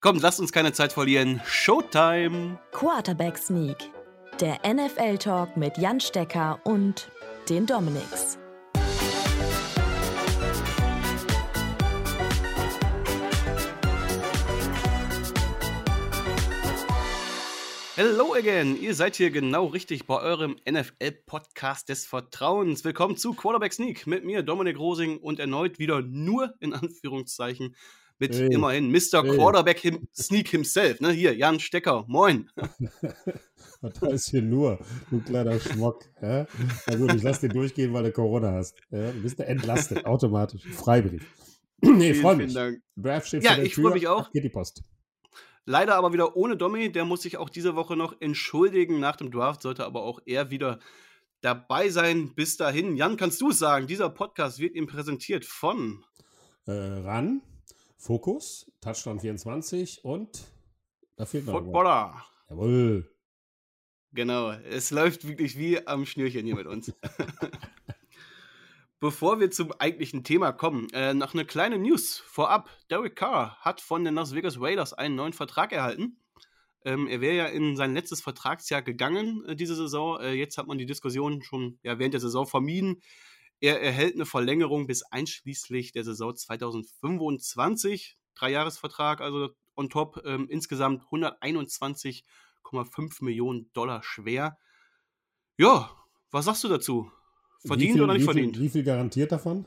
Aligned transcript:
Komm, 0.00 0.20
lasst 0.20 0.38
uns 0.38 0.52
keine 0.52 0.72
Zeit 0.72 0.92
verlieren. 0.92 1.40
Showtime! 1.44 2.56
Quarterback 2.70 3.36
Sneak, 3.36 3.78
der 4.40 4.60
NFL-Talk 4.64 5.56
mit 5.56 5.76
Jan 5.76 5.98
Stecker 5.98 6.60
und 6.62 7.10
den 7.48 7.66
Dominics. 7.66 8.38
Hello 17.96 18.34
again! 18.34 18.80
Ihr 18.80 18.94
seid 18.94 19.16
hier 19.16 19.32
genau 19.32 19.66
richtig 19.66 20.06
bei 20.06 20.20
eurem 20.20 20.54
NFL-Podcast 20.70 21.88
des 21.88 22.06
Vertrauens. 22.06 22.84
Willkommen 22.84 23.16
zu 23.16 23.34
Quarterback 23.34 23.72
Sneak 23.72 24.06
mit 24.06 24.24
mir, 24.24 24.44
Dominik 24.44 24.78
Rosing, 24.78 25.18
und 25.18 25.40
erneut 25.40 25.80
wieder 25.80 26.02
nur 26.02 26.54
in 26.60 26.72
Anführungszeichen 26.72 27.74
mit 28.18 28.34
hey. 28.34 28.52
immerhin 28.52 28.90
Mr. 28.90 29.22
Hey. 29.22 29.36
Quarterback 29.36 29.78
him 29.78 30.08
Sneak 30.14 30.48
himself. 30.48 31.00
Ne? 31.00 31.10
Hier, 31.12 31.34
Jan 31.34 31.60
Stecker, 31.60 32.04
moin. 32.08 32.50
da 33.80 34.06
ist 34.08 34.30
hier 34.30 34.42
nur, 34.42 34.78
du 35.10 35.20
kleiner 35.20 35.58
Schmock. 35.60 36.04
Ja? 36.20 36.46
Na 36.86 36.96
gut, 36.96 37.14
ich 37.14 37.22
lass 37.22 37.40
dir 37.40 37.48
durchgehen, 37.48 37.92
weil 37.92 38.04
du 38.04 38.12
Corona 38.12 38.52
hast. 38.52 38.76
Ja? 38.90 39.12
Du 39.12 39.22
bist 39.22 39.38
entlastet, 39.40 40.04
automatisch. 40.04 40.62
Freibrief. 40.64 41.26
nee, 41.80 42.14
freue 42.14 42.36
mich. 42.36 42.56
Draft 42.96 43.28
steht 43.28 43.44
ja, 43.44 43.56
ich 43.58 43.74
freue 43.74 43.94
mich 43.94 44.08
auch. 44.08 44.30
Geht 44.32 44.44
die 44.44 44.48
Post. 44.48 44.82
Leider 45.64 45.96
aber 45.96 46.12
wieder 46.12 46.36
ohne 46.36 46.56
Domi. 46.56 46.90
Der 46.90 47.04
muss 47.04 47.22
sich 47.22 47.36
auch 47.36 47.50
diese 47.50 47.76
Woche 47.76 47.94
noch 47.94 48.16
entschuldigen. 48.20 49.00
Nach 49.00 49.16
dem 49.16 49.30
Draft 49.30 49.62
sollte 49.62 49.84
aber 49.84 50.02
auch 50.02 50.20
er 50.24 50.50
wieder 50.50 50.80
dabei 51.40 51.88
sein. 51.90 52.34
Bis 52.34 52.56
dahin. 52.56 52.96
Jan, 52.96 53.16
kannst 53.16 53.40
du 53.40 53.50
es 53.50 53.58
sagen? 53.58 53.86
Dieser 53.86 54.08
Podcast 54.08 54.58
wird 54.58 54.74
ihm 54.74 54.86
präsentiert 54.86 55.44
von 55.44 56.04
äh, 56.66 56.72
RAN, 56.72 57.42
Fokus, 57.98 58.70
Touchdown 58.80 59.18
24 59.18 60.04
und 60.04 60.44
da 61.16 61.26
fehlt 61.26 61.46
noch 61.46 61.54
Footballer. 61.54 62.24
Jawohl. 62.48 63.12
Genau, 64.12 64.52
es 64.52 64.90
läuft 64.90 65.26
wirklich 65.26 65.58
wie 65.58 65.86
am 65.86 66.06
Schnürchen 66.06 66.46
hier 66.46 66.54
mit 66.54 66.66
uns. 66.66 66.94
Bevor 69.00 69.40
wir 69.40 69.50
zum 69.50 69.72
eigentlichen 69.72 70.24
Thema 70.24 70.52
kommen, 70.52 70.88
äh, 70.92 71.12
noch 71.12 71.34
eine 71.34 71.44
kleine 71.44 71.78
News 71.78 72.18
vorab. 72.18 72.70
Derek 72.90 73.16
Carr 73.16 73.56
hat 73.60 73.80
von 73.80 74.04
den 74.04 74.14
Las 74.14 74.34
Vegas 74.34 74.60
Raiders 74.60 74.92
einen 74.92 75.16
neuen 75.16 75.32
Vertrag 75.32 75.72
erhalten. 75.72 76.20
Ähm, 76.84 77.08
er 77.08 77.20
wäre 77.20 77.36
ja 77.36 77.46
in 77.46 77.76
sein 77.76 77.94
letztes 77.94 78.20
Vertragsjahr 78.20 78.82
gegangen 78.82 79.44
äh, 79.46 79.56
diese 79.56 79.74
Saison. 79.74 80.20
Äh, 80.20 80.32
jetzt 80.32 80.56
hat 80.56 80.68
man 80.68 80.78
die 80.78 80.86
Diskussion 80.86 81.42
schon 81.42 81.78
ja, 81.82 81.98
während 81.98 82.14
der 82.14 82.20
Saison 82.20 82.46
vermieden. 82.46 83.02
Er 83.60 83.82
erhält 83.82 84.14
eine 84.14 84.26
Verlängerung 84.26 84.86
bis 84.86 85.02
einschließlich 85.02 85.90
der 85.92 86.04
Saison 86.04 86.36
2025. 86.36 88.16
Dreijahresvertrag, 88.36 89.20
also 89.20 89.50
on 89.74 89.90
top. 89.90 90.22
Ähm, 90.24 90.46
insgesamt 90.48 91.02
121,5 91.10 93.24
Millionen 93.24 93.72
Dollar 93.72 94.02
schwer. 94.02 94.58
Ja, 95.56 95.90
was 96.30 96.44
sagst 96.44 96.62
du 96.64 96.68
dazu? 96.68 97.10
Verdient 97.66 97.94
viel, 97.94 98.02
oder 98.02 98.12
nicht 98.12 98.22
wie 98.22 98.26
verdient? 98.26 98.56
Viel, 98.56 98.64
wie 98.64 98.68
viel 98.68 98.84
garantiert 98.84 99.32
davon? 99.32 99.64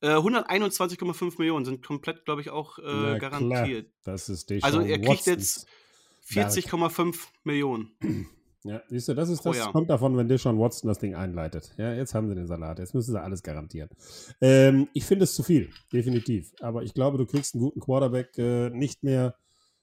Äh, 0.00 0.14
121,5 0.14 1.38
Millionen 1.38 1.64
sind 1.64 1.84
komplett, 1.84 2.24
glaube 2.24 2.40
ich, 2.40 2.50
auch 2.50 2.78
äh, 2.78 3.18
garantiert. 3.18 3.90
Klar. 4.02 4.14
Das 4.14 4.28
ist 4.28 4.50
Also 4.62 4.80
er 4.80 5.00
kriegt 5.00 5.26
jetzt 5.26 5.66
40,5 6.28 7.16
Millionen. 7.44 7.96
Ja, 8.64 8.82
siehst 8.88 9.08
du, 9.08 9.14
das 9.14 9.28
ist 9.28 9.46
das 9.46 9.60
kommt 9.70 9.88
davon, 9.88 10.16
wenn 10.16 10.28
Deshaun 10.28 10.58
Watson 10.58 10.88
das 10.88 10.98
Ding 10.98 11.14
einleitet. 11.14 11.72
Ja, 11.76 11.94
jetzt 11.94 12.14
haben 12.14 12.28
sie 12.28 12.34
den 12.34 12.46
Salat, 12.46 12.80
jetzt 12.80 12.92
müssen 12.92 13.12
sie 13.12 13.20
alles 13.20 13.42
garantieren. 13.42 13.88
Ähm, 14.40 14.88
ich 14.94 15.04
finde 15.04 15.24
es 15.24 15.34
zu 15.34 15.44
viel, 15.44 15.70
definitiv. 15.92 16.52
Aber 16.60 16.82
ich 16.82 16.92
glaube, 16.92 17.18
du 17.18 17.26
kriegst 17.26 17.54
einen 17.54 17.62
guten 17.62 17.80
Quarterback 17.80 18.36
äh, 18.36 18.70
nicht 18.70 19.04
mehr, 19.04 19.36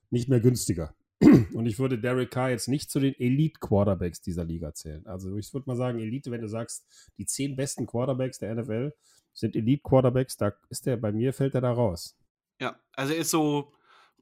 nicht 0.09 0.27
mehr 0.27 0.41
günstiger. 0.41 0.93
Und 1.53 1.65
ich 1.65 1.79
würde 1.79 1.97
Derek 1.97 2.31
Carr 2.31 2.49
jetzt 2.49 2.67
nicht 2.67 2.91
zu 2.91 2.99
den 2.99 3.13
Elite-Quarterbacks 3.13 4.21
dieser 4.21 4.43
Liga 4.43 4.73
zählen. 4.73 5.05
Also 5.07 5.37
ich 5.37 5.53
würde 5.53 5.69
mal 5.69 5.77
sagen, 5.77 5.99
Elite, 5.99 6.29
wenn 6.31 6.41
du 6.41 6.49
sagst, 6.49 6.85
die 7.17 7.25
zehn 7.25 7.55
besten 7.55 7.87
Quarterbacks 7.87 8.39
der 8.39 8.55
NFL 8.55 8.93
sind 9.33 9.55
Elite-Quarterbacks, 9.55 10.35
da 10.35 10.53
ist 10.69 10.85
der, 10.85 10.97
bei 10.97 11.13
mir 11.13 11.31
fällt 11.31 11.55
er 11.55 11.61
da 11.61 11.71
raus. 11.71 12.17
Ja, 12.59 12.77
also 12.93 13.13
er 13.13 13.19
ist 13.19 13.31
so 13.31 13.71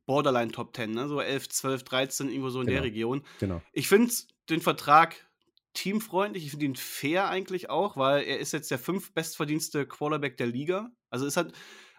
Borderline 0.05 0.51
Top 0.51 0.75
10, 0.75 0.91
ne? 0.91 1.07
so 1.07 1.19
11, 1.19 1.49
12, 1.49 1.83
13, 1.83 2.29
irgendwo 2.29 2.49
so 2.49 2.61
in 2.61 2.67
genau. 2.67 2.81
der 2.81 2.83
Region. 2.83 3.23
Genau. 3.39 3.61
Ich 3.71 3.87
finde 3.87 4.11
den 4.49 4.61
Vertrag 4.61 5.27
teamfreundlich, 5.73 6.45
ich 6.45 6.51
finde 6.51 6.65
ihn 6.65 6.75
fair 6.75 7.29
eigentlich 7.29 7.69
auch, 7.69 7.97
weil 7.97 8.23
er 8.23 8.39
ist 8.39 8.53
jetzt 8.53 8.69
der 8.71 8.79
fünf 8.79 9.13
bestverdienste 9.13 9.87
Quarterback 9.87 10.37
der 10.37 10.47
Liga. 10.47 10.91
Also 11.09 11.25
es 11.25 11.35
hat 11.35 11.51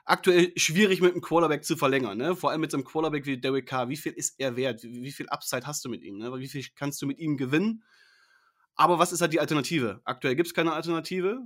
aktuell 0.05 0.53
schwierig 0.57 1.01
mit 1.01 1.13
einem 1.13 1.23
Quarterback 1.23 1.65
zu 1.65 1.77
verlängern, 1.77 2.19
ne? 2.19 2.37
Vor 2.37 2.51
allem 2.51 2.61
mit 2.61 2.71
so 2.71 2.77
einem 2.77 2.85
Quarterback 2.85 3.27
wie 3.27 3.41
Derek 3.41 3.67
Carr. 3.67 3.89
Wie 3.89 3.97
viel 3.97 4.13
ist 4.13 4.39
er 4.39 4.57
wert? 4.57 4.83
Wie, 4.83 5.03
wie 5.03 5.13
viel 5.13 5.29
Upside 5.29 5.67
hast 5.67 5.85
du 5.85 5.89
mit 5.89 6.03
ihm? 6.03 6.19
Ne? 6.19 6.33
Wie 6.39 6.49
viel 6.49 6.65
kannst 6.77 7.01
du 7.03 7.07
mit 7.07 7.19
ihm 7.19 7.37
gewinnen? 7.37 7.83
Aber 8.77 8.99
was 8.99 9.13
ist 9.13 9.21
halt 9.21 9.33
die 9.33 9.41
Alternative? 9.41 10.01
Aktuell 10.05 10.37
gibt 10.37 10.49
es 10.49 10.55
keine 10.55 10.73
Alternative. 10.73 11.41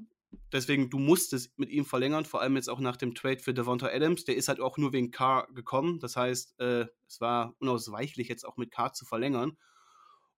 Deswegen, 0.53 0.91
du 0.91 0.99
musst 0.99 1.33
es 1.33 1.53
mit 1.57 1.71
ihm 1.71 1.85
verlängern, 1.87 2.25
vor 2.25 2.43
allem 2.43 2.57
jetzt 2.57 2.69
auch 2.69 2.81
nach 2.81 2.97
dem 2.97 3.15
Trade 3.15 3.39
für 3.39 3.55
Devonta 3.55 3.87
Adams. 3.87 4.25
Der 4.25 4.37
ist 4.37 4.49
halt 4.49 4.61
auch 4.61 4.77
nur 4.77 4.93
wegen 4.93 5.11
Carr 5.11 5.47
gekommen. 5.55 6.01
Das 6.01 6.17
heißt, 6.17 6.61
äh, 6.61 6.87
es 7.07 7.21
war 7.21 7.55
unausweichlich, 7.61 8.29
jetzt 8.29 8.45
auch 8.45 8.57
mit 8.57 8.71
Carr 8.71 8.93
zu 8.93 9.05
verlängern. 9.05 9.57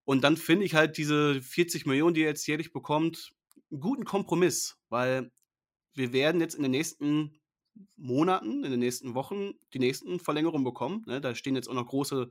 Und 0.05 0.25
dann 0.25 0.37
finde 0.37 0.65
ich 0.65 0.75
halt 0.75 0.97
diese 0.97 1.41
40 1.41 1.87
Millionen, 1.87 2.15
die 2.15 2.23
er 2.23 2.29
jetzt 2.29 2.47
jährlich 2.47 2.73
bekommt, 2.73 3.33
einen 3.71 3.81
guten 3.81 4.05
Kompromiss, 4.05 4.79
weil 4.89 5.31
wir 5.95 6.13
werden 6.13 6.41
jetzt 6.41 6.55
in 6.55 6.63
den 6.63 6.73
nächsten 6.73 7.41
Monaten, 7.97 8.65
in 8.65 8.71
den 8.71 8.81
nächsten 8.81 9.15
Wochen 9.15 9.53
die 9.73 9.79
nächsten 9.79 10.19
Verlängerungen 10.21 10.65
bekommen. 10.65 11.05
Ne? 11.07 11.21
Da 11.21 11.35
stehen 11.35 11.55
jetzt 11.55 11.69
auch 11.69 11.75
noch 11.75 11.87
große 11.87 12.31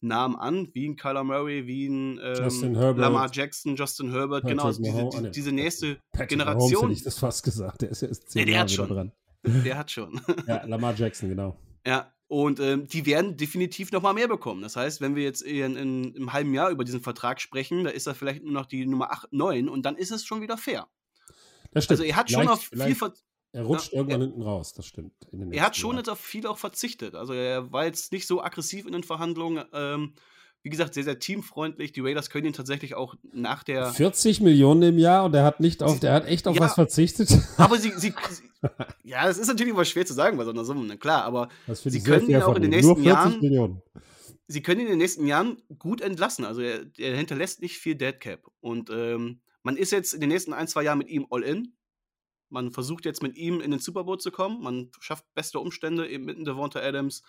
Namen 0.00 0.36
an, 0.36 0.68
wie 0.74 0.88
ein 0.88 0.96
Kyler 0.96 1.24
Murray, 1.24 1.66
wie 1.66 1.86
ein 1.86 2.20
ähm, 2.22 2.74
Lamar 2.74 3.30
Jackson, 3.32 3.76
Justin 3.76 4.10
Herbert, 4.10 4.42
Patrick 4.42 4.58
genau, 4.58 4.72
diese, 4.72 5.22
die, 5.22 5.30
diese 5.30 5.52
nächste 5.52 5.98
Patrick 6.12 6.30
Generation. 6.30 6.70
Mahomes, 6.70 6.82
hätte 6.82 6.92
ich 6.92 7.02
das 7.04 7.18
fast 7.18 7.42
gesagt, 7.42 7.82
der 7.82 7.90
ist 7.90 8.02
ja 8.02 8.08
erst 8.08 8.30
zehn 8.30 8.40
nee, 8.40 8.46
der 8.46 8.54
Jahre 8.54 8.62
hat 8.64 8.70
schon. 8.70 8.88
dran. 8.88 9.12
Der 9.42 9.78
hat 9.78 9.90
schon. 9.90 10.20
ja, 10.46 10.64
Lamar 10.64 10.94
Jackson, 10.94 11.28
genau. 11.28 11.58
Ja, 11.86 12.12
und 12.28 12.58
ähm, 12.58 12.88
die 12.88 13.06
werden 13.06 13.36
definitiv 13.36 13.92
noch 13.92 14.02
mal 14.02 14.12
mehr 14.12 14.28
bekommen. 14.28 14.62
Das 14.62 14.76
heißt, 14.76 15.00
wenn 15.00 15.14
wir 15.14 15.22
jetzt 15.22 15.42
in, 15.42 15.76
in, 15.76 16.14
im 16.14 16.32
halben 16.32 16.52
Jahr 16.54 16.70
über 16.70 16.84
diesen 16.84 17.00
Vertrag 17.00 17.40
sprechen, 17.40 17.84
da 17.84 17.90
ist 17.90 18.06
er 18.06 18.14
vielleicht 18.14 18.42
nur 18.42 18.52
noch 18.52 18.66
die 18.66 18.84
Nummer 18.86 19.12
8, 19.12 19.32
9 19.32 19.68
und 19.68 19.82
dann 19.82 19.96
ist 19.96 20.10
es 20.10 20.24
schon 20.24 20.40
wieder 20.40 20.58
fair. 20.58 20.88
Das 21.72 21.84
stimmt. 21.84 22.00
Also 22.00 22.10
er 22.10 22.16
hat 22.16 22.30
schon 22.30 22.46
leicht, 22.46 22.52
auf 22.52 22.70
viel 22.72 22.94
Ver 22.94 23.12
er 23.52 23.62
rutscht 23.62 23.92
ja, 23.92 23.98
irgendwann 23.98 24.20
er, 24.20 24.26
hinten 24.26 24.42
raus, 24.42 24.74
das 24.74 24.86
stimmt. 24.86 25.14
er 25.32 25.62
hat 25.62 25.76
schon 25.76 25.90
Jahren. 25.90 25.98
jetzt 25.98 26.08
auf 26.10 26.20
viel 26.20 26.46
auch 26.46 26.58
verzichtet. 26.58 27.14
Also 27.14 27.32
er 27.32 27.72
war 27.72 27.86
jetzt 27.86 28.12
nicht 28.12 28.26
so 28.26 28.42
aggressiv 28.42 28.86
in 28.86 28.92
den 28.92 29.04
Verhandlungen. 29.04 29.64
Ähm, 29.72 30.14
wie 30.66 30.70
gesagt, 30.70 30.94
sehr, 30.94 31.04
sehr 31.04 31.20
teamfreundlich. 31.20 31.92
Die 31.92 32.00
Raiders 32.00 32.28
können 32.28 32.46
ihn 32.46 32.52
tatsächlich 32.52 32.96
auch 32.96 33.14
nach 33.32 33.62
der. 33.62 33.92
40 33.92 34.40
Millionen 34.40 34.82
im 34.82 34.98
Jahr 34.98 35.24
und 35.24 35.32
er 35.32 35.44
hat 35.44 35.60
nicht 35.60 35.80
auf, 35.80 36.00
der 36.00 36.12
hat 36.12 36.26
echt 36.26 36.48
auf 36.48 36.56
ja, 36.56 36.62
was 36.62 36.74
verzichtet. 36.74 37.30
Aber 37.56 37.78
sie, 37.78 37.92
sie, 37.96 38.12
ja, 39.04 39.24
das 39.24 39.38
ist 39.38 39.46
natürlich 39.46 39.72
immer 39.72 39.84
schwer 39.84 40.04
zu 40.04 40.12
sagen 40.12 40.36
bei 40.36 40.44
so 40.44 40.50
einer 40.50 40.64
Summe, 40.64 40.84
ne? 40.84 40.98
klar, 40.98 41.22
aber 41.22 41.50
sie 41.72 42.02
können 42.02 42.28
ihn 42.28 42.42
auch 42.42 42.56
in 42.56 42.62
den 42.62 42.72
nächsten 42.72 43.00
Jahren. 43.04 43.38
Millionen. 43.38 43.80
Sie 44.48 44.60
können 44.60 44.80
ihn 44.80 44.86
in 44.86 44.94
den 44.94 44.98
nächsten 44.98 45.28
Jahren 45.28 45.62
gut 45.78 46.00
entlassen. 46.00 46.44
Also 46.44 46.62
er, 46.62 46.84
er 46.98 47.16
hinterlässt 47.16 47.62
nicht 47.62 47.78
viel 47.78 47.94
Deadcap. 47.94 48.40
Und 48.58 48.90
ähm, 48.90 49.42
man 49.62 49.76
ist 49.76 49.92
jetzt 49.92 50.14
in 50.14 50.20
den 50.20 50.30
nächsten 50.30 50.52
ein, 50.52 50.66
zwei 50.66 50.82
Jahren 50.82 50.98
mit 50.98 51.10
ihm 51.10 51.28
all 51.30 51.44
in. 51.44 51.76
Man 52.48 52.72
versucht 52.72 53.04
jetzt 53.04 53.22
mit 53.22 53.36
ihm 53.36 53.60
in 53.60 53.70
den 53.70 53.78
Super 53.78 54.02
Bowl 54.02 54.18
zu 54.18 54.32
kommen. 54.32 54.60
Man 54.64 54.90
schafft 54.98 55.32
beste 55.34 55.60
Umstände 55.60 56.08
eben 56.08 56.24
mit 56.24 56.44
Devonta 56.44 56.80
Adams. 56.80 57.22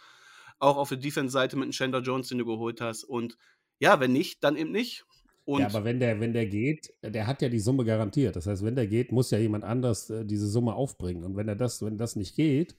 Auch 0.59 0.77
auf 0.77 0.89
der 0.89 0.97
Defense-Seite 0.97 1.55
mit 1.55 1.63
einem 1.63 1.71
Chandler 1.71 2.01
Jones, 2.01 2.29
den 2.29 2.39
du 2.39 2.45
geholt 2.45 2.81
hast. 2.81 3.03
Und 3.03 3.37
ja, 3.79 3.99
wenn 3.99 4.13
nicht, 4.13 4.43
dann 4.43 4.55
eben 4.55 4.71
nicht. 4.71 5.05
Und 5.45 5.61
ja, 5.61 5.67
aber 5.67 5.85
wenn 5.85 5.99
der, 5.99 6.19
wenn 6.19 6.33
der 6.33 6.45
geht, 6.45 6.93
der 7.01 7.25
hat 7.25 7.41
ja 7.41 7.47
die 7.47 7.59
Summe 7.59 7.85
garantiert. 7.85 8.35
Das 8.35 8.47
heißt, 8.47 8.65
wenn 8.65 8.75
der 8.75 8.87
geht, 8.87 9.11
muss 9.11 9.31
ja 9.31 9.37
jemand 9.37 9.63
anders 9.63 10.09
äh, 10.09 10.25
diese 10.25 10.47
Summe 10.47 10.73
aufbringen. 10.73 11.23
Und 11.23 11.37
wenn 11.37 11.47
er 11.47 11.55
das, 11.55 11.81
wenn 11.81 11.97
das 11.97 12.15
nicht 12.17 12.35
geht, 12.35 12.75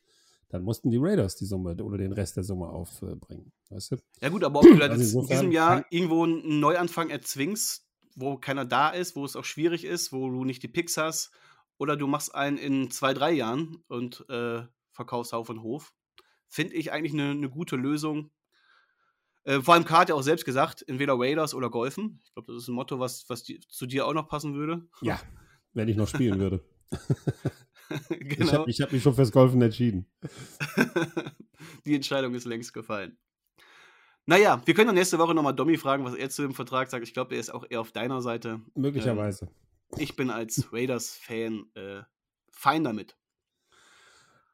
dann 0.50 0.62
mussten 0.62 0.90
die 0.90 0.98
Raiders 1.00 1.36
die 1.36 1.44
Summe 1.44 1.76
oder 1.82 1.98
den 1.98 2.12
Rest 2.12 2.36
der 2.36 2.44
Summe 2.44 2.68
aufbringen. 2.68 3.52
Weißt 3.70 3.92
du? 3.92 3.96
Ja, 4.20 4.28
gut, 4.28 4.44
aber 4.44 4.60
ob 4.60 4.66
du 4.66 4.82
also 4.82 5.20
in 5.20 5.26
diesem 5.28 5.52
Jahr 5.52 5.84
irgendwo 5.90 6.24
einen 6.24 6.60
Neuanfang 6.60 7.10
erzwingst, 7.10 7.86
wo 8.16 8.36
keiner 8.36 8.64
da 8.64 8.90
ist, 8.90 9.14
wo 9.14 9.24
es 9.24 9.36
auch 9.36 9.44
schwierig 9.44 9.84
ist, 9.84 10.12
wo 10.12 10.28
du 10.28 10.44
nicht 10.44 10.62
die 10.62 10.68
Picks 10.68 10.96
hast, 10.96 11.30
oder 11.78 11.96
du 11.96 12.06
machst 12.06 12.34
einen 12.34 12.58
in 12.58 12.90
zwei, 12.90 13.14
drei 13.14 13.32
Jahren 13.32 13.82
und 13.88 14.28
äh, 14.28 14.62
verkaufst 14.92 15.32
Hauf 15.32 15.48
und 15.48 15.62
Hof. 15.62 15.94
Finde 16.48 16.74
ich 16.74 16.92
eigentlich 16.92 17.12
eine 17.12 17.34
ne 17.34 17.48
gute 17.50 17.76
Lösung. 17.76 18.30
Äh, 19.44 19.60
vor 19.60 19.74
allem 19.74 19.84
K 19.84 19.98
hat 19.98 20.08
ja 20.08 20.14
auch 20.14 20.22
selbst 20.22 20.44
gesagt, 20.44 20.84
entweder 20.86 21.18
Raiders 21.18 21.54
oder 21.54 21.70
Golfen. 21.70 22.20
Ich 22.24 22.32
glaube, 22.32 22.52
das 22.52 22.62
ist 22.62 22.68
ein 22.68 22.74
Motto, 22.74 22.98
was, 22.98 23.28
was 23.28 23.42
die, 23.42 23.60
zu 23.60 23.86
dir 23.86 24.06
auch 24.06 24.14
noch 24.14 24.28
passen 24.28 24.54
würde. 24.54 24.86
Ja, 25.00 25.20
wenn 25.72 25.88
ich 25.88 25.96
noch 25.96 26.08
spielen 26.08 26.38
würde. 26.38 26.64
genau. 28.08 28.66
Ich 28.66 28.80
habe 28.80 28.90
hab 28.90 28.92
mich 28.92 29.02
schon 29.02 29.14
fürs 29.14 29.32
Golfen 29.32 29.60
entschieden. 29.62 30.06
die 31.86 31.94
Entscheidung 31.94 32.34
ist 32.34 32.44
längst 32.44 32.72
gefallen. 32.72 33.18
Naja, 34.26 34.60
wir 34.66 34.74
können 34.74 34.88
dann 34.88 34.96
nächste 34.96 35.18
Woche 35.18 35.34
nochmal 35.34 35.54
Domi 35.54 35.78
fragen, 35.78 36.04
was 36.04 36.14
er 36.14 36.28
zu 36.28 36.42
dem 36.42 36.52
Vertrag 36.52 36.90
sagt. 36.90 37.02
Ich 37.02 37.14
glaube, 37.14 37.34
er 37.34 37.40
ist 37.40 37.48
auch 37.48 37.64
eher 37.68 37.80
auf 37.80 37.92
deiner 37.92 38.20
Seite. 38.20 38.60
Möglicherweise. 38.74 39.46
Ähm, 39.46 39.98
ich 39.98 40.16
bin 40.16 40.28
als 40.28 40.70
Raiders-Fan 40.70 41.64
äh, 41.74 42.02
fein 42.50 42.84
damit. 42.84 43.16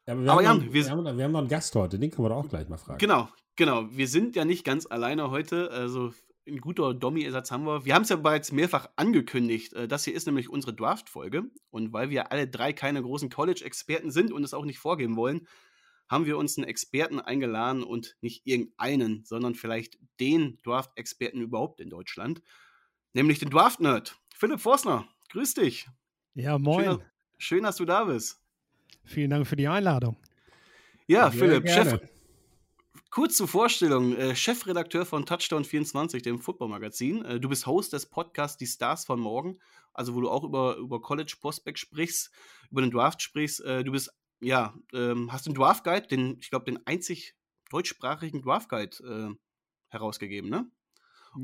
Ja, 0.06 0.14
aber, 0.14 0.22
wir, 0.22 0.32
aber 0.32 0.38
haben 0.38 0.44
Jan, 0.44 0.56
noch, 0.58 0.72
wir, 0.72 0.84
wir, 0.84 0.90
haben, 0.90 1.18
wir, 1.18 1.24
haben 1.24 1.32
noch 1.32 1.38
einen 1.40 1.48
Gast 1.48 1.74
heute, 1.74 1.98
den 1.98 2.10
können 2.10 2.24
wir 2.26 2.30
doch 2.30 2.44
auch 2.44 2.48
gleich 2.48 2.68
mal 2.68 2.76
fragen. 2.76 2.98
Genau, 2.98 3.28
Genau, 3.56 3.88
wir 3.90 4.08
sind 4.08 4.34
ja 4.34 4.44
nicht 4.44 4.64
ganz 4.64 4.86
alleine 4.86 5.30
heute. 5.30 5.70
Also 5.70 6.12
ein 6.46 6.58
guter 6.58 6.92
Dommy-Ersatz 6.92 7.52
haben 7.52 7.64
wir. 7.64 7.84
Wir 7.84 7.94
haben 7.94 8.02
es 8.02 8.08
ja 8.08 8.16
bereits 8.16 8.50
mehrfach 8.50 8.88
angekündigt. 8.96 9.72
Äh, 9.74 9.86
das 9.86 10.04
hier 10.04 10.14
ist 10.14 10.26
nämlich 10.26 10.48
unsere 10.48 10.74
Draft-Folge. 10.74 11.44
Und 11.70 11.92
weil 11.92 12.10
wir 12.10 12.32
alle 12.32 12.48
drei 12.48 12.72
keine 12.72 13.00
großen 13.00 13.30
College-Experten 13.30 14.10
sind 14.10 14.32
und 14.32 14.42
es 14.42 14.54
auch 14.54 14.64
nicht 14.64 14.78
vorgeben 14.78 15.16
wollen, 15.16 15.46
haben 16.08 16.26
wir 16.26 16.36
uns 16.36 16.58
einen 16.58 16.66
Experten 16.66 17.20
eingeladen 17.20 17.82
und 17.82 18.16
nicht 18.20 18.46
irgendeinen, 18.46 19.24
sondern 19.24 19.54
vielleicht 19.54 19.98
den 20.20 20.58
Draft-Experten 20.64 21.40
überhaupt 21.40 21.80
in 21.80 21.88
Deutschland, 21.88 22.42
nämlich 23.14 23.38
den 23.38 23.50
Draft-Nerd. 23.50 24.18
Philipp 24.34 24.60
Forstner, 24.60 25.08
grüß 25.30 25.54
dich. 25.54 25.88
Ja, 26.34 26.58
moin. 26.58 26.84
Schön, 26.84 27.02
schön, 27.38 27.62
dass 27.62 27.76
du 27.76 27.84
da 27.84 28.04
bist. 28.04 28.43
Vielen 29.04 29.30
Dank 29.30 29.46
für 29.46 29.56
die 29.56 29.68
Einladung. 29.68 30.16
Ja, 31.06 31.30
Sehr 31.30 31.40
Philipp, 31.40 31.64
gerne. 31.64 31.90
Chef, 31.90 32.00
Kurz 33.14 33.36
zur 33.36 33.46
Vorstellung, 33.46 34.16
äh, 34.16 34.34
Chefredakteur 34.34 35.06
von 35.06 35.24
Touchdown24, 35.24 36.20
dem 36.22 36.40
Football-Magazin. 36.40 37.24
Äh, 37.24 37.38
du 37.38 37.48
bist 37.48 37.64
Host 37.64 37.92
des 37.92 38.06
Podcasts 38.06 38.56
Die 38.56 38.66
Stars 38.66 39.04
von 39.04 39.20
Morgen, 39.20 39.60
also 39.92 40.16
wo 40.16 40.20
du 40.20 40.28
auch 40.28 40.42
über, 40.42 40.74
über 40.78 41.00
College 41.00 41.36
Prospect 41.40 41.78
sprichst, 41.78 42.32
über 42.72 42.80
den 42.80 42.90
Draft 42.90 43.22
sprichst. 43.22 43.60
Äh, 43.60 43.84
du 43.84 43.92
bist, 43.92 44.12
ja, 44.40 44.74
ähm, 44.92 45.32
hast 45.32 45.46
den 45.46 45.54
Draft 45.54 45.84
Guide, 45.84 46.08
den, 46.08 46.38
ich 46.40 46.50
glaube, 46.50 46.64
den 46.64 46.84
einzig 46.88 47.36
deutschsprachigen 47.70 48.42
Draft 48.42 48.68
Guide 48.68 48.96
äh, 49.04 49.36
herausgegeben, 49.90 50.50
ne? 50.50 50.68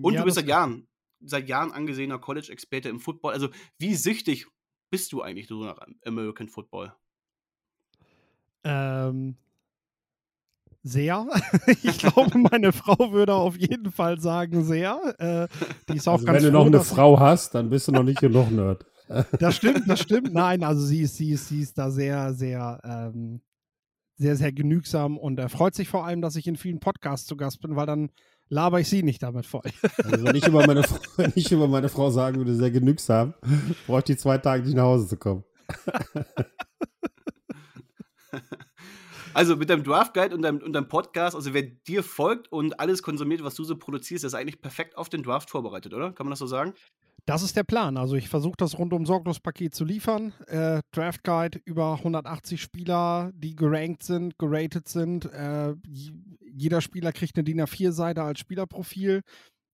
Und 0.02 0.14
ja, 0.14 0.20
du 0.20 0.24
bist 0.24 0.36
seit 0.36 0.48
Jahren, 0.48 0.88
seit 1.20 1.48
Jahren 1.48 1.70
angesehener 1.70 2.18
College-Experte 2.18 2.88
im 2.88 2.98
Football. 2.98 3.32
Also, 3.32 3.48
wie 3.78 3.94
süchtig 3.94 4.48
bist 4.90 5.12
du 5.12 5.22
eigentlich 5.22 5.46
so 5.46 5.62
nach 5.62 5.78
American 6.04 6.48
Football? 6.48 6.96
Ähm, 8.64 9.36
sehr. 10.82 11.26
ich 11.82 11.98
glaube, 11.98 12.38
meine 12.38 12.72
Frau 12.72 13.12
würde 13.12 13.34
auf 13.34 13.56
jeden 13.56 13.92
Fall 13.92 14.20
sagen, 14.20 14.64
sehr. 14.64 14.98
Äh, 15.18 15.46
die 15.88 15.96
ist 15.96 16.08
auch 16.08 16.14
also 16.14 16.26
ganz 16.26 16.38
wenn 16.38 16.44
du 16.44 16.58
noch 16.58 16.66
eine 16.66 16.80
Frau 16.80 17.18
hast, 17.18 17.54
dann 17.54 17.70
bist 17.70 17.88
du 17.88 17.92
noch 17.92 18.02
nicht 18.02 18.20
genug 18.20 18.50
Nerd. 18.50 18.86
Das 19.40 19.56
stimmt, 19.56 19.88
das 19.88 19.98
stimmt. 19.98 20.32
Nein, 20.32 20.62
also 20.62 20.86
sie 20.86 21.00
ist, 21.00 21.16
sie 21.16 21.32
ist, 21.32 21.48
sie 21.48 21.62
ist 21.62 21.76
da 21.76 21.90
sehr, 21.90 22.32
sehr, 22.32 22.80
ähm, 22.84 23.40
sehr, 24.16 24.36
sehr 24.36 24.52
genügsam 24.52 25.18
und 25.18 25.40
er 25.40 25.48
freut 25.48 25.74
sich 25.74 25.88
vor 25.88 26.06
allem, 26.06 26.22
dass 26.22 26.36
ich 26.36 26.46
in 26.46 26.54
vielen 26.54 26.78
Podcasts 26.78 27.26
zu 27.26 27.36
Gast 27.36 27.60
bin, 27.60 27.74
weil 27.74 27.86
dann 27.86 28.10
laber 28.48 28.78
ich 28.78 28.88
sie 28.88 29.02
nicht 29.02 29.20
damit 29.24 29.46
voll. 29.46 29.62
Also 30.04 30.24
wenn 30.24 30.36
ich 30.36 30.46
über 30.46 30.64
meine, 30.64 30.84
wenn 31.16 31.32
ich 31.34 31.50
über 31.50 31.66
meine 31.66 31.88
Frau 31.88 32.10
sagen 32.10 32.36
würde, 32.36 32.54
sehr 32.54 32.70
genügsam, 32.70 33.34
bräuchte 33.88 34.12
ich 34.12 34.20
zwei 34.20 34.38
Tage 34.38 34.62
nicht 34.62 34.76
nach 34.76 34.84
Hause 34.84 35.08
zu 35.08 35.16
kommen. 35.16 35.42
Also 39.32 39.56
mit 39.56 39.70
deinem 39.70 39.84
Draft 39.84 40.12
Guide 40.14 40.34
und 40.34 40.42
deinem, 40.42 40.58
und 40.58 40.72
deinem 40.72 40.88
Podcast, 40.88 41.36
also 41.36 41.54
wer 41.54 41.62
dir 41.62 42.02
folgt 42.02 42.50
und 42.50 42.80
alles 42.80 43.02
konsumiert, 43.02 43.44
was 43.44 43.54
du 43.54 43.62
so 43.62 43.76
produzierst, 43.76 44.24
ist 44.24 44.34
eigentlich 44.34 44.60
perfekt 44.60 44.98
auf 44.98 45.08
den 45.08 45.22
Draft 45.22 45.50
vorbereitet, 45.50 45.94
oder? 45.94 46.12
Kann 46.12 46.26
man 46.26 46.30
das 46.30 46.40
so 46.40 46.46
sagen? 46.46 46.74
Das 47.26 47.42
ist 47.42 47.56
der 47.56 47.64
Plan. 47.64 47.96
Also 47.96 48.16
ich 48.16 48.28
versuche 48.28 48.56
das 48.56 48.78
rundum 48.78 49.06
sorglos 49.06 49.38
Paket 49.38 49.74
zu 49.74 49.84
liefern. 49.84 50.32
Äh, 50.46 50.80
Draft 50.90 51.22
Guide 51.22 51.60
über 51.64 51.94
180 51.94 52.60
Spieler, 52.60 53.30
die 53.34 53.54
gerankt 53.54 54.02
sind, 54.02 54.38
geratet 54.38 54.88
sind. 54.88 55.26
Äh, 55.26 55.74
jeder 56.52 56.80
Spieler 56.80 57.12
kriegt 57.12 57.36
eine 57.36 57.44
DIN 57.44 57.60
A4-Seite 57.60 58.22
als 58.22 58.40
Spielerprofil. 58.40 59.22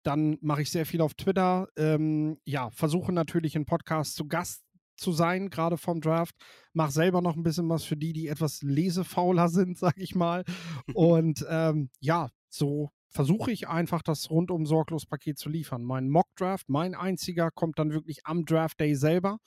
Dann 0.04 0.38
mache 0.42 0.64
ich 0.64 0.72
sehr 0.72 0.86
viel 0.86 1.02
auf 1.02 1.14
Twitter. 1.14 1.68
Ähm, 1.78 2.38
ja, 2.46 2.70
versuche 2.72 3.14
natürlich 3.14 3.56
in 3.56 3.66
Podcasts 3.66 4.16
zu 4.16 4.28
Gast 4.28 4.65
zu 4.96 5.12
sein, 5.12 5.50
gerade 5.50 5.78
vom 5.78 6.02
Draft. 6.02 6.36
Mach 6.74 6.92
selber 6.92 7.22
noch 7.22 7.36
ein 7.36 7.44
bisschen 7.44 7.70
was 7.70 7.84
für 7.84 7.98
die, 7.98 8.14
die 8.14 8.28
etwas 8.28 8.62
lesefauler 8.62 9.50
sind, 9.50 9.78
sag 9.78 9.98
ich 9.98 10.16
mal. 10.16 10.44
Und 10.94 11.46
ähm, 11.50 11.90
ja, 12.00 12.30
so 12.50 12.92
versuche 13.10 13.52
ich 13.52 13.68
einfach 13.68 14.02
das 14.02 14.30
rundum 14.30 14.66
sorglos 14.66 15.06
Paket 15.06 15.38
zu 15.38 15.50
liefern. 15.50 15.84
Mein 15.84 16.10
Mock 16.10 16.36
Draft, 16.36 16.70
mein 16.70 16.96
einziger, 16.96 17.50
kommt 17.52 17.80
dann 17.80 17.92
wirklich 17.92 18.26
am 18.26 18.46
Draft 18.46 18.80
Day 18.80 18.96
selber. 18.96 19.40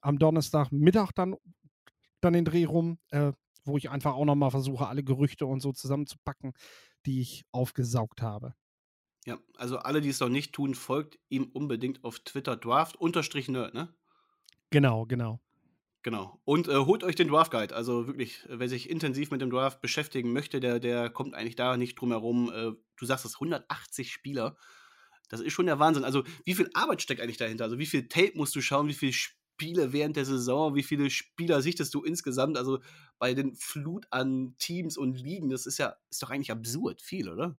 Am 0.00 0.18
Donnerstagmittag 0.18 1.10
dann, 1.12 1.34
dann 2.20 2.34
den 2.34 2.44
Dreh 2.44 2.64
rum, 2.64 2.98
äh, 3.10 3.32
wo 3.64 3.76
ich 3.76 3.90
einfach 3.90 4.14
auch 4.14 4.24
nochmal 4.24 4.52
versuche, 4.52 4.86
alle 4.86 5.02
Gerüchte 5.02 5.46
und 5.46 5.60
so 5.60 5.72
zusammenzupacken, 5.72 6.52
die 7.04 7.20
ich 7.20 7.44
aufgesaugt 7.50 8.22
habe. 8.22 8.54
Ja, 9.26 9.40
also 9.56 9.78
alle, 9.78 10.00
die 10.00 10.08
es 10.08 10.20
noch 10.20 10.28
nicht 10.28 10.52
tun, 10.52 10.76
folgt 10.76 11.18
ihm 11.28 11.50
unbedingt 11.52 12.04
auf 12.04 12.20
Twitter 12.20 12.56
Draft 12.56 12.94
unterstrich 12.94 13.48
Nerd, 13.48 13.74
ne? 13.74 13.92
Genau, 14.70 15.06
genau. 15.06 15.40
Genau. 16.06 16.40
Und 16.44 16.68
äh, 16.68 16.76
holt 16.76 17.02
euch 17.02 17.16
den 17.16 17.26
Draft 17.26 17.50
Guide. 17.50 17.74
Also 17.74 18.06
wirklich, 18.06 18.46
wer 18.48 18.68
sich 18.68 18.88
intensiv 18.88 19.32
mit 19.32 19.40
dem 19.40 19.50
Draft 19.50 19.80
beschäftigen 19.80 20.32
möchte, 20.32 20.60
der, 20.60 20.78
der 20.78 21.10
kommt 21.10 21.34
eigentlich 21.34 21.56
da 21.56 21.76
nicht 21.76 21.96
drum 21.96 22.10
herum. 22.12 22.48
Äh, 22.54 22.72
du 22.96 23.06
sagst 23.06 23.24
es, 23.24 23.34
180 23.34 24.12
Spieler. 24.12 24.56
Das 25.28 25.40
ist 25.40 25.52
schon 25.52 25.66
der 25.66 25.80
Wahnsinn. 25.80 26.04
Also, 26.04 26.22
wie 26.44 26.54
viel 26.54 26.70
Arbeit 26.74 27.02
steckt 27.02 27.20
eigentlich 27.20 27.38
dahinter? 27.38 27.64
Also, 27.64 27.80
wie 27.80 27.86
viel 27.86 28.06
Tape 28.06 28.32
musst 28.36 28.54
du 28.54 28.60
schauen? 28.60 28.86
Wie 28.86 28.94
viele 28.94 29.12
Spiele 29.12 29.92
während 29.92 30.14
der 30.14 30.24
Saison? 30.24 30.76
Wie 30.76 30.84
viele 30.84 31.10
Spieler 31.10 31.60
sichtest 31.60 31.92
du 31.92 32.04
insgesamt? 32.04 32.56
Also, 32.56 32.78
bei 33.18 33.34
den 33.34 33.56
Flut 33.56 34.06
an 34.10 34.54
Teams 34.58 34.96
und 34.96 35.18
Ligen, 35.20 35.50
das 35.50 35.66
ist 35.66 35.78
ja, 35.78 35.96
ist 36.08 36.22
doch 36.22 36.30
eigentlich 36.30 36.52
absurd 36.52 37.02
viel, 37.02 37.28
oder? 37.28 37.58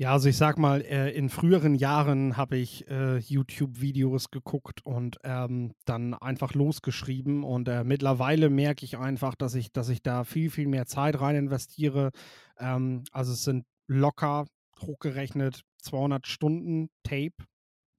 Ja, 0.00 0.12
also 0.12 0.28
ich 0.28 0.36
sag 0.36 0.58
mal, 0.58 0.82
äh, 0.82 1.10
in 1.10 1.28
früheren 1.28 1.74
Jahren 1.74 2.36
habe 2.36 2.56
ich 2.56 2.88
äh, 2.88 3.18
YouTube-Videos 3.18 4.30
geguckt 4.30 4.86
und 4.86 5.18
ähm, 5.24 5.74
dann 5.86 6.14
einfach 6.14 6.54
losgeschrieben. 6.54 7.42
Und 7.42 7.66
äh, 7.66 7.82
mittlerweile 7.82 8.48
merke 8.48 8.84
ich 8.84 8.96
einfach, 8.96 9.34
dass 9.34 9.56
ich, 9.56 9.72
dass 9.72 9.88
ich 9.88 10.00
da 10.00 10.22
viel, 10.22 10.50
viel 10.50 10.68
mehr 10.68 10.86
Zeit 10.86 11.20
rein 11.20 11.34
investiere. 11.34 12.12
Ähm, 12.58 13.02
also 13.10 13.32
es 13.32 13.42
sind 13.42 13.66
locker 13.88 14.46
hochgerechnet 14.80 15.62
200 15.82 16.28
Stunden 16.28 16.90
Tape 17.02 17.34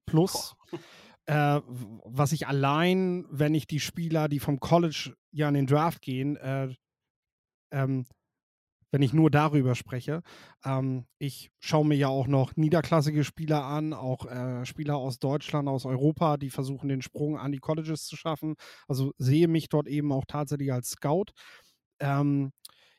plus. 0.06 0.56
Äh, 1.26 1.60
was 2.06 2.32
ich 2.32 2.48
allein, 2.48 3.26
wenn 3.30 3.54
ich 3.54 3.68
die 3.68 3.82
Spieler, 3.82 4.30
die 4.30 4.40
vom 4.40 4.62
College 4.62 5.16
ja 5.32 5.50
in 5.50 5.54
den 5.54 5.68
Draft 5.68 6.02
gehen, 6.02 6.38
äh, 6.38 6.74
ähm, 7.72 8.06
wenn 8.92 9.02
ich 9.02 9.14
nur 9.14 9.30
darüber 9.30 9.76
spreche. 9.76 10.22
Ähm, 10.64 11.06
ich 11.18 11.52
schaue 11.60 11.86
mir 11.86 11.96
ja 11.96 12.08
auch 12.08 12.28
noch 12.28 12.56
niederklassige 12.56 13.24
Spieler 13.24 13.64
an, 13.64 13.94
auch 13.94 14.26
äh, 14.26 14.66
Spieler 14.66 14.98
aus 14.98 15.20
Deutschland, 15.20 15.68
aus 15.68 15.86
Europa, 15.86 16.38
die 16.38 16.50
versuchen, 16.50 16.90
den 16.90 17.02
Sprung 17.02 17.38
an 17.38 17.52
die 17.52 17.60
Colleges 17.60 18.06
zu 18.06 18.16
schaffen. 18.16 18.56
Also 18.88 19.14
sehe 19.18 19.48
mich 19.48 19.70
dort 19.70 19.88
eben 19.88 20.12
auch 20.12 20.26
tatsächlich 20.28 20.72
als 20.74 20.92
Scout. 20.92 21.32
Ähm, 22.00 22.52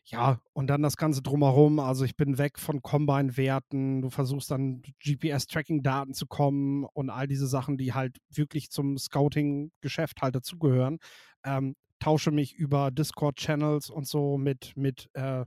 ja, 0.05 0.41
und 0.53 0.67
dann 0.67 0.83
das 0.83 0.97
Ganze 0.97 1.23
drumherum. 1.23 1.79
Also 1.79 2.05
ich 2.05 2.17
bin 2.17 2.39
weg 2.39 2.59
von 2.59 2.83
Combine-Werten. 2.83 4.03
Du 4.03 4.11
versuchst 4.11 4.51
dann 4.51 4.83
GPS-Tracking-Daten 5.05 6.15
zu 6.15 6.27
kommen 6.27 6.85
und 6.85 7.11
all 7.11 7.29
diese 7.29 7.47
Sachen, 7.47 7.79
die 7.79 7.95
halt 7.95 8.19
wirklich 8.29 8.71
zum 8.71 8.99
Scouting-Geschäft 8.99 10.23
halt 10.23 10.35
dazugehören. 10.35 10.99
Ähm, 11.45 11.77
tausche 12.01 12.31
mich 12.33 12.55
über 12.55 12.91
Discord-Channels 12.91 13.91
und 13.91 14.07
so 14.09 14.37
mit, 14.39 14.73
mit 14.77 15.09
äh, 15.15 15.45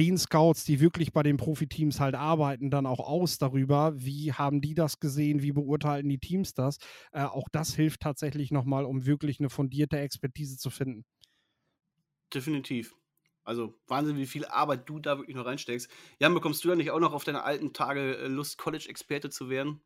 den 0.00 0.16
Scouts, 0.16 0.64
die 0.64 0.80
wirklich 0.80 1.12
bei 1.12 1.22
den 1.22 1.36
Profiteams 1.36 2.00
halt 2.00 2.14
arbeiten, 2.14 2.70
dann 2.70 2.86
auch 2.86 3.00
aus 3.00 3.36
darüber, 3.36 3.92
wie 3.94 4.32
haben 4.32 4.62
die 4.62 4.72
das 4.72 4.98
gesehen, 4.98 5.42
wie 5.42 5.52
beurteilen 5.52 6.08
die 6.08 6.18
Teams 6.18 6.54
das. 6.54 6.78
Äh, 7.12 7.24
auch 7.24 7.48
das 7.52 7.74
hilft 7.74 8.00
tatsächlich 8.00 8.50
nochmal, 8.50 8.86
um 8.86 9.04
wirklich 9.04 9.40
eine 9.40 9.50
fundierte 9.50 9.98
Expertise 9.98 10.56
zu 10.56 10.70
finden. 10.70 11.04
Definitiv. 12.32 12.94
Also 13.44 13.74
Wahnsinn, 13.88 14.16
wie 14.16 14.26
viel 14.26 14.46
Arbeit 14.46 14.88
du 14.88 15.00
da 15.00 15.18
wirklich 15.18 15.36
noch 15.36 15.44
reinsteckst. 15.44 15.90
Jan, 16.18 16.32
bekommst 16.32 16.64
du 16.64 16.68
da 16.68 16.76
nicht 16.76 16.90
auch 16.90 17.00
noch 17.00 17.12
auf 17.12 17.24
deine 17.24 17.44
alten 17.44 17.74
Tage 17.74 18.16
äh, 18.16 18.26
Lust, 18.26 18.56
College-Experte 18.56 19.28
zu 19.28 19.50
werden? 19.50 19.82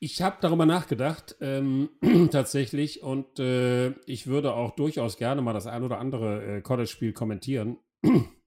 Ich 0.00 0.20
habe 0.20 0.38
darüber 0.40 0.66
nachgedacht, 0.66 1.36
ähm, 1.40 1.90
tatsächlich, 2.32 3.04
und 3.04 3.38
äh, 3.38 3.90
ich 4.06 4.26
würde 4.26 4.54
auch 4.54 4.74
durchaus 4.74 5.16
gerne 5.16 5.42
mal 5.42 5.52
das 5.52 5.68
ein 5.68 5.84
oder 5.84 5.98
andere 5.98 6.56
äh, 6.56 6.60
College-Spiel 6.60 7.12
kommentieren. 7.12 7.78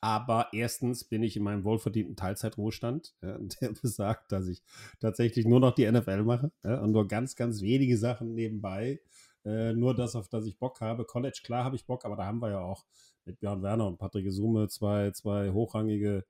Aber 0.00 0.48
erstens 0.52 1.04
bin 1.04 1.22
ich 1.22 1.36
in 1.36 1.42
meinem 1.42 1.64
wohlverdienten 1.64 2.16
Teilzeitruhestand, 2.16 3.14
ja, 3.22 3.38
der 3.60 3.72
besagt, 3.72 4.32
dass 4.32 4.46
ich 4.46 4.62
tatsächlich 4.98 5.46
nur 5.46 5.60
noch 5.60 5.74
die 5.74 5.90
NFL 5.90 6.22
mache 6.22 6.50
ja, 6.64 6.80
und 6.80 6.92
nur 6.92 7.06
ganz, 7.06 7.36
ganz 7.36 7.60
wenige 7.60 7.98
Sachen 7.98 8.34
nebenbei. 8.34 9.00
Äh, 9.44 9.72
nur 9.74 9.94
das, 9.94 10.16
auf 10.16 10.28
das 10.28 10.46
ich 10.46 10.58
Bock 10.58 10.80
habe. 10.80 11.04
College, 11.04 11.40
klar 11.42 11.64
habe 11.64 11.76
ich 11.76 11.86
Bock, 11.86 12.04
aber 12.04 12.16
da 12.16 12.26
haben 12.26 12.40
wir 12.40 12.50
ja 12.50 12.60
auch 12.60 12.84
mit 13.24 13.40
Björn 13.40 13.62
Werner 13.62 13.86
und 13.86 13.98
Patrick 13.98 14.30
Sume 14.30 14.68
zwei, 14.68 15.10
zwei 15.12 15.50
hochrangige 15.50 16.24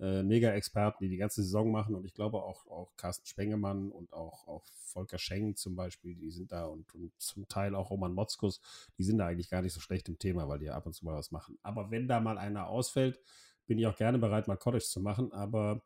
äh, 0.00 0.22
Mega-Experten, 0.22 1.04
die 1.04 1.08
die 1.08 1.16
ganze 1.16 1.42
Saison 1.42 1.70
machen. 1.70 1.94
Und 1.94 2.04
ich 2.04 2.14
glaube 2.14 2.42
auch, 2.42 2.66
auch 2.66 2.96
Carsten 2.96 3.26
Spengemann 3.26 3.90
und 3.90 4.12
auch, 4.12 4.46
auch 4.46 4.64
Volker 4.66 5.18
Schenk 5.18 5.58
zum 5.58 5.76
Beispiel, 5.76 6.14
die 6.14 6.30
sind 6.30 6.52
da 6.52 6.66
und, 6.66 6.94
und 6.94 7.12
zum 7.18 7.48
Teil 7.48 7.74
auch 7.74 7.90
Roman 7.90 8.12
Motzkus, 8.12 8.60
die 8.98 9.04
sind 9.04 9.18
da 9.18 9.26
eigentlich 9.26 9.50
gar 9.50 9.62
nicht 9.62 9.72
so 9.72 9.80
schlecht 9.80 10.08
im 10.08 10.18
Thema, 10.18 10.48
weil 10.48 10.58
die 10.58 10.70
ab 10.70 10.86
und 10.86 10.94
zu 10.94 11.04
mal 11.04 11.14
was 11.14 11.30
machen. 11.30 11.58
Aber 11.62 11.90
wenn 11.90 12.08
da 12.08 12.20
mal 12.20 12.38
einer 12.38 12.68
ausfällt, 12.68 13.20
bin 13.66 13.78
ich 13.78 13.86
auch 13.86 13.96
gerne 13.96 14.18
bereit, 14.18 14.48
mal 14.48 14.56
College 14.56 14.84
zu 14.84 15.00
machen. 15.00 15.32
Aber 15.32 15.82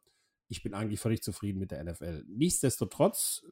ich 0.48 0.62
bin 0.62 0.74
eigentlich 0.74 1.00
völlig 1.00 1.22
zufrieden 1.22 1.58
mit 1.58 1.70
der 1.70 1.82
NFL. 1.84 2.24
Nichtsdestotrotz 2.28 3.46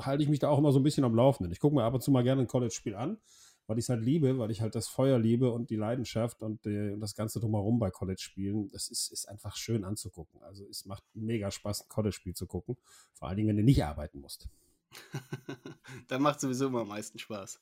halte 0.00 0.22
ich 0.22 0.28
mich 0.28 0.40
da 0.40 0.48
auch 0.48 0.58
immer 0.58 0.72
so 0.72 0.80
ein 0.80 0.82
bisschen 0.82 1.04
am 1.04 1.14
Laufenden. 1.14 1.52
Ich 1.52 1.60
gucke 1.60 1.76
mir 1.76 1.84
ab 1.84 1.94
und 1.94 2.02
zu 2.02 2.10
mal 2.10 2.24
gerne 2.24 2.42
ein 2.42 2.48
College-Spiel 2.48 2.96
an 2.96 3.18
weil 3.66 3.78
ich 3.78 3.86
es 3.86 3.88
halt 3.88 4.02
liebe, 4.02 4.38
weil 4.38 4.50
ich 4.50 4.60
halt 4.60 4.74
das 4.74 4.88
Feuer 4.88 5.18
liebe 5.18 5.50
und 5.50 5.70
die 5.70 5.76
Leidenschaft 5.76 6.42
und, 6.42 6.66
äh, 6.66 6.92
und 6.92 7.00
das 7.00 7.14
Ganze 7.14 7.40
drumherum 7.40 7.78
bei 7.78 7.90
College-Spielen. 7.90 8.70
Das 8.70 8.88
ist, 8.88 9.12
ist 9.12 9.28
einfach 9.28 9.56
schön 9.56 9.84
anzugucken. 9.84 10.42
Also 10.42 10.66
es 10.68 10.84
macht 10.84 11.04
mega 11.14 11.50
Spaß, 11.50 11.82
ein 11.82 11.88
College-Spiel 11.88 12.34
zu 12.34 12.46
gucken. 12.46 12.76
Vor 13.14 13.28
allen 13.28 13.36
Dingen, 13.36 13.48
wenn 13.48 13.56
du 13.56 13.62
nicht 13.62 13.84
arbeiten 13.84 14.20
musst. 14.20 14.48
Dann 16.08 16.22
macht 16.22 16.40
sowieso 16.40 16.66
immer 16.66 16.80
am 16.80 16.88
meisten 16.88 17.18
Spaß. 17.18 17.60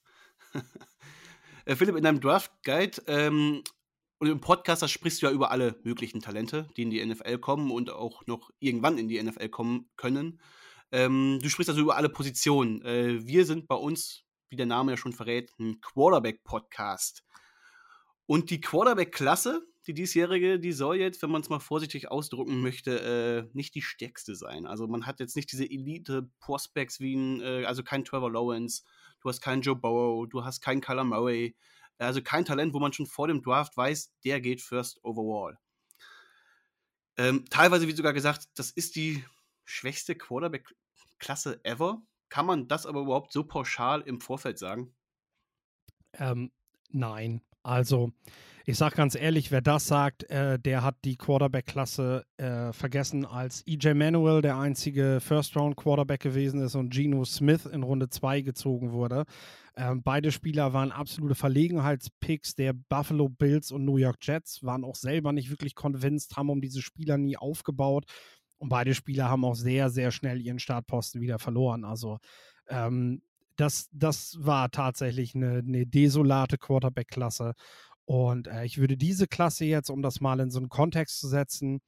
äh, 1.64 1.76
Philipp, 1.76 1.96
in 1.96 2.04
deinem 2.04 2.20
Draft-Guide 2.20 3.02
ähm, 3.06 3.62
und 4.18 4.28
im 4.28 4.40
Podcast, 4.40 4.82
da 4.82 4.88
sprichst 4.88 5.22
du 5.22 5.26
ja 5.26 5.32
über 5.32 5.50
alle 5.50 5.80
möglichen 5.82 6.20
Talente, 6.20 6.68
die 6.76 6.82
in 6.82 6.90
die 6.90 7.04
NFL 7.04 7.38
kommen 7.38 7.70
und 7.70 7.90
auch 7.90 8.26
noch 8.26 8.50
irgendwann 8.60 8.98
in 8.98 9.08
die 9.08 9.20
NFL 9.22 9.48
kommen 9.48 9.88
können. 9.96 10.40
Ähm, 10.92 11.38
du 11.42 11.48
sprichst 11.48 11.70
also 11.70 11.80
über 11.80 11.96
alle 11.96 12.08
Positionen. 12.08 12.82
Äh, 12.82 13.26
wir 13.26 13.46
sind 13.46 13.66
bei 13.66 13.74
uns, 13.74 14.24
wie 14.52 14.56
der 14.56 14.66
Name 14.66 14.92
ja 14.92 14.96
schon 14.96 15.12
verrät, 15.14 15.50
ein 15.58 15.80
Quarterback-Podcast. 15.80 17.24
Und 18.26 18.50
die 18.50 18.60
Quarterback-Klasse, 18.60 19.66
die 19.86 19.94
diesjährige, 19.94 20.60
die 20.60 20.72
soll 20.72 20.98
jetzt, 20.98 21.22
wenn 21.22 21.30
man 21.30 21.42
es 21.42 21.48
mal 21.48 21.58
vorsichtig 21.58 22.10
ausdrücken 22.10 22.60
möchte, 22.60 23.00
äh, 23.00 23.50
nicht 23.56 23.74
die 23.74 23.82
stärkste 23.82 24.36
sein. 24.36 24.66
Also 24.66 24.86
man 24.86 25.06
hat 25.06 25.18
jetzt 25.18 25.34
nicht 25.34 25.50
diese 25.50 25.64
Elite-Prospects 25.64 27.00
wie 27.00 27.16
ein, 27.16 27.40
äh, 27.40 27.64
also 27.64 27.82
kein 27.82 28.04
Trevor 28.04 28.30
Lawrence, 28.30 28.84
du 29.20 29.28
hast 29.28 29.40
keinen 29.40 29.62
Joe 29.62 29.74
Burrow, 29.74 30.28
du 30.28 30.44
hast 30.44 30.60
keinen 30.60 30.80
Kyler 30.80 31.04
Murray, 31.04 31.56
also 31.98 32.22
kein 32.22 32.44
Talent, 32.44 32.74
wo 32.74 32.78
man 32.78 32.92
schon 32.92 33.06
vor 33.06 33.28
dem 33.28 33.42
Draft 33.42 33.76
weiß, 33.76 34.12
der 34.24 34.40
geht 34.40 34.60
first 34.60 35.02
overall. 35.02 35.58
Ähm, 37.16 37.44
teilweise 37.50 37.86
wird 37.86 37.96
sogar 37.96 38.12
gesagt, 38.12 38.48
das 38.54 38.70
ist 38.70 38.96
die 38.96 39.24
schwächste 39.64 40.14
Quarterback-Klasse 40.14 41.64
ever. 41.64 42.02
Kann 42.32 42.46
man 42.46 42.66
das 42.66 42.86
aber 42.86 43.02
überhaupt 43.02 43.30
so 43.30 43.44
pauschal 43.44 44.00
im 44.00 44.18
Vorfeld 44.18 44.58
sagen? 44.58 44.94
Ähm, 46.14 46.50
nein. 46.88 47.42
Also, 47.62 48.10
ich 48.64 48.78
sage 48.78 48.96
ganz 48.96 49.14
ehrlich, 49.14 49.50
wer 49.50 49.60
das 49.60 49.86
sagt, 49.86 50.30
äh, 50.30 50.58
der 50.58 50.82
hat 50.82 50.96
die 51.04 51.18
Quarterback-Klasse 51.18 52.24
äh, 52.38 52.72
vergessen, 52.72 53.26
als 53.26 53.62
EJ 53.66 53.92
Manuel 53.92 54.40
der 54.40 54.56
einzige 54.56 55.20
First-Round-Quarterback 55.20 56.22
gewesen 56.22 56.62
ist 56.62 56.74
und 56.74 56.88
Geno 56.88 57.22
Smith 57.26 57.66
in 57.66 57.82
Runde 57.82 58.08
2 58.08 58.40
gezogen 58.40 58.92
wurde. 58.92 59.24
Ähm, 59.76 60.02
beide 60.02 60.32
Spieler 60.32 60.72
waren 60.72 60.90
absolute 60.90 61.34
Verlegenheitspicks 61.34 62.54
der 62.54 62.72
Buffalo 62.72 63.28
Bills 63.28 63.70
und 63.70 63.84
New 63.84 63.98
York 63.98 64.16
Jets, 64.22 64.62
waren 64.62 64.84
auch 64.84 64.96
selber 64.96 65.34
nicht 65.34 65.50
wirklich 65.50 65.74
convinced, 65.74 66.34
haben 66.34 66.48
um 66.48 66.62
diese 66.62 66.80
Spieler 66.80 67.18
nie 67.18 67.36
aufgebaut. 67.36 68.06
Und 68.62 68.68
beide 68.68 68.94
Spieler 68.94 69.28
haben 69.28 69.44
auch 69.44 69.56
sehr, 69.56 69.90
sehr 69.90 70.12
schnell 70.12 70.40
ihren 70.40 70.60
Startposten 70.60 71.20
wieder 71.20 71.40
verloren. 71.40 71.84
Also 71.84 72.18
ähm, 72.68 73.20
das, 73.56 73.88
das 73.90 74.36
war 74.38 74.70
tatsächlich 74.70 75.34
eine, 75.34 75.64
eine 75.66 75.84
desolate 75.84 76.58
Quarterback-Klasse. 76.58 77.54
Und 78.04 78.46
äh, 78.46 78.64
ich 78.64 78.78
würde 78.78 78.96
diese 78.96 79.26
Klasse 79.26 79.64
jetzt, 79.64 79.90
um 79.90 80.00
das 80.00 80.20
mal 80.20 80.38
in 80.38 80.52
so 80.52 80.60
einen 80.60 80.68
Kontext 80.68 81.18
zu 81.18 81.26
setzen, 81.26 81.80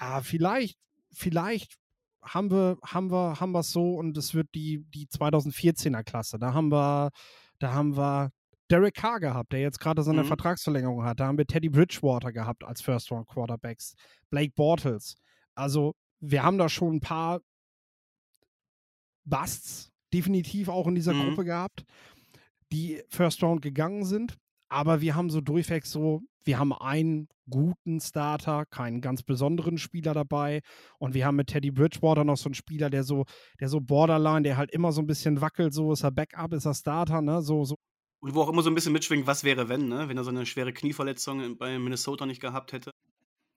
äh, 0.00 0.20
vielleicht, 0.20 0.76
vielleicht 1.12 1.76
haben 2.22 2.50
wir, 2.50 2.78
haben 2.84 3.12
wir, 3.12 3.38
haben 3.38 3.52
wir 3.52 3.60
es 3.60 3.70
so 3.70 3.94
und 3.94 4.16
es 4.16 4.34
wird 4.34 4.48
die, 4.52 4.84
die 4.92 5.06
2014er 5.06 6.02
Klasse. 6.02 6.40
Da 6.40 6.54
haben 6.54 6.72
wir, 6.72 7.10
da 7.60 7.72
haben 7.72 7.96
wir 7.96 8.32
Derek 8.68 8.94
Carr 8.94 9.20
gehabt, 9.20 9.52
der 9.52 9.60
jetzt 9.60 9.78
gerade 9.78 10.02
seine 10.02 10.24
mhm. 10.24 10.26
Vertragsverlängerung 10.26 11.04
hat. 11.04 11.20
Da 11.20 11.28
haben 11.28 11.38
wir 11.38 11.46
Teddy 11.46 11.68
Bridgewater 11.68 12.32
gehabt 12.32 12.64
als 12.64 12.82
First 12.82 13.12
Round 13.12 13.28
Quarterbacks. 13.28 13.94
Blake 14.28 14.54
Bortles. 14.56 15.14
Also 15.54 15.94
wir 16.30 16.42
haben 16.42 16.58
da 16.58 16.68
schon 16.68 16.96
ein 16.96 17.00
paar 17.00 17.40
Busts 19.24 19.90
definitiv 20.12 20.68
auch 20.68 20.86
in 20.86 20.94
dieser 20.94 21.14
mhm. 21.14 21.28
Gruppe 21.28 21.44
gehabt, 21.44 21.84
die 22.72 23.02
First 23.08 23.42
Round 23.42 23.62
gegangen 23.62 24.04
sind. 24.04 24.36
Aber 24.68 25.00
wir 25.00 25.14
haben 25.14 25.30
so 25.30 25.40
durchweg 25.40 25.86
so, 25.86 26.22
wir 26.44 26.58
haben 26.58 26.72
einen 26.72 27.28
guten 27.48 28.00
Starter, 28.00 28.66
keinen 28.66 29.00
ganz 29.00 29.22
besonderen 29.22 29.78
Spieler 29.78 30.12
dabei. 30.12 30.62
Und 30.98 31.14
wir 31.14 31.24
haben 31.24 31.36
mit 31.36 31.48
Teddy 31.48 31.70
Bridgewater 31.70 32.24
noch 32.24 32.36
so 32.36 32.48
einen 32.48 32.54
Spieler, 32.54 32.90
der 32.90 33.04
so, 33.04 33.24
der 33.60 33.68
so 33.68 33.80
Borderline, 33.80 34.42
der 34.42 34.56
halt 34.56 34.72
immer 34.72 34.90
so 34.90 35.00
ein 35.00 35.06
bisschen 35.06 35.40
wackelt, 35.40 35.72
so 35.72 35.92
ist 35.92 36.02
er 36.02 36.10
Backup, 36.10 36.52
ist 36.52 36.66
er 36.66 36.74
Starter, 36.74 37.22
ne? 37.22 37.42
So, 37.42 37.64
so. 37.64 37.76
Und 38.20 38.34
wo 38.34 38.42
auch 38.42 38.48
immer 38.48 38.62
so 38.62 38.70
ein 38.70 38.74
bisschen 38.74 38.92
mitschwingt, 38.92 39.28
was 39.28 39.44
wäre, 39.44 39.68
wenn, 39.68 39.88
ne? 39.88 40.08
Wenn 40.08 40.16
er 40.16 40.24
so 40.24 40.30
eine 40.30 40.46
schwere 40.46 40.72
Knieverletzung 40.72 41.56
bei 41.58 41.78
Minnesota 41.78 42.26
nicht 42.26 42.40
gehabt 42.40 42.72
hätte. 42.72 42.90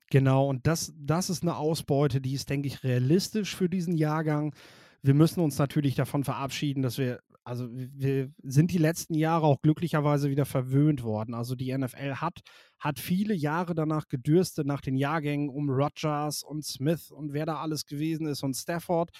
Genau, 0.10 0.48
und 0.48 0.66
das, 0.66 0.94
das 0.98 1.30
ist 1.30 1.44
eine 1.44 1.56
Ausbeute, 1.56 2.20
die 2.20 2.34
ist, 2.34 2.50
denke 2.50 2.68
ich, 2.68 2.84
realistisch 2.84 3.56
für 3.56 3.70
diesen 3.70 3.96
Jahrgang. 3.96 4.56
Wir 5.04 5.14
müssen 5.14 5.40
uns 5.42 5.58
natürlich 5.58 5.96
davon 5.96 6.24
verabschieden, 6.24 6.82
dass 6.82 6.98
wir, 6.98 7.20
also 7.44 7.68
wir 7.72 8.32
sind 8.44 8.72
die 8.72 8.80
letzten 8.80 9.14
Jahre 9.14 9.46
auch 9.46 9.62
glücklicherweise 9.62 10.30
wieder 10.32 10.46
verwöhnt 10.46 11.04
worden. 11.04 11.36
Also 11.36 11.56
die 11.56 11.76
NFL 11.78 12.16
hat, 12.16 12.40
hat 12.80 13.00
viele 13.00 13.36
Jahre 13.36 13.76
danach 13.76 14.08
gedürstet, 14.08 14.66
nach 14.66 14.82
den 14.82 14.98
Jahrgängen 14.98 15.50
um 15.50 15.70
Rogers 15.70 16.44
und 16.44 16.66
Smith 16.66 17.12
und 17.12 17.34
wer 17.34 17.46
da 17.46 17.58
alles 17.58 17.86
gewesen 17.86 18.26
ist 18.26 18.44
und 18.44 18.56
Stafford 18.56 19.12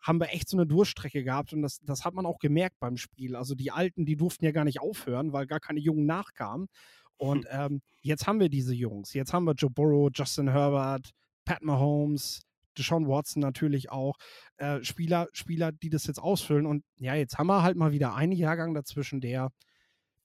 haben 0.00 0.20
wir 0.20 0.32
echt 0.32 0.48
so 0.48 0.56
eine 0.56 0.66
Durchstrecke 0.66 1.24
gehabt 1.24 1.52
und 1.52 1.62
das, 1.62 1.80
das 1.82 2.04
hat 2.04 2.14
man 2.14 2.26
auch 2.26 2.38
gemerkt 2.38 2.76
beim 2.78 2.96
Spiel. 2.96 3.34
Also 3.34 3.56
die 3.56 3.72
Alten, 3.72 4.06
die 4.06 4.16
durften 4.16 4.44
ja 4.44 4.52
gar 4.52 4.64
nicht 4.64 4.80
aufhören, 4.80 5.32
weil 5.32 5.46
gar 5.46 5.58
keine 5.58 5.80
Jungen 5.80 6.06
nachkamen. 6.06 6.68
Und 7.18 7.46
ähm, 7.50 7.80
jetzt 8.00 8.26
haben 8.26 8.40
wir 8.40 8.48
diese 8.48 8.74
Jungs. 8.74 9.14
Jetzt 9.14 9.32
haben 9.32 9.44
wir 9.44 9.54
Joe 9.54 9.70
Burrow, 9.70 10.10
Justin 10.12 10.48
Herbert, 10.48 11.10
Pat 11.44 11.62
Mahomes, 11.62 12.42
Deshaun 12.76 13.08
Watson 13.08 13.40
natürlich 13.40 13.90
auch. 13.90 14.16
Äh, 14.56 14.82
Spieler, 14.82 15.28
Spieler, 15.32 15.72
die 15.72 15.90
das 15.90 16.06
jetzt 16.06 16.18
ausfüllen. 16.18 16.66
Und 16.66 16.84
ja, 16.96 17.14
jetzt 17.14 17.38
haben 17.38 17.46
wir 17.46 17.62
halt 17.62 17.76
mal 17.76 17.92
wieder 17.92 18.14
einen 18.14 18.32
Jahrgang 18.32 18.74
dazwischen, 18.74 19.20
der, 19.20 19.50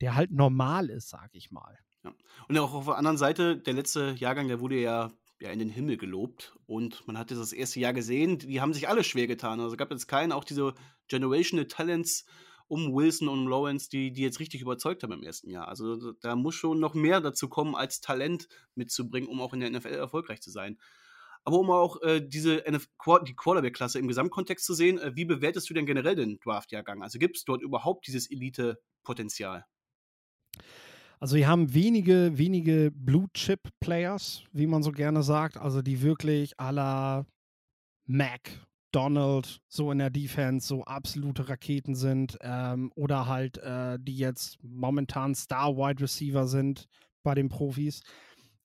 der 0.01 0.15
halt 0.15 0.31
normal 0.31 0.89
ist, 0.89 1.09
sag 1.09 1.29
ich 1.33 1.51
mal. 1.51 1.77
Ja. 2.03 2.13
Und 2.47 2.57
auch 2.57 2.73
auf 2.73 2.85
der 2.85 2.97
anderen 2.97 3.17
Seite, 3.17 3.57
der 3.57 3.73
letzte 3.73 4.11
Jahrgang, 4.17 4.47
der 4.47 4.59
wurde 4.59 4.79
ja, 4.79 5.11
ja 5.39 5.51
in 5.51 5.59
den 5.59 5.69
Himmel 5.69 5.97
gelobt. 5.97 6.57
Und 6.65 7.05
man 7.07 7.17
hat 7.17 7.31
das 7.31 7.53
erste 7.53 7.79
Jahr 7.79 7.93
gesehen, 7.93 8.39
die 8.39 8.61
haben 8.61 8.73
sich 8.73 8.89
alle 8.89 9.03
schwer 9.03 9.27
getan. 9.27 9.59
Also 9.59 9.77
gab 9.77 9.91
jetzt 9.91 10.07
keinen, 10.07 10.31
auch 10.31 10.43
diese 10.43 10.73
Generational 11.07 11.67
Talents 11.67 12.25
um 12.71 12.93
Wilson 12.93 13.27
und 13.27 13.47
Lawrence, 13.47 13.89
die, 13.89 14.13
die 14.13 14.21
jetzt 14.21 14.39
richtig 14.39 14.61
überzeugt 14.61 15.03
haben 15.03 15.11
im 15.11 15.23
ersten 15.23 15.49
Jahr. 15.49 15.67
Also 15.67 16.13
da 16.13 16.37
muss 16.37 16.55
schon 16.55 16.79
noch 16.79 16.93
mehr 16.93 17.19
dazu 17.19 17.49
kommen, 17.49 17.75
als 17.75 17.99
Talent 17.99 18.47
mitzubringen, 18.75 19.27
um 19.27 19.41
auch 19.41 19.53
in 19.53 19.59
der 19.59 19.69
NFL 19.69 19.89
erfolgreich 19.89 20.41
zu 20.41 20.51
sein. 20.51 20.79
Aber 21.43 21.59
um 21.59 21.69
auch 21.69 22.01
äh, 22.01 22.21
diese 22.25 22.65
NF 22.65 22.87
die 23.27 23.35
Quarterback-Klasse 23.35 23.99
im 23.99 24.07
Gesamtkontext 24.07 24.65
zu 24.65 24.73
sehen, 24.73 24.99
äh, 24.99 25.11
wie 25.15 25.25
bewertest 25.25 25.69
du 25.69 25.73
denn 25.73 25.85
generell 25.85 26.15
den 26.15 26.39
Draft-Jahrgang? 26.39 27.03
Also 27.03 27.19
gibt 27.19 27.35
es 27.35 27.43
dort 27.43 27.61
überhaupt 27.61 28.07
dieses 28.07 28.31
Elite-Potenzial? 28.31 29.65
Also 31.19 31.35
wir 31.35 31.49
haben 31.49 31.73
wenige, 31.73 32.31
wenige 32.37 32.91
Blue-Chip-Players, 32.95 34.45
wie 34.53 34.67
man 34.67 34.81
so 34.81 34.93
gerne 34.93 35.23
sagt, 35.23 35.57
also 35.57 35.81
die 35.81 36.01
wirklich 36.01 36.57
à 36.57 36.71
la 36.71 37.25
Mac 38.05 38.49
Donald 38.91 39.61
so 39.67 39.91
in 39.91 39.99
der 39.99 40.09
Defense 40.09 40.67
so 40.67 40.83
absolute 40.83 41.49
Raketen 41.49 41.95
sind 41.95 42.37
ähm, 42.41 42.91
oder 42.95 43.27
halt 43.27 43.57
äh, 43.57 43.97
die 43.99 44.17
jetzt 44.17 44.57
momentan 44.63 45.35
Star 45.35 45.75
Wide 45.75 46.01
Receiver 46.01 46.47
sind 46.47 46.87
bei 47.23 47.35
den 47.35 47.49
Profis. 47.49 48.01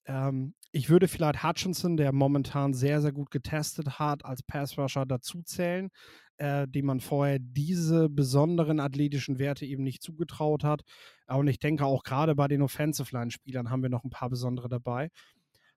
Ähm, 0.07 0.55
ich 0.73 0.91
würde 0.91 1.09
vielleicht 1.09 1.43
Hutchinson, 1.43 1.97
der 1.97 2.13
momentan 2.13 2.75
sehr, 2.75 3.01
sehr 3.01 3.13
gut 3.13 3.31
getestet 3.31 3.99
hat, 3.99 4.25
als 4.25 4.43
Pass 4.43 4.77
Rusher 4.77 5.07
dazuzählen, 5.07 5.91
äh, 6.37 6.69
dem 6.69 6.87
man 6.87 7.01
vorher 7.01 7.39
diese 7.41 8.09
besonderen 8.09 8.79
athletischen 8.79 9.39
Werte 9.39 9.65
eben 9.65 9.83
nicht 9.83 10.03
zugetraut 10.03 10.65
hat. 10.65 10.83
Und 11.29 11.49
ich 11.49 11.59
denke 11.59 11.87
auch 11.87 12.03
gerade 12.03 12.35
bei 12.35 12.47
den 12.47 12.63
Offensive 12.63 13.17
Line-Spielern 13.17 13.71
haben 13.71 13.83
wir 13.83 13.89
noch 13.89 14.05
ein 14.05 14.11
paar 14.11 14.29
besondere 14.29 14.69
dabei. 14.69 15.11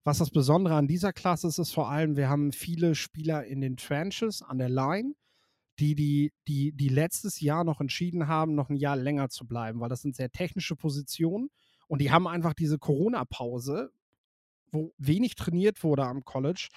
Was 0.03 0.19
das 0.19 0.31
Besondere 0.31 0.75
an 0.75 0.87
dieser 0.87 1.13
Klasse 1.13 1.47
ist, 1.47 1.59
ist 1.59 1.73
vor 1.73 1.89
allem, 1.89 2.15
wir 2.15 2.29
haben 2.29 2.51
viele 2.51 2.95
Spieler 2.95 3.45
in 3.45 3.61
den 3.61 3.77
Trenches 3.77 4.41
an 4.41 4.57
der 4.57 4.69
Line, 4.69 5.13
die, 5.79 5.95
die, 5.95 6.33
die, 6.47 6.71
die 6.73 6.89
letztes 6.89 7.39
Jahr 7.39 7.63
noch 7.63 7.81
entschieden 7.81 8.27
haben, 8.27 8.55
noch 8.55 8.69
ein 8.69 8.75
Jahr 8.75 8.95
länger 8.95 9.29
zu 9.29 9.45
bleiben, 9.45 9.79
weil 9.79 9.89
das 9.89 10.01
sind 10.01 10.15
sehr 10.15 10.31
technische 10.31 10.75
Positionen 10.75 11.49
und 11.87 12.01
die 12.01 12.11
haben 12.11 12.27
einfach 12.27 12.53
diese 12.53 12.77
Corona-Pause, 12.77 13.91
wo 14.71 14.93
wenig 14.97 15.35
trainiert 15.35 15.83
wurde 15.83 16.05
am 16.05 16.23
College, 16.23 16.69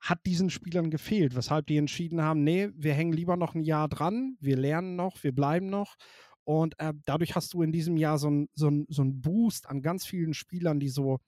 hat 0.00 0.24
diesen 0.24 0.48
Spielern 0.48 0.90
gefehlt, 0.90 1.36
weshalb 1.36 1.66
die 1.66 1.76
entschieden 1.76 2.22
haben, 2.22 2.42
nee, 2.42 2.70
wir 2.74 2.94
hängen 2.94 3.12
lieber 3.12 3.36
noch 3.36 3.54
ein 3.54 3.62
Jahr 3.62 3.88
dran, 3.88 4.36
wir 4.40 4.56
lernen 4.56 4.96
noch, 4.96 5.22
wir 5.22 5.34
bleiben 5.34 5.68
noch. 5.68 5.96
Und 6.44 6.78
äh, 6.78 6.94
dadurch 7.04 7.36
hast 7.36 7.52
du 7.52 7.62
in 7.62 7.70
diesem 7.70 7.96
Jahr 7.98 8.18
so 8.18 8.28
einen 8.28 8.48
so 8.54 8.70
so 8.88 9.02
ein 9.02 9.20
Boost 9.20 9.68
an 9.68 9.82
ganz 9.82 10.06
vielen 10.06 10.32
Spielern, 10.32 10.80
die 10.80 10.88
so 10.88 11.20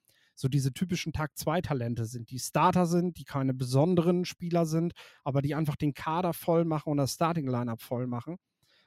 so 0.42 0.48
diese 0.48 0.72
typischen 0.72 1.12
Tag-2-Talente 1.12 2.04
sind, 2.04 2.30
die 2.30 2.38
Starter 2.38 2.84
sind, 2.86 3.16
die 3.18 3.24
keine 3.24 3.54
besonderen 3.54 4.24
Spieler 4.24 4.66
sind, 4.66 4.92
aber 5.24 5.40
die 5.40 5.54
einfach 5.54 5.76
den 5.76 5.94
Kader 5.94 6.34
voll 6.34 6.64
machen 6.64 6.90
und 6.90 6.98
das 6.98 7.14
Starting-Lineup 7.14 7.80
voll 7.80 8.06
machen. 8.06 8.36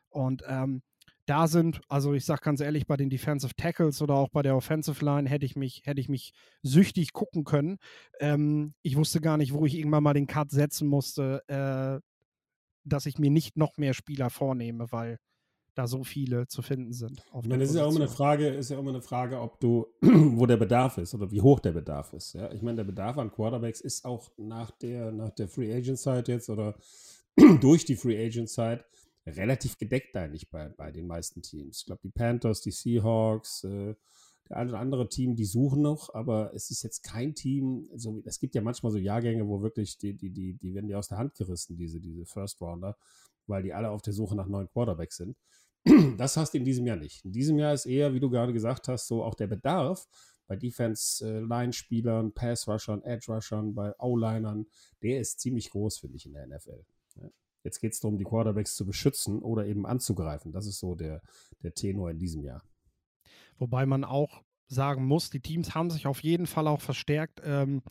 Und 0.10 0.44
ähm, 0.48 0.84
da 1.26 1.48
sind, 1.48 1.82
also 1.88 2.14
ich 2.14 2.26
sage 2.26 2.42
ganz 2.44 2.60
ehrlich, 2.60 2.86
bei 2.86 2.98
den 2.98 3.10
Defensive 3.10 3.56
Tackles 3.56 4.02
oder 4.02 4.16
auch 4.16 4.30
bei 4.30 4.44
der 4.44 4.56
Offensive 4.56 5.04
Line 5.04 5.28
hätte 5.28 5.46
ich 5.46 5.56
mich, 5.56 5.82
hätte 5.86 6.02
ich 6.02 6.10
mich 6.10 6.34
süchtig 6.62 7.14
gucken 7.14 7.46
können. 7.46 7.78
Ähm, 8.20 8.76
ich 8.84 8.96
wusste 8.96 9.22
gar 9.22 9.38
nicht, 9.38 9.54
wo 9.54 9.66
ich 9.66 9.76
irgendwann 9.76 10.04
mal 10.04 10.14
den 10.14 10.28
Cut 10.28 10.52
setzen 10.52 10.88
musste, 10.88 11.42
äh, 11.48 12.00
dass 12.84 13.08
ich 13.08 13.18
mir 13.18 13.32
nicht 13.32 13.58
noch 13.58 13.78
mehr 13.78 13.94
Spieler 13.94 14.30
vornehme, 14.30 14.92
weil 14.92 15.18
da 15.76 15.88
so 15.88 16.04
viele 16.04 16.48
zu 16.48 16.62
finden 16.62 16.94
sind. 16.94 17.22
ich 17.42 17.48
meine, 17.48 17.64
es 17.64 17.72
ist 17.72 17.76
ja 17.76 17.86
auch 17.86 17.92
immer 17.92 18.02
eine 18.02 18.10
Frage, 18.10 18.48
ist 18.48 18.70
ja 18.70 18.80
immer 18.80 18.90
eine 18.90 19.02
Frage, 19.02 19.40
ob 19.40 19.60
du, 19.60 19.88
wo 20.02 20.46
der 20.46 20.58
Bedarf 20.58 20.98
ist 20.98 21.14
oder 21.14 21.30
wie 21.32 21.42
hoch 21.42 21.60
der 21.60 21.74
Bedarf 21.74 22.14
ist. 22.14 22.34
Ja? 22.34 22.52
Ich 22.52 22.62
meine, 22.62 22.78
der 22.78 22.84
Bedarf 22.86 23.18
an 23.18 23.32
Quarterbacks 23.32 23.82
ist 23.82 24.06
auch 24.06 24.32
nach 24.38 24.72
der, 24.72 25.12
nach 25.12 25.32
der 25.32 25.48
Free 25.48 25.74
Agent 25.74 26.00
Zeit 26.00 26.28
jetzt 26.28 26.50
oder 26.50 26.76
durch 27.62 27.86
die 27.86 27.96
Free 27.96 28.26
Agent 28.26 28.50
Zeit 28.50 28.86
relativ 29.28 29.78
gedeckt 29.78 30.16
eigentlich 30.16 30.50
bei, 30.50 30.70
bei 30.70 30.92
den 30.92 31.08
meisten 31.08 31.42
Teams. 31.42 31.80
Ich 31.80 31.86
glaube, 31.86 32.02
die 32.04 32.10
Panthers, 32.10 32.62
die 32.62 32.72
Seahawks, 32.72 33.64
äh, 33.64 33.96
der 34.50 34.58
eine 34.58 34.70
oder 34.70 34.80
andere 34.80 35.10
Team, 35.10 35.36
die 35.36 35.46
suchen 35.46 35.82
noch, 35.82 36.14
aber 36.14 36.54
es 36.54 36.70
ist 36.70 36.84
jetzt 36.84 37.02
kein 37.02 37.34
Team, 37.34 37.90
so, 37.96 38.22
es 38.26 38.40
gibt 38.40 38.54
ja 38.54 38.62
manchmal 38.62 38.92
so 38.92 39.00
Jahrgänge, 39.00 39.48
wo 39.48 39.62
wirklich 39.62 39.98
die, 39.98 40.14
die, 40.14 40.30
die, 40.30 40.54
die 40.54 40.74
werden 40.74 40.88
die 40.88 40.96
aus 40.96 41.08
der 41.08 41.18
Hand 41.18 41.34
gerissen, 41.34 41.78
diese, 41.78 42.00
diese 42.00 42.26
First 42.26 42.62
Rounder, 42.62 42.96
weil 43.48 43.64
die 43.64 43.74
alle 43.74 43.90
auf 43.90 44.04
der 44.04 44.14
Suche 44.14 44.36
nach 44.36 44.48
neuen 44.48 44.70
Quarterbacks 44.70 45.18
sind. 45.18 45.36
Das 46.18 46.36
hast 46.38 46.54
du 46.54 46.58
in 46.58 46.66
diesem 46.66 46.86
Jahr 46.88 46.98
nicht. 46.98 47.24
In 47.26 47.32
diesem 47.32 47.60
Jahr 47.60 47.74
ist 47.74 47.86
eher, 47.86 48.14
wie 48.14 48.20
du 48.20 48.30
gerade 48.30 48.54
gesagt 48.54 48.88
hast, 48.88 49.08
so 49.08 49.24
auch 49.24 49.36
der 49.36 49.48
Bedarf 49.48 50.08
bei 50.48 50.56
Defense-Line-Spielern, 50.56 52.34
Pass-Rushern, 52.34 53.02
Edge-Rushern, 53.04 53.74
bei 53.74 53.94
O-Linern, 54.00 54.68
der 55.02 55.20
ist 55.20 55.40
ziemlich 55.40 55.72
groß, 55.72 56.00
finde 56.00 56.18
ich, 56.18 56.26
in 56.26 56.34
der 56.34 56.48
NFL. 56.48 56.86
Jetzt 57.64 57.80
geht 57.80 57.94
es 57.94 58.00
darum, 58.00 58.20
die 58.20 58.26
Quarterbacks 58.26 58.76
zu 58.76 58.86
beschützen 58.86 59.42
oder 59.42 59.66
eben 59.66 59.88
anzugreifen. 59.88 60.52
Das 60.52 60.68
ist 60.68 60.80
so 60.80 60.94
der, 60.94 61.24
der 61.64 61.74
Tenor 61.74 62.12
in 62.12 62.20
diesem 62.20 62.44
Jahr. 62.44 62.64
Wobei 63.58 63.88
man 63.88 64.04
auch 64.04 64.44
sagen 64.68 65.06
muss, 65.06 65.32
die 65.32 65.40
Teams 65.40 65.74
haben 65.74 65.90
sich 65.90 66.06
auf 66.06 66.22
jeden 66.22 66.46
Fall 66.46 66.68
auch 66.68 66.82
verstärkt. 66.82 67.42
Ähm, 67.44 67.82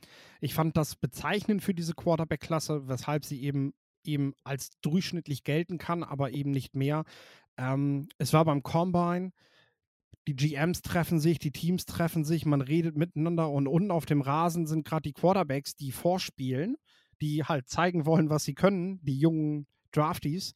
ich 0.40 0.54
fand 0.54 0.76
das 0.76 0.94
bezeichnend 0.94 1.62
für 1.62 1.74
diese 1.74 1.94
Quarterback-Klasse, 1.94 2.86
weshalb 2.86 3.24
sie 3.24 3.42
eben 3.42 3.74
eben 4.06 4.34
als 4.44 4.78
durchschnittlich 4.80 5.44
gelten 5.44 5.78
kann, 5.78 6.02
aber 6.02 6.32
eben 6.32 6.50
nicht 6.50 6.76
mehr. 6.76 7.04
Ähm, 7.56 8.08
es 8.18 8.32
war 8.32 8.44
beim 8.44 8.62
Combine, 8.62 9.32
die 10.26 10.36
GMs 10.36 10.82
treffen 10.82 11.20
sich, 11.20 11.38
die 11.38 11.52
Teams 11.52 11.84
treffen 11.84 12.24
sich, 12.24 12.46
man 12.46 12.62
redet 12.62 12.96
miteinander 12.96 13.50
und 13.50 13.66
unten 13.66 13.90
auf 13.90 14.06
dem 14.06 14.22
Rasen 14.22 14.66
sind 14.66 14.86
gerade 14.86 15.02
die 15.02 15.12
Quarterbacks, 15.12 15.76
die 15.76 15.92
vorspielen, 15.92 16.76
die 17.20 17.44
halt 17.44 17.68
zeigen 17.68 18.06
wollen, 18.06 18.30
was 18.30 18.44
sie 18.44 18.54
können, 18.54 19.00
die 19.02 19.18
jungen 19.18 19.66
Draftees. 19.92 20.54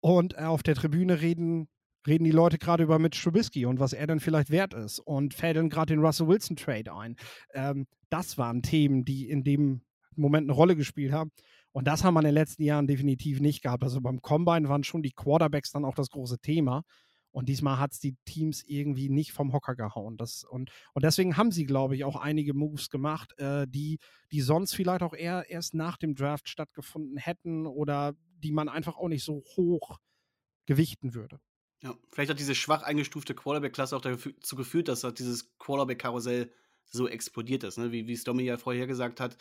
Und 0.00 0.34
äh, 0.34 0.42
auf 0.42 0.62
der 0.62 0.74
Tribüne 0.74 1.20
reden, 1.20 1.68
reden 2.06 2.24
die 2.24 2.30
Leute 2.30 2.58
gerade 2.58 2.84
über 2.84 2.98
Mitch 2.98 3.22
Trubisky 3.22 3.66
und 3.66 3.80
was 3.80 3.92
er 3.92 4.06
dann 4.06 4.20
vielleicht 4.20 4.50
wert 4.50 4.74
ist 4.74 4.98
und 5.00 5.34
fädeln 5.34 5.70
gerade 5.70 5.94
den 5.94 6.04
Russell 6.04 6.28
Wilson 6.28 6.56
Trade 6.56 6.92
ein. 6.92 7.16
Ähm, 7.54 7.86
das 8.10 8.38
waren 8.38 8.62
Themen, 8.62 9.04
die 9.04 9.28
in 9.28 9.44
dem 9.44 9.82
Moment 10.16 10.46
eine 10.46 10.54
Rolle 10.54 10.76
gespielt 10.76 11.12
haben. 11.12 11.30
Und 11.78 11.84
das 11.84 12.02
haben 12.02 12.14
wir 12.14 12.20
in 12.22 12.24
den 12.24 12.34
letzten 12.34 12.64
Jahren 12.64 12.88
definitiv 12.88 13.38
nicht 13.38 13.62
gehabt. 13.62 13.84
Also 13.84 14.00
beim 14.00 14.20
Combine 14.20 14.68
waren 14.68 14.82
schon 14.82 15.00
die 15.00 15.12
Quarterbacks 15.12 15.70
dann 15.70 15.84
auch 15.84 15.94
das 15.94 16.10
große 16.10 16.40
Thema. 16.40 16.82
Und 17.30 17.48
diesmal 17.48 17.78
hat 17.78 17.92
es 17.92 18.00
die 18.00 18.16
Teams 18.24 18.64
irgendwie 18.64 19.08
nicht 19.08 19.30
vom 19.30 19.52
Hocker 19.52 19.76
gehauen. 19.76 20.16
Das, 20.16 20.42
und, 20.42 20.72
und 20.94 21.04
deswegen 21.04 21.36
haben 21.36 21.52
sie, 21.52 21.66
glaube 21.66 21.94
ich, 21.94 22.02
auch 22.02 22.16
einige 22.16 22.52
Moves 22.52 22.90
gemacht, 22.90 23.32
äh, 23.38 23.68
die, 23.68 24.00
die 24.32 24.40
sonst 24.40 24.74
vielleicht 24.74 25.04
auch 25.04 25.14
eher 25.14 25.48
erst 25.50 25.72
nach 25.74 25.98
dem 25.98 26.16
Draft 26.16 26.48
stattgefunden 26.48 27.16
hätten 27.16 27.64
oder 27.64 28.14
die 28.42 28.50
man 28.50 28.68
einfach 28.68 28.96
auch 28.96 29.06
nicht 29.06 29.22
so 29.22 29.44
hoch 29.56 29.98
gewichten 30.66 31.14
würde. 31.14 31.38
Ja, 31.80 31.94
vielleicht 32.10 32.32
hat 32.32 32.40
diese 32.40 32.56
schwach 32.56 32.82
eingestufte 32.82 33.36
Quarterback-Klasse 33.36 33.96
auch 33.96 34.00
dazu 34.00 34.56
geführt, 34.56 34.88
dass 34.88 35.02
dieses 35.14 35.56
Quarterback-Karussell 35.58 36.50
so 36.86 37.06
explodiert 37.06 37.62
ist, 37.62 37.78
ne? 37.78 37.92
wie, 37.92 38.08
wie 38.08 38.14
es 38.14 38.24
Domi 38.24 38.42
ja 38.42 38.56
vorher 38.56 38.88
gesagt 38.88 39.20
hat 39.20 39.36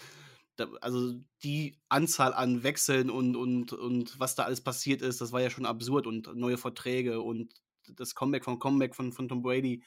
also 0.81 1.13
die 1.43 1.77
Anzahl 1.89 2.33
an 2.33 2.63
Wechseln 2.63 3.09
und, 3.09 3.35
und, 3.35 3.73
und 3.73 4.19
was 4.19 4.35
da 4.35 4.43
alles 4.43 4.61
passiert 4.61 5.01
ist, 5.01 5.21
das 5.21 5.31
war 5.31 5.41
ja 5.41 5.49
schon 5.49 5.65
absurd 5.65 6.07
und 6.07 6.35
neue 6.35 6.57
Verträge 6.57 7.21
und 7.21 7.53
das 7.87 8.15
Comeback 8.15 8.43
von 8.43 8.59
Comeback 8.59 8.95
von, 8.95 9.11
von 9.11 9.27
Tom 9.27 9.41
Brady. 9.41 9.83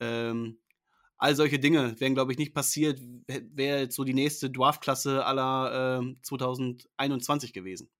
Ähm, 0.00 0.58
all 1.16 1.34
solche 1.34 1.58
Dinge 1.58 1.98
wären, 2.00 2.14
glaube 2.14 2.32
ich, 2.32 2.38
nicht 2.38 2.54
passiert, 2.54 3.00
wäre 3.26 3.80
jetzt 3.80 3.96
so 3.96 4.04
die 4.04 4.14
nächste 4.14 4.50
Dwarf-Klasse 4.50 5.24
aller 5.24 6.00
äh, 6.00 6.14
2021 6.22 7.52
gewesen. 7.52 7.90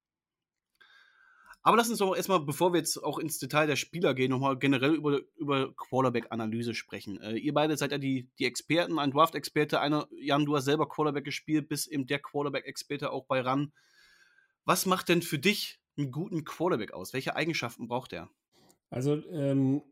Aber 1.63 1.77
lass 1.77 1.91
uns 1.91 1.99
doch 1.99 2.15
erstmal, 2.15 2.41
bevor 2.41 2.73
wir 2.73 2.79
jetzt 2.79 3.03
auch 3.03 3.19
ins 3.19 3.39
Detail 3.39 3.67
der 3.67 3.77
Spieler 3.77 4.15
gehen, 4.15 4.31
nochmal 4.31 4.59
generell 4.59 4.95
über, 4.95 5.21
über 5.37 5.75
Quarterback-Analyse 5.75 6.75
sprechen. 6.75 7.21
Äh, 7.21 7.37
ihr 7.37 7.53
beide 7.53 7.77
seid 7.77 7.93
ja 7.93 7.99
die, 7.99 8.31
die 8.39 8.47
Experten, 8.47 8.99
ein 8.99 9.11
Draft-Experte. 9.11 9.81
Einer, 9.81 10.09
Jan, 10.19 10.47
du 10.47 10.57
hast 10.57 10.65
selber 10.65 10.89
Quarterback 10.89 11.25
gespielt, 11.25 11.69
bist 11.69 11.89
eben 11.89 12.07
der 12.07 12.21
Quarterback-Experte 12.21 13.11
auch 13.13 13.27
bei 13.27 13.41
RAN. 13.41 13.73
Was 14.65 14.87
macht 14.87 15.09
denn 15.09 15.23
für 15.23 15.39
dich 15.39 15.81
einen 15.97 16.13
guten 16.13 16.45
Quarterback 16.45 16.93
aus? 16.93 17.13
Welche 17.13 17.35
Eigenschaften 17.35 17.89
braucht 17.89 18.13
er? 18.13 18.31
Also, 18.91 19.23
ähm, 19.31 19.83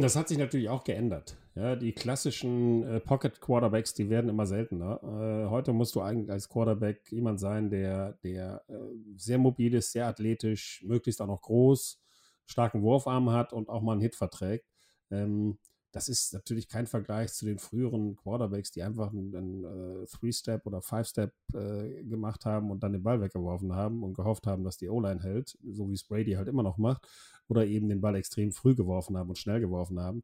das 0.00 0.16
hat 0.16 0.28
sich 0.28 0.38
natürlich 0.38 0.70
auch 0.70 0.84
geändert. 0.84 1.36
Ja, 1.54 1.76
die 1.76 1.92
klassischen 1.92 2.82
äh, 2.82 3.00
Pocket 3.00 3.40
Quarterbacks, 3.40 3.92
die 3.92 4.08
werden 4.08 4.30
immer 4.30 4.46
seltener. 4.46 5.00
Äh, 5.02 5.50
heute 5.50 5.74
musst 5.74 5.94
du 5.94 6.00
eigentlich 6.00 6.30
als 6.30 6.48
Quarterback 6.48 7.12
jemand 7.12 7.40
sein, 7.40 7.68
der, 7.68 8.14
der 8.24 8.62
äh, 8.68 8.74
sehr 9.16 9.36
mobil 9.36 9.74
ist, 9.74 9.92
sehr 9.92 10.06
athletisch, 10.06 10.82
möglichst 10.86 11.20
auch 11.20 11.26
noch 11.26 11.42
groß, 11.42 12.00
starken 12.46 12.82
Wurfarm 12.82 13.30
hat 13.30 13.52
und 13.52 13.68
auch 13.68 13.82
mal 13.82 13.92
einen 13.92 14.00
Hit 14.00 14.16
verträgt. 14.16 14.66
Ähm, 15.10 15.58
das 15.92 16.08
ist 16.08 16.34
natürlich 16.34 16.68
kein 16.68 16.86
Vergleich 16.86 17.32
zu 17.32 17.46
den 17.46 17.58
früheren 17.58 18.16
Quarterbacks, 18.16 18.70
die 18.70 18.82
einfach 18.82 19.12
einen, 19.12 19.34
einen 19.34 19.64
äh, 19.64 20.06
Three-Step 20.06 20.66
oder 20.66 20.82
Five-Step 20.82 21.32
äh, 21.54 22.04
gemacht 22.04 22.44
haben 22.44 22.70
und 22.70 22.82
dann 22.82 22.92
den 22.92 23.02
Ball 23.02 23.20
weggeworfen 23.20 23.74
haben 23.74 24.02
und 24.02 24.14
gehofft 24.14 24.46
haben, 24.46 24.62
dass 24.62 24.76
die 24.76 24.90
O-Line 24.90 25.22
hält, 25.22 25.58
so 25.70 25.88
wie 25.88 25.94
es 25.94 26.04
Brady 26.04 26.32
halt 26.32 26.48
immer 26.48 26.62
noch 26.62 26.76
macht, 26.76 27.08
oder 27.48 27.66
eben 27.66 27.88
den 27.88 28.00
Ball 28.00 28.16
extrem 28.16 28.52
früh 28.52 28.74
geworfen 28.74 29.16
haben 29.16 29.28
und 29.28 29.38
schnell 29.38 29.60
geworfen 29.60 30.00
haben. 30.00 30.22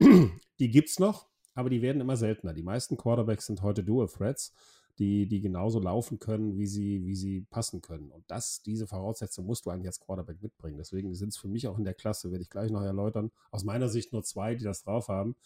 die 0.58 0.70
gibt 0.70 0.88
es 0.88 0.98
noch, 0.98 1.28
aber 1.54 1.70
die 1.70 1.82
werden 1.82 2.00
immer 2.00 2.16
seltener. 2.16 2.54
Die 2.54 2.62
meisten 2.62 2.96
Quarterbacks 2.96 3.46
sind 3.46 3.62
heute 3.62 3.84
Dual-Threats 3.84 4.54
die, 4.98 5.26
die 5.28 5.40
genauso 5.40 5.78
laufen 5.78 6.18
können, 6.18 6.58
wie 6.58 6.66
sie, 6.66 7.04
wie 7.06 7.14
sie 7.14 7.42
passen 7.42 7.80
können. 7.80 8.10
Und 8.10 8.24
das, 8.28 8.62
diese 8.62 8.86
Voraussetzung 8.86 9.46
musst 9.46 9.64
du 9.64 9.70
eigentlich 9.70 9.86
als 9.86 10.00
Quarterback 10.00 10.42
mitbringen. 10.42 10.76
Deswegen 10.76 11.14
sind 11.14 11.28
es 11.28 11.36
für 11.36 11.48
mich 11.48 11.68
auch 11.68 11.78
in 11.78 11.84
der 11.84 11.94
Klasse, 11.94 12.30
werde 12.30 12.42
ich 12.42 12.50
gleich 12.50 12.70
noch 12.70 12.82
erläutern, 12.82 13.30
aus 13.50 13.64
meiner 13.64 13.88
Sicht 13.88 14.12
nur 14.12 14.24
zwei, 14.24 14.56
die 14.56 14.64
das 14.64 14.82
drauf 14.82 15.08
haben. 15.08 15.36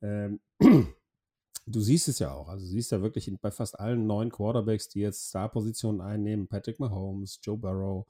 Ähm, 0.00 0.40
du 1.66 1.80
siehst 1.80 2.08
es 2.08 2.20
ja 2.20 2.32
auch. 2.32 2.48
Also 2.48 2.64
du 2.64 2.70
siehst 2.70 2.90
ja 2.90 3.02
wirklich 3.02 3.30
bei 3.40 3.50
fast 3.50 3.78
allen 3.78 4.06
neuen 4.06 4.30
Quarterbacks, 4.30 4.88
die 4.88 5.00
jetzt 5.00 5.28
Star-Positionen 5.28 6.00
einnehmen, 6.00 6.48
Patrick 6.48 6.80
Mahomes, 6.80 7.38
Joe 7.42 7.58
Burrow, 7.58 8.06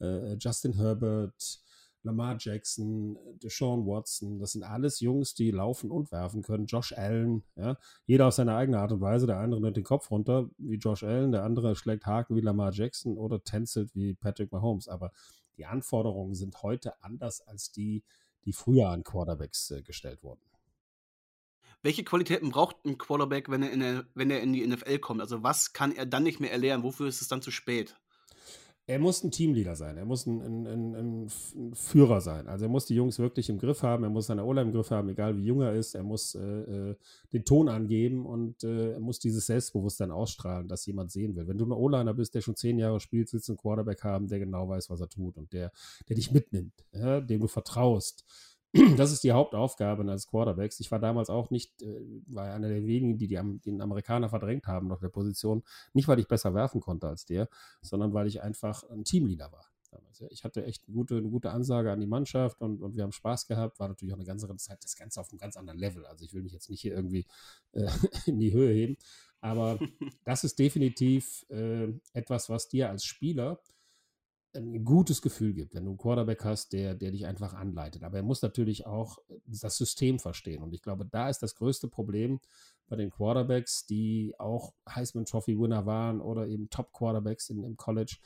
äh, 0.00 0.34
Justin 0.36 0.72
Herbert, 0.72 1.60
Lamar 2.02 2.36
Jackson, 2.38 3.16
Deshaun 3.42 3.86
Watson, 3.86 4.38
das 4.38 4.52
sind 4.52 4.62
alles 4.62 5.00
Jungs, 5.00 5.34
die 5.34 5.50
laufen 5.50 5.90
und 5.90 6.12
werfen 6.12 6.42
können. 6.42 6.66
Josh 6.66 6.92
Allen, 6.92 7.44
ja, 7.56 7.76
jeder 8.06 8.28
auf 8.28 8.34
seine 8.34 8.54
eigene 8.54 8.78
Art 8.78 8.92
und 8.92 9.00
Weise. 9.00 9.26
Der 9.26 9.38
andere 9.38 9.60
nimmt 9.60 9.76
den 9.76 9.84
Kopf 9.84 10.10
runter 10.10 10.48
wie 10.58 10.76
Josh 10.76 11.02
Allen, 11.02 11.32
der 11.32 11.44
andere 11.44 11.76
schlägt 11.76 12.06
Haken 12.06 12.36
wie 12.36 12.40
Lamar 12.40 12.72
Jackson 12.72 13.18
oder 13.18 13.42
tänzelt 13.42 13.94
wie 13.94 14.14
Patrick 14.14 14.52
Mahomes. 14.52 14.88
Aber 14.88 15.12
die 15.56 15.66
Anforderungen 15.66 16.34
sind 16.34 16.62
heute 16.62 17.02
anders 17.02 17.40
als 17.40 17.72
die, 17.72 18.04
die 18.44 18.52
früher 18.52 18.88
an 18.88 19.02
Quarterbacks 19.02 19.70
äh, 19.72 19.82
gestellt 19.82 20.22
wurden. 20.22 20.40
Welche 21.82 22.02
Qualitäten 22.02 22.50
braucht 22.50 22.84
ein 22.84 22.98
Quarterback, 22.98 23.50
wenn 23.50 23.62
er, 23.62 23.70
in 23.70 23.80
der, 23.80 24.06
wenn 24.14 24.30
er 24.30 24.40
in 24.40 24.52
die 24.52 24.66
NFL 24.66 24.98
kommt? 24.98 25.20
Also 25.20 25.42
was 25.42 25.72
kann 25.72 25.94
er 25.94 26.06
dann 26.06 26.24
nicht 26.24 26.40
mehr 26.40 26.50
erlernen? 26.50 26.82
Wofür 26.82 27.06
ist 27.06 27.22
es 27.22 27.28
dann 27.28 27.42
zu 27.42 27.50
spät? 27.50 27.96
Er 28.88 28.98
muss 28.98 29.22
ein 29.22 29.30
Teamleader 29.30 29.76
sein, 29.76 29.98
er 29.98 30.06
muss 30.06 30.24
ein, 30.24 30.40
ein, 30.40 30.66
ein, 30.66 30.94
ein, 30.94 31.74
Führer 31.74 32.22
sein. 32.22 32.48
Also 32.48 32.64
er 32.64 32.70
muss 32.70 32.86
die 32.86 32.94
Jungs 32.94 33.18
wirklich 33.18 33.50
im 33.50 33.58
Griff 33.58 33.82
haben, 33.82 34.02
er 34.02 34.08
muss 34.08 34.28
seine 34.28 34.46
Ola 34.46 34.62
im 34.62 34.72
Griff 34.72 34.90
haben, 34.90 35.10
egal 35.10 35.36
wie 35.36 35.44
jung 35.44 35.60
er 35.60 35.74
ist, 35.74 35.94
er 35.94 36.02
muss 36.02 36.34
äh, 36.34 36.40
äh, 36.40 36.96
den 37.34 37.44
Ton 37.44 37.68
angeben 37.68 38.24
und 38.24 38.64
äh, 38.64 38.92
er 38.92 39.00
muss 39.00 39.18
dieses 39.18 39.44
Selbstbewusstsein 39.44 40.10
ausstrahlen, 40.10 40.68
dass 40.68 40.86
jemand 40.86 41.12
sehen 41.12 41.36
will. 41.36 41.46
Wenn 41.46 41.58
du 41.58 41.66
ein 41.66 41.72
O-Liner 41.72 42.14
bist, 42.14 42.34
der 42.34 42.40
schon 42.40 42.56
zehn 42.56 42.78
Jahre 42.78 42.98
spielt, 42.98 43.30
willst 43.34 43.48
du 43.48 43.52
einen 43.52 43.58
Quarterback 43.58 44.02
haben, 44.04 44.26
der 44.26 44.38
genau 44.38 44.66
weiß, 44.70 44.88
was 44.88 45.02
er 45.02 45.10
tut 45.10 45.36
und 45.36 45.52
der, 45.52 45.70
der 46.08 46.16
dich 46.16 46.32
mitnimmt, 46.32 46.72
ja, 46.94 47.20
dem 47.20 47.40
du 47.40 47.46
vertraust. 47.46 48.24
Das 48.96 49.12
ist 49.12 49.24
die 49.24 49.32
Hauptaufgabe 49.32 50.08
als 50.10 50.26
Quarterbacks. 50.26 50.78
Ich 50.80 50.90
war 50.90 50.98
damals 50.98 51.30
auch 51.30 51.50
nicht, 51.50 51.80
äh, 51.82 52.00
war 52.26 52.52
einer 52.52 52.68
der 52.68 52.84
wenigen, 52.84 53.16
die, 53.16 53.26
die 53.26 53.60
den 53.64 53.80
Amerikaner 53.80 54.28
verdrängt 54.28 54.66
haben 54.66 54.92
auf 54.92 55.00
der 55.00 55.08
Position. 55.08 55.62
Nicht, 55.94 56.06
weil 56.06 56.18
ich 56.18 56.28
besser 56.28 56.54
werfen 56.54 56.80
konnte 56.80 57.08
als 57.08 57.24
der, 57.24 57.48
sondern 57.80 58.12
weil 58.12 58.26
ich 58.26 58.42
einfach 58.42 58.84
ein 58.90 59.04
Teamleader 59.04 59.50
war. 59.52 59.64
Damals. 59.90 60.20
Ich 60.28 60.44
hatte 60.44 60.66
echt 60.66 60.86
eine 60.86 60.94
gute, 60.94 61.16
eine 61.16 61.30
gute 61.30 61.50
Ansage 61.50 61.90
an 61.90 62.00
die 62.00 62.06
Mannschaft 62.06 62.60
und, 62.60 62.82
und 62.82 62.94
wir 62.94 63.04
haben 63.04 63.12
Spaß 63.12 63.46
gehabt. 63.46 63.80
War 63.80 63.88
natürlich 63.88 64.12
auch 64.12 64.18
eine 64.18 64.26
ganze 64.26 64.46
Zeit 64.56 64.84
das 64.84 64.96
Ganze 64.96 65.18
auf 65.18 65.30
einem 65.30 65.38
ganz 65.38 65.56
anderen 65.56 65.78
Level. 65.78 66.04
Also 66.04 66.26
ich 66.26 66.34
will 66.34 66.42
mich 66.42 66.52
jetzt 66.52 66.68
nicht 66.68 66.82
hier 66.82 66.92
irgendwie 66.92 67.26
äh, 67.72 67.88
in 68.26 68.38
die 68.38 68.52
Höhe 68.52 68.72
heben. 68.74 68.98
Aber 69.40 69.78
das 70.24 70.44
ist 70.44 70.58
definitiv 70.58 71.46
äh, 71.48 71.88
etwas, 72.12 72.50
was 72.50 72.68
dir 72.68 72.90
als 72.90 73.04
Spieler 73.06 73.60
ein 74.54 74.84
gutes 74.84 75.22
Gefühl 75.22 75.52
gibt, 75.52 75.74
wenn 75.74 75.84
du 75.84 75.90
einen 75.90 75.98
Quarterback 75.98 76.44
hast, 76.44 76.72
der, 76.72 76.94
der 76.94 77.10
dich 77.10 77.26
einfach 77.26 77.54
anleitet. 77.54 78.02
Aber 78.02 78.16
er 78.16 78.22
muss 78.22 78.42
natürlich 78.42 78.86
auch 78.86 79.18
das 79.46 79.76
System 79.76 80.18
verstehen. 80.18 80.62
Und 80.62 80.72
ich 80.72 80.82
glaube, 80.82 81.06
da 81.06 81.28
ist 81.28 81.42
das 81.42 81.54
größte 81.54 81.88
Problem 81.88 82.40
bei 82.88 82.96
den 82.96 83.10
Quarterbacks, 83.10 83.86
die 83.86 84.34
auch 84.38 84.72
Heisman 84.88 85.26
Trophy 85.26 85.58
Winner 85.58 85.86
waren 85.86 86.20
oder 86.20 86.46
eben 86.46 86.70
Top 86.70 86.92
Quarterbacks 86.92 87.50
in, 87.50 87.62
im 87.62 87.76
College, 87.76 88.16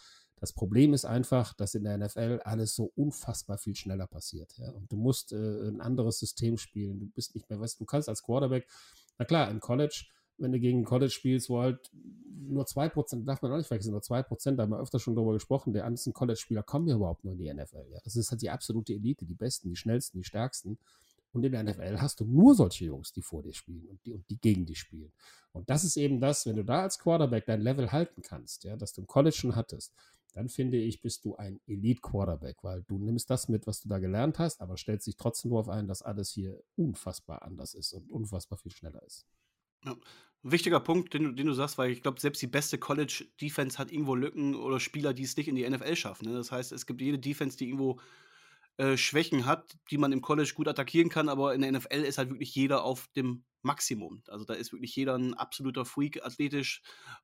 Das 0.40 0.52
Problem 0.52 0.92
ist 0.92 1.04
einfach, 1.04 1.54
dass 1.54 1.74
in 1.74 1.84
der 1.84 1.98
NFL 1.98 2.40
alles 2.44 2.74
so 2.74 2.92
unfassbar 2.96 3.58
viel 3.58 3.76
schneller 3.76 4.06
passiert. 4.06 4.56
Ja? 4.58 4.70
Und 4.70 4.90
du 4.90 4.96
musst 4.96 5.32
äh, 5.32 5.68
ein 5.68 5.80
anderes 5.80 6.18
System 6.18 6.58
spielen. 6.58 6.98
Du 6.98 7.06
bist 7.06 7.34
nicht 7.34 7.48
mehr, 7.48 7.60
weißt 7.60 7.80
du, 7.80 7.84
kannst 7.84 8.08
als 8.08 8.22
Quarterback, 8.22 8.68
na 9.18 9.24
klar, 9.24 9.50
im 9.50 9.60
College, 9.60 10.04
wenn 10.38 10.52
du 10.52 10.60
gegen 10.60 10.84
College 10.84 11.10
spielst, 11.10 11.48
wo 11.48 11.60
halt 11.60 11.90
nur 12.48 12.64
2%, 12.64 13.24
darf 13.24 13.42
man 13.42 13.52
auch 13.52 13.56
nicht 13.56 13.66
vergessen, 13.66 13.92
nur 13.92 14.00
2%, 14.00 14.56
da 14.56 14.62
haben 14.62 14.70
wir 14.70 14.80
öfter 14.80 14.98
schon 14.98 15.14
drüber 15.14 15.32
gesprochen, 15.32 15.72
der 15.72 15.82
ganzen 15.82 16.12
College-Spieler 16.12 16.62
kommen 16.62 16.88
ja 16.88 16.96
überhaupt 16.96 17.24
nur 17.24 17.34
in 17.34 17.38
die 17.38 17.52
NFL. 17.52 17.86
Ja? 17.92 18.00
Das 18.04 18.16
ist 18.16 18.30
halt 18.30 18.42
die 18.42 18.50
absolute 18.50 18.92
Elite, 18.94 19.24
die 19.24 19.34
Besten, 19.34 19.70
die 19.70 19.76
Schnellsten, 19.76 20.18
die 20.18 20.24
Stärksten. 20.24 20.78
Und 21.32 21.44
in 21.44 21.52
der 21.52 21.62
NFL 21.62 21.98
hast 21.98 22.20
du 22.20 22.26
nur 22.26 22.54
solche 22.54 22.84
Jungs, 22.84 23.12
die 23.12 23.22
vor 23.22 23.42
dir 23.42 23.54
spielen 23.54 23.86
und 23.86 24.04
die, 24.04 24.12
und 24.12 24.28
die 24.28 24.38
gegen 24.38 24.66
dich 24.66 24.80
spielen. 24.80 25.12
Und 25.52 25.70
das 25.70 25.82
ist 25.84 25.96
eben 25.96 26.20
das, 26.20 26.44
wenn 26.44 26.56
du 26.56 26.64
da 26.64 26.82
als 26.82 26.98
Quarterback 26.98 27.46
dein 27.46 27.62
Level 27.62 27.90
halten 27.90 28.20
kannst, 28.22 28.64
ja, 28.64 28.76
das 28.76 28.92
du 28.92 29.00
im 29.00 29.06
College 29.06 29.36
schon 29.36 29.56
hattest, 29.56 29.94
dann 30.34 30.48
finde 30.48 30.78
ich, 30.78 31.00
bist 31.02 31.24
du 31.24 31.36
ein 31.36 31.60
Elite-Quarterback, 31.66 32.56
weil 32.62 32.82
du 32.82 32.98
nimmst 32.98 33.28
das 33.28 33.48
mit, 33.48 33.66
was 33.66 33.80
du 33.80 33.88
da 33.88 33.98
gelernt 33.98 34.38
hast, 34.38 34.60
aber 34.60 34.76
stellst 34.76 35.06
dich 35.06 35.16
trotzdem 35.16 35.50
darauf 35.50 35.68
ein, 35.68 35.88
dass 35.88 36.02
alles 36.02 36.30
hier 36.30 36.62
unfassbar 36.76 37.42
anders 37.42 37.74
ist 37.74 37.92
und 37.92 38.10
unfassbar 38.10 38.58
viel 38.58 38.72
schneller 38.72 39.02
ist. 39.02 39.26
Ja. 39.84 39.96
Ein 40.44 40.50
wichtiger 40.50 40.80
Punkt, 40.80 41.14
den 41.14 41.22
du, 41.24 41.32
den 41.32 41.46
du 41.46 41.52
sagst, 41.52 41.78
weil 41.78 41.92
ich 41.92 42.02
glaube, 42.02 42.18
selbst 42.20 42.42
die 42.42 42.48
beste 42.48 42.76
College-Defense 42.76 43.78
hat 43.78 43.92
irgendwo 43.92 44.16
Lücken 44.16 44.56
oder 44.56 44.80
Spieler, 44.80 45.14
die 45.14 45.22
es 45.22 45.36
nicht 45.36 45.46
in 45.46 45.54
die 45.54 45.68
NFL 45.68 45.94
schaffen. 45.94 46.28
Ne? 46.28 46.34
Das 46.34 46.50
heißt, 46.50 46.72
es 46.72 46.86
gibt 46.86 47.00
jede 47.00 47.18
Defense, 47.18 47.56
die 47.56 47.68
irgendwo 47.68 48.00
äh, 48.76 48.96
Schwächen 48.96 49.46
hat, 49.46 49.76
die 49.90 49.98
man 49.98 50.12
im 50.12 50.20
College 50.20 50.52
gut 50.54 50.66
attackieren 50.66 51.10
kann, 51.10 51.28
aber 51.28 51.54
in 51.54 51.60
der 51.60 51.70
NFL 51.72 52.02
ist 52.02 52.18
halt 52.18 52.30
wirklich 52.30 52.54
jeder 52.54 52.82
auf 52.82 53.08
dem 53.14 53.44
Maximum. 53.62 54.22
Also 54.26 54.44
da 54.44 54.54
ist 54.54 54.72
wirklich 54.72 54.96
jeder 54.96 55.16
ein 55.16 55.34
absoluter 55.34 55.84
Freak, 55.84 56.24
athletisch 56.24 56.82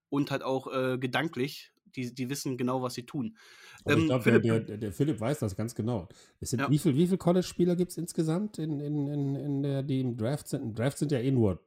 und 0.08 0.30
halt 0.30 0.42
auch 0.42 0.72
äh, 0.72 0.98
gedanklich. 0.98 1.72
Die, 1.96 2.14
die 2.14 2.28
wissen 2.28 2.58
genau, 2.58 2.82
was 2.82 2.94
sie 2.94 3.06
tun. 3.06 3.36
Ähm, 3.86 4.00
ich 4.00 4.06
glaube, 4.06 4.40
der, 4.40 4.60
der, 4.60 4.76
der, 4.76 4.92
Philipp 4.92 5.18
weiß 5.18 5.38
das 5.38 5.56
ganz 5.56 5.74
genau. 5.74 6.06
Es 6.38 6.50
sind, 6.50 6.60
ja. 6.60 6.70
Wie 6.70 6.78
viele 6.78 6.96
wie 6.96 7.06
viel 7.06 7.16
College-Spieler 7.16 7.76
gibt 7.76 7.92
es 7.92 7.96
insgesamt, 7.96 8.58
in, 8.58 8.78
in, 8.78 9.08
in, 9.08 9.34
in 9.34 9.62
der, 9.62 9.82
die 9.82 10.00
im 10.00 10.16
Draft 10.16 10.48
sind? 10.48 10.62
Im 10.62 10.74
Draft 10.74 10.98
sind 10.98 11.10
ja 11.12 11.18
eh 11.18 11.30
nur 11.30 11.64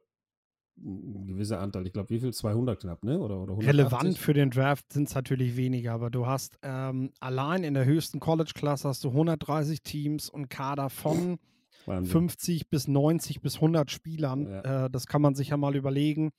ein 0.78 1.26
gewisser 1.26 1.60
Anteil. 1.60 1.86
Ich 1.86 1.92
glaube, 1.92 2.10
wie 2.10 2.20
viel? 2.20 2.32
200 2.32 2.80
knapp, 2.80 3.04
ne? 3.04 3.18
Oder, 3.20 3.40
oder 3.40 3.58
Relevant 3.58 4.18
für 4.18 4.32
den 4.32 4.50
Draft 4.50 4.92
sind 4.92 5.08
es 5.08 5.14
natürlich 5.14 5.56
weniger, 5.56 5.92
aber 5.92 6.10
du 6.10 6.26
hast 6.26 6.58
ähm, 6.62 7.10
allein 7.20 7.64
in 7.64 7.74
der 7.74 7.84
höchsten 7.84 8.20
College-Klasse 8.20 8.88
hast 8.88 9.04
du 9.04 9.08
130 9.08 9.82
Teams 9.82 10.28
und 10.28 10.48
Kader 10.48 10.90
von 10.90 11.38
Wahnsinn. 11.86 12.12
50 12.12 12.68
bis 12.68 12.88
90 12.88 13.40
bis 13.40 13.56
100 13.56 13.90
Spielern. 13.90 14.46
Ja. 14.46 14.86
Äh, 14.86 14.90
das 14.90 15.06
kann 15.06 15.22
man 15.22 15.34
sich 15.34 15.48
ja 15.48 15.56
mal 15.56 15.76
überlegen, 15.76 16.30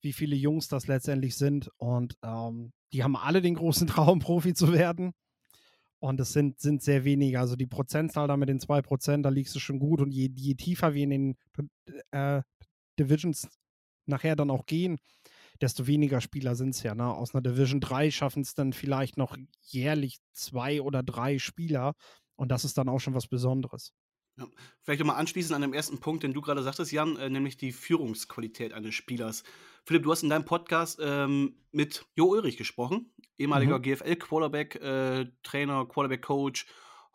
wie 0.00 0.12
viele 0.12 0.36
Jungs 0.36 0.68
das 0.68 0.86
letztendlich 0.86 1.36
sind. 1.36 1.70
Und 1.76 2.16
ähm, 2.22 2.72
die 2.92 3.02
haben 3.02 3.16
alle 3.16 3.42
den 3.42 3.54
großen 3.54 3.86
Traum, 3.88 4.18
Profi 4.18 4.54
zu 4.54 4.72
werden. 4.72 5.12
Und 6.00 6.20
es 6.20 6.32
sind, 6.32 6.60
sind 6.60 6.82
sehr 6.82 7.04
wenige. 7.04 7.40
Also 7.40 7.56
die 7.56 7.66
Prozentzahl 7.66 8.28
da 8.28 8.36
mit 8.36 8.48
den 8.48 8.60
2%, 8.60 9.22
da 9.22 9.30
liegst 9.30 9.54
du 9.54 9.58
schon 9.58 9.80
gut. 9.80 10.00
Und 10.00 10.12
je, 10.12 10.30
je 10.34 10.54
tiefer 10.54 10.94
wir 10.94 11.02
in 11.02 11.10
den 11.10 11.36
äh, 12.12 12.42
Divisions 12.98 13.48
nachher 14.08 14.36
dann 14.36 14.50
auch 14.50 14.66
gehen, 14.66 14.98
desto 15.60 15.86
weniger 15.86 16.20
Spieler 16.20 16.54
sind 16.54 16.70
es 16.70 16.82
ja. 16.82 16.94
Ne? 16.94 17.12
Aus 17.12 17.34
einer 17.34 17.42
Division 17.42 17.80
3 17.80 18.10
schaffen 18.10 18.42
es 18.42 18.54
dann 18.54 18.72
vielleicht 18.72 19.16
noch 19.16 19.36
jährlich 19.62 20.18
zwei 20.32 20.80
oder 20.82 21.02
drei 21.02 21.38
Spieler. 21.38 21.94
Und 22.36 22.50
das 22.50 22.64
ist 22.64 22.78
dann 22.78 22.88
auch 22.88 23.00
schon 23.00 23.14
was 23.14 23.26
Besonderes. 23.26 23.92
Ja. 24.38 24.46
Vielleicht 24.82 25.00
nochmal 25.00 25.16
anschließend 25.16 25.54
an 25.54 25.62
dem 25.62 25.72
ersten 25.72 25.98
Punkt, 25.98 26.22
den 26.22 26.32
du 26.32 26.40
gerade 26.40 26.62
sagtest, 26.62 26.92
Jan, 26.92 27.16
äh, 27.16 27.28
nämlich 27.28 27.56
die 27.56 27.72
Führungsqualität 27.72 28.72
eines 28.72 28.94
Spielers. 28.94 29.42
Philipp, 29.84 30.04
du 30.04 30.12
hast 30.12 30.22
in 30.22 30.28
deinem 30.28 30.44
Podcast 30.44 31.00
ähm, 31.02 31.56
mit 31.72 32.06
Jo 32.14 32.26
Ulrich 32.26 32.56
gesprochen, 32.56 33.12
ehemaliger 33.36 33.78
mhm. 33.78 33.82
GFL-Quarterback, 33.82 34.76
äh, 34.76 35.26
Trainer, 35.42 35.86
Quarterback-Coach 35.86 36.66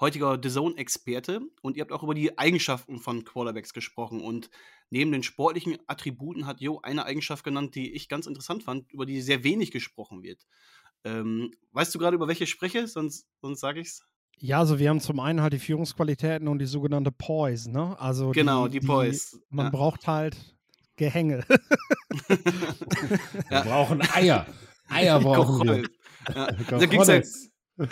heutiger 0.03 0.37
The 0.41 0.49
Zone-Experte 0.49 1.41
und 1.61 1.77
ihr 1.77 1.81
habt 1.81 1.93
auch 1.93 2.03
über 2.03 2.13
die 2.13 2.37
Eigenschaften 2.37 2.99
von 2.99 3.23
Quarterbacks 3.23 3.73
gesprochen. 3.73 4.19
Und 4.19 4.49
neben 4.89 5.13
den 5.13 5.23
sportlichen 5.23 5.77
Attributen 5.87 6.45
hat 6.45 6.59
Jo 6.59 6.81
eine 6.83 7.05
Eigenschaft 7.05 7.45
genannt, 7.45 7.73
die 7.75 7.93
ich 7.93 8.09
ganz 8.09 8.27
interessant 8.27 8.63
fand, 8.63 8.91
über 8.91 9.05
die 9.05 9.21
sehr 9.21 9.45
wenig 9.45 9.71
gesprochen 9.71 10.21
wird. 10.21 10.45
Ähm, 11.05 11.51
weißt 11.71 11.95
du 11.95 11.99
gerade, 11.99 12.15
über 12.15 12.27
welche 12.27 12.43
ich 12.43 12.49
spreche? 12.49 12.85
Sonst, 12.85 13.27
sonst 13.41 13.61
sage 13.61 13.79
ich's. 13.79 14.05
Ja, 14.39 14.59
also 14.59 14.77
wir 14.77 14.89
haben 14.89 14.99
zum 14.99 15.21
einen 15.21 15.41
halt 15.41 15.53
die 15.53 15.59
Führungsqualitäten 15.59 16.49
und 16.49 16.59
die 16.59 16.65
sogenannte 16.65 17.11
Poise, 17.11 17.71
ne? 17.71 17.97
Also 17.97 18.31
genau, 18.31 18.67
die, 18.67 18.81
die 18.81 18.85
Poise. 18.85 19.39
Man 19.49 19.67
ja. 19.67 19.71
braucht 19.71 20.05
halt 20.07 20.35
Gehänge. 20.97 21.45
wir 22.27 23.61
brauchen 23.61 24.01
Eier. 24.13 24.45
Eier 24.89 25.19
brauchen 25.21 25.67
wir. 25.67 25.89
Ja. 26.35 26.47
Da 26.51 26.85
ging's 26.85 27.07
ja, 27.07 27.87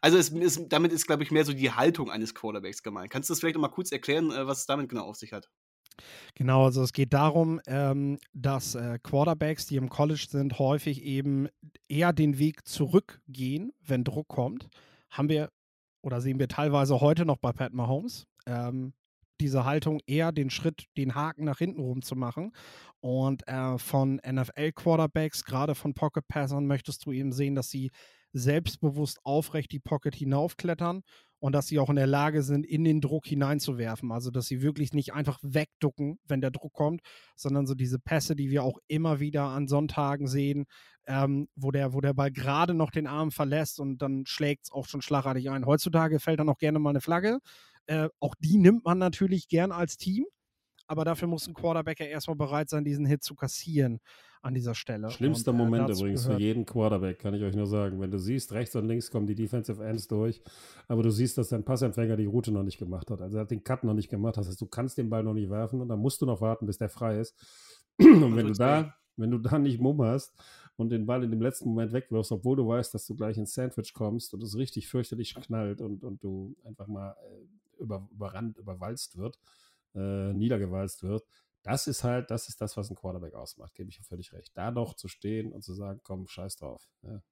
also 0.00 0.18
es, 0.18 0.30
es, 0.32 0.68
damit 0.68 0.92
ist, 0.92 1.06
glaube 1.06 1.22
ich, 1.22 1.30
mehr 1.30 1.44
so 1.44 1.52
die 1.52 1.70
Haltung 1.70 2.10
eines 2.10 2.34
Quarterbacks 2.34 2.82
gemeint. 2.82 3.10
Kannst 3.10 3.28
du 3.28 3.32
das 3.32 3.40
vielleicht 3.40 3.56
noch 3.56 3.62
mal 3.62 3.68
kurz 3.68 3.92
erklären, 3.92 4.30
äh, 4.30 4.46
was 4.46 4.60
es 4.60 4.66
damit 4.66 4.88
genau 4.88 5.04
auf 5.04 5.16
sich 5.16 5.32
hat? 5.32 5.50
Genau, 6.34 6.64
also 6.64 6.82
es 6.82 6.92
geht 6.92 7.12
darum, 7.12 7.60
ähm, 7.66 8.18
dass 8.32 8.74
äh, 8.74 8.98
Quarterbacks, 9.02 9.66
die 9.66 9.76
im 9.76 9.88
College 9.88 10.26
sind, 10.28 10.58
häufig 10.58 11.02
eben 11.02 11.48
eher 11.88 12.12
den 12.12 12.38
Weg 12.38 12.66
zurückgehen, 12.66 13.72
wenn 13.80 14.02
Druck 14.02 14.28
kommt. 14.28 14.68
Haben 15.10 15.28
wir 15.28 15.50
oder 16.02 16.20
sehen 16.20 16.38
wir 16.38 16.48
teilweise 16.48 17.00
heute 17.00 17.24
noch 17.24 17.38
bei 17.38 17.52
Pat 17.52 17.72
Mahomes. 17.72 18.26
Ähm, 18.46 18.92
diese 19.40 19.64
Haltung 19.64 20.00
eher 20.06 20.32
den 20.32 20.50
Schritt, 20.50 20.84
den 20.96 21.14
Haken 21.14 21.44
nach 21.44 21.58
hinten 21.58 21.80
rum 21.80 22.02
zu 22.02 22.14
machen. 22.14 22.52
Und 23.00 23.46
äh, 23.48 23.78
von 23.78 24.20
NFL-Quarterbacks, 24.24 25.44
gerade 25.44 25.74
von 25.74 25.94
Pocket-Passern, 25.94 26.66
möchtest 26.66 27.06
du 27.06 27.12
eben 27.12 27.32
sehen, 27.32 27.54
dass 27.54 27.70
sie 27.70 27.90
selbstbewusst 28.34 29.20
aufrecht 29.24 29.72
die 29.72 29.80
Pocket 29.80 30.14
hinaufklettern 30.14 31.02
und 31.38 31.52
dass 31.52 31.66
sie 31.66 31.78
auch 31.78 31.90
in 31.90 31.96
der 31.96 32.06
Lage 32.06 32.42
sind, 32.42 32.64
in 32.64 32.84
den 32.84 33.00
Druck 33.00 33.26
hineinzuwerfen. 33.26 34.10
Also, 34.12 34.30
dass 34.30 34.46
sie 34.46 34.62
wirklich 34.62 34.92
nicht 34.92 35.12
einfach 35.12 35.38
wegducken, 35.42 36.18
wenn 36.26 36.40
der 36.40 36.50
Druck 36.50 36.72
kommt, 36.72 37.02
sondern 37.36 37.66
so 37.66 37.74
diese 37.74 37.98
Pässe, 37.98 38.34
die 38.34 38.50
wir 38.50 38.64
auch 38.64 38.78
immer 38.88 39.20
wieder 39.20 39.44
an 39.44 39.68
Sonntagen 39.68 40.26
sehen, 40.26 40.64
ähm, 41.06 41.48
wo, 41.54 41.70
der, 41.70 41.92
wo 41.92 42.00
der 42.00 42.14
Ball 42.14 42.32
gerade 42.32 42.74
noch 42.74 42.90
den 42.90 43.06
Arm 43.06 43.30
verlässt 43.30 43.78
und 43.78 43.98
dann 43.98 44.24
schlägt 44.26 44.64
es 44.64 44.72
auch 44.72 44.86
schon 44.86 45.02
schlagartig 45.02 45.50
ein. 45.50 45.66
Heutzutage 45.66 46.18
fällt 46.18 46.40
dann 46.40 46.48
auch 46.48 46.58
gerne 46.58 46.78
mal 46.78 46.90
eine 46.90 47.00
Flagge. 47.00 47.40
Äh, 47.86 48.08
auch 48.20 48.34
die 48.38 48.56
nimmt 48.56 48.84
man 48.84 48.98
natürlich 48.98 49.48
gern 49.48 49.70
als 49.70 49.96
Team, 49.98 50.24
aber 50.86 51.04
dafür 51.04 51.28
muss 51.28 51.46
ein 51.46 51.54
Quarterback 51.54 52.00
ja 52.00 52.06
erstmal 52.06 52.36
bereit 52.36 52.68
sein, 52.68 52.84
diesen 52.84 53.06
Hit 53.06 53.22
zu 53.22 53.34
kassieren 53.34 54.00
an 54.42 54.54
dieser 54.54 54.74
Stelle. 54.74 55.10
Schlimmster 55.10 55.52
und, 55.52 55.60
äh, 55.60 55.62
Moment 55.64 55.88
übrigens 55.88 56.24
gehört. 56.24 56.38
für 56.38 56.46
jeden 56.46 56.66
Quarterback, 56.66 57.18
kann 57.18 57.34
ich 57.34 57.42
euch 57.42 57.56
nur 57.56 57.66
sagen. 57.66 58.00
Wenn 58.00 58.10
du 58.10 58.18
siehst, 58.18 58.52
rechts 58.52 58.76
und 58.76 58.86
links 58.86 59.10
kommen 59.10 59.26
die 59.26 59.34
Defensive 59.34 59.82
Ends 59.82 60.06
durch, 60.06 60.42
aber 60.86 61.02
du 61.02 61.10
siehst, 61.10 61.38
dass 61.38 61.48
dein 61.48 61.64
Passempfänger 61.64 62.16
die 62.16 62.26
Route 62.26 62.52
noch 62.52 62.62
nicht 62.62 62.78
gemacht 62.78 63.10
hat. 63.10 63.22
Also 63.22 63.38
er 63.38 63.42
hat 63.42 63.50
den 63.50 63.64
Cut 63.64 63.84
noch 63.84 63.94
nicht 63.94 64.10
gemacht. 64.10 64.36
Das 64.36 64.48
heißt, 64.48 64.60
du 64.60 64.66
kannst 64.66 64.98
den 64.98 65.08
Ball 65.08 65.22
noch 65.22 65.34
nicht 65.34 65.48
werfen 65.48 65.80
und 65.80 65.88
dann 65.88 65.98
musst 65.98 66.20
du 66.20 66.26
noch 66.26 66.40
warten, 66.40 66.66
bis 66.66 66.76
der 66.76 66.90
frei 66.90 67.20
ist. 67.20 67.34
Und 67.98 68.34
wenn 68.34 68.48
du 68.48 68.52
da, 68.52 68.92
wenn 69.16 69.30
du 69.30 69.38
da 69.38 69.56
nicht 69.56 69.80
Mumm 69.80 70.02
hast 70.02 70.34
und 70.76 70.90
den 70.90 71.06
Ball 71.06 71.22
in 71.22 71.30
dem 71.30 71.40
letzten 71.40 71.68
Moment 71.68 71.92
wegwirfst, 71.92 72.32
obwohl 72.32 72.56
du 72.56 72.66
weißt, 72.66 72.92
dass 72.92 73.06
du 73.06 73.14
gleich 73.14 73.38
ins 73.38 73.54
Sandwich 73.54 73.92
kommst 73.94 74.34
und 74.34 74.42
es 74.42 74.56
richtig 74.56 74.88
fürchterlich 74.88 75.36
knallt 75.36 75.80
und, 75.80 76.02
und 76.02 76.22
du 76.24 76.56
einfach 76.64 76.88
mal 76.88 77.12
äh, 77.12 77.82
über, 77.82 78.08
überrannt, 78.10 78.58
überwalzt 78.58 79.16
wird, 79.16 79.38
äh, 79.94 80.32
niedergewalzt 80.32 81.02
wird, 81.02 81.24
das 81.62 81.86
ist 81.86 82.04
halt, 82.04 82.30
das 82.30 82.48
ist 82.48 82.60
das, 82.60 82.76
was 82.76 82.90
ein 82.90 82.96
Quarterback 82.96 83.34
ausmacht, 83.34 83.74
gebe 83.74 83.88
ich 83.90 83.98
völlig 84.00 84.32
recht. 84.32 84.52
Da 84.54 84.70
noch 84.70 84.94
zu 84.94 85.08
stehen 85.08 85.52
und 85.52 85.62
zu 85.62 85.74
sagen, 85.74 86.00
komm, 86.02 86.26
scheiß 86.26 86.56
drauf. 86.56 86.88
Ja. 87.02 87.22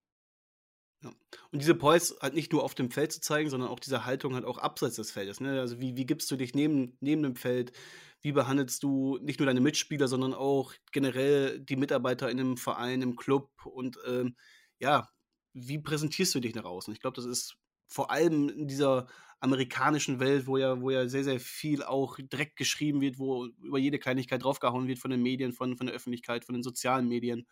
Ja. 1.03 1.11
Und 1.51 1.61
diese 1.61 1.75
Poise 1.75 2.17
halt 2.21 2.35
nicht 2.35 2.53
nur 2.53 2.63
auf 2.63 2.75
dem 2.75 2.91
Feld 2.91 3.13
zu 3.13 3.21
zeigen, 3.21 3.51
sondern 3.51 3.69
auch 3.69 3.81
diese 3.81 4.05
Haltung 4.05 4.35
halt 4.35 4.45
auch 4.45 4.59
abseits 4.59 4.97
des 4.97 5.11
Feldes. 5.11 5.41
Ne? 5.41 5.61
Also 5.61 5.81
wie, 5.81 5.97
wie 5.97 6.07
gibst 6.07 6.31
du 6.31 6.37
dich 6.37 6.55
neben, 6.55 6.97
neben 7.01 7.23
dem 7.23 7.37
Feld? 7.37 7.73
Wie 8.21 8.33
behandelst 8.33 8.83
du 8.83 9.19
nicht 9.21 9.41
nur 9.41 9.47
deine 9.47 9.61
Mitspieler, 9.61 10.07
sondern 10.07 10.33
auch 10.33 10.75
generell 10.93 11.61
die 11.61 11.77
Mitarbeiter 11.77 12.31
in 12.31 12.39
einem 12.39 12.57
Verein, 12.57 13.03
im 13.03 13.17
Club? 13.17 13.51
Und 13.67 13.99
ähm, 14.07 14.37
ja, 14.79 15.09
wie 15.53 15.79
präsentierst 15.79 16.35
du 16.35 16.41
dich 16.41 16.55
nach 16.55 16.65
außen? 16.65 16.95
Ich 16.95 17.01
glaube, 17.01 17.17
das 17.17 17.27
ist 17.27 17.57
vor 17.89 18.11
allem 18.11 18.49
in 18.49 18.69
dieser 18.69 19.09
amerikanischen 19.43 20.21
Welt, 20.21 20.47
wo 20.47 20.57
ja, 20.57 20.81
wo 20.81 20.91
ja 20.91 21.09
sehr, 21.09 21.25
sehr 21.25 21.41
viel 21.41 21.83
auch 21.83 22.17
direkt 22.33 22.57
geschrieben 22.57 23.01
wird, 23.01 23.19
wo 23.19 23.47
über 23.63 23.79
jede 23.79 23.99
Kleinigkeit 23.99 24.45
draufgehauen 24.45 24.87
wird 24.87 25.01
von 25.01 25.11
den 25.11 25.23
Medien, 25.23 25.53
von, 25.53 25.77
von 25.77 25.87
der 25.87 25.97
Öffentlichkeit, 25.97 26.45
von 26.45 26.55
den 26.55 26.63
sozialen 26.63 27.09
Medien, 27.09 27.47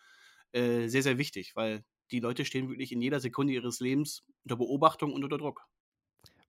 äh, 0.52 0.86
sehr, 0.86 1.02
sehr 1.02 1.18
wichtig, 1.18 1.52
weil 1.56 1.84
die 2.12 2.20
Leute 2.20 2.44
stehen 2.44 2.68
wirklich 2.68 2.92
in 2.92 3.02
jeder 3.02 3.18
Sekunde 3.18 3.52
ihres 3.52 3.80
Lebens 3.80 4.24
unter 4.44 4.56
Beobachtung 4.56 5.12
und 5.12 5.24
unter 5.24 5.38
Druck. 5.38 5.66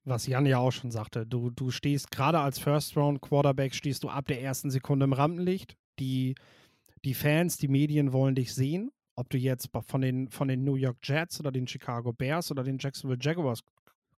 Was 0.04 0.28
Jan 0.28 0.46
ja 0.46 0.60
auch 0.60 0.72
schon 0.72 0.92
sagte, 0.92 1.26
du, 1.26 1.50
du 1.50 1.72
stehst 1.72 2.12
gerade 2.12 2.40
als 2.40 2.60
First-Round-Quarterback, 2.60 3.74
stehst 3.74 4.04
du 4.04 4.10
ab 4.10 4.28
der 4.28 4.42
ersten 4.42 4.72
Sekunde 4.72 5.06
im 5.06 5.14
Rampenlicht. 5.14 5.76
Die, 6.00 6.36
die 7.04 7.14
Fans, 7.14 7.58
die 7.58 7.68
Medien 7.68 8.14
wollen 8.14 8.36
dich 8.36 8.54
sehen. 8.54 8.92
Ob 9.16 9.30
du 9.30 9.38
jetzt 9.38 9.70
von 9.88 10.02
den, 10.02 10.30
von 10.30 10.48
den 10.48 10.64
New 10.64 10.76
York 10.76 10.98
Jets 11.04 11.40
oder 11.40 11.52
den 11.52 11.68
Chicago 11.68 12.14
Bears 12.14 12.50
oder 12.50 12.64
den 12.64 12.78
Jacksonville 12.80 13.20
Jaguars 13.22 13.62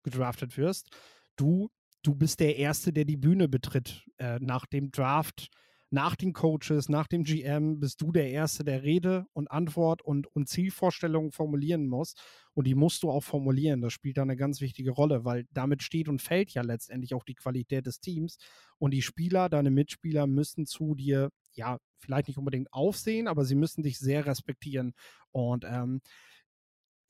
gedraftet 0.04 0.58
wirst. 0.58 0.90
Du, 1.36 1.70
du 2.04 2.16
bist 2.16 2.40
der 2.40 2.58
Erste, 2.58 2.94
der 2.94 3.06
die 3.06 3.18
Bühne 3.18 3.48
betritt 3.48 4.06
äh, 4.18 4.40
nach 4.40 4.66
dem 4.66 4.92
Draft, 4.92 5.50
nach 5.94 6.16
den 6.16 6.32
Coaches, 6.32 6.88
nach 6.88 7.06
dem 7.08 7.26
GM 7.26 7.82
bist 7.82 8.00
du 8.02 8.14
der 8.14 8.32
Erste, 8.32 8.64
der 8.64 8.82
Rede 8.82 9.26
und 9.34 9.52
Antwort 9.52 10.02
und, 10.02 10.26
und 10.34 10.48
Zielvorstellungen 10.48 11.34
formulieren 11.34 11.86
muss. 11.86 12.14
Und 12.54 12.66
die 12.66 12.76
musst 12.76 13.04
du 13.04 13.12
auch 13.12 13.24
formulieren. 13.24 13.82
Das 13.82 13.92
spielt 13.92 14.18
da 14.18 14.22
eine 14.22 14.38
ganz 14.38 14.62
wichtige 14.62 14.92
Rolle, 14.92 15.26
weil 15.26 15.46
damit 15.52 15.84
steht 15.84 16.08
und 16.08 16.22
fällt 16.22 16.52
ja 16.52 16.62
letztendlich 16.62 17.14
auch 17.14 17.26
die 17.26 17.36
Qualität 17.36 17.86
des 17.86 18.00
Teams. 18.00 18.38
Und 18.78 18.92
die 18.92 19.02
Spieler, 19.02 19.50
deine 19.50 19.70
Mitspieler 19.70 20.28
müssen 20.28 20.66
zu 20.66 20.96
dir, 20.96 21.30
ja, 21.52 21.78
vielleicht 22.00 22.30
nicht 22.30 22.38
unbedingt 22.38 22.72
aufsehen, 22.72 23.28
aber 23.28 23.44
sie 23.44 23.56
müssen 23.56 23.84
dich 23.84 24.00
sehr 24.00 24.26
respektieren. 24.26 24.94
Und 25.32 25.66
ähm, 25.66 26.00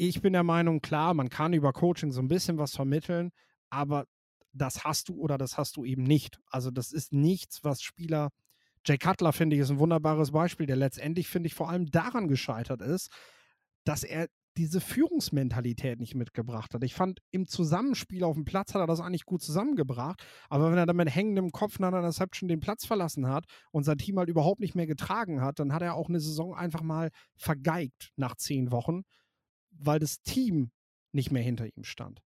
ich 0.08 0.20
bin 0.20 0.34
der 0.34 0.42
Meinung, 0.42 0.82
klar, 0.82 1.14
man 1.14 1.30
kann 1.30 1.54
über 1.54 1.74
Coaching 1.74 2.12
so 2.12 2.22
ein 2.22 2.28
bisschen 2.28 2.58
was 2.58 2.76
vermitteln, 2.76 3.30
aber 3.70 4.06
das 4.52 4.84
hast 4.84 5.10
du 5.10 5.14
oder 5.20 5.38
das 5.38 5.60
hast 5.60 5.78
du 5.78 5.86
eben 5.86 6.02
nicht. 6.02 6.40
Also 6.48 6.72
das 6.72 6.92
ist 6.92 7.14
nichts, 7.14 7.64
was 7.64 7.84
Spieler. 7.84 8.30
Jay 8.84 8.98
Cutler, 8.98 9.32
finde 9.32 9.56
ich, 9.56 9.62
ist 9.62 9.70
ein 9.70 9.78
wunderbares 9.78 10.32
Beispiel, 10.32 10.66
der 10.66 10.76
letztendlich, 10.76 11.28
finde 11.28 11.48
ich, 11.48 11.54
vor 11.54 11.70
allem 11.70 11.86
daran 11.86 12.28
gescheitert 12.28 12.82
ist, 12.82 13.12
dass 13.84 14.04
er 14.04 14.28
diese 14.58 14.82
Führungsmentalität 14.82 16.00
nicht 16.00 16.16
mitgebracht 16.16 16.74
hat. 16.74 16.84
Ich 16.84 16.96
fand, 16.96 17.20
im 17.30 17.46
Zusammenspiel 17.46 18.24
auf 18.24 18.36
dem 18.36 18.44
Platz 18.44 18.74
hat 18.74 18.82
er 18.82 18.88
das 18.88 19.02
eigentlich 19.02 19.26
gut 19.26 19.44
zusammengebracht, 19.44 20.26
aber 20.50 20.72
wenn 20.72 20.80
er 20.80 20.88
dann 20.88 20.96
mit 20.96 21.14
hängendem 21.14 21.52
Kopf 21.52 21.78
nach 21.78 21.90
einer 21.90 22.00
Interception 22.00 22.50
den 22.50 22.60
Platz 22.60 22.88
verlassen 22.88 23.28
hat 23.28 23.46
und 23.70 23.84
sein 23.84 24.00
Team 24.00 24.18
halt 24.18 24.30
überhaupt 24.30 24.62
nicht 24.62 24.74
mehr 24.74 24.88
getragen 24.88 25.42
hat, 25.42 25.60
dann 25.60 25.72
hat 25.74 25.84
er 25.84 25.94
auch 25.94 26.10
eine 26.10 26.20
Saison 26.20 26.56
einfach 26.56 26.82
mal 26.82 27.12
vergeigt 27.38 28.10
nach 28.16 28.36
zehn 28.36 28.72
Wochen, 28.72 29.04
weil 29.86 30.00
das 30.00 30.22
Team 30.22 30.72
nicht 31.13 31.32
mehr 31.32 31.44
hinter 31.44 31.65
ihm 31.65 31.84
stand. 31.84 32.22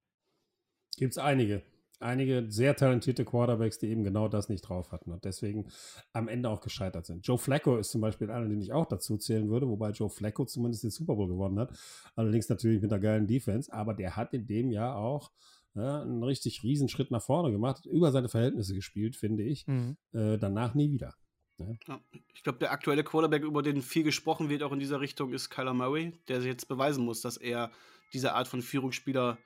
Gibt 0.98 1.14
es 1.14 1.18
einige 1.18 1.64
einige 2.04 2.46
sehr 2.50 2.76
talentierte 2.76 3.26
Quarterbacks, 3.26 3.80
die 3.80 3.88
eben 3.88 4.04
genau 4.04 4.28
das 4.28 4.50
nicht 4.50 4.62
drauf 4.62 4.92
hatten 4.92 5.12
und 5.12 5.24
deswegen 5.26 5.68
am 6.12 6.28
Ende 6.28 6.50
auch 6.50 6.62
gescheitert 6.62 7.06
sind. 7.06 7.26
Joe 7.26 7.38
Flacco 7.38 7.78
ist 7.78 7.92
zum 7.92 8.02
Beispiel 8.02 8.30
einer, 8.30 8.48
den 8.48 8.62
ich 8.62 8.74
auch 8.74 8.86
dazu 8.86 9.18
zählen 9.18 9.50
würde, 9.50 9.68
wobei 9.68 9.92
Joe 9.92 10.10
Flacco 10.10 10.46
zumindest 10.46 10.84
den 10.84 10.92
Super 10.92 11.16
Bowl 11.16 11.28
gewonnen 11.28 11.60
hat. 11.60 11.72
Allerdings 12.16 12.50
natürlich 12.50 12.82
mit 12.82 12.92
einer 12.92 13.02
geilen 13.02 13.28
Defense, 13.28 13.74
aber 13.74 13.94
der 13.94 14.16
hat 14.16 14.34
in 14.34 14.46
dem 14.46 14.70
Jahr 14.70 14.98
auch 14.98 15.32
ja, 15.76 16.02
einen 16.02 16.24
richtig 16.24 16.62
riesen 16.62 16.88
Schritt 16.88 17.10
nach 17.10 17.24
vorne 17.24 17.52
gemacht, 17.52 17.86
über 17.86 18.12
seine 18.12 18.30
Verhältnisse 18.30 18.76
gespielt, 18.76 19.16
finde 19.16 19.44
ich. 19.44 19.66
Mhm. 19.66 19.98
Äh, 20.12 20.38
danach 20.38 20.76
nie 20.76 20.92
wieder. 20.92 21.16
Ja. 21.58 22.00
ich 22.34 22.44
glaube, 22.44 22.60
der 22.60 22.72
aktuelle 22.72 23.04
Quarterback, 23.04 23.44
über 23.44 23.62
den 23.62 23.82
viel 23.82 24.04
gesprochen 24.04 24.50
wird, 24.50 24.64
auch 24.64 24.72
in 24.72 24.80
dieser 24.80 25.00
Richtung, 25.00 25.34
ist 25.34 25.50
Kyler 25.50 25.74
Murray, 25.74 26.14
der 26.28 26.42
sich 26.42 26.50
jetzt 26.50 26.68
beweisen 26.68 27.06
muss, 27.06 27.22
dass 27.22 27.38
er 27.38 27.72
diese 28.12 28.34
Art 28.34 28.48
von 28.48 28.62
Führungsspieler 28.62 29.38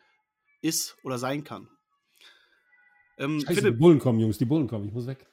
ist 0.61 0.97
oder 1.03 1.17
sein 1.17 1.43
kann. 1.43 1.69
Ähm, 3.17 3.41
Scheiße, 3.41 3.61
Philipp, 3.61 3.75
die 3.75 3.79
Bullen 3.79 3.99
kommen, 3.99 4.19
Jungs, 4.19 4.37
die 4.37 4.45
Bullen 4.45 4.67
kommen, 4.67 4.85
ich 4.85 4.93
muss 4.93 5.07
weg. 5.07 5.25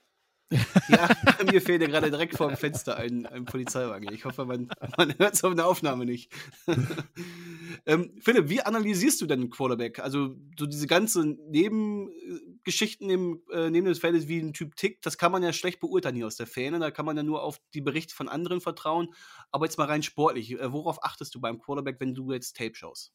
Ja, 0.51 1.09
mir 1.51 1.61
fehlt 1.61 1.83
ja 1.83 1.89
gerade 1.89 2.11
direkt 2.11 2.37
vor 2.37 2.49
dem 2.49 2.57
Fenster 2.57 2.97
ein, 2.97 3.27
ein 3.27 3.45
Polizeiwagen. 3.45 4.13
Ich 4.13 4.25
hoffe, 4.25 4.45
man, 4.45 4.69
man 4.97 5.19
hört 5.19 5.35
es 5.35 5.45
auf 5.45 5.55
der 5.55 5.67
Aufnahme 5.67 6.05
nicht. 6.05 6.33
ähm, 7.87 8.13
Philipp, 8.21 8.49
wie 8.49 8.61
analysierst 8.61 9.21
du 9.21 9.27
denn 9.27 9.51
Quarterback? 9.51 9.99
Also, 10.01 10.37
so 10.59 10.67
diese 10.67 10.87
ganzen 10.87 11.39
Nebengeschichten 11.51 13.07
neben, 13.07 13.43
äh, 13.53 13.71
neben 13.71 13.87
des 13.87 13.99
Feldes, 13.99 14.29
wie 14.29 14.41
ein 14.41 14.53
Typ 14.53 14.77
tickt, 14.77 15.07
das 15.07 15.19
kann 15.19 15.33
man 15.33 15.43
ja 15.43 15.53
schlecht 15.53 15.81
beurteilen 15.81 16.17
hier 16.17 16.27
aus 16.27 16.37
der 16.37 16.47
Ferne. 16.47 16.79
Da 16.79 16.91
kann 16.91 17.07
man 17.07 17.17
ja 17.17 17.23
nur 17.23 17.43
auf 17.43 17.61
die 17.73 17.81
Berichte 17.81 18.15
von 18.15 18.29
anderen 18.29 18.61
vertrauen. 18.61 19.09
Aber 19.51 19.67
jetzt 19.67 19.79
mal 19.79 19.87
rein 19.87 20.03
sportlich. 20.03 20.53
Äh, 20.53 20.73
worauf 20.73 21.03
achtest 21.03 21.35
du 21.35 21.41
beim 21.41 21.59
Quarterback, 21.59 21.97
wenn 22.01 22.15
du 22.15 22.33
jetzt 22.33 22.57
Tape 22.57 22.75
schaust? 22.75 23.13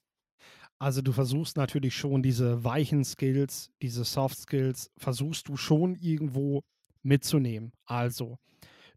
Also 0.82 1.02
du 1.02 1.12
versuchst 1.12 1.58
natürlich 1.58 1.94
schon 1.94 2.24
diese 2.24 2.64
weichen 2.64 3.04
Skills, 3.04 3.70
diese 3.82 4.06
Soft 4.06 4.38
Skills, 4.38 4.90
versuchst 4.98 5.50
du 5.50 5.58
schon 5.58 5.96
irgendwo 5.96 6.64
mitzunehmen. 7.04 7.72
Also 7.86 8.38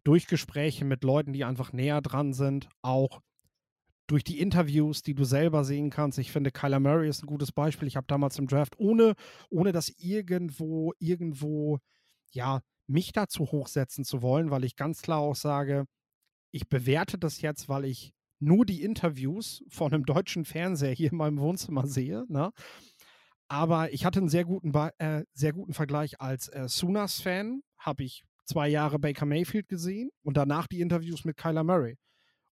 durch 0.03 0.27
Gespräche 0.27 0.85
mit 0.85 1.03
Leuten, 1.03 1.33
die 1.33 1.45
einfach 1.45 1.73
näher 1.73 2.01
dran 2.01 2.33
sind, 2.33 2.69
auch 2.81 3.21
durch 4.07 4.23
die 4.23 4.39
Interviews, 4.39 5.01
die 5.01 5.13
du 5.13 5.23
selber 5.23 5.63
sehen 5.63 5.89
kannst. 5.89 6.19
Ich 6.19 6.31
finde, 6.31 6.51
Kyler 6.51 6.79
Murray 6.79 7.07
ist 7.07 7.23
ein 7.23 7.27
gutes 7.27 7.51
Beispiel. 7.51 7.87
Ich 7.87 7.95
habe 7.95 8.07
damals 8.07 8.37
im 8.37 8.47
Draft, 8.47 8.77
ohne, 8.77 9.13
ohne 9.49 9.71
das 9.71 9.89
irgendwo, 9.97 10.93
irgendwo, 10.99 11.79
ja, 12.31 12.61
mich 12.87 13.13
dazu 13.13 13.45
hochsetzen 13.45 14.03
zu 14.03 14.21
wollen, 14.21 14.51
weil 14.51 14.65
ich 14.65 14.75
ganz 14.75 15.01
klar 15.01 15.19
auch 15.19 15.35
sage, 15.35 15.85
ich 16.51 16.67
bewerte 16.67 17.17
das 17.17 17.41
jetzt, 17.41 17.69
weil 17.69 17.85
ich 17.85 18.13
nur 18.39 18.65
die 18.65 18.83
Interviews 18.83 19.63
von 19.69 19.93
einem 19.93 20.05
deutschen 20.05 20.43
Fernseher 20.43 20.91
hier 20.91 21.11
in 21.11 21.17
meinem 21.17 21.39
Wohnzimmer 21.39 21.87
sehe. 21.87 22.25
Ne? 22.27 22.51
Aber 23.47 23.93
ich 23.93 24.05
hatte 24.05 24.19
einen 24.19 24.29
sehr 24.29 24.45
guten, 24.45 24.73
äh, 24.97 25.23
sehr 25.33 25.53
guten 25.53 25.73
Vergleich 25.73 26.19
als 26.19 26.49
äh, 26.49 26.67
Sunas-Fan. 26.67 27.63
Habe 27.83 28.03
ich 28.03 28.23
zwei 28.45 28.67
Jahre 28.67 28.99
Baker 28.99 29.25
Mayfield 29.25 29.67
gesehen 29.67 30.09
und 30.23 30.37
danach 30.37 30.67
die 30.67 30.81
Interviews 30.81 31.25
mit 31.25 31.37
Kyler 31.37 31.63
Murray. 31.63 31.97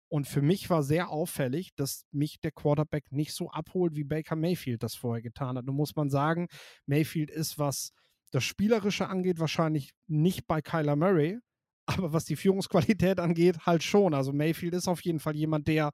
Und 0.08 0.26
für 0.26 0.42
mich 0.42 0.68
war 0.70 0.82
sehr 0.82 1.10
auffällig, 1.10 1.70
dass 1.76 2.04
mich 2.10 2.40
der 2.40 2.50
Quarterback 2.50 3.12
nicht 3.12 3.32
so 3.32 3.48
abholt, 3.50 3.94
wie 3.94 4.02
Baker 4.02 4.34
Mayfield 4.34 4.82
das 4.82 4.96
vorher 4.96 5.22
getan 5.22 5.56
hat. 5.56 5.64
Nun 5.64 5.76
muss 5.76 5.94
man 5.94 6.10
sagen, 6.10 6.48
Mayfield 6.86 7.30
ist, 7.30 7.58
was 7.58 7.92
das 8.32 8.42
Spielerische 8.42 9.08
angeht, 9.08 9.38
wahrscheinlich 9.38 9.92
nicht 10.08 10.48
bei 10.48 10.60
Kyler 10.62 10.96
Murray, 10.96 11.38
aber 11.86 12.12
was 12.12 12.24
die 12.24 12.36
Führungsqualität 12.36 13.20
angeht, 13.20 13.66
halt 13.66 13.84
schon. 13.84 14.14
Also 14.14 14.32
Mayfield 14.32 14.74
ist 14.74 14.88
auf 14.88 15.00
jeden 15.02 15.20
Fall 15.20 15.36
jemand, 15.36 15.68
der, 15.68 15.90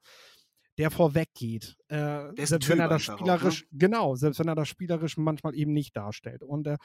der 0.78 0.90
vorweg 0.90 1.28
geht. 1.34 1.76
Äh, 1.88 2.28
selbst 2.46 2.68
wenn 2.70 2.80
er 2.80 2.88
das 2.88 3.02
spielerisch, 3.02 3.64
auch, 3.64 3.72
ne? 3.72 3.78
genau, 3.78 4.14
selbst 4.14 4.38
wenn 4.38 4.48
er 4.48 4.54
das 4.54 4.68
spielerisch 4.68 5.18
manchmal 5.18 5.54
eben 5.54 5.72
nicht 5.72 5.94
darstellt. 5.94 6.42
Und 6.42 6.66
äh, 6.66 6.76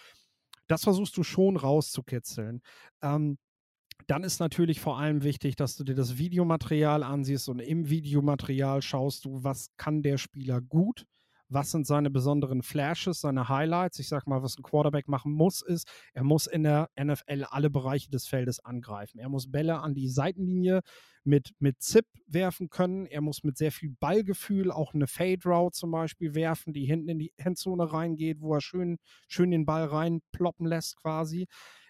das 0.71 0.84
versuchst 0.84 1.17
du 1.17 1.23
schon 1.23 1.57
rauszukitzeln. 1.57 2.62
Ähm, 3.01 3.38
dann 4.07 4.23
ist 4.23 4.39
natürlich 4.39 4.79
vor 4.79 4.97
allem 4.97 5.23
wichtig, 5.23 5.55
dass 5.55 5.75
du 5.75 5.84
dir 5.84 5.95
das 5.95 6.17
Videomaterial 6.17 7.03
ansiehst 7.03 7.49
und 7.49 7.60
im 7.60 7.89
Videomaterial 7.89 8.81
schaust 8.81 9.25
du, 9.25 9.43
was 9.43 9.69
kann 9.77 10.01
der 10.01 10.17
Spieler 10.17 10.62
gut, 10.62 11.05
was 11.52 11.72
sind 11.72 11.86
seine 11.86 12.10
besonderen 12.10 12.64
Flashes, 12.64 13.22
seine 13.22 13.50
Highlights. 13.50 14.00
Ich 14.00 14.08
sag 14.08 14.26
mal, 14.26 14.42
was 14.42 14.58
ein 14.58 14.64
Quarterback 14.64 15.08
machen 15.08 15.34
muss, 15.34 15.62
ist, 15.62 15.88
er 16.14 16.24
muss 16.24 16.48
in 16.48 16.64
der 16.64 16.90
NFL 17.00 17.46
alle 17.50 17.70
Bereiche 17.70 18.10
des 18.10 18.28
Feldes 18.28 18.60
angreifen. 18.60 19.20
Er 19.20 19.30
muss 19.30 19.52
Bälle 19.52 19.80
an 19.80 19.94
die 19.94 20.08
Seitenlinie 20.08 20.82
mit, 21.24 21.52
mit 21.60 21.82
Zip 21.82 22.06
werfen 22.26 22.70
können. 22.70 23.06
Er 23.06 23.22
muss 23.22 23.44
mit 23.44 23.58
sehr 23.58 23.72
viel 23.72 23.96
Ballgefühl 24.00 24.72
auch 24.72 24.94
eine 24.94 25.08
Fade 25.08 25.42
Route 25.46 25.78
zum 25.78 25.92
Beispiel 25.92 26.34
werfen, 26.34 26.74
die 26.74 26.86
hinten 26.86 27.10
in 27.10 27.20
die 27.20 27.34
Endzone 27.38 27.92
reingeht, 27.92 28.42
wo 28.42 28.56
er 28.56 28.62
schön, 28.62 28.98
schön 29.28 29.52
den 29.52 29.66
Ball 29.66 29.86
reinploppen 29.86 30.66
lässt 30.66 30.96
quasi. 30.98 31.48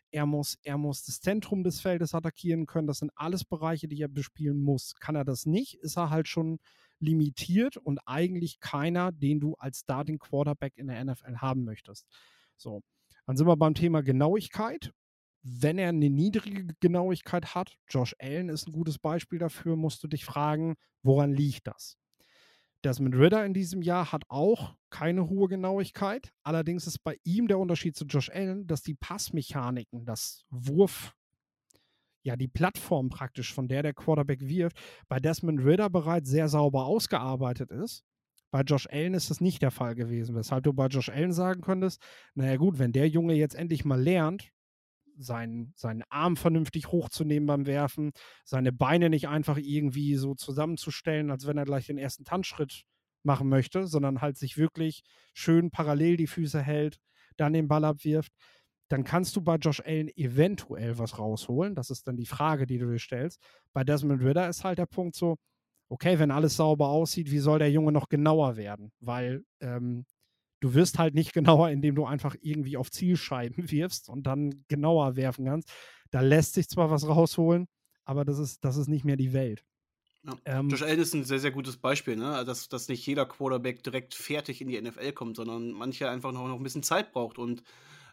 Er 0.10 0.26
muss, 0.26 0.58
er 0.64 0.78
muss 0.78 1.04
das 1.06 1.22
Zentrum 1.22 1.64
des 1.64 1.80
Feldes 1.80 2.14
attackieren 2.14 2.66
können. 2.66 2.88
Das 2.88 2.98
sind 2.98 3.12
alles 3.16 3.46
Bereiche, 3.46 3.88
die 3.88 4.02
er 4.02 4.10
bespielen 4.10 4.62
muss. 4.62 4.96
Kann 5.00 5.16
er 5.16 5.24
das 5.24 5.46
nicht, 5.46 5.76
ist 5.76 5.98
er 5.98 6.10
halt 6.10 6.28
schon 6.28 6.60
limitiert 7.02 7.78
und 7.78 8.00
eigentlich 8.06 8.60
keiner, 8.60 9.12
den 9.12 9.40
du 9.40 9.56
als 9.56 9.80
Starting 9.80 10.20
Quarterback 10.20 10.78
in 10.78 10.88
der 10.88 11.04
NFL 11.04 11.38
haben 11.38 11.64
möchtest. 11.64 12.08
So, 12.58 12.82
dann 13.26 13.38
sind 13.38 13.48
wir 13.48 13.58
beim 13.58 13.74
Thema 13.74 14.02
Genauigkeit. 14.02 14.92
Wenn 15.44 15.80
er 15.80 15.90
eine 15.90 16.10
niedrige 16.10 16.68
Genauigkeit 16.80 17.56
hat, 17.56 17.78
Josh 17.90 18.16
Allen 18.20 18.50
ist 18.50 18.68
ein 18.68 18.74
gutes 18.74 19.00
Beispiel 19.00 19.40
dafür, 19.40 19.76
musst 19.76 20.04
du 20.04 20.08
dich 20.08 20.24
fragen, 20.24 20.76
woran 21.02 21.34
liegt 21.34 21.68
das? 21.68 21.98
Desmond 22.84 23.16
Ritter 23.16 23.46
in 23.46 23.54
diesem 23.54 23.82
Jahr 23.82 24.12
hat 24.12 24.24
auch 24.28 24.76
keine 24.90 25.30
hohe 25.30 25.48
Genauigkeit. 25.48 26.32
Allerdings 26.44 26.88
ist 26.88 27.04
bei 27.04 27.18
ihm 27.24 27.48
der 27.48 27.60
Unterschied 27.60 27.96
zu 27.96 28.06
Josh 28.06 28.30
Allen, 28.30 28.66
dass 28.66 28.82
die 28.82 28.96
Passmechaniken, 28.96 30.06
das 30.06 30.46
Wurf, 30.50 31.14
ja, 32.24 32.36
die 32.36 32.48
Plattform 32.48 33.10
praktisch, 33.10 33.54
von 33.54 33.68
der 33.68 33.84
der 33.84 33.94
Quarterback 33.94 34.42
wirft, 34.42 34.80
bei 35.08 35.20
Desmond 35.20 35.64
Ritter 35.64 35.90
bereits 35.90 36.30
sehr 36.30 36.48
sauber 36.48 36.86
ausgearbeitet 36.86 37.72
ist. 37.72 38.04
Bei 38.52 38.62
Josh 38.62 38.88
Allen 38.92 39.14
ist 39.14 39.30
das 39.30 39.40
nicht 39.40 39.62
der 39.62 39.72
Fall 39.72 39.96
gewesen, 39.96 40.36
weshalb 40.36 40.66
du 40.66 40.74
bei 40.74 40.88
Josh 40.88 41.10
Allen 41.10 41.32
sagen 41.32 41.62
könntest, 41.62 42.02
naja 42.36 42.58
gut, 42.58 42.80
wenn 42.80 42.92
der 42.92 43.08
Junge 43.08 43.34
jetzt 43.34 43.56
endlich 43.56 43.86
mal 43.86 44.02
lernt, 44.02 44.52
seinen, 45.18 45.74
seinen 45.76 46.04
Arm 46.10 46.36
vernünftig 46.36 46.88
hochzunehmen 46.88 47.48
beim 47.48 47.66
Werfen, 47.66 48.12
seine 48.44 48.72
Beine 48.74 49.10
nicht 49.10 49.28
einfach 49.28 49.58
irgendwie 49.58 50.16
so 50.16 50.36
zusammenzustellen, 50.36 51.32
als 51.32 51.48
wenn 51.48 51.58
er 51.58 51.66
gleich 51.66 51.88
den 51.88 51.98
ersten 51.98 52.26
Tanzschritt 52.26 52.84
machen 53.24 53.50
möchte, 53.50 53.88
sondern 53.88 54.22
halt 54.22 54.38
sich 54.38 54.58
wirklich 54.58 55.04
schön 55.34 55.72
parallel 55.72 56.18
die 56.18 56.28
Füße 56.28 56.62
hält, 56.62 56.98
dann 57.38 57.54
den 57.54 57.68
Ball 57.68 57.86
abwirft, 57.86 58.34
dann 58.92 59.04
kannst 59.04 59.36
du 59.36 59.42
bei 59.42 59.56
Josh 59.56 59.82
Allen 59.86 60.10
eventuell 60.18 60.98
was 60.98 61.18
rausholen. 61.18 61.76
Das 61.76 61.90
ist 61.90 62.08
dann 62.08 62.18
die 62.18 62.26
Frage, 62.26 62.66
die 62.66 62.78
du 62.78 62.92
dir 62.92 63.00
stellst. 63.00 63.40
Bei 63.74 63.84
Desmond 63.84 64.22
Ritter 64.22 64.50
ist 64.50 64.64
halt 64.64 64.80
der 64.80 64.86
Punkt 64.86 65.16
so, 65.16 65.38
okay, 65.90 66.20
wenn 66.20 66.32
alles 66.32 66.58
sauber 66.58 66.90
aussieht, 66.90 67.32
wie 67.32 67.40
soll 67.40 67.60
der 67.60 67.72
Junge 67.72 67.92
noch 67.92 68.10
genauer 68.10 68.58
werden? 68.58 68.92
Weil 69.00 69.44
ähm, 69.62 70.06
du 70.60 70.74
wirst 70.74 71.00
halt 71.00 71.16
nicht 71.16 71.34
genauer, 71.34 71.70
indem 71.70 71.96
du 71.96 72.06
einfach 72.06 72.36
irgendwie 72.42 72.76
auf 72.76 72.92
Zielscheiben 72.92 73.56
wirfst 73.72 74.10
und 74.10 74.28
dann 74.28 74.66
genauer 74.68 75.16
werfen 75.16 75.46
kannst. 75.46 75.72
Da 76.12 76.20
lässt 76.20 76.56
sich 76.56 76.68
zwar 76.68 76.92
was 76.92 77.08
rausholen, 77.08 77.68
aber 78.04 78.26
das 78.26 78.40
ist, 78.40 78.66
das 78.66 78.76
ist 78.76 78.90
nicht 78.90 79.06
mehr 79.06 79.18
die 79.18 79.32
Welt. 79.32 79.64
Ja. 80.24 80.38
Ähm, 80.46 80.70
Josh 80.70 80.84
Allen 80.84 81.00
ist 81.00 81.16
ein 81.16 81.24
sehr, 81.24 81.40
sehr 81.40 81.52
gutes 81.52 81.78
Beispiel, 81.78 82.16
ne? 82.16 82.34
Also, 82.34 82.46
dass, 82.46 82.70
dass 82.70 82.88
nicht 82.90 83.06
jeder 83.08 83.26
Quarterback 83.26 83.84
direkt 83.84 84.14
fertig 84.14 84.62
in 84.62 84.68
die 84.68 84.80
NFL 84.80 85.14
kommt, 85.14 85.38
sondern 85.38 85.72
manche 85.72 86.10
einfach 86.10 86.32
noch, 86.32 86.48
noch 86.48 86.58
ein 86.58 86.64
bisschen 86.64 86.84
Zeit 86.84 87.12
braucht 87.12 87.40
und 87.40 87.64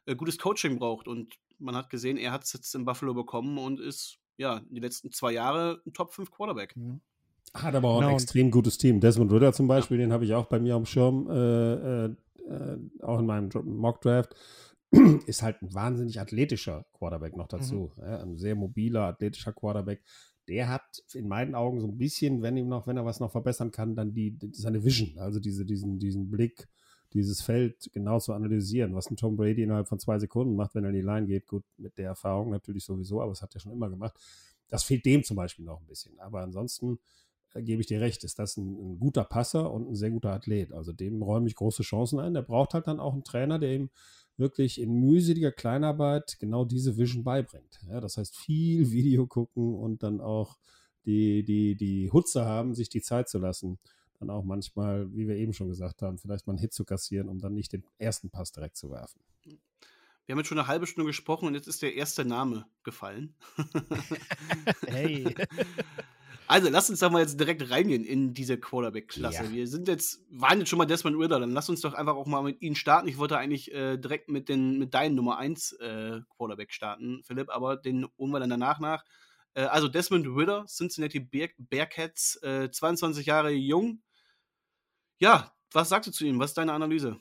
äh, 0.08 0.16
gutes 0.16 0.38
Coaching 0.38 0.78
braucht. 0.78 1.06
Und 1.06 1.34
man 1.58 1.76
hat 1.76 1.90
gesehen, 1.90 2.16
er 2.16 2.32
hat 2.32 2.44
es 2.44 2.52
jetzt 2.52 2.74
in 2.74 2.84
Buffalo 2.84 3.14
bekommen 3.14 3.58
und 3.58 3.80
ist 3.80 4.18
ja 4.36 4.62
die 4.70 4.80
letzten 4.80 5.12
zwei 5.12 5.32
Jahre 5.32 5.82
ein 5.86 5.92
Top 5.92 6.12
5 6.12 6.30
Quarterback. 6.30 6.76
Mhm. 6.76 7.00
Hat 7.54 7.74
aber 7.74 7.88
auch 7.88 7.98
genau. 8.00 8.10
ein 8.10 8.14
extrem 8.14 8.50
gutes 8.50 8.78
Team. 8.78 9.00
Desmond 9.00 9.32
Ritter 9.32 9.52
zum 9.52 9.68
Beispiel, 9.68 9.98
ja. 9.98 10.06
den 10.06 10.12
habe 10.12 10.24
ich 10.24 10.34
auch 10.34 10.46
bei 10.46 10.58
mir 10.60 10.74
am 10.74 10.86
Schirm, 10.86 11.28
äh, 11.30 11.74
äh, 11.74 12.14
äh 12.48 12.78
auch 13.02 13.18
in 13.18 13.26
meinem 13.26 13.50
Mock 13.64 14.00
Draft. 14.00 14.34
Ist 15.26 15.42
halt 15.42 15.60
ein 15.62 15.74
wahnsinnig 15.74 16.20
athletischer 16.20 16.86
Quarterback 16.92 17.36
noch 17.36 17.48
dazu. 17.48 17.92
Mhm. 17.96 18.02
Ja, 18.02 18.22
ein 18.22 18.38
sehr 18.38 18.54
mobiler, 18.54 19.02
athletischer 19.02 19.52
Quarterback. 19.52 20.02
Der 20.48 20.68
hat 20.68 21.02
in 21.12 21.28
meinen 21.28 21.54
Augen 21.54 21.80
so 21.80 21.86
ein 21.86 21.98
bisschen, 21.98 22.40
wenn 22.40 22.56
ihm 22.56 22.68
noch, 22.68 22.86
wenn 22.86 22.96
er 22.96 23.04
was 23.04 23.20
noch 23.20 23.30
verbessern 23.30 23.70
kann, 23.70 23.94
dann 23.94 24.14
die, 24.14 24.30
die 24.30 24.50
seine 24.54 24.82
Vision, 24.82 25.18
also 25.18 25.40
diese, 25.40 25.66
diesen, 25.66 25.98
diesen 25.98 26.30
Blick, 26.30 26.68
dieses 27.12 27.40
Feld 27.40 27.90
genau 27.92 28.18
zu 28.20 28.32
analysieren, 28.32 28.94
was 28.94 29.10
ein 29.10 29.16
Tom 29.16 29.36
Brady 29.36 29.62
innerhalb 29.62 29.88
von 29.88 29.98
zwei 29.98 30.18
Sekunden 30.18 30.56
macht, 30.56 30.74
wenn 30.74 30.84
er 30.84 30.90
in 30.90 30.96
die 30.96 31.02
Line 31.02 31.26
geht. 31.26 31.46
Gut, 31.46 31.64
mit 31.76 31.96
der 31.98 32.06
Erfahrung 32.06 32.50
natürlich 32.50 32.84
sowieso, 32.84 33.20
aber 33.22 33.30
das 33.30 33.42
hat 33.42 33.54
er 33.54 33.60
schon 33.60 33.72
immer 33.72 33.88
gemacht. 33.88 34.14
Das 34.68 34.84
fehlt 34.84 35.06
dem 35.06 35.24
zum 35.24 35.36
Beispiel 35.36 35.64
noch 35.64 35.80
ein 35.80 35.86
bisschen. 35.86 36.18
Aber 36.20 36.42
ansonsten 36.42 36.98
äh, 37.54 37.62
gebe 37.62 37.80
ich 37.80 37.86
dir 37.86 38.00
recht, 38.00 38.24
ist 38.24 38.38
das 38.38 38.56
ein, 38.56 38.76
ein, 38.76 38.98
guter 38.98 39.24
Passer 39.24 39.72
und 39.72 39.88
ein 39.88 39.96
sehr 39.96 40.10
guter 40.10 40.32
Athlet. 40.32 40.72
Also 40.72 40.92
dem 40.92 41.22
räume 41.22 41.48
ich 41.48 41.54
große 41.54 41.82
Chancen 41.82 42.20
ein. 42.20 42.34
Der 42.34 42.42
braucht 42.42 42.74
halt 42.74 42.86
dann 42.86 43.00
auch 43.00 43.14
einen 43.14 43.24
Trainer, 43.24 43.58
der 43.58 43.74
ihm 43.74 43.90
wirklich 44.36 44.80
in 44.80 44.92
mühseliger 45.00 45.50
Kleinarbeit 45.50 46.36
genau 46.38 46.64
diese 46.64 46.96
Vision 46.96 47.24
beibringt. 47.24 47.80
Ja, 47.88 48.00
das 48.00 48.16
heißt, 48.16 48.36
viel 48.36 48.90
Video 48.92 49.26
gucken 49.26 49.74
und 49.74 50.02
dann 50.02 50.20
auch 50.20 50.58
die, 51.04 51.42
die, 51.44 51.74
die 51.74 52.10
Hutze 52.10 52.44
haben, 52.44 52.74
sich 52.74 52.88
die 52.88 53.00
Zeit 53.00 53.28
zu 53.28 53.38
lassen. 53.38 53.78
Dann 54.20 54.30
auch 54.30 54.44
manchmal, 54.44 55.12
wie 55.14 55.28
wir 55.28 55.36
eben 55.36 55.52
schon 55.52 55.68
gesagt 55.68 56.02
haben, 56.02 56.18
vielleicht 56.18 56.46
mal 56.46 56.52
einen 56.52 56.60
Hit 56.60 56.72
zu 56.72 56.84
kassieren, 56.84 57.28
um 57.28 57.38
dann 57.38 57.54
nicht 57.54 57.72
den 57.72 57.84
ersten 57.98 58.30
Pass 58.30 58.52
direkt 58.52 58.76
zu 58.76 58.90
werfen. 58.90 59.20
Wir 59.44 60.34
haben 60.34 60.40
jetzt 60.40 60.48
schon 60.48 60.58
eine 60.58 60.68
halbe 60.68 60.86
Stunde 60.86 61.06
gesprochen 61.06 61.46
und 61.46 61.54
jetzt 61.54 61.68
ist 61.68 61.80
der 61.80 61.94
erste 61.94 62.24
Name 62.24 62.66
gefallen. 62.82 63.34
hey. 64.86 65.34
Also, 66.50 66.70
lass 66.70 66.88
uns 66.88 67.00
doch 67.00 67.10
mal 67.10 67.20
jetzt 67.20 67.38
direkt 67.38 67.70
reingehen 67.70 68.04
in 68.04 68.32
diese 68.32 68.58
Quarterback-Klasse. 68.58 69.44
Ja. 69.44 69.52
Wir 69.52 69.68
sind 69.68 69.86
jetzt, 69.86 70.24
waren 70.30 70.58
jetzt 70.58 70.70
schon 70.70 70.78
mal 70.78 70.86
Desmond 70.86 71.18
Ritter, 71.18 71.38
dann 71.38 71.50
lass 71.50 71.68
uns 71.68 71.82
doch 71.82 71.92
einfach 71.92 72.14
auch 72.16 72.24
mal 72.26 72.42
mit 72.42 72.62
ihnen 72.62 72.74
starten. 72.74 73.06
Ich 73.06 73.18
wollte 73.18 73.36
eigentlich 73.36 73.70
äh, 73.74 73.98
direkt 73.98 74.30
mit, 74.30 74.48
den, 74.48 74.78
mit 74.78 74.94
deinem 74.94 75.14
Nummer 75.14 75.36
1 75.36 75.72
äh, 75.72 76.20
Quarterback 76.34 76.72
starten, 76.72 77.22
Philipp, 77.22 77.50
aber 77.50 77.76
den 77.76 78.06
holen 78.16 78.30
wir 78.30 78.40
dann 78.40 78.48
danach 78.48 78.80
nach. 78.80 79.04
Äh, 79.52 79.64
also, 79.64 79.88
Desmond 79.88 80.26
Ritter, 80.26 80.64
Cincinnati 80.66 81.20
Bear 81.20 81.50
Bearcats, 81.58 82.40
22 82.40 83.26
äh, 83.26 83.28
Jahre 83.28 83.50
jung. 83.50 84.00
Ja, 85.18 85.52
was 85.72 85.88
sagst 85.88 86.08
du 86.08 86.12
zu 86.12 86.24
ihm? 86.24 86.38
Was 86.38 86.50
ist 86.50 86.58
deine 86.58 86.72
Analyse? 86.72 87.20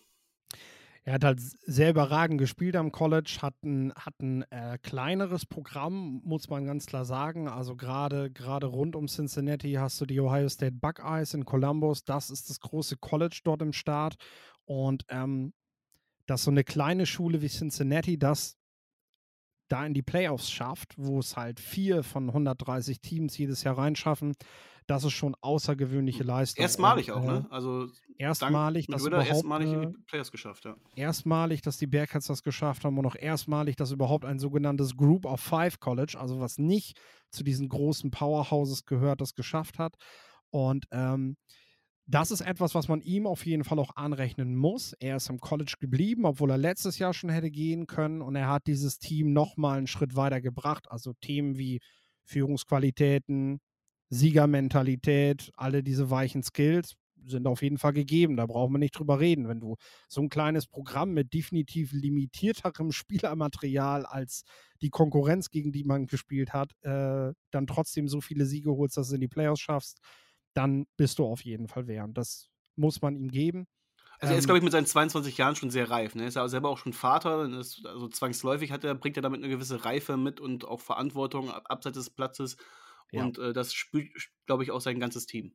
Er 1.03 1.13
hat 1.13 1.23
halt 1.23 1.39
sehr 1.39 1.91
überragend 1.91 2.37
gespielt 2.37 2.75
am 2.75 2.91
College, 2.91 3.37
hat 3.41 3.55
ein, 3.63 3.93
hat 3.95 4.19
ein 4.21 4.43
äh, 4.51 4.77
kleineres 4.77 5.45
Programm, 5.45 6.21
muss 6.25 6.49
man 6.49 6.65
ganz 6.65 6.85
klar 6.85 7.05
sagen. 7.05 7.47
Also 7.47 7.77
gerade 7.77 8.65
rund 8.65 8.93
um 8.93 9.07
Cincinnati 9.07 9.71
hast 9.73 10.01
du 10.01 10.05
die 10.05 10.19
Ohio 10.19 10.49
State 10.49 10.75
Buckeyes 10.75 11.33
in 11.33 11.45
Columbus. 11.45 12.03
Das 12.03 12.29
ist 12.29 12.49
das 12.49 12.59
große 12.59 12.97
College 12.97 13.39
dort 13.45 13.61
im 13.61 13.71
Start. 13.71 14.15
Und 14.65 15.05
ähm, 15.07 15.53
dass 16.25 16.43
so 16.43 16.51
eine 16.51 16.65
kleine 16.65 17.05
Schule 17.05 17.41
wie 17.41 17.47
Cincinnati 17.47 18.19
das 18.19 18.56
da 19.67 19.85
in 19.85 19.93
die 19.93 20.01
Playoffs 20.01 20.49
schafft, 20.49 20.93
wo 20.97 21.19
es 21.19 21.35
halt 21.35 21.59
vier 21.59 22.03
von 22.03 22.27
130 22.27 23.01
Teams 23.01 23.37
jedes 23.37 23.63
Jahr 23.63 23.77
reinschaffen, 23.77 24.35
das 24.87 25.03
ist 25.03 25.13
schon 25.13 25.35
außergewöhnliche 25.41 26.21
hm. 26.21 26.27
Leistung. 26.27 26.61
Erstmalig 26.61 27.11
und, 27.11 27.17
auch, 27.17 27.25
ne? 27.25 27.45
Äh, 27.49 27.53
also 27.53 27.87
erstmalig, 28.17 28.87
dass 28.87 29.05
überhaupt 29.05 29.29
erstmalig 29.29 29.71
in 29.71 29.81
die 29.81 29.97
Playoffs 30.07 30.31
geschafft, 30.31 30.65
ja. 30.65 30.75
Erstmalig, 30.95 31.61
dass 31.61 31.77
die 31.77 31.87
Bearcats 31.87 32.27
das 32.27 32.41
geschafft 32.41 32.85
haben 32.85 32.97
und 32.97 33.05
auch 33.05 33.15
erstmalig, 33.15 33.75
dass 33.75 33.91
überhaupt 33.91 34.25
ein 34.25 34.39
sogenanntes 34.39 34.95
Group 34.95 35.25
of 35.25 35.41
Five 35.41 35.79
College, 35.79 36.17
also 36.17 36.39
was 36.39 36.57
nicht 36.57 36.99
zu 37.29 37.43
diesen 37.43 37.67
großen 37.67 38.11
Powerhouses 38.11 38.85
gehört, 38.85 39.19
das 39.19 39.35
geschafft 39.35 39.77
hat. 39.77 39.95
Und 40.49 40.85
ähm, 40.91 41.35
das 42.09 42.31
ist 42.31 42.41
etwas, 42.41 42.73
was 42.73 42.87
man 42.87 43.01
ihm 43.01 43.27
auf 43.27 43.45
jeden 43.45 43.65
Fall 43.65 43.79
auch 43.79 43.95
anrechnen 43.97 44.55
muss. 44.55 44.93
Er 44.93 45.17
ist 45.17 45.29
im 45.29 45.39
College 45.39 45.75
geblieben, 45.79 46.25
obwohl 46.25 46.51
er 46.51 46.57
letztes 46.57 46.99
Jahr 46.99 47.13
schon 47.13 47.29
hätte 47.29 47.51
gehen 47.51 47.85
können 47.85 48.21
und 48.21 48.35
er 48.35 48.47
hat 48.47 48.65
dieses 48.67 48.97
Team 48.97 49.33
nochmal 49.33 49.77
einen 49.77 49.87
Schritt 49.87 50.15
weiter 50.15 50.39
gebracht. 50.39 50.89
Also 50.89 51.13
Themen 51.19 51.57
wie 51.57 51.81
Führungsqualitäten, 52.23 53.59
Siegermentalität, 54.09 55.51
alle 55.55 55.83
diese 55.83 56.09
weichen 56.09 56.43
Skills 56.43 56.95
sind 57.25 57.45
auf 57.45 57.61
jeden 57.61 57.77
Fall 57.77 57.91
gegeben. 57.91 58.37
Da 58.37 58.45
brauchen 58.45 58.73
wir 58.73 58.79
nicht 58.79 58.97
drüber 58.97 59.19
reden. 59.19 59.49
Wenn 59.49 59.59
du 59.59 59.75
so 60.07 60.21
ein 60.21 60.29
kleines 60.29 60.65
Programm 60.67 61.13
mit 61.13 61.33
definitiv 61.33 61.91
limitierterem 61.91 62.91
Spielermaterial 62.93 64.05
als 64.05 64.43
die 64.81 64.89
Konkurrenz, 64.89 65.49
gegen 65.49 65.73
die 65.73 65.83
man 65.83 66.07
gespielt 66.07 66.53
hat, 66.53 66.71
äh, 66.83 67.33
dann 67.51 67.67
trotzdem 67.67 68.07
so 68.07 68.21
viele 68.21 68.45
Siege 68.45 68.71
holst, 68.71 68.95
dass 68.95 69.09
du 69.09 69.15
in 69.15 69.21
die 69.21 69.27
Playoffs 69.27 69.61
schaffst, 69.61 69.99
dann 70.57 70.87
bist 70.97 71.19
du 71.19 71.25
auf 71.25 71.45
jeden 71.45 71.67
Fall 71.67 71.87
wer. 71.87 72.03
Und 72.03 72.17
das 72.17 72.49
muss 72.75 73.01
man 73.01 73.15
ihm 73.15 73.29
geben. 73.29 73.67
Also 74.19 74.33
er 74.33 74.39
ist, 74.39 74.45
ähm 74.45 74.47
glaube 74.47 74.57
ich, 74.57 74.63
mit 74.63 74.71
seinen 74.71 74.87
22 74.87 75.37
Jahren 75.37 75.55
schon 75.55 75.69
sehr 75.69 75.89
reif. 75.91 76.15
Ne? 76.15 76.23
Er 76.23 76.27
ist 76.29 76.35
ja 76.35 76.47
selber 76.47 76.69
auch 76.69 76.79
schon 76.79 76.93
Vater. 76.93 77.47
Ist, 77.59 77.85
also 77.85 78.07
zwangsläufig 78.07 78.71
hat 78.71 78.83
er, 78.83 78.95
bringt 78.95 79.17
er 79.17 79.21
damit 79.21 79.43
eine 79.43 79.49
gewisse 79.49 79.85
Reife 79.85 80.17
mit 80.17 80.39
und 80.39 80.65
auch 80.65 80.81
Verantwortung 80.81 81.51
abseits 81.51 81.97
des 81.97 82.09
Platzes. 82.09 82.57
Ja. 83.11 83.23
Und 83.23 83.37
äh, 83.37 83.53
das 83.53 83.73
spürt, 83.73 84.09
glaube 84.47 84.63
ich, 84.63 84.71
auch 84.71 84.81
sein 84.81 84.99
ganzes 84.99 85.27
Team. 85.27 85.53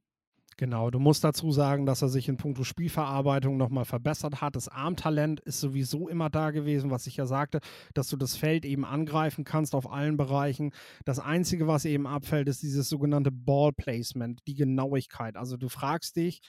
Genau, 0.57 0.91
du 0.91 0.99
musst 0.99 1.25
dazu 1.25 1.51
sagen, 1.51 1.87
dass 1.87 2.03
er 2.03 2.09
sich 2.09 2.29
in 2.29 2.37
puncto 2.37 2.65
Spielverarbeitung 2.65 3.57
nochmal 3.57 3.85
verbessert 3.85 4.41
hat. 4.41 4.57
Das 4.57 4.69
Armtalent 4.69 5.41
ist 5.41 5.61
sowieso 5.61 6.09
immer 6.09 6.31
da 6.31 6.51
gewesen, 6.51 6.91
was 6.91 7.07
ich 7.07 7.17
ja 7.17 7.27
sagte, 7.27 7.61
dass 7.95 8.09
du 8.09 8.17
das 8.17 8.37
Feld 8.37 8.65
eben 8.65 8.85
angreifen 8.85 9.45
kannst 9.45 9.75
auf 9.75 9.91
allen 9.91 10.17
Bereichen. 10.17 10.73
Das 11.05 11.19
Einzige, 11.19 11.67
was 11.67 11.85
eben 11.85 12.07
abfällt, 12.07 12.49
ist 12.49 12.63
dieses 12.63 12.89
sogenannte 12.89 13.31
Ball 13.31 13.73
Placement, 13.73 14.41
die 14.47 14.55
Genauigkeit. 14.55 15.37
Also 15.37 15.57
du 15.57 15.69
fragst 15.69 16.17
dich, 16.17 16.41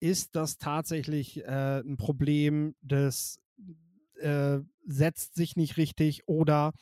ist 0.00 0.34
das 0.34 0.58
tatsächlich 0.58 1.44
äh, 1.44 1.80
ein 1.80 1.96
Problem, 1.96 2.74
das 2.82 3.40
äh, 4.20 4.58
setzt 4.86 5.34
sich 5.34 5.56
nicht 5.56 5.76
richtig 5.76 6.26
oder 6.26 6.72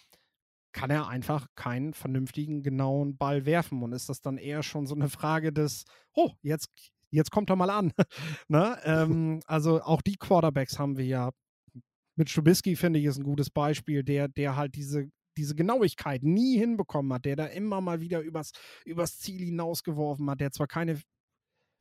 kann 0.72 0.90
er 0.90 1.08
einfach 1.08 1.46
keinen 1.54 1.94
vernünftigen, 1.94 2.62
genauen 2.62 3.16
Ball 3.16 3.46
werfen. 3.46 3.82
Und 3.82 3.92
ist 3.92 4.08
das 4.08 4.20
dann 4.20 4.38
eher 4.38 4.62
schon 4.62 4.86
so 4.86 4.94
eine 4.94 5.08
Frage 5.08 5.52
des, 5.52 5.84
oh, 6.14 6.30
jetzt, 6.42 6.68
jetzt 7.10 7.30
kommt 7.30 7.50
er 7.50 7.56
mal 7.56 7.70
an. 7.70 7.92
ne? 8.48 8.78
ähm, 8.84 9.40
also 9.46 9.82
auch 9.82 10.02
die 10.02 10.16
Quarterbacks 10.16 10.78
haben 10.78 10.96
wir 10.96 11.06
ja. 11.06 11.30
Mit 12.16 12.32
Trubisky 12.32 12.76
finde 12.76 12.98
ich 12.98 13.06
ist 13.06 13.18
ein 13.18 13.24
gutes 13.24 13.50
Beispiel, 13.50 14.02
der, 14.02 14.28
der 14.28 14.56
halt 14.56 14.74
diese, 14.74 15.08
diese 15.36 15.54
Genauigkeit 15.54 16.22
nie 16.22 16.58
hinbekommen 16.58 17.12
hat, 17.12 17.24
der 17.24 17.36
da 17.36 17.46
immer 17.46 17.80
mal 17.80 18.00
wieder 18.00 18.20
übers, 18.20 18.50
übers 18.84 19.18
Ziel 19.18 19.42
hinausgeworfen 19.42 20.28
hat, 20.28 20.40
der 20.40 20.50
zwar 20.50 20.66
keine 20.66 21.00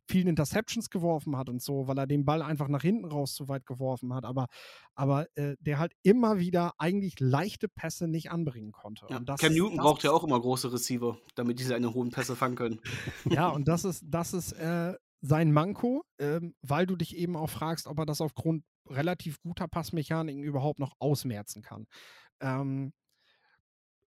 vielen 0.10 0.28
Interceptions 0.28 0.89
geworfen 0.89 1.38
hat 1.38 1.50
und 1.50 1.62
so, 1.62 1.88
weil 1.88 1.98
er 1.98 2.08
den 2.08 2.26
Ball 2.26 2.41
einfach 2.41 2.67
nach 2.67 2.82
hinten 2.82 3.06
raus 3.06 3.36
zu 3.36 3.48
weit 3.48 3.65
geworfen 3.65 4.13
hat, 4.13 4.26
aber, 4.26 4.48
aber 4.95 5.28
äh, 5.36 5.56
der 5.60 5.78
halt 5.78 5.93
immer 6.04 6.39
wieder 6.39 6.74
eigentlich 6.80 7.19
leichte 7.19 7.69
Pässe 7.69 8.08
nicht 8.08 8.32
anbringen 8.32 8.72
konnte. 8.72 9.06
Ja, 9.10 9.19
Cam 9.19 9.54
Newton 9.54 9.74
ist, 9.74 9.80
braucht 9.80 10.04
ja 10.04 10.12
auch 10.12 10.24
immer 10.24 10.39
große 10.39 10.74
Receiver, 10.74 11.17
damit 11.36 11.60
die 11.60 11.63
seine 11.63 11.93
hohen 11.93 12.10
Pässe 12.10 12.36
fangen 12.36 12.56
können. 12.56 12.80
Ja, 13.30 13.50
und 13.50 13.67
das 13.67 13.86
ist, 13.86 14.04
das 14.08 14.34
ist 14.34 14.54
äh, 14.54 14.95
sein 15.22 15.52
Manko, 15.52 16.04
ähm, 16.19 16.56
weil 16.62 16.88
du 16.88 16.95
dich 16.95 17.15
eben 17.15 17.36
auch 17.36 17.50
fragst, 17.50 17.86
ob 17.88 18.00
er 18.00 18.06
das 18.06 18.22
aufgrund 18.22 18.63
relativ 18.89 19.39
guter 19.41 19.67
Passmechaniken 19.67 20.43
überhaupt 20.43 20.80
noch 20.80 20.93
ausmerzen 21.00 21.62
kann. 21.62 21.86
Ähm, 22.41 22.93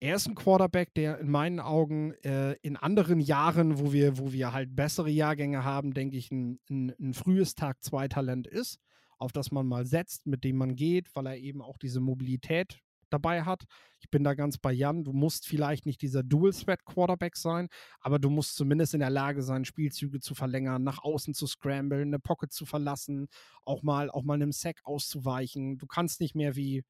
er 0.00 0.16
ist 0.16 0.26
ein 0.26 0.34
Quarterback, 0.34 0.94
der 0.94 1.18
in 1.18 1.30
meinen 1.30 1.60
Augen 1.60 2.14
äh, 2.24 2.54
in 2.62 2.76
anderen 2.76 3.20
Jahren, 3.20 3.78
wo 3.78 3.92
wir, 3.92 4.18
wo 4.18 4.32
wir 4.32 4.52
halt 4.52 4.74
bessere 4.74 5.10
Jahrgänge 5.10 5.62
haben, 5.62 5.92
denke 5.92 6.16
ich, 6.16 6.30
ein, 6.30 6.58
ein, 6.70 6.94
ein 6.98 7.14
frühes 7.14 7.54
Tag-2-Talent 7.54 8.46
ist, 8.46 8.80
auf 9.18 9.32
das 9.32 9.52
man 9.52 9.66
mal 9.66 9.84
setzt, 9.84 10.26
mit 10.26 10.42
dem 10.42 10.56
man 10.56 10.74
geht, 10.74 11.14
weil 11.14 11.26
er 11.26 11.36
eben 11.36 11.60
auch 11.60 11.76
diese 11.76 12.00
Mobilität 12.00 12.80
dabei 13.10 13.42
hat. 13.42 13.64
Ich 13.98 14.08
bin 14.08 14.24
da 14.24 14.32
ganz 14.34 14.56
bei 14.56 14.72
Jan. 14.72 15.04
Du 15.04 15.12
musst 15.12 15.46
vielleicht 15.46 15.84
nicht 15.84 16.00
dieser 16.00 16.22
Dual-Threat-Quarterback 16.22 17.36
sein, 17.36 17.68
aber 18.00 18.18
du 18.18 18.30
musst 18.30 18.56
zumindest 18.56 18.94
in 18.94 19.00
der 19.00 19.10
Lage 19.10 19.42
sein, 19.42 19.66
Spielzüge 19.66 20.20
zu 20.20 20.34
verlängern, 20.34 20.82
nach 20.82 21.02
außen 21.02 21.34
zu 21.34 21.46
scramblen, 21.46 22.08
eine 22.08 22.18
Pocket 22.18 22.52
zu 22.52 22.64
verlassen, 22.64 23.28
auch 23.66 23.82
mal, 23.82 24.10
auch 24.10 24.22
mal 24.22 24.34
einem 24.34 24.52
Sack 24.52 24.80
auszuweichen. 24.84 25.76
Du 25.76 25.86
kannst 25.86 26.20
nicht 26.20 26.34
mehr 26.34 26.56
wie 26.56 26.84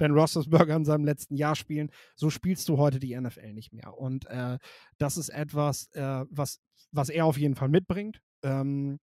Ben 0.00 0.12
Roethlisberger 0.12 0.74
in 0.74 0.84
seinem 0.84 1.04
letzten 1.04 1.36
Jahr 1.36 1.54
spielen. 1.54 1.90
So 2.16 2.30
spielst 2.30 2.68
du 2.68 2.78
heute 2.78 2.98
die 2.98 3.18
NFL 3.18 3.52
nicht 3.52 3.72
mehr. 3.72 3.96
Und 3.96 4.26
äh, 4.26 4.58
das 4.98 5.16
ist 5.16 5.28
etwas, 5.28 5.88
äh, 5.92 6.24
was, 6.30 6.58
was 6.90 7.10
er 7.10 7.26
auf 7.26 7.38
jeden 7.38 7.54
Fall 7.54 7.68
mitbringt. 7.68 8.20
Ähm, 8.42 8.98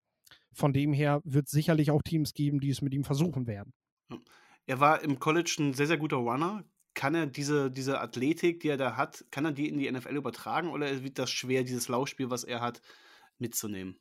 von 0.51 0.73
dem 0.73 0.91
her 0.91 1.21
wird 1.23 1.45
es 1.45 1.51
sicherlich 1.51 1.91
auch 1.91 2.01
Teams 2.01 2.33
geben, 2.33 2.59
die 2.59 2.71
es 2.71 2.81
mit 2.81 2.93
ihm 2.93 3.03
versuchen 3.03 3.45
werden. 3.45 3.73
Er 4.65 4.79
war 4.79 5.03
im 5.03 5.19
College 5.19 5.55
ein 5.59 5.73
sehr, 5.73 5.87
sehr 5.87 5.97
guter 5.97 6.17
Runner. 6.17 6.65
Kann 6.95 7.13
er 7.13 7.27
diese, 7.27 7.69
diese 7.69 8.01
Athletik, 8.01 8.61
die 8.61 8.69
er 8.69 8.77
da 8.77 8.97
hat, 8.97 9.23
kann 9.29 9.45
er 9.45 9.51
die 9.51 9.69
in 9.69 9.77
die 9.77 9.89
NFL 9.89 10.15
übertragen 10.15 10.69
oder 10.69 11.03
wird 11.03 11.19
das 11.19 11.29
schwer, 11.29 11.63
dieses 11.63 11.89
Laufspiel, 11.89 12.31
was 12.31 12.43
er 12.43 12.59
hat, 12.59 12.81
mitzunehmen? 13.37 13.99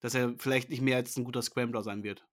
Dass 0.00 0.14
er 0.14 0.34
vielleicht 0.36 0.68
nicht 0.68 0.82
mehr 0.82 0.96
als 0.98 1.16
ein 1.16 1.24
guter 1.24 1.40
Scrambler 1.40 1.82
sein 1.82 2.02
wird. 2.02 2.26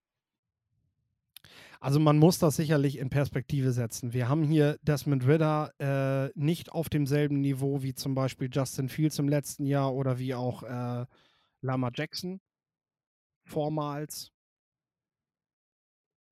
Also 1.79 1.99
man 1.99 2.17
muss 2.17 2.37
das 2.37 2.55
sicherlich 2.55 2.99
in 2.99 3.09
Perspektive 3.09 3.71
setzen. 3.71 4.13
Wir 4.13 4.29
haben 4.29 4.43
hier 4.43 4.77
Desmond 4.83 5.25
Ritter 5.25 5.71
äh, 5.79 6.31
nicht 6.39 6.71
auf 6.71 6.89
demselben 6.89 7.41
Niveau 7.41 7.81
wie 7.81 7.95
zum 7.95 8.13
Beispiel 8.13 8.49
Justin 8.51 8.87
Fields 8.87 9.17
im 9.17 9.27
letzten 9.27 9.65
Jahr 9.65 9.93
oder 9.93 10.19
wie 10.19 10.35
auch 10.35 10.61
äh, 10.63 11.05
Lama 11.61 11.91
Jackson 11.93 12.39
vormals. 13.45 14.31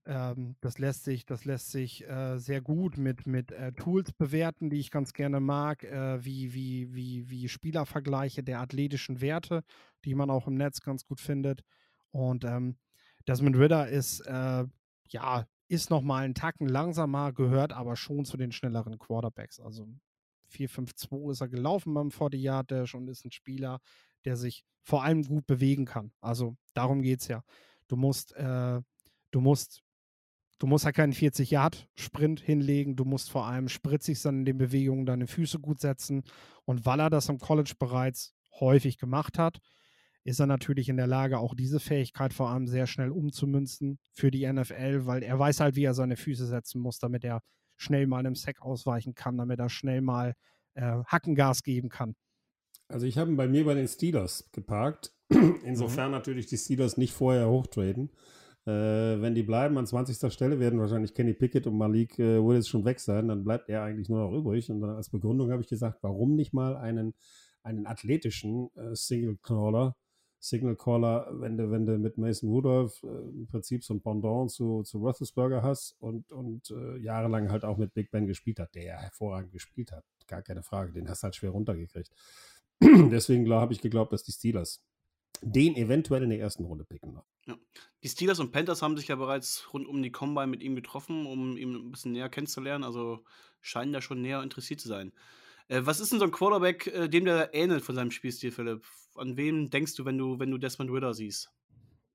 Ähm, 0.06 0.56
das 0.62 0.80
lässt 0.80 1.04
sich, 1.04 1.26
das 1.26 1.46
lässt 1.46 1.72
sich 1.72 2.08
äh, 2.08 2.38
sehr 2.38 2.62
gut 2.62 2.98
mit, 2.98 3.28
mit 3.28 3.52
äh, 3.52 3.72
Tools 3.74 4.12
bewerten, 4.12 4.70
die 4.70 4.80
ich 4.80 4.92
ganz 4.92 5.14
gerne 5.14 5.40
mag, 5.40 5.84
äh, 5.84 6.24
wie, 6.24 6.54
wie, 6.54 6.94
wie, 6.94 7.30
wie 7.30 7.50
Spielervergleiche 7.50 8.44
der 8.44 8.60
athletischen 8.60 9.22
Werte, 9.22 9.64
die 10.06 10.16
man 10.16 10.30
auch 10.30 10.48
im 10.48 10.56
Netz 10.56 10.82
ganz 10.82 11.06
gut 11.06 11.20
findet. 11.20 11.64
Und 12.12 12.44
ähm, 12.44 12.78
Desmond 13.28 13.58
Ritter 13.58 13.88
ist, 13.88 14.22
äh, 14.22 14.66
ja, 15.12 15.46
ist 15.68 15.90
nochmal 15.90 16.24
einen 16.24 16.34
Tacken 16.34 16.68
langsamer, 16.68 17.32
gehört 17.32 17.74
aber 17.74 17.96
schon 17.96 18.26
zu 18.26 18.38
den 18.38 18.52
schnelleren 18.52 18.98
Quarterbacks. 18.98 19.60
Also 19.60 19.88
4-5-2 20.52 21.32
ist 21.32 21.42
er 21.42 21.48
gelaufen 21.48 21.94
beim 21.94 22.12
40 22.12 22.42
Yard 22.42 22.72
Dash 22.72 22.96
und 22.96 23.08
ist 23.08 23.26
ein 23.26 23.32
Spieler, 23.32 23.80
der 24.26 24.36
sich 24.36 24.66
vor 24.82 25.04
allem 25.04 25.24
gut 25.24 25.46
bewegen 25.46 25.86
kann. 25.86 26.12
Also 26.22 26.58
darum 26.74 27.02
geht 27.02 27.22
es 27.22 27.28
ja. 27.28 27.44
Du 27.88 27.96
musst, 27.96 28.36
äh, 28.36 28.82
du 29.32 29.42
musst, 29.42 29.84
du 30.58 30.68
musst 30.68 30.86
ja 30.86 30.92
keinen 30.92 31.14
40-Yard-Sprint 31.14 32.40
hinlegen, 32.42 32.96
du 32.96 33.06
musst 33.06 33.30
vor 33.30 33.46
allem 33.46 33.70
spritzig 33.70 34.20
sein 34.20 34.40
in 34.40 34.46
den 34.46 34.58
Bewegungen, 34.58 35.06
deine 35.06 35.28
Füße 35.28 35.60
gut 35.60 35.80
setzen. 35.80 36.24
Und 36.66 36.86
weil 36.86 37.00
er 37.00 37.10
das 37.10 37.30
im 37.30 37.38
College 37.38 37.74
bereits 37.78 38.34
häufig 38.60 38.98
gemacht 38.98 39.38
hat, 39.38 39.60
ist 40.24 40.40
er 40.40 40.48
natürlich 40.48 40.90
in 40.90 40.98
der 40.98 41.08
Lage, 41.08 41.40
auch 41.40 41.56
diese 41.56 41.80
Fähigkeit 41.80 42.34
vor 42.34 42.50
allem 42.50 42.68
sehr 42.68 42.88
schnell 42.88 43.10
umzumünzen 43.10 44.00
für 44.14 44.32
die 44.32 44.52
NFL, 44.52 45.06
weil 45.06 45.24
er 45.24 45.40
weiß 45.40 45.60
halt, 45.60 45.76
wie 45.76 45.84
er 45.84 45.94
seine 45.94 46.18
Füße 46.18 46.46
setzen 46.46 46.82
muss, 46.82 47.00
damit 47.00 47.24
er 47.24 47.42
schnell 47.78 48.08
mal 48.08 48.20
einem 48.20 48.36
Sack 48.36 48.62
ausweichen 48.62 49.16
kann, 49.16 49.38
damit 49.38 49.60
er 49.60 49.70
schnell 49.70 50.02
mal 50.02 50.36
äh, 50.76 51.02
Hackengas 51.06 51.64
geben 51.64 51.90
kann. 51.90 52.16
Also 52.90 53.06
ich 53.06 53.18
habe 53.18 53.32
ihn 53.32 53.38
bei 53.38 53.48
mir 53.48 53.66
bei 53.66 53.76
den 53.76 53.88
Steelers 53.88 54.50
geparkt. 54.52 55.14
Insofern 55.64 56.08
mhm. 56.08 56.18
natürlich 56.18 56.48
die 56.48 56.58
Steelers 56.58 56.98
nicht 56.98 57.14
vorher 57.14 57.48
hochtraden. 57.50 58.10
Äh, 58.66 59.22
wenn 59.22 59.36
die 59.36 59.44
bleiben 59.44 59.78
an 59.78 59.88
20. 59.88 60.32
Stelle, 60.34 60.60
werden 60.60 60.80
wahrscheinlich 60.80 61.14
Kenny 61.14 61.34
Pickett 61.34 61.68
und 61.68 61.78
Malik 61.78 62.20
äh, 62.20 62.44
Willis 62.44 62.68
schon 62.68 62.86
weg 62.86 63.00
sein. 63.00 63.28
Dann 63.28 63.44
bleibt 63.44 63.70
er 63.70 63.84
eigentlich 63.84 64.10
nur 64.10 64.20
noch 64.20 64.38
übrig. 64.38 64.70
Und 64.70 64.82
dann 64.82 64.92
als 64.92 65.10
Begründung 65.10 65.52
habe 65.52 65.62
ich 65.62 65.70
gesagt, 65.70 66.00
warum 66.02 66.36
nicht 66.36 66.54
mal 66.54 66.76
einen, 66.76 67.14
einen 67.64 67.86
athletischen 67.86 68.70
äh, 68.76 68.96
Single 68.96 69.38
Crawler 69.42 69.96
Signal 70.40 70.76
Caller, 70.76 71.28
wenn 71.32 71.58
du, 71.58 71.70
wenn 71.70 71.86
du 71.86 71.98
mit 71.98 72.18
Mason 72.18 72.50
Rudolph 72.50 73.04
äh, 73.04 73.08
im 73.08 73.48
Prinzip 73.48 73.84
so 73.84 73.94
ein 73.94 74.02
Pendant 74.02 74.50
zu, 74.50 74.84
zu 74.84 75.00
Roethlisberger 75.00 75.62
hast 75.62 75.96
und, 76.00 76.32
und 76.32 76.72
äh, 76.72 76.98
jahrelang 76.98 77.52
halt 77.52 77.66
auch 77.66 77.78
mit 77.78 77.94
Big 77.94 78.10
Ben 78.12 78.26
gespielt 78.26 78.60
hat, 78.60 78.74
der 78.74 78.84
ja 78.84 78.98
hervorragend 78.98 79.52
gespielt 79.52 79.92
hat. 79.92 80.06
Gar 80.28 80.42
keine 80.42 80.64
Frage, 80.64 80.94
den 80.94 81.10
hast 81.10 81.24
du 81.24 81.26
halt 81.26 81.36
schwer 81.36 81.50
runtergekriegt. 81.50 82.12
Deswegen 82.82 83.52
habe 83.52 83.74
ich 83.74 83.82
geglaubt, 83.82 84.14
dass 84.14 84.24
die 84.24 84.32
Steelers 84.32 84.82
den 85.42 85.76
eventuell 85.76 86.24
in 86.24 86.30
der 86.30 86.40
ersten 86.40 86.66
Runde 86.66 86.84
picken. 86.84 87.20
Ja. 87.48 87.58
Die 88.04 88.10
Steelers 88.10 88.40
und 88.40 88.52
Panthers 88.52 88.82
haben 88.82 88.98
sich 88.98 89.08
ja 89.08 89.16
bereits 89.16 89.74
rund 89.74 89.88
um 89.88 90.02
die 90.02 90.12
Combine 90.12 90.48
mit 90.48 90.64
ihm 90.64 90.76
getroffen, 90.76 91.26
um 91.26 91.58
ihn 91.58 91.76
ein 91.76 91.92
bisschen 91.92 92.12
näher 92.12 92.30
kennenzulernen. 92.30 92.84
Also 92.84 93.24
scheinen 93.62 93.94
da 93.94 94.02
schon 94.02 94.22
näher 94.22 94.44
interessiert 94.44 94.80
zu 94.80 94.88
sein. 94.88 95.12
Äh, 95.68 95.82
was 95.84 96.00
ist 96.00 96.12
denn 96.12 96.20
so 96.20 96.26
ein 96.26 96.32
Quarterback, 96.32 96.88
äh, 96.88 97.08
dem 97.08 97.26
der 97.26 97.54
ähnelt 97.54 97.84
von 97.84 97.96
seinem 97.96 98.12
Spielstil, 98.12 98.52
Philipp? 98.52 98.86
An 99.20 99.38
wen 99.38 99.70
denkst 99.70 99.96
du, 99.96 100.06
wenn 100.06 100.18
du, 100.18 100.40
wenn 100.40 100.50
du 100.50 100.58
Desmond 100.58 100.92
Ritter 100.92 101.14
siehst? 101.14 101.52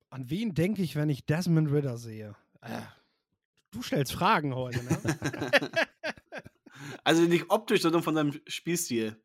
An 0.09 0.29
wen 0.29 0.53
denke 0.53 0.81
ich, 0.81 0.95
wenn 0.95 1.09
ich 1.09 1.25
Desmond 1.25 1.71
Ritter 1.71 1.97
sehe? 1.97 2.35
Äh, 2.61 2.81
du 3.71 3.81
stellst 3.81 4.13
Fragen 4.13 4.55
heute, 4.55 4.83
ne? 4.83 4.97
also 7.03 7.21
nicht 7.23 7.49
optisch, 7.49 7.81
sondern 7.81 8.01
von 8.01 8.15
seinem 8.15 8.39
Spielstil. 8.47 9.15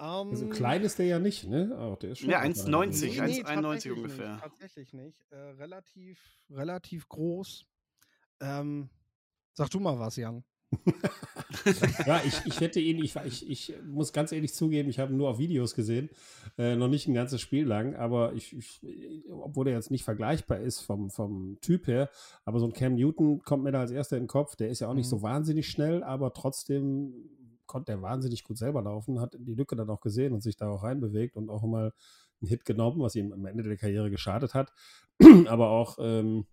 Um, 0.00 0.30
also 0.30 0.48
klein 0.48 0.82
ist 0.82 0.98
der 1.00 1.06
ja 1.06 1.18
nicht, 1.18 1.44
ne? 1.44 1.76
Oh, 1.76 1.96
der 1.96 2.10
ist 2.10 2.20
schon 2.20 2.30
ja, 2.30 2.40
1,90, 2.40 3.20
nee, 3.24 3.42
1,91 3.42 3.92
ungefähr. 3.92 4.32
Nicht, 4.32 4.42
tatsächlich 4.42 4.92
nicht. 4.92 5.26
Äh, 5.30 5.36
relativ, 5.36 6.20
relativ 6.50 7.08
groß. 7.08 7.66
Ähm, 8.40 8.90
sag 9.54 9.70
du 9.70 9.80
mal 9.80 9.98
was, 9.98 10.14
Jan. 10.14 10.44
Ja, 12.06 12.20
ich, 12.26 12.44
ich 12.44 12.60
hätte 12.60 12.80
ihn, 12.80 12.98
ich, 13.02 13.16
ich, 13.16 13.50
ich 13.50 13.74
muss 13.86 14.12
ganz 14.12 14.32
ehrlich 14.32 14.52
zugeben, 14.52 14.90
ich 14.90 14.98
habe 14.98 15.14
nur 15.14 15.30
auf 15.30 15.38
Videos 15.38 15.74
gesehen, 15.74 16.10
äh, 16.58 16.76
noch 16.76 16.88
nicht 16.88 17.08
ein 17.08 17.14
ganzes 17.14 17.40
Spiel 17.40 17.66
lang, 17.66 17.94
aber 17.96 18.34
ich, 18.34 18.54
ich, 18.56 18.80
obwohl 19.30 19.68
er 19.68 19.74
jetzt 19.74 19.90
nicht 19.90 20.04
vergleichbar 20.04 20.60
ist 20.60 20.80
vom, 20.80 21.10
vom 21.10 21.58
Typ 21.60 21.86
her, 21.86 22.10
aber 22.44 22.60
so 22.60 22.66
ein 22.66 22.72
Cam 22.72 22.96
Newton 22.96 23.40
kommt 23.40 23.64
mir 23.64 23.72
da 23.72 23.80
als 23.80 23.90
erster 23.90 24.16
in 24.16 24.24
den 24.24 24.28
Kopf, 24.28 24.56
der 24.56 24.68
ist 24.68 24.80
ja 24.80 24.88
auch 24.88 24.94
nicht 24.94 25.06
mhm. 25.06 25.10
so 25.10 25.22
wahnsinnig 25.22 25.68
schnell, 25.68 26.02
aber 26.02 26.32
trotzdem 26.34 27.14
konnte 27.66 27.92
er 27.92 28.02
wahnsinnig 28.02 28.44
gut 28.44 28.58
selber 28.58 28.82
laufen, 28.82 29.20
hat 29.20 29.36
die 29.38 29.54
Lücke 29.54 29.76
dann 29.76 29.90
auch 29.90 30.00
gesehen 30.00 30.32
und 30.32 30.42
sich 30.42 30.56
da 30.56 30.68
auch 30.68 30.82
reinbewegt 30.82 31.36
und 31.36 31.50
auch 31.50 31.62
mal 31.62 31.92
einen 32.40 32.48
Hit 32.48 32.64
genommen, 32.64 33.00
was 33.00 33.14
ihm 33.14 33.32
am 33.32 33.46
Ende 33.46 33.62
der 33.62 33.76
Karriere 33.76 34.10
geschadet 34.10 34.54
hat, 34.54 34.72
aber 35.46 35.70
auch 35.70 35.98
ähm, 36.00 36.46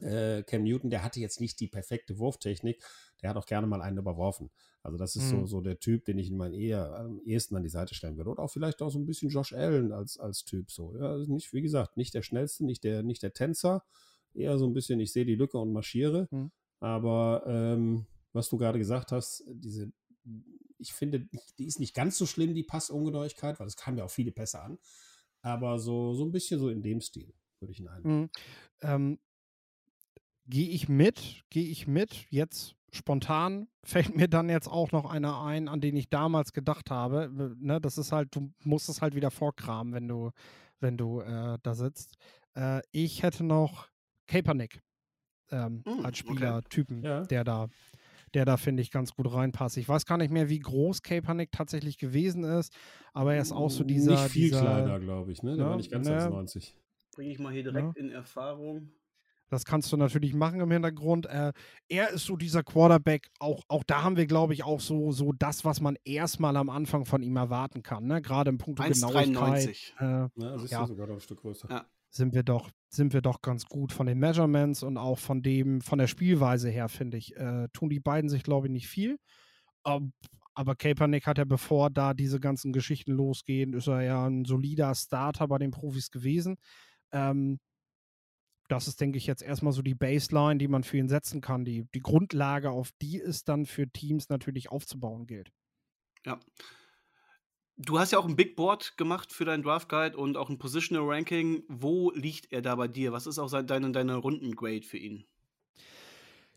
äh, 0.00 0.42
Cam 0.42 0.64
Newton, 0.64 0.90
der 0.90 1.02
hatte 1.02 1.20
jetzt 1.20 1.40
nicht 1.40 1.60
die 1.60 1.68
perfekte 1.68 2.18
Wurftechnik, 2.18 2.82
der 3.22 3.30
hat 3.30 3.36
auch 3.36 3.46
gerne 3.46 3.66
mal 3.66 3.82
einen 3.82 3.98
überworfen. 3.98 4.50
Also 4.82 4.98
das 4.98 5.16
ist 5.16 5.32
mhm. 5.32 5.40
so, 5.40 5.46
so 5.46 5.60
der 5.62 5.78
Typ, 5.80 6.04
den 6.04 6.18
ich 6.18 6.30
in 6.30 6.36
meinen 6.36 6.54
eher 6.54 6.94
am 6.94 7.20
ehesten 7.24 7.56
an 7.56 7.62
die 7.62 7.70
Seite 7.70 7.94
stellen 7.94 8.18
würde. 8.18 8.30
Oder 8.30 8.42
auch 8.42 8.50
vielleicht 8.50 8.82
auch 8.82 8.90
so 8.90 8.98
ein 8.98 9.06
bisschen 9.06 9.30
Josh 9.30 9.54
Allen 9.54 9.92
als, 9.92 10.18
als 10.18 10.44
Typ 10.44 10.70
so. 10.70 10.94
Ja, 10.96 11.12
also 11.12 11.32
nicht, 11.32 11.52
wie 11.54 11.62
gesagt, 11.62 11.96
nicht 11.96 12.12
der 12.12 12.22
schnellste, 12.22 12.66
nicht 12.66 12.84
der, 12.84 13.02
nicht 13.02 13.22
der 13.22 13.32
Tänzer, 13.32 13.82
eher 14.34 14.58
so 14.58 14.66
ein 14.66 14.74
bisschen, 14.74 15.00
ich 15.00 15.12
sehe 15.12 15.24
die 15.24 15.36
Lücke 15.36 15.58
und 15.58 15.72
marschiere. 15.72 16.28
Mhm. 16.30 16.50
Aber 16.80 17.44
ähm, 17.46 18.06
was 18.34 18.50
du 18.50 18.58
gerade 18.58 18.78
gesagt 18.78 19.10
hast, 19.10 19.44
diese, 19.46 19.90
ich 20.76 20.92
finde, 20.92 21.28
die 21.58 21.66
ist 21.66 21.80
nicht 21.80 21.94
ganz 21.94 22.18
so 22.18 22.26
schlimm, 22.26 22.54
die 22.54 22.62
Passungenauigkeit, 22.62 23.58
weil 23.60 23.66
es 23.66 23.76
kam 23.76 23.96
ja 23.96 24.04
auch 24.04 24.10
viele 24.10 24.32
Pässe 24.32 24.60
an. 24.60 24.78
Aber 25.40 25.78
so, 25.78 26.12
so 26.14 26.24
ein 26.24 26.32
bisschen 26.32 26.60
so 26.60 26.68
in 26.68 26.82
dem 26.82 27.00
Stil, 27.00 27.32
würde 27.58 27.72
ich 27.72 27.80
ihn 27.80 27.88
einnehmen. 27.88 28.20
Mhm. 28.20 28.30
Ähm, 28.82 29.18
gehe 30.46 30.68
ich 30.68 30.88
mit, 30.88 31.42
gehe 31.50 31.66
ich 31.66 31.86
mit. 31.86 32.26
Jetzt 32.30 32.74
spontan 32.92 33.68
fällt 33.84 34.16
mir 34.16 34.28
dann 34.28 34.48
jetzt 34.48 34.68
auch 34.68 34.92
noch 34.92 35.10
einer 35.10 35.42
ein, 35.42 35.68
an 35.68 35.80
den 35.80 35.96
ich 35.96 36.08
damals 36.08 36.52
gedacht 36.52 36.90
habe. 36.90 37.56
Ne, 37.58 37.80
das 37.80 37.98
ist 37.98 38.12
halt, 38.12 38.34
du 38.34 38.52
musst 38.62 38.88
es 38.88 39.02
halt 39.02 39.14
wieder 39.14 39.30
vorkramen, 39.30 39.92
wenn 39.92 40.08
du, 40.08 40.30
wenn 40.80 40.96
du 40.96 41.20
äh, 41.20 41.58
da 41.62 41.74
sitzt. 41.74 42.16
Äh, 42.54 42.80
ich 42.92 43.22
hätte 43.22 43.44
noch 43.44 43.88
Kaepernick 44.26 44.80
ähm, 45.50 45.82
mm, 45.84 46.04
als 46.04 46.18
Spielertypen, 46.18 46.98
okay. 46.98 47.08
ja. 47.08 47.22
der 47.22 47.44
da, 47.44 47.68
der 48.32 48.44
da 48.44 48.56
finde 48.56 48.82
ich 48.82 48.90
ganz 48.90 49.12
gut 49.12 49.32
reinpasst. 49.32 49.76
Ich 49.76 49.88
weiß 49.88 50.06
gar 50.06 50.16
nicht 50.16 50.32
mehr, 50.32 50.48
wie 50.48 50.58
groß 50.58 51.02
Kaepernick 51.02 51.52
tatsächlich 51.52 51.98
gewesen 51.98 52.44
ist, 52.44 52.74
aber 53.12 53.34
er 53.34 53.42
ist 53.42 53.52
auch 53.52 53.70
so 53.70 53.84
dieser. 53.84 54.12
Nicht 54.12 54.32
viel 54.32 54.48
dieser, 54.48 54.62
kleiner, 54.62 55.00
glaube 55.00 55.32
ich, 55.32 55.42
ne? 55.42 55.56
Der 55.56 55.64
ne, 55.64 55.70
war 55.70 55.76
nicht 55.76 55.90
ganz 55.90 56.08
ne, 56.08 56.30
90. 56.30 56.76
Bringe 57.14 57.30
ich 57.30 57.38
mal 57.38 57.52
hier 57.52 57.64
direkt 57.64 57.96
in 57.96 58.10
Erfahrung. 58.10 58.90
Das 59.54 59.64
kannst 59.64 59.92
du 59.92 59.96
natürlich 59.96 60.34
machen 60.34 60.60
im 60.60 60.70
Hintergrund. 60.70 61.26
Äh, 61.26 61.52
er 61.88 62.10
ist 62.10 62.24
so 62.24 62.36
dieser 62.36 62.62
Quarterback, 62.62 63.30
auch, 63.38 63.62
auch 63.68 63.84
da 63.84 64.02
haben 64.02 64.16
wir, 64.16 64.26
glaube 64.26 64.52
ich, 64.52 64.64
auch 64.64 64.80
so, 64.80 65.12
so 65.12 65.32
das, 65.32 65.64
was 65.64 65.80
man 65.80 65.96
erstmal 66.04 66.56
am 66.56 66.68
Anfang 66.68 67.04
von 67.04 67.22
ihm 67.22 67.36
erwarten 67.36 67.82
kann. 67.82 68.06
Ne? 68.06 68.20
Gerade 68.20 68.50
im 68.50 68.58
Punkt 68.58 68.82
Genauigkeit. 68.82 69.94
Äh, 69.98 70.04
ja, 70.04 70.30
das 70.36 70.64
ist 70.64 70.70
ja 70.72 70.86
sogar 70.86 71.06
noch 71.06 71.14
ein 71.14 71.20
Stück 71.20 71.40
größer. 71.40 71.68
Ja. 71.70 71.86
Sind 72.10 72.34
wir, 72.34 72.42
doch, 72.42 72.70
sind 72.88 73.12
wir 73.12 73.22
doch 73.22 73.42
ganz 73.42 73.64
gut 73.66 73.92
von 73.92 74.06
den 74.06 74.18
Measurements 74.18 74.82
und 74.82 74.98
auch 74.98 75.18
von 75.18 75.42
dem, 75.42 75.80
von 75.80 75.98
der 75.98 76.06
Spielweise 76.06 76.68
her, 76.68 76.88
finde 76.88 77.16
ich. 77.16 77.36
Äh, 77.36 77.68
tun 77.72 77.90
die 77.90 78.00
beiden 78.00 78.28
sich, 78.28 78.42
glaube 78.42 78.66
ich, 78.66 78.72
nicht 78.72 78.88
viel. 78.88 79.18
Ähm, 79.86 80.12
aber 80.54 80.76
Kaepernick 80.76 81.26
hat 81.26 81.38
ja, 81.38 81.44
bevor 81.44 81.90
da 81.90 82.14
diese 82.14 82.38
ganzen 82.38 82.72
Geschichten 82.72 83.12
losgehen, 83.12 83.72
ist 83.72 83.88
er 83.88 84.02
ja 84.02 84.26
ein 84.26 84.44
solider 84.44 84.94
Starter 84.94 85.48
bei 85.48 85.58
den 85.58 85.72
Profis 85.72 86.10
gewesen. 86.10 86.56
Ähm, 87.12 87.58
das 88.68 88.88
ist, 88.88 89.00
denke 89.00 89.18
ich, 89.18 89.26
jetzt 89.26 89.42
erstmal 89.42 89.72
so 89.72 89.82
die 89.82 89.94
Baseline, 89.94 90.58
die 90.58 90.68
man 90.68 90.84
für 90.84 90.96
ihn 90.96 91.08
setzen 91.08 91.40
kann. 91.40 91.64
Die, 91.64 91.86
die 91.94 92.00
Grundlage, 92.00 92.70
auf 92.70 92.90
die 93.02 93.20
es 93.20 93.44
dann 93.44 93.66
für 93.66 93.88
Teams 93.88 94.28
natürlich 94.28 94.70
aufzubauen 94.70 95.26
gilt. 95.26 95.52
Ja. 96.24 96.40
Du 97.76 97.98
hast 97.98 98.12
ja 98.12 98.18
auch 98.18 98.26
ein 98.26 98.36
Big 98.36 98.54
Board 98.56 98.96
gemacht 98.96 99.32
für 99.32 99.44
deinen 99.44 99.64
Draft 99.64 99.88
Guide 99.88 100.16
und 100.16 100.36
auch 100.36 100.48
ein 100.48 100.58
Positional 100.58 101.04
Ranking. 101.06 101.64
Wo 101.68 102.12
liegt 102.12 102.52
er 102.52 102.62
da 102.62 102.76
bei 102.76 102.88
dir? 102.88 103.12
Was 103.12 103.26
ist 103.26 103.38
auch 103.38 103.50
deine, 103.50 103.90
deine 103.90 104.16
Rundengrade 104.16 104.82
für 104.82 104.98
ihn? 104.98 105.26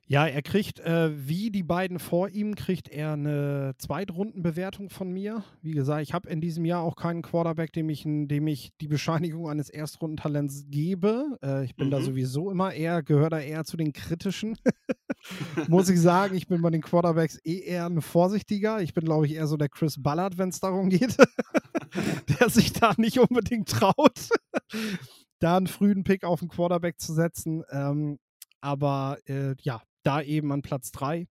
Ja, 0.09 0.25
er 0.25 0.41
kriegt, 0.41 0.79
äh, 0.79 1.27
wie 1.27 1.51
die 1.51 1.63
beiden 1.63 1.99
vor 1.99 2.29
ihm, 2.29 2.55
kriegt 2.55 2.87
er 2.87 3.11
eine 3.11 3.75
Zweitrundenbewertung 3.77 4.89
von 4.89 5.11
mir. 5.11 5.43
Wie 5.61 5.71
gesagt, 5.71 6.01
ich 6.01 6.13
habe 6.13 6.29
in 6.29 6.39
diesem 6.39 6.63
Jahr 6.63 6.81
auch 6.81 6.95
keinen 6.95 7.21
Quarterback, 7.21 7.73
dem 7.73 7.89
ich, 7.89 8.03
dem 8.05 8.47
ich 8.47 8.71
die 8.79 8.87
Bescheinigung 8.87 9.49
eines 9.49 9.69
Erstrundentalents 9.69 10.67
gebe. 10.69 11.37
Äh, 11.43 11.65
ich 11.65 11.75
bin 11.75 11.87
mhm. 11.87 11.91
da 11.91 12.01
sowieso 12.01 12.49
immer 12.49 12.73
eher, 12.73 13.03
gehöre 13.03 13.29
da 13.29 13.39
eher 13.41 13.65
zu 13.65 13.75
den 13.75 13.91
kritischen. 13.91 14.57
Muss 15.67 15.89
ich 15.89 15.99
sagen, 15.99 16.35
ich 16.35 16.47
bin 16.47 16.61
bei 16.61 16.69
den 16.69 16.81
Quarterbacks 16.81 17.37
eh 17.43 17.59
eher 17.59 17.85
ein 17.85 18.01
vorsichtiger. 18.01 18.81
Ich 18.81 18.93
bin, 18.93 19.03
glaube 19.03 19.25
ich, 19.25 19.35
eher 19.35 19.47
so 19.47 19.57
der 19.57 19.67
Chris 19.67 20.01
Ballard, 20.01 20.37
wenn 20.37 20.49
es 20.49 20.61
darum 20.61 20.87
geht, 20.89 21.17
der 22.39 22.49
sich 22.49 22.71
da 22.71 22.93
nicht 22.95 23.19
unbedingt 23.19 23.67
traut. 23.67 24.29
da 25.39 25.57
einen 25.57 25.67
frühen 25.67 26.05
Pick 26.05 26.23
auf 26.23 26.39
den 26.39 26.47
Quarterback 26.47 26.97
zu 26.97 27.13
setzen. 27.13 27.63
Ähm, 27.71 28.19
aber 28.61 29.17
äh, 29.25 29.55
ja, 29.61 29.81
da 30.03 30.21
eben 30.21 30.51
an 30.51 30.61
Platz 30.61 30.91
3. 30.91 31.27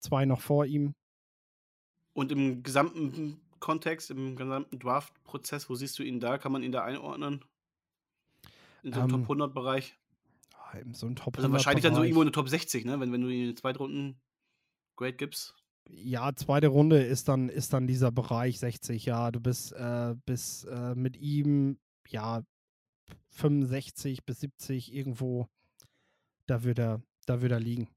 Zwei 0.00 0.24
noch 0.24 0.40
vor 0.40 0.66
ihm. 0.66 0.94
Und 2.12 2.32
im 2.32 2.62
gesamten 2.62 3.40
Kontext, 3.60 4.10
im 4.10 4.36
gesamten 4.36 4.78
Draft-Prozess, 4.78 5.70
wo 5.70 5.74
siehst 5.74 5.98
du 5.98 6.02
ihn 6.02 6.20
da? 6.20 6.38
Kann 6.38 6.52
man 6.52 6.62
ihn 6.62 6.72
da 6.72 6.84
einordnen? 6.84 7.44
In 8.82 8.92
so 8.92 9.00
einem 9.00 9.14
ähm, 9.14 9.26
Top 9.26 9.36
100-Bereich? 9.36 9.96
In 10.82 10.94
so 10.94 11.06
einem 11.06 11.16
Top 11.16 11.36
100 11.36 11.38
Also 11.38 11.52
wahrscheinlich 11.52 11.82
dann 11.84 11.94
so 11.94 12.02
irgendwo 12.02 12.22
eine 12.22 12.32
Top 12.32 12.48
60, 12.48 12.84
ne? 12.84 12.98
Wenn, 12.98 13.12
wenn 13.12 13.20
du 13.20 13.28
ihn 13.28 13.42
in 13.42 13.46
den 13.48 13.56
Zweitrunden 13.56 14.20
Grade 14.96 15.14
gibst. 15.14 15.54
Ja, 15.88 16.34
zweite 16.34 16.68
Runde 16.68 17.02
ist 17.02 17.28
dann, 17.28 17.48
ist 17.48 17.72
dann 17.72 17.86
dieser 17.86 18.12
Bereich 18.12 18.58
60, 18.58 19.04
ja. 19.04 19.30
Du 19.30 19.40
bist, 19.40 19.72
äh, 19.72 20.14
bist 20.26 20.66
äh, 20.66 20.94
mit 20.94 21.16
ihm, 21.16 21.78
ja, 22.08 22.42
65 23.30 24.24
bis 24.24 24.40
70 24.40 24.92
irgendwo, 24.92 25.48
da 26.46 26.62
wird 26.64 26.78
er, 26.78 27.02
da 27.26 27.40
wird 27.40 27.52
er 27.52 27.60
liegen. 27.60 27.88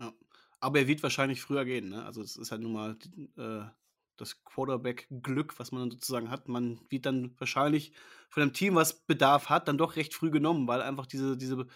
Ja. 0.00 0.12
Aber 0.60 0.78
er 0.78 0.88
wird 0.88 1.02
wahrscheinlich 1.02 1.40
früher 1.40 1.64
gehen, 1.64 1.90
ne? 1.90 2.04
Also 2.04 2.22
es 2.22 2.36
ist 2.36 2.50
halt 2.50 2.62
nun 2.62 2.72
mal 2.72 2.96
äh, 3.36 3.64
das 4.16 4.42
Quarterback-Glück, 4.44 5.58
was 5.58 5.72
man 5.72 5.82
dann 5.82 5.90
sozusagen 5.90 6.30
hat. 6.30 6.48
Man 6.48 6.80
wird 6.90 7.06
dann 7.06 7.34
wahrscheinlich 7.38 7.92
von 8.28 8.42
einem 8.42 8.52
Team, 8.52 8.74
was 8.74 9.04
Bedarf 9.06 9.48
hat, 9.48 9.68
dann 9.68 9.78
doch 9.78 9.96
recht 9.96 10.14
früh 10.14 10.30
genommen, 10.30 10.66
weil 10.66 10.82
einfach 10.82 11.06
diese, 11.06 11.36
diese, 11.36 11.66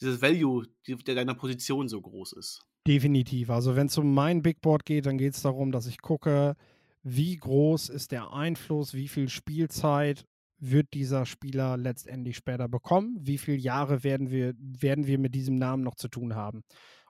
dieses 0.00 0.22
Value 0.22 0.66
die, 0.86 0.96
der 0.96 1.14
deiner 1.14 1.34
Position 1.34 1.88
so 1.88 2.00
groß 2.00 2.32
ist. 2.34 2.66
Definitiv. 2.86 3.50
Also 3.50 3.76
wenn 3.76 3.86
es 3.86 3.98
um 3.98 4.12
mein 4.12 4.42
Big 4.42 4.60
Board 4.60 4.84
geht, 4.84 5.06
dann 5.06 5.18
geht 5.18 5.34
es 5.34 5.42
darum, 5.42 5.72
dass 5.72 5.86
ich 5.86 6.00
gucke, 6.00 6.56
wie 7.02 7.36
groß 7.36 7.88
ist 7.88 8.12
der 8.12 8.32
Einfluss, 8.32 8.94
wie 8.94 9.08
viel 9.08 9.28
Spielzeit 9.28 10.26
wird 10.64 10.94
dieser 10.94 11.26
Spieler 11.26 11.76
letztendlich 11.76 12.36
später 12.36 12.68
bekommen, 12.68 13.16
wie 13.20 13.36
viele 13.36 13.56
Jahre 13.56 14.04
werden 14.04 14.30
wir, 14.30 14.54
werden 14.56 15.08
wir 15.08 15.18
mit 15.18 15.34
diesem 15.34 15.56
Namen 15.56 15.82
noch 15.82 15.96
zu 15.96 16.06
tun 16.06 16.36
haben. 16.36 16.62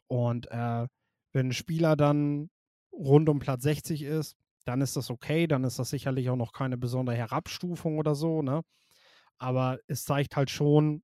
Und 0.06 0.50
äh, 0.50 0.86
wenn 1.32 1.48
ein 1.48 1.52
Spieler 1.52 1.94
dann 1.94 2.48
rund 2.92 3.28
um 3.28 3.40
Platz 3.40 3.62
60 3.64 4.04
ist, 4.04 4.36
dann 4.64 4.80
ist 4.80 4.96
das 4.96 5.10
okay, 5.10 5.46
dann 5.46 5.64
ist 5.64 5.78
das 5.78 5.90
sicherlich 5.90 6.30
auch 6.30 6.36
noch 6.36 6.52
keine 6.52 6.78
besondere 6.78 7.16
Herabstufung 7.16 7.98
oder 7.98 8.14
so, 8.14 8.40
ne? 8.40 8.62
Aber 9.36 9.80
es 9.86 10.04
zeigt 10.04 10.36
halt 10.36 10.50
schon, 10.50 11.02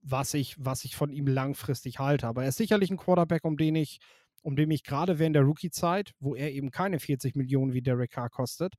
was 0.00 0.32
ich, 0.32 0.56
was 0.58 0.84
ich 0.84 0.96
von 0.96 1.12
ihm 1.12 1.26
langfristig 1.26 1.98
halte. 1.98 2.28
Aber 2.28 2.44
er 2.44 2.48
ist 2.48 2.56
sicherlich 2.56 2.90
ein 2.90 2.96
Quarterback, 2.96 3.44
um 3.44 3.58
den 3.58 3.74
ich, 3.74 3.98
um 4.42 4.56
den 4.56 4.70
ich 4.70 4.84
gerade 4.84 5.18
während 5.18 5.36
der 5.36 5.42
Rookie-Zeit, 5.42 6.12
wo 6.18 6.34
er 6.34 6.52
eben 6.52 6.70
keine 6.70 6.98
40 6.98 7.36
Millionen 7.36 7.74
wie 7.74 7.82
Derek 7.82 8.12
Carr 8.12 8.30
kostet, 8.30 8.74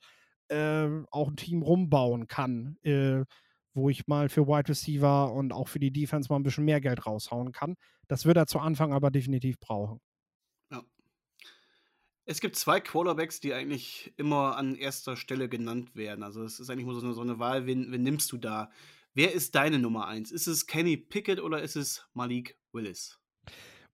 äh, 0.52 1.06
auch 1.12 1.30
ein 1.30 1.36
Team 1.36 1.62
rumbauen 1.62 2.28
kann, 2.28 2.78
äh, 2.84 3.24
wo 3.74 3.90
ich 3.90 4.08
mal 4.08 4.30
für 4.30 4.48
Wide 4.48 4.70
Receiver 4.70 5.32
und 5.32 5.54
auch 5.54 5.68
für 5.68 5.80
die 5.80 5.92
Defense 5.92 6.32
mal 6.32 6.38
ein 6.38 6.44
bisschen 6.44 6.66
mehr 6.66 6.82
Geld 6.82 7.06
raushauen 7.06 7.52
kann. 7.52 7.76
Das 8.08 8.26
wird 8.26 8.38
er 8.38 8.48
zu 8.48 8.60
Anfang 8.60 8.94
aber 8.94 9.12
definitiv 9.12 9.60
brauchen. 9.60 10.00
Ja. 10.70 10.84
Es 12.26 12.42
gibt 12.42 12.58
zwei 12.58 12.82
Quarterbacks, 12.82 13.40
die 13.40 13.54
eigentlich 13.54 14.14
immer 14.18 14.58
an 14.58 14.76
erster 14.76 15.16
Stelle 15.16 15.48
genannt 15.48 15.96
werden. 15.96 16.24
Also 16.24 16.44
es 16.44 16.60
ist 16.60 16.70
eigentlich 16.70 16.86
nur 16.86 17.00
so 17.00 17.06
eine, 17.06 17.14
so 17.14 17.22
eine 17.22 17.40
Wahl, 17.40 17.66
wen, 17.66 17.92
wen 17.92 18.04
nimmst 18.04 18.32
du 18.32 18.38
da? 18.38 18.70
Wer 19.14 19.34
ist 19.34 19.56
deine 19.56 19.80
Nummer 19.80 20.08
eins? 20.08 20.32
Ist 20.32 20.48
es 20.48 20.68
Kenny 20.68 20.98
Pickett 20.98 21.40
oder 21.40 21.62
ist 21.62 21.76
es 21.76 22.08
Malik 22.14 22.58
Willis? 22.74 23.21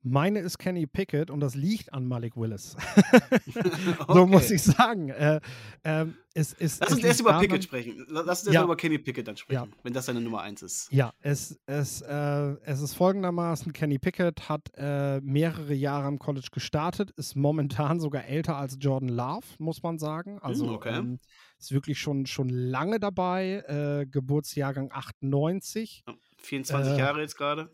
Meine 0.10 0.39
ist 0.39 0.58
Kenny 0.58 0.88
Pickett 0.88 1.30
und 1.30 1.39
das 1.39 1.55
liegt 1.55 1.93
an 1.93 2.08
Malik 2.08 2.36
Willis. 2.36 2.76
so 3.53 3.60
okay. 4.08 4.26
muss 4.26 4.51
ich 4.51 4.62
sagen. 4.62 5.10
Äh, 5.10 5.39
äh, 5.84 6.05
es, 6.34 6.53
es, 6.53 6.80
Lass 6.80 6.93
uns 6.93 7.03
erst 7.03 7.20
über 7.22 7.39
Pickett 7.39 7.64
sprechen. 7.64 8.05
Lass 8.10 8.39
uns 8.39 8.47
erst 8.47 8.53
ja. 8.53 8.64
über 8.64 8.78
Kenny 8.78 8.99
Pickett 8.99 9.28
dann 9.28 9.38
sprechen, 9.38 9.70
ja. 9.72 9.78
wenn 9.84 9.93
das 9.93 10.05
seine 10.05 10.22
Nummer 10.22 10.41
eins 10.41 10.62
ist. 10.62 10.91
Ja, 10.91 11.14
es, 11.20 11.60
es, 11.66 12.01
äh, 12.01 12.55
es 12.64 12.82
ist 12.82 12.93
folgendermaßen: 12.93 13.74
Kenny 13.74 13.97
Pickett 13.97 14.47
hat 14.47 14.70
äh, 14.76 15.20
mehrere 15.22 15.74
Jahre 15.74 16.05
am 16.05 16.20
College 16.20 16.49
gestartet, 16.51 17.12
ist 17.12 17.36
momentan 17.36 17.99
sogar 17.99 18.26
älter 18.26 18.55
als 18.55 18.78
Jordan 18.80 19.10
Love, 19.10 19.45
muss 19.58 19.82
man 19.82 19.97
sagen. 19.97 20.39
Also 20.39 20.68
hm, 20.68 20.74
okay. 20.76 20.97
ähm, 20.97 21.20
ist 21.58 21.72
wirklich 21.72 21.99
schon, 21.99 22.26
schon 22.28 22.49
lange 22.49 22.99
dabei. 22.99 23.64
Äh, 23.68 24.05
Geburtsjahrgang 24.05 24.91
98. 24.91 26.03
24 26.38 26.93
äh, 26.93 26.97
Jahre 26.97 27.22
jetzt 27.22 27.36
gerade. 27.36 27.70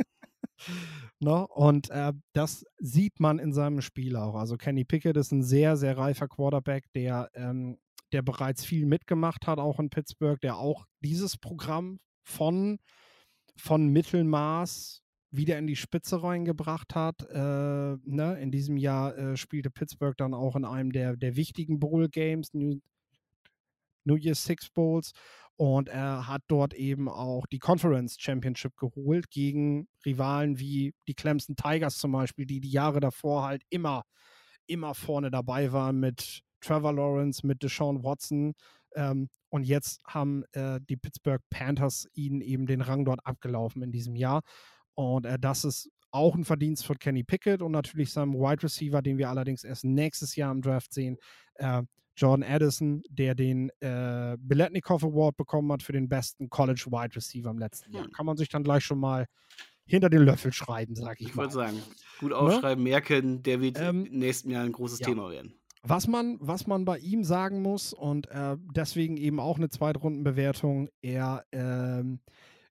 No? 1.19 1.39
Ne? 1.39 1.47
Und 1.47 1.89
äh, 1.89 2.13
das 2.33 2.65
sieht 2.77 3.19
man 3.19 3.39
in 3.39 3.53
seinem 3.53 3.81
Spiel 3.81 4.15
auch. 4.15 4.35
Also 4.35 4.57
Kenny 4.57 4.83
Pickett 4.83 5.17
ist 5.17 5.31
ein 5.31 5.43
sehr, 5.43 5.77
sehr 5.77 5.97
reifer 5.97 6.27
Quarterback, 6.27 6.85
der, 6.93 7.29
ähm, 7.33 7.77
der 8.11 8.21
bereits 8.21 8.63
viel 8.65 8.85
mitgemacht 8.85 9.47
hat, 9.47 9.59
auch 9.59 9.79
in 9.79 9.89
Pittsburgh, 9.89 10.39
der 10.41 10.57
auch 10.57 10.85
dieses 11.01 11.37
Programm 11.37 11.99
von, 12.23 12.79
von 13.55 13.87
Mittelmaß 13.87 15.03
wieder 15.31 15.57
in 15.57 15.67
die 15.67 15.75
Spitze 15.75 16.21
reingebracht 16.21 16.93
hat. 16.93 17.27
Äh, 17.29 17.97
ne? 18.05 18.37
In 18.39 18.51
diesem 18.51 18.77
Jahr 18.77 19.17
äh, 19.17 19.35
spielte 19.35 19.71
Pittsburgh 19.71 20.15
dann 20.15 20.33
auch 20.33 20.55
in 20.55 20.63
einem 20.63 20.91
der, 20.91 21.17
der 21.17 21.35
wichtigen 21.35 21.79
Bowl 21.79 22.07
Games, 22.07 22.53
New, 22.53 22.79
New 24.05 24.15
Year's 24.15 24.43
Six 24.43 24.69
Bowls. 24.69 25.11
Und 25.55 25.87
er 25.87 26.27
hat 26.27 26.41
dort 26.47 26.73
eben 26.73 27.07
auch 27.07 27.45
die 27.47 27.59
Conference 27.59 28.17
Championship 28.19 28.75
geholt 28.75 29.29
gegen 29.29 29.87
Rivalen 30.05 30.59
wie 30.59 30.93
die 31.07 31.13
Clemson 31.13 31.55
Tigers 31.55 31.97
zum 31.97 32.11
Beispiel, 32.11 32.45
die 32.45 32.59
die 32.59 32.71
Jahre 32.71 32.99
davor 32.99 33.43
halt 33.43 33.63
immer, 33.69 34.03
immer 34.65 34.95
vorne 34.95 35.29
dabei 35.29 35.71
waren 35.71 35.99
mit 35.99 36.41
Trevor 36.61 36.93
Lawrence, 36.93 37.45
mit 37.45 37.61
Deshaun 37.61 38.03
Watson. 38.03 38.53
Ähm, 38.95 39.29
und 39.49 39.63
jetzt 39.63 40.01
haben 40.07 40.43
äh, 40.53 40.79
die 40.89 40.97
Pittsburgh 40.97 41.41
Panthers 41.51 42.07
ihnen 42.13 42.41
eben 42.41 42.65
den 42.65 42.81
Rang 42.81 43.05
dort 43.05 43.23
abgelaufen 43.23 43.83
in 43.83 43.91
diesem 43.91 44.15
Jahr. 44.15 44.41
Und 44.95 45.27
äh, 45.27 45.37
das 45.37 45.63
ist 45.63 45.91
auch 46.09 46.35
ein 46.35 46.45
Verdienst 46.45 46.85
von 46.85 46.97
Kenny 46.97 47.23
Pickett 47.23 47.61
und 47.61 47.71
natürlich 47.71 48.11
seinem 48.11 48.33
Wide 48.33 48.63
Receiver, 48.63 49.01
den 49.01 49.17
wir 49.17 49.29
allerdings 49.29 49.63
erst 49.63 49.83
nächstes 49.83 50.35
Jahr 50.35 50.51
im 50.51 50.61
Draft 50.61 50.93
sehen. 50.93 51.17
Äh, 51.55 51.83
Jordan 52.15 52.49
Addison, 52.49 53.03
der 53.09 53.35
den 53.35 53.69
äh, 53.79 54.37
Biletnikoff 54.39 55.03
Award 55.03 55.37
bekommen 55.37 55.71
hat 55.71 55.83
für 55.83 55.93
den 55.93 56.09
besten 56.09 56.49
College 56.49 56.85
Wide 56.89 57.15
Receiver 57.15 57.49
im 57.49 57.59
letzten 57.59 57.93
Jahr. 57.93 58.05
Hm. 58.05 58.11
Kann 58.11 58.25
man 58.25 58.37
sich 58.37 58.49
dann 58.49 58.63
gleich 58.63 58.83
schon 58.83 58.99
mal 58.99 59.25
hinter 59.85 60.09
den 60.09 60.23
Löffel 60.23 60.53
schreiben, 60.53 60.95
sage 60.95 61.17
ich, 61.19 61.29
ich 61.29 61.35
mal. 61.35 61.47
Ich 61.47 61.53
würde 61.53 61.71
sagen, 61.71 61.83
gut 62.19 62.29
ne? 62.29 62.37
aufschreiben, 62.37 62.83
ne? 62.83 62.89
merken, 62.89 63.43
der 63.43 63.61
wird 63.61 63.79
ähm, 63.79 64.05
im 64.05 64.19
nächsten 64.19 64.49
Jahr 64.49 64.63
ein 64.63 64.71
großes 64.71 64.99
ja. 64.99 65.07
Thema 65.07 65.29
werden. 65.29 65.53
Was 65.85 66.07
man, 66.07 66.37
was 66.39 66.65
man 66.65 66.85
bei 66.85 66.97
ihm 66.99 67.25
sagen 67.25 67.61
muss 67.61 67.91
und 67.91 68.27
äh, 68.29 68.55
deswegen 68.73 69.17
eben 69.17 69.41
auch 69.41 69.57
eine 69.57 69.69
Zweitrundenbewertung, 69.69 70.87
er 71.01 71.43
ähm, 71.51 72.21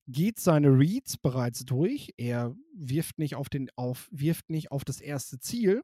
geht 0.08 0.40
seine 0.40 0.68
Reads 0.68 1.18
bereits 1.18 1.64
durch. 1.66 2.14
Er 2.16 2.56
wirft 2.74 3.18
nicht 3.18 3.34
auf 3.34 3.50
den 3.50 3.68
auf 3.76 4.08
wirft 4.10 4.48
nicht 4.48 4.72
auf 4.72 4.84
das 4.84 5.00
erste 5.00 5.38
Ziel, 5.38 5.82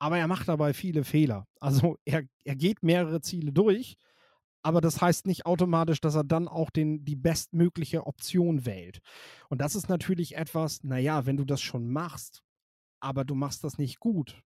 aber 0.00 0.18
er 0.18 0.26
macht 0.26 0.48
dabei 0.48 0.72
viele 0.72 1.04
Fehler. 1.04 1.46
Also 1.60 1.98
er, 2.04 2.24
er 2.44 2.56
geht 2.56 2.82
mehrere 2.82 3.20
Ziele 3.20 3.52
durch, 3.52 3.96
aber 4.62 4.80
das 4.80 5.00
heißt 5.00 5.26
nicht 5.26 5.46
automatisch, 5.46 6.00
dass 6.00 6.14
er 6.14 6.24
dann 6.24 6.48
auch 6.48 6.70
den, 6.70 7.04
die 7.04 7.16
bestmögliche 7.16 8.06
Option 8.06 8.66
wählt. 8.66 9.00
Und 9.48 9.60
das 9.60 9.74
ist 9.74 9.88
natürlich 9.88 10.36
etwas, 10.36 10.82
naja, 10.82 11.26
wenn 11.26 11.36
du 11.36 11.44
das 11.44 11.60
schon 11.60 11.90
machst, 11.90 12.42
aber 12.98 13.24
du 13.24 13.34
machst 13.34 13.62
das 13.62 13.78
nicht 13.78 14.00
gut, 14.00 14.42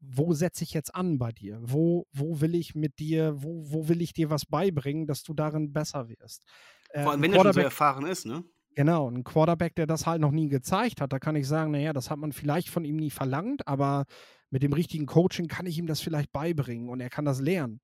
wo 0.00 0.32
setze 0.32 0.64
ich 0.64 0.72
jetzt 0.72 0.94
an 0.94 1.18
bei 1.18 1.30
dir? 1.30 1.60
Wo, 1.62 2.06
wo 2.12 2.40
will 2.40 2.54
ich 2.54 2.74
mit 2.74 2.98
dir, 2.98 3.40
wo, 3.42 3.64
wo 3.70 3.88
will 3.88 4.00
ich 4.00 4.12
dir 4.12 4.30
was 4.30 4.46
beibringen, 4.46 5.06
dass 5.06 5.22
du 5.22 5.34
darin 5.34 5.72
besser 5.72 6.08
wirst? 6.08 6.44
Vor 6.92 7.12
allem, 7.12 7.22
wenn 7.22 7.32
er 7.32 7.42
schon 7.42 7.52
so 7.52 7.60
erfahren 7.60 8.06
ist, 8.06 8.26
ne? 8.26 8.44
Genau, 8.74 9.08
ein 9.08 9.22
Quarterback, 9.22 9.74
der 9.74 9.86
das 9.86 10.06
halt 10.06 10.20
noch 10.20 10.30
nie 10.30 10.48
gezeigt 10.48 11.00
hat, 11.00 11.12
da 11.12 11.18
kann 11.18 11.36
ich 11.36 11.46
sagen, 11.46 11.72
naja, 11.72 11.92
das 11.92 12.10
hat 12.10 12.18
man 12.18 12.32
vielleicht 12.32 12.70
von 12.70 12.84
ihm 12.84 12.96
nie 12.96 13.10
verlangt, 13.10 13.68
aber 13.68 14.06
mit 14.52 14.62
dem 14.62 14.74
richtigen 14.74 15.06
Coaching 15.06 15.48
kann 15.48 15.64
ich 15.64 15.78
ihm 15.78 15.86
das 15.86 16.02
vielleicht 16.02 16.30
beibringen 16.30 16.90
und 16.90 17.00
er 17.00 17.08
kann 17.08 17.24
das 17.24 17.40
lernen. 17.40 17.80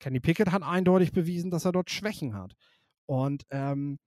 Kenny 0.00 0.18
Pickett 0.18 0.50
hat 0.50 0.62
eindeutig 0.62 1.12
bewiesen, 1.12 1.50
dass 1.50 1.66
er 1.66 1.72
dort 1.72 1.90
Schwächen 1.90 2.34
hat. 2.34 2.54
Und 3.04 3.44
ähm, 3.50 3.98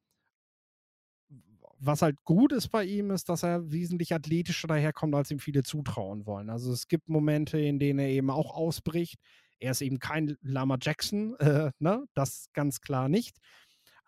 was 1.78 2.02
halt 2.02 2.18
gut 2.24 2.52
ist 2.52 2.70
bei 2.70 2.84
ihm, 2.84 3.12
ist, 3.12 3.30
dass 3.30 3.44
er 3.44 3.72
wesentlich 3.72 4.12
athletischer 4.14 4.68
daherkommt, 4.68 5.14
als 5.14 5.30
ihm 5.30 5.38
viele 5.38 5.62
zutrauen 5.62 6.26
wollen. 6.26 6.50
Also 6.50 6.72
es 6.72 6.88
gibt 6.88 7.10
Momente, 7.10 7.60
in 7.60 7.78
denen 7.78 8.00
er 8.00 8.10
eben 8.10 8.32
auch 8.32 8.56
ausbricht. 8.56 9.20
Er 9.60 9.72
ist 9.72 9.82
eben 9.82 10.00
kein 10.00 10.36
Lama 10.42 10.78
Jackson, 10.82 11.36
äh, 11.40 11.70
ne? 11.78 12.06
das 12.16 12.48
ganz 12.54 12.82
klar 12.82 13.08
nicht. 13.08 13.38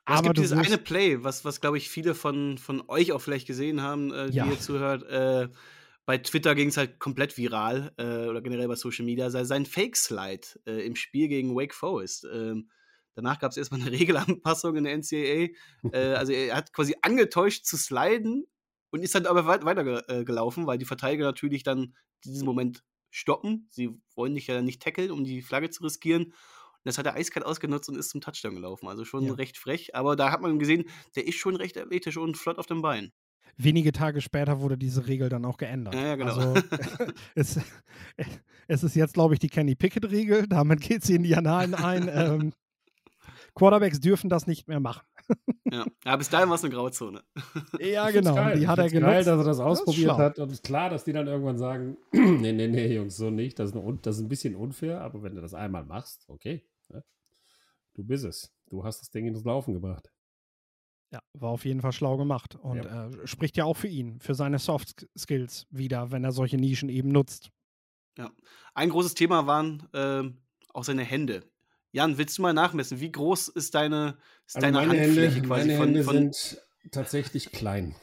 Aber 0.06 0.18
es 0.18 0.24
gibt 0.24 0.38
dieses 0.38 0.58
eine 0.58 0.80
Play, 0.80 1.24
was, 1.24 1.46
was 1.46 1.62
glaube 1.62 1.78
ich, 1.78 1.90
viele 1.90 2.16
von, 2.16 2.58
von 2.58 2.82
euch 2.88 3.12
auch 3.12 3.22
vielleicht 3.22 3.46
gesehen 3.46 3.82
haben, 3.82 4.12
äh, 4.12 4.32
die 4.32 4.38
ja. 4.38 4.48
ihr 4.48 4.60
zuhört. 4.60 5.04
Äh, 5.04 5.50
bei 6.06 6.20
Twitter 6.20 6.54
ging 6.54 6.70
es 6.70 6.78
halt 6.78 7.00
komplett 7.00 7.38
viral 7.38 7.92
äh, 7.98 8.28
oder 8.28 8.42
generell 8.42 8.68
bei 8.68 8.76
Social 8.76 9.06
Media, 9.06 9.30
sei 9.30 9.44
sein 9.44 9.66
Fake-Slide 9.66 10.48
äh, 10.68 10.86
im 10.86 10.96
Spiel 10.96 11.28
gegen 11.28 11.56
Wake 11.56 11.74
Forest. 11.74 12.28
Ähm, 12.32 12.70
danach 13.16 13.40
gab 13.40 13.52
es 13.52 13.58
erstmal 13.58 13.82
eine 13.82 13.92
Regelanpassung 14.00 14.76
in 14.76 14.84
der 14.84 14.98
NCAA. 14.98 15.50
äh, 15.92 16.14
also 16.14 16.32
er 16.32 16.56
hat 16.56 16.74
quasi 16.74 16.96
angetäuscht 17.02 17.66
zu 17.66 17.78
sliden 17.78 18.46
und 18.92 19.02
ist 19.02 19.16
dann 19.16 19.26
aber 19.26 19.48
weit 19.48 19.66
weitergelaufen, 19.66 20.64
äh, 20.64 20.68
weil 20.68 20.78
die 20.78 20.86
Verteidiger 20.86 21.26
natürlich 21.26 21.64
dann 21.64 21.96
diesen 22.24 22.46
Moment 22.46 22.84
stoppen. 23.10 23.68
Sie 23.72 23.90
wollen 24.16 24.36
dich 24.36 24.48
ja 24.48 24.62
nicht 24.62 24.84
tackeln, 24.84 25.10
um 25.10 25.24
die 25.24 25.42
Flagge 25.42 25.72
zu 25.72 25.84
riskieren. 25.84 26.34
das 26.84 27.00
hat 27.00 27.08
er 27.08 27.16
eiskalt 27.16 27.48
ausgenutzt 27.48 27.90
und 27.90 27.96
ist 27.96 28.12
zum 28.12 28.22
Touchdown 28.22 28.54
gelaufen. 28.54 28.88
Also 28.88 29.06
schon 29.06 29.26
ja. 29.26 29.34
recht 29.34 29.58
frech. 29.58 29.96
Aber 29.96 30.16
da 30.16 30.32
hat 30.32 30.42
man 30.42 30.60
gesehen, 30.60 30.86
der 31.16 31.26
ist 31.26 31.36
schon 31.36 31.56
recht 31.56 31.78
athletisch 31.80 32.18
und 32.18 32.38
flott 32.38 32.60
auf 32.60 32.68
dem 32.68 32.84
Bein. 32.84 33.12
Wenige 33.58 33.92
Tage 33.92 34.22
später 34.22 34.60
wurde 34.60 34.78
diese 34.78 35.08
Regel 35.08 35.30
dann 35.30 35.46
auch 35.46 35.58
geändert. 35.58 35.94
Ja, 35.94 36.08
ja 36.08 36.16
genau. 36.16 36.34
Also, 36.34 36.54
es, 37.36 37.60
es, 38.68 38.84
ist 38.84 38.96
jetzt, 38.96 39.14
glaube 39.14 39.34
ich, 39.34 39.40
die 39.40 39.48
Kenny 39.48 39.76
Pickett-Regel. 39.76 40.48
Damit 40.48 40.82
geht 40.82 41.04
sie 41.04 41.16
in 41.16 41.24
die 41.24 41.36
Annalen 41.36 41.74
ein. 41.74 42.10
Ähm, 42.16 42.54
Quarterbacks 43.56 44.02
dürfen 44.02 44.30
das 44.30 44.48
nicht 44.48 44.68
mehr 44.68 44.80
machen. 44.80 45.06
ja. 45.72 45.86
ja, 46.04 46.16
bis 46.18 46.30
dahin 46.30 46.50
war 46.50 46.56
es 46.56 46.64
eine 46.64 46.74
Grauzone. 46.74 47.24
ja, 47.80 48.10
genau. 48.12 48.36
Geil. 48.36 48.60
Die 48.60 48.68
hat 48.68 48.78
er 48.78 48.90
genutzt. 48.90 49.12
geil, 49.12 49.24
dass 49.24 49.40
er 49.40 49.44
das 49.46 49.60
ausprobiert 49.60 50.10
das 50.12 50.18
hat. 50.18 50.40
Und 50.40 50.48
es 50.50 50.56
ist 50.56 50.64
klar, 50.64 50.90
dass 50.90 51.06
die 51.06 51.14
dann 51.14 51.28
irgendwann 51.28 51.58
sagen: 51.58 51.98
Nee, 52.12 52.52
nee, 52.52 52.68
nee, 52.68 52.94
Jungs, 52.94 53.16
so 53.16 53.30
nicht. 53.30 53.58
Das 53.58 53.72
ist, 53.72 53.78
eine, 53.78 53.98
das 54.02 54.18
ist 54.18 54.24
ein 54.24 54.28
bisschen 54.28 54.56
unfair, 54.56 55.02
aber 55.02 55.24
wenn 55.24 55.36
du 55.36 55.42
das 55.42 55.54
einmal 55.54 55.86
machst, 55.86 56.26
okay. 56.28 56.64
Ne? 56.90 57.04
Du 57.94 58.04
bist 58.04 58.26
es. 58.26 58.54
Du 58.70 58.84
hast 58.84 59.00
das 59.00 59.10
Ding 59.10 59.26
ins 59.26 59.44
Laufen 59.46 59.74
gebracht. 59.74 60.12
Ja, 61.16 61.22
war 61.32 61.52
auf 61.52 61.64
jeden 61.64 61.80
Fall 61.80 61.94
schlau 61.94 62.18
gemacht 62.18 62.56
und 62.56 62.84
ja. 62.84 63.08
äh, 63.08 63.26
spricht 63.26 63.56
ja 63.56 63.64
auch 63.64 63.78
für 63.78 63.88
ihn, 63.88 64.20
für 64.20 64.36
seine 64.36 64.60
Soft 64.60 65.08
Skills 65.18 65.66
wieder, 65.70 66.12
wenn 66.12 66.26
er 66.26 66.34
solche 66.34 66.58
Nischen 66.58 66.90
eben 66.90 67.08
nutzt. 67.08 67.52
Ja, 68.18 68.32
ein 68.74 68.90
großes 68.90 69.14
Thema 69.14 69.48
waren 69.48 69.88
äh, 69.94 70.24
auch 70.74 70.84
seine 70.84 71.04
Hände. 71.04 71.44
Jan, 71.94 72.18
willst 72.18 72.38
du 72.38 72.42
mal 72.42 72.52
nachmessen? 72.52 73.00
Wie 73.00 73.14
groß 73.14 73.48
ist 73.48 73.76
deine, 73.76 74.18
ist 74.46 74.58
also 74.58 74.66
deine 74.66 74.86
meine 74.86 75.04
Handfläche 75.04 75.36
Hände, 75.36 75.48
quasi 75.48 75.68
meine 75.68 75.78
von, 75.78 75.88
Hände 75.88 76.04
von 76.04 76.16
sind 76.34 76.62
tatsächlich 76.92 77.54
klein. 77.54 77.96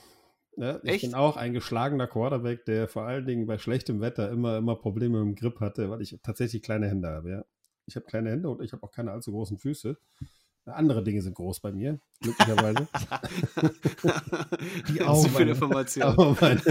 Ja, 0.57 0.81
ich 0.83 0.91
Echt? 0.91 1.03
bin 1.03 1.15
auch 1.15 1.37
ein 1.37 1.53
geschlagener 1.53 2.07
Quarterback, 2.07 2.65
der 2.65 2.89
vor 2.89 3.03
allen 3.03 3.27
Dingen 3.27 3.47
bei 3.47 3.59
schlechtem 3.59 4.01
Wetter 4.01 4.31
immer, 4.31 4.57
immer 4.57 4.77
Probleme 4.77 5.23
mit 5.23 5.37
dem 5.37 5.39
Grip 5.39 5.61
hatte, 5.61 5.91
weil 5.91 6.01
ich 6.01 6.19
tatsächlich 6.23 6.63
kleine 6.63 6.89
Hände 6.89 7.09
habe. 7.09 7.31
Ja. 7.31 7.45
Ich 7.85 7.95
habe 7.95 8.07
kleine 8.07 8.31
Hände 8.31 8.49
und 8.49 8.63
ich 8.63 8.73
habe 8.73 8.83
auch 8.83 8.91
keine 8.91 9.11
allzu 9.11 9.33
großen 9.33 9.59
Füße. 9.59 9.99
Andere 10.65 11.03
Dinge 11.03 11.21
sind 11.23 11.35
groß 11.35 11.59
bei 11.59 11.73
mir, 11.73 11.99
glücklicherweise. 12.21 12.87
Die 14.89 15.03
Augen. 15.03 15.29
Für 15.29 15.43
Informationen. 15.43 16.09
Aber 16.19 16.37
meine, 16.41 16.63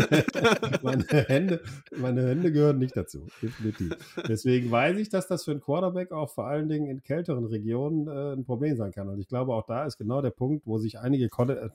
meine, 0.82 1.04
Hände, 1.28 1.62
meine 1.98 2.30
Hände 2.30 2.54
gehören 2.54 2.78
nicht 2.78 2.96
dazu, 2.96 3.28
definitiv. 3.42 3.98
Deswegen 4.28 4.72
weiß 4.72 4.98
ich, 4.98 5.10
dass 5.10 5.28
das 5.28 5.44
für 5.44 5.52
einen 5.52 5.60
Quarterback 5.60 6.14
auch 6.14 6.30
vor 6.30 6.48
allen 6.48 6.70
Dingen 6.70 6.88
in 6.88 7.04
kälteren 7.04 7.46
Regionen 7.46 8.08
äh, 8.08 8.34
ein 8.34 8.46
Problem 8.46 8.78
sein 8.78 8.94
kann. 8.94 9.10
Und 9.10 9.20
ich 9.20 9.28
glaube, 9.28 9.54
auch 9.54 9.66
da 9.66 9.86
ist 9.86 9.98
genau 9.98 10.22
der 10.22 10.32
Punkt, 10.32 10.66
wo 10.66 10.78
sich 10.78 11.00
einige 11.00 11.28
College, 11.28 11.60
äh, 11.60 11.70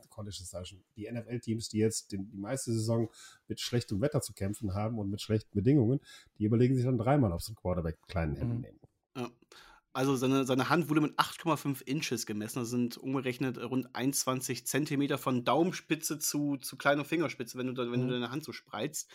die 0.96 1.12
NFL-Teams, 1.12 1.68
die 1.68 1.78
jetzt 1.78 2.12
den, 2.12 2.30
die 2.30 2.38
meiste 2.38 2.72
Saison 2.72 3.10
mit 3.46 3.60
schlechtem 3.60 4.00
Wetter 4.00 4.22
zu 4.22 4.32
kämpfen 4.32 4.74
haben 4.74 4.98
und 4.98 5.10
mit 5.10 5.20
schlechten 5.20 5.54
Bedingungen, 5.54 6.00
die 6.38 6.44
überlegen 6.44 6.76
sich 6.76 6.84
dann 6.84 6.96
dreimal, 6.96 7.32
ob 7.32 7.42
sie 7.42 7.50
einen 7.50 7.56
Quarterback 7.56 7.98
mit 8.00 8.08
kleinen 8.08 8.36
Händen 8.36 8.56
mhm. 8.56 8.60
nehmen. 8.60 8.80
Ja. 9.16 9.30
Also 9.96 10.14
seine, 10.14 10.44
seine 10.44 10.68
Hand 10.68 10.90
wurde 10.90 11.00
mit 11.00 11.18
8,5 11.18 11.80
Inches 11.86 12.26
gemessen. 12.26 12.58
Das 12.58 12.68
sind 12.68 12.98
umgerechnet 12.98 13.56
rund 13.56 13.94
21 13.94 14.66
Zentimeter 14.66 15.16
von 15.16 15.42
Daumenspitze 15.42 16.18
zu, 16.18 16.58
zu 16.58 16.76
kleiner 16.76 17.06
Fingerspitze, 17.06 17.56
wenn 17.56 17.74
du, 17.74 17.90
wenn 17.90 18.02
mhm. 18.02 18.08
du 18.08 18.12
deine 18.12 18.30
Hand 18.30 18.44
so 18.44 18.52
spreizt. 18.52 19.10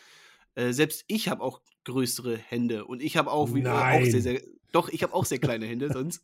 Äh, 0.55 0.73
selbst 0.73 1.05
ich 1.05 1.29
habe 1.29 1.43
auch 1.43 1.61
größere 1.84 2.36
Hände 2.36 2.86
und 2.86 3.03
ich 3.03 3.15
habe 3.15 3.29
auch, 3.29 3.53
wie, 3.53 3.67
auch 3.67 4.03
sehr, 4.05 4.23
sehr, 4.23 4.41
doch, 4.71 4.89
ich 4.89 5.03
habe 5.03 5.13
auch 5.13 5.25
sehr 5.25 5.38
kleine 5.38 5.67
Hände 5.67 5.93
sonst. 5.93 6.23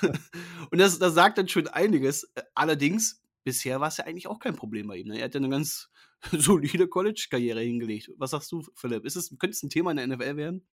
und 0.70 0.78
das, 0.78 0.98
das 0.98 1.12
sagt 1.12 1.36
dann 1.36 1.48
schon 1.48 1.68
einiges. 1.68 2.24
Äh, 2.34 2.44
allerdings, 2.54 3.22
bisher 3.44 3.78
war 3.78 3.88
es 3.88 3.98
ja 3.98 4.06
eigentlich 4.06 4.26
auch 4.26 4.38
kein 4.38 4.56
Problem 4.56 4.86
bei 4.86 4.96
ihm. 4.96 5.08
Ne? 5.08 5.18
Er 5.18 5.26
hat 5.26 5.34
ja 5.34 5.38
eine 5.38 5.50
ganz 5.50 5.90
solide 6.32 6.88
College-Karriere 6.88 7.60
hingelegt. 7.60 8.10
Was 8.16 8.30
sagst 8.30 8.50
du, 8.52 8.62
Philipp? 8.74 9.04
Ist 9.04 9.16
es, 9.16 9.28
könnte 9.38 9.50
es 9.50 9.62
ein 9.62 9.68
Thema 9.68 9.90
in 9.90 9.98
der 9.98 10.06
NFL 10.06 10.38
werden? 10.38 10.66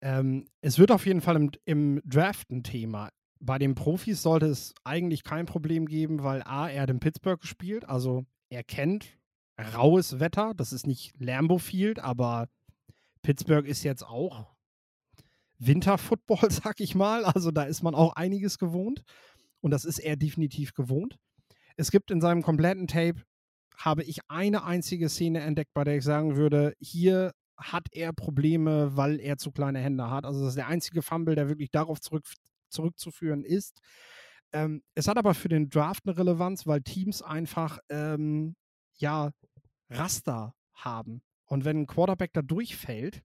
Ähm, 0.00 0.46
es 0.60 0.78
wird 0.78 0.90
auf 0.90 1.06
jeden 1.06 1.20
Fall 1.20 1.36
im, 1.36 1.50
im 1.64 2.00
Draft 2.04 2.50
ein 2.50 2.62
Thema. 2.62 3.10
Bei 3.40 3.58
den 3.58 3.74
Profis 3.74 4.22
sollte 4.22 4.46
es 4.46 4.74
eigentlich 4.84 5.22
kein 5.22 5.46
Problem 5.46 5.86
geben, 5.86 6.22
weil 6.22 6.42
A, 6.42 6.68
er 6.68 6.82
hat 6.82 6.90
in 6.90 7.00
Pittsburgh 7.00 7.40
gespielt, 7.40 7.88
also 7.88 8.24
er 8.50 8.64
kennt 8.64 9.18
raues 9.74 10.20
Wetter. 10.20 10.54
Das 10.54 10.72
ist 10.72 10.86
nicht 10.86 11.12
Lambeau 11.18 11.58
Field, 11.58 11.98
aber 11.98 12.48
Pittsburgh 13.22 13.66
ist 13.66 13.82
jetzt 13.82 14.02
auch 14.02 14.54
Winterfootball, 15.58 16.50
sag 16.50 16.80
ich 16.80 16.94
mal. 16.94 17.24
Also 17.24 17.50
da 17.50 17.64
ist 17.64 17.82
man 17.82 17.94
auch 17.94 18.14
einiges 18.14 18.58
gewohnt. 18.58 19.02
Und 19.60 19.72
das 19.72 19.84
ist 19.84 19.98
er 19.98 20.16
definitiv 20.16 20.72
gewohnt. 20.74 21.18
Es 21.76 21.90
gibt 21.90 22.10
in 22.10 22.20
seinem 22.20 22.42
kompletten 22.42 22.86
Tape, 22.86 23.22
habe 23.76 24.02
ich 24.02 24.18
eine 24.28 24.64
einzige 24.64 25.08
Szene 25.08 25.40
entdeckt, 25.40 25.72
bei 25.74 25.84
der 25.84 25.96
ich 25.96 26.04
sagen 26.04 26.36
würde, 26.36 26.74
hier 26.80 27.32
hat 27.58 27.88
er 27.92 28.12
Probleme, 28.12 28.96
weil 28.96 29.20
er 29.20 29.36
zu 29.36 29.50
kleine 29.50 29.80
Hände 29.80 30.10
hat. 30.10 30.24
Also 30.24 30.40
das 30.40 30.50
ist 30.50 30.56
der 30.56 30.68
einzige 30.68 31.02
Fumble, 31.02 31.34
der 31.34 31.48
wirklich 31.48 31.70
darauf 31.70 32.00
zurück, 32.00 32.24
zurückzuführen 32.68 33.44
ist. 33.44 33.80
Ähm, 34.52 34.82
es 34.94 35.08
hat 35.08 35.18
aber 35.18 35.34
für 35.34 35.48
den 35.48 35.68
Draft 35.68 36.04
eine 36.06 36.16
Relevanz, 36.16 36.66
weil 36.66 36.82
Teams 36.82 37.20
einfach 37.20 37.78
ähm, 37.90 38.54
ja 38.96 39.32
Raster 39.90 40.54
haben. 40.74 41.22
Und 41.46 41.64
wenn 41.64 41.82
ein 41.82 41.86
Quarterback 41.86 42.32
da 42.32 42.42
durchfällt, 42.42 43.22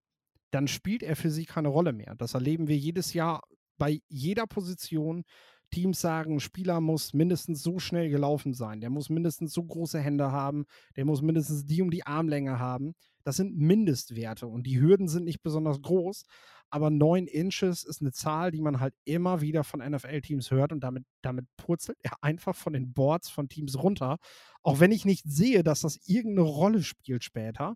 dann 0.51 0.67
spielt 0.67 1.03
er 1.03 1.15
für 1.15 1.29
sie 1.29 1.45
keine 1.45 1.67
Rolle 1.69 1.93
mehr. 1.93 2.15
Das 2.15 2.33
erleben 2.33 2.67
wir 2.67 2.77
jedes 2.77 3.13
Jahr 3.13 3.41
bei 3.77 4.01
jeder 4.07 4.47
Position. 4.47 5.23
Teams 5.71 5.99
sagen, 5.99 6.39
Spieler 6.39 6.81
muss 6.81 7.13
mindestens 7.13 7.63
so 7.63 7.79
schnell 7.79 8.09
gelaufen 8.09 8.53
sein, 8.53 8.79
der 8.79 8.91
muss 8.91 9.09
mindestens 9.09 9.53
so 9.53 9.63
große 9.63 9.99
Hände 9.99 10.31
haben, 10.31 10.65
der 10.95 11.05
muss 11.05 11.23
mindestens 11.23 11.65
die 11.65 11.81
um 11.81 11.89
die 11.89 12.05
Armlänge 12.05 12.59
haben. 12.59 12.93
Das 13.23 13.37
sind 13.37 13.57
Mindestwerte 13.57 14.47
und 14.47 14.67
die 14.67 14.79
Hürden 14.79 15.07
sind 15.07 15.23
nicht 15.23 15.41
besonders 15.41 15.81
groß, 15.81 16.23
aber 16.69 16.89
9 16.89 17.27
Inches 17.27 17.83
ist 17.83 18.01
eine 18.01 18.11
Zahl, 18.11 18.51
die 18.51 18.61
man 18.61 18.79
halt 18.79 18.95
immer 19.05 19.41
wieder 19.41 19.63
von 19.63 19.79
NFL-Teams 19.79 20.51
hört 20.51 20.71
und 20.71 20.81
damit, 20.81 21.05
damit 21.21 21.45
purzelt 21.55 21.97
er 22.01 22.13
einfach 22.21 22.55
von 22.55 22.73
den 22.73 22.93
Boards 22.93 23.29
von 23.29 23.47
Teams 23.47 23.81
runter. 23.81 24.17
Auch 24.63 24.79
wenn 24.79 24.91
ich 24.91 25.05
nicht 25.05 25.23
sehe, 25.25 25.63
dass 25.63 25.81
das 25.81 25.99
irgendeine 26.07 26.47
Rolle 26.47 26.81
spielt 26.81 27.23
später, 27.23 27.75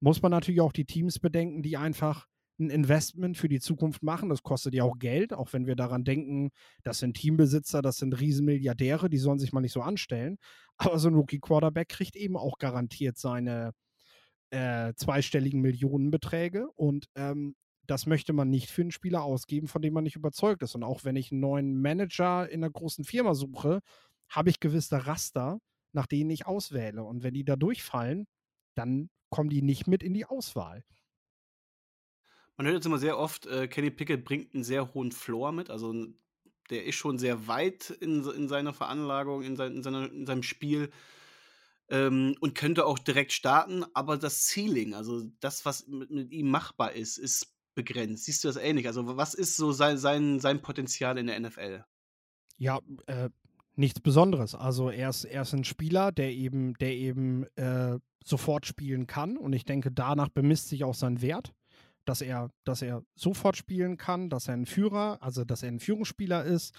muss 0.00 0.22
man 0.22 0.30
natürlich 0.30 0.60
auch 0.60 0.72
die 0.72 0.84
Teams 0.84 1.18
bedenken, 1.18 1.62
die 1.62 1.76
einfach 1.76 2.26
ein 2.58 2.70
Investment 2.70 3.36
für 3.36 3.48
die 3.48 3.60
Zukunft 3.60 4.02
machen. 4.02 4.28
Das 4.28 4.42
kostet 4.42 4.74
ja 4.74 4.84
auch 4.84 4.98
Geld, 4.98 5.32
auch 5.32 5.52
wenn 5.52 5.66
wir 5.66 5.76
daran 5.76 6.04
denken, 6.04 6.50
das 6.82 6.98
sind 6.98 7.14
Teambesitzer, 7.14 7.82
das 7.82 7.96
sind 7.96 8.18
Riesenmilliardäre, 8.18 9.08
die 9.08 9.18
sollen 9.18 9.38
sich 9.38 9.52
mal 9.52 9.60
nicht 9.60 9.72
so 9.72 9.82
anstellen. 9.82 10.38
Aber 10.76 10.98
so 10.98 11.08
ein 11.08 11.14
Rookie-Quarterback 11.14 11.88
kriegt 11.88 12.16
eben 12.16 12.36
auch 12.36 12.58
garantiert 12.58 13.18
seine 13.18 13.72
äh, 14.50 14.94
zweistelligen 14.94 15.60
Millionenbeträge 15.60 16.68
und 16.76 17.06
ähm, 17.14 17.54
das 17.86 18.06
möchte 18.06 18.32
man 18.32 18.50
nicht 18.50 18.70
für 18.70 18.82
einen 18.82 18.90
Spieler 18.90 19.22
ausgeben, 19.22 19.68
von 19.68 19.82
dem 19.82 19.94
man 19.94 20.04
nicht 20.04 20.16
überzeugt 20.16 20.62
ist. 20.62 20.74
Und 20.74 20.82
auch 20.82 21.04
wenn 21.04 21.16
ich 21.16 21.30
einen 21.30 21.40
neuen 21.40 21.80
Manager 21.80 22.48
in 22.48 22.62
einer 22.62 22.72
großen 22.72 23.04
Firma 23.04 23.34
suche, 23.34 23.80
habe 24.28 24.50
ich 24.50 24.60
gewisse 24.60 25.06
Raster, 25.06 25.60
nach 25.92 26.06
denen 26.06 26.30
ich 26.30 26.46
auswähle. 26.46 27.04
Und 27.04 27.22
wenn 27.22 27.34
die 27.34 27.44
da 27.44 27.56
durchfallen, 27.56 28.26
dann 28.74 29.08
kommen 29.30 29.50
die 29.50 29.62
nicht 29.62 29.86
mit 29.86 30.02
in 30.02 30.14
die 30.14 30.26
Auswahl. 30.26 30.82
Man 32.56 32.66
hört 32.66 32.76
jetzt 32.76 32.86
immer 32.86 32.98
sehr 32.98 33.18
oft, 33.18 33.46
äh, 33.46 33.68
Kenny 33.68 33.90
Pickett 33.90 34.24
bringt 34.24 34.54
einen 34.54 34.64
sehr 34.64 34.94
hohen 34.94 35.12
Floor 35.12 35.52
mit. 35.52 35.70
Also 35.70 35.94
der 36.70 36.84
ist 36.84 36.96
schon 36.96 37.18
sehr 37.18 37.46
weit 37.46 37.90
in, 37.90 38.24
in 38.24 38.48
seiner 38.48 38.72
Veranlagung, 38.72 39.42
in, 39.42 39.56
sein, 39.56 39.76
in, 39.76 39.82
seiner, 39.82 40.10
in 40.10 40.26
seinem 40.26 40.42
Spiel 40.42 40.90
ähm, 41.90 42.36
und 42.40 42.54
könnte 42.54 42.86
auch 42.86 42.98
direkt 42.98 43.32
starten. 43.32 43.84
Aber 43.94 44.16
das 44.16 44.48
Ceiling, 44.48 44.94
also 44.94 45.22
das, 45.40 45.64
was 45.64 45.86
mit, 45.86 46.10
mit, 46.10 46.32
ihm 46.32 46.50
machbar 46.50 46.92
ist, 46.92 47.18
ist 47.18 47.54
begrenzt. 47.74 48.24
Siehst 48.24 48.44
du 48.44 48.48
das 48.48 48.56
ähnlich? 48.56 48.86
Also 48.86 49.16
was 49.16 49.34
ist 49.34 49.56
so 49.56 49.72
sein, 49.72 49.98
sein, 49.98 50.40
sein 50.40 50.62
Potenzial 50.62 51.18
in 51.18 51.26
der 51.26 51.38
NFL? 51.38 51.84
Ja, 52.56 52.80
äh, 53.06 53.28
nichts 53.74 54.00
Besonderes. 54.00 54.54
Also 54.54 54.90
er 54.90 55.10
ist, 55.10 55.24
er 55.24 55.42
ist 55.42 55.52
ein 55.52 55.64
Spieler, 55.64 56.12
der 56.12 56.32
eben, 56.32 56.74
der 56.74 56.94
eben 56.94 57.44
äh, 57.56 57.98
sofort 58.24 58.66
spielen 58.66 59.06
kann. 59.06 59.36
Und 59.36 59.52
ich 59.52 59.64
denke, 59.64 59.92
danach 59.92 60.30
bemisst 60.30 60.68
sich 60.68 60.84
auch 60.84 60.94
sein 60.94 61.20
Wert 61.20 61.52
dass 62.06 62.20
er, 62.20 62.50
dass 62.64 62.82
er 62.82 63.04
sofort 63.14 63.56
spielen 63.56 63.96
kann, 63.96 64.30
dass 64.30 64.48
er 64.48 64.54
ein 64.54 64.66
Führer, 64.66 65.18
also 65.20 65.44
dass 65.44 65.62
er 65.62 65.68
ein 65.68 65.80
Führungsspieler 65.80 66.44
ist. 66.44 66.74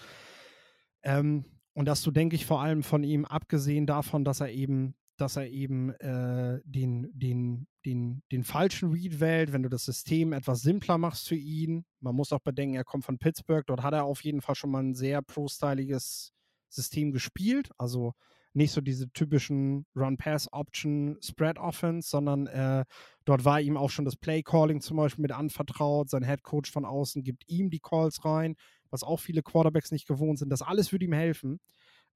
Ähm, 1.02 1.44
und 1.78 1.84
dass 1.84 2.02
du, 2.02 2.10
denke 2.10 2.34
ich, 2.34 2.44
vor 2.44 2.60
allem 2.60 2.82
von 2.82 3.04
ihm, 3.04 3.24
abgesehen 3.24 3.86
davon, 3.86 4.24
dass 4.24 4.40
er 4.40 4.50
eben, 4.50 4.96
dass 5.16 5.36
er 5.36 5.46
eben 5.46 5.90
äh, 6.00 6.60
den, 6.64 7.08
den, 7.12 7.68
den, 7.86 8.24
den 8.32 8.42
falschen 8.42 8.90
Read 8.90 9.20
wählt, 9.20 9.52
wenn 9.52 9.62
du 9.62 9.68
das 9.68 9.84
System 9.84 10.32
etwas 10.32 10.62
simpler 10.62 10.98
machst 10.98 11.28
für 11.28 11.36
ihn. 11.36 11.84
Man 12.00 12.16
muss 12.16 12.32
auch 12.32 12.40
bedenken, 12.40 12.74
er 12.74 12.82
kommt 12.82 13.04
von 13.04 13.20
Pittsburgh, 13.20 13.64
dort 13.64 13.84
hat 13.84 13.94
er 13.94 14.06
auf 14.06 14.24
jeden 14.24 14.40
Fall 14.40 14.56
schon 14.56 14.72
mal 14.72 14.82
ein 14.82 14.96
sehr 14.96 15.22
pro-styliges 15.22 16.32
System 16.68 17.12
gespielt. 17.12 17.70
Also 17.78 18.14
nicht 18.54 18.72
so 18.72 18.80
diese 18.80 19.12
typischen 19.12 19.86
Run-Pass-Option-Spread-Offense, 19.94 22.08
sondern 22.08 22.48
äh, 22.48 22.84
dort 23.24 23.44
war 23.44 23.60
ihm 23.60 23.76
auch 23.76 23.90
schon 23.90 24.04
das 24.04 24.16
Play-Calling 24.16 24.80
zum 24.80 24.96
Beispiel 24.96 25.22
mit 25.22 25.30
anvertraut. 25.30 26.10
Sein 26.10 26.24
Head-Coach 26.24 26.72
von 26.72 26.84
außen 26.84 27.22
gibt 27.22 27.48
ihm 27.48 27.70
die 27.70 27.78
Calls 27.78 28.24
rein, 28.24 28.56
was 28.90 29.02
auch 29.02 29.18
viele 29.20 29.42
Quarterbacks 29.42 29.90
nicht 29.90 30.06
gewohnt 30.06 30.38
sind. 30.38 30.50
Das 30.50 30.62
alles 30.62 30.92
würde 30.92 31.04
ihm 31.04 31.12
helfen. 31.12 31.60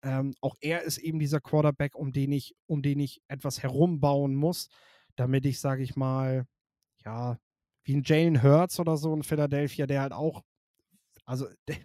Ähm, 0.02 0.34
auch 0.40 0.56
er 0.60 0.82
ist 0.82 0.98
eben 0.98 1.18
dieser 1.18 1.40
Quarterback, 1.40 1.94
um 1.94 2.12
den 2.12 2.32
ich, 2.32 2.54
um 2.66 2.82
den 2.82 2.98
ich 3.00 3.22
etwas 3.28 3.62
herumbauen 3.62 4.34
muss, 4.34 4.68
damit 5.16 5.46
ich, 5.46 5.60
sage 5.60 5.82
ich 5.82 5.96
mal, 5.96 6.46
ja, 7.04 7.38
wie 7.84 7.96
ein 7.96 8.02
Jalen 8.04 8.42
Hurts 8.42 8.80
oder 8.80 8.96
so 8.96 9.14
in 9.14 9.22
Philadelphia, 9.22 9.86
der 9.86 10.02
halt 10.02 10.12
auch, 10.12 10.42
also 11.24 11.46
der, 11.68 11.76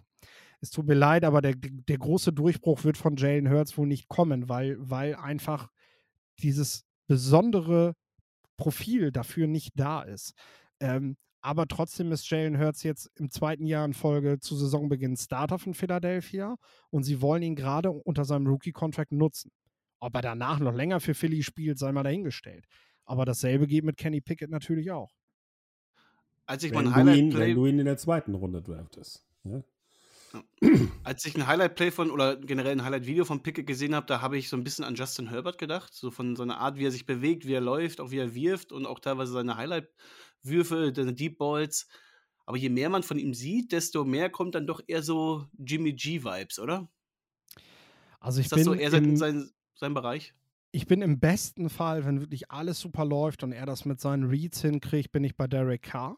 es 0.60 0.70
tut 0.70 0.86
mir 0.86 0.94
leid, 0.94 1.24
aber 1.24 1.40
der, 1.40 1.54
der 1.56 1.98
große 1.98 2.32
Durchbruch 2.32 2.82
wird 2.82 2.96
von 2.96 3.16
Jalen 3.16 3.48
Hurts 3.50 3.78
wohl 3.78 3.86
nicht 3.86 4.08
kommen, 4.08 4.48
weil, 4.48 4.76
weil 4.78 5.14
einfach 5.14 5.70
dieses 6.40 6.84
besondere 7.06 7.94
Profil 8.56 9.12
dafür 9.12 9.46
nicht 9.46 9.72
da 9.76 10.02
ist. 10.02 10.34
Ähm, 10.80 11.16
aber 11.40 11.66
trotzdem 11.66 12.12
ist 12.12 12.28
Jalen 12.28 12.58
Hurts 12.58 12.82
jetzt 12.82 13.10
im 13.14 13.30
zweiten 13.30 13.66
Jahr 13.66 13.84
in 13.84 13.94
Folge 13.94 14.40
zu 14.40 14.56
Saisonbeginn 14.56 15.16
Starter 15.16 15.58
von 15.58 15.74
Philadelphia 15.74 16.56
und 16.90 17.04
sie 17.04 17.20
wollen 17.20 17.42
ihn 17.42 17.54
gerade 17.54 17.90
unter 17.90 18.24
seinem 18.24 18.46
Rookie-Contract 18.46 19.12
nutzen. 19.12 19.50
Ob 20.00 20.14
er 20.14 20.22
danach 20.22 20.58
noch 20.58 20.74
länger 20.74 21.00
für 21.00 21.14
Philly 21.14 21.42
spielt, 21.42 21.78
sei 21.78 21.92
mal 21.92 22.02
dahingestellt. 22.02 22.64
Aber 23.04 23.24
dasselbe 23.24 23.66
geht 23.66 23.84
mit 23.84 23.96
Kenny 23.96 24.20
Pickett 24.20 24.50
natürlich 24.50 24.90
auch. 24.90 25.12
Als 26.46 26.62
ich 26.62 26.72
wenn 26.72 26.84
mein 26.84 26.94
Highlight 26.94 27.30
Play. 27.30 27.48
Wenn 27.48 27.54
du 27.54 27.66
ihn 27.66 27.78
in 27.78 27.86
der 27.86 27.98
zweiten 27.98 28.34
Runde 28.34 28.62
draftest. 28.62 29.24
Ja? 29.44 29.62
Als 31.04 31.24
ich 31.24 31.34
ein 31.36 31.46
Highlight-Play 31.46 31.90
von 31.90 32.10
oder 32.10 32.36
generell 32.36 32.72
ein 32.72 32.84
Highlight-Video 32.84 33.24
von 33.24 33.42
Pickett 33.42 33.66
gesehen 33.66 33.94
habe, 33.94 34.06
da 34.06 34.20
habe 34.20 34.36
ich 34.36 34.48
so 34.48 34.56
ein 34.56 34.64
bisschen 34.64 34.84
an 34.84 34.94
Justin 34.94 35.30
Herbert 35.30 35.58
gedacht. 35.58 35.94
So 35.94 36.10
von 36.10 36.36
seiner 36.36 36.58
Art, 36.58 36.76
wie 36.76 36.86
er 36.86 36.90
sich 36.90 37.06
bewegt, 37.06 37.46
wie 37.46 37.54
er 37.54 37.60
läuft, 37.60 38.00
auch 38.00 38.10
wie 38.10 38.18
er 38.18 38.34
wirft 38.34 38.72
und 38.72 38.86
auch 38.86 38.98
teilweise 38.98 39.32
seine 39.32 39.56
Highlight-Würfe, 39.56 39.92
seine 40.42 41.14
Deep 41.14 41.38
Balls. 41.38 41.88
Aber 42.46 42.56
je 42.56 42.70
mehr 42.70 42.88
man 42.88 43.02
von 43.02 43.18
ihm 43.18 43.34
sieht, 43.34 43.72
desto 43.72 44.04
mehr 44.04 44.30
kommt 44.30 44.54
dann 44.54 44.66
doch 44.66 44.80
eher 44.86 45.02
so 45.02 45.46
Jimmy 45.58 45.92
G-Vibes, 45.92 46.58
oder? 46.58 46.88
Also 48.20 48.40
ich 48.40 48.46
Ist 48.46 48.52
das 48.52 48.58
bin 48.58 48.64
so 48.64 48.74
eher 48.74 48.90
sein, 48.90 49.16
sein, 49.16 49.50
sein 49.74 49.94
Bereich? 49.94 50.34
Ich 50.70 50.86
bin 50.86 51.02
im 51.02 51.20
besten 51.20 51.70
Fall, 51.70 52.04
wenn 52.04 52.20
wirklich 52.20 52.50
alles 52.50 52.80
super 52.80 53.04
läuft 53.04 53.42
und 53.42 53.52
er 53.52 53.66
das 53.66 53.84
mit 53.84 54.00
seinen 54.00 54.24
Reads 54.24 54.62
hinkriegt, 54.62 55.12
bin 55.12 55.24
ich 55.24 55.36
bei 55.36 55.46
Derek 55.46 55.82
Carr. 55.82 56.16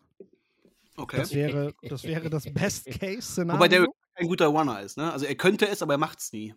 Okay. 0.96 1.16
Das 1.16 1.34
wäre 1.34 1.74
das, 1.82 2.04
wäre 2.04 2.30
das 2.30 2.52
Best-Case-Szenario. 2.52 3.58
Wobei 3.58 3.68
Derek 3.68 3.90
kein 4.14 4.28
guter 4.28 4.46
Runner 4.46 4.80
ist, 4.82 4.96
ne? 4.98 5.12
Also 5.12 5.26
er 5.26 5.34
könnte 5.34 5.68
es, 5.68 5.82
aber 5.82 5.94
er 5.94 5.98
macht 5.98 6.20
es 6.20 6.32
nie. 6.32 6.54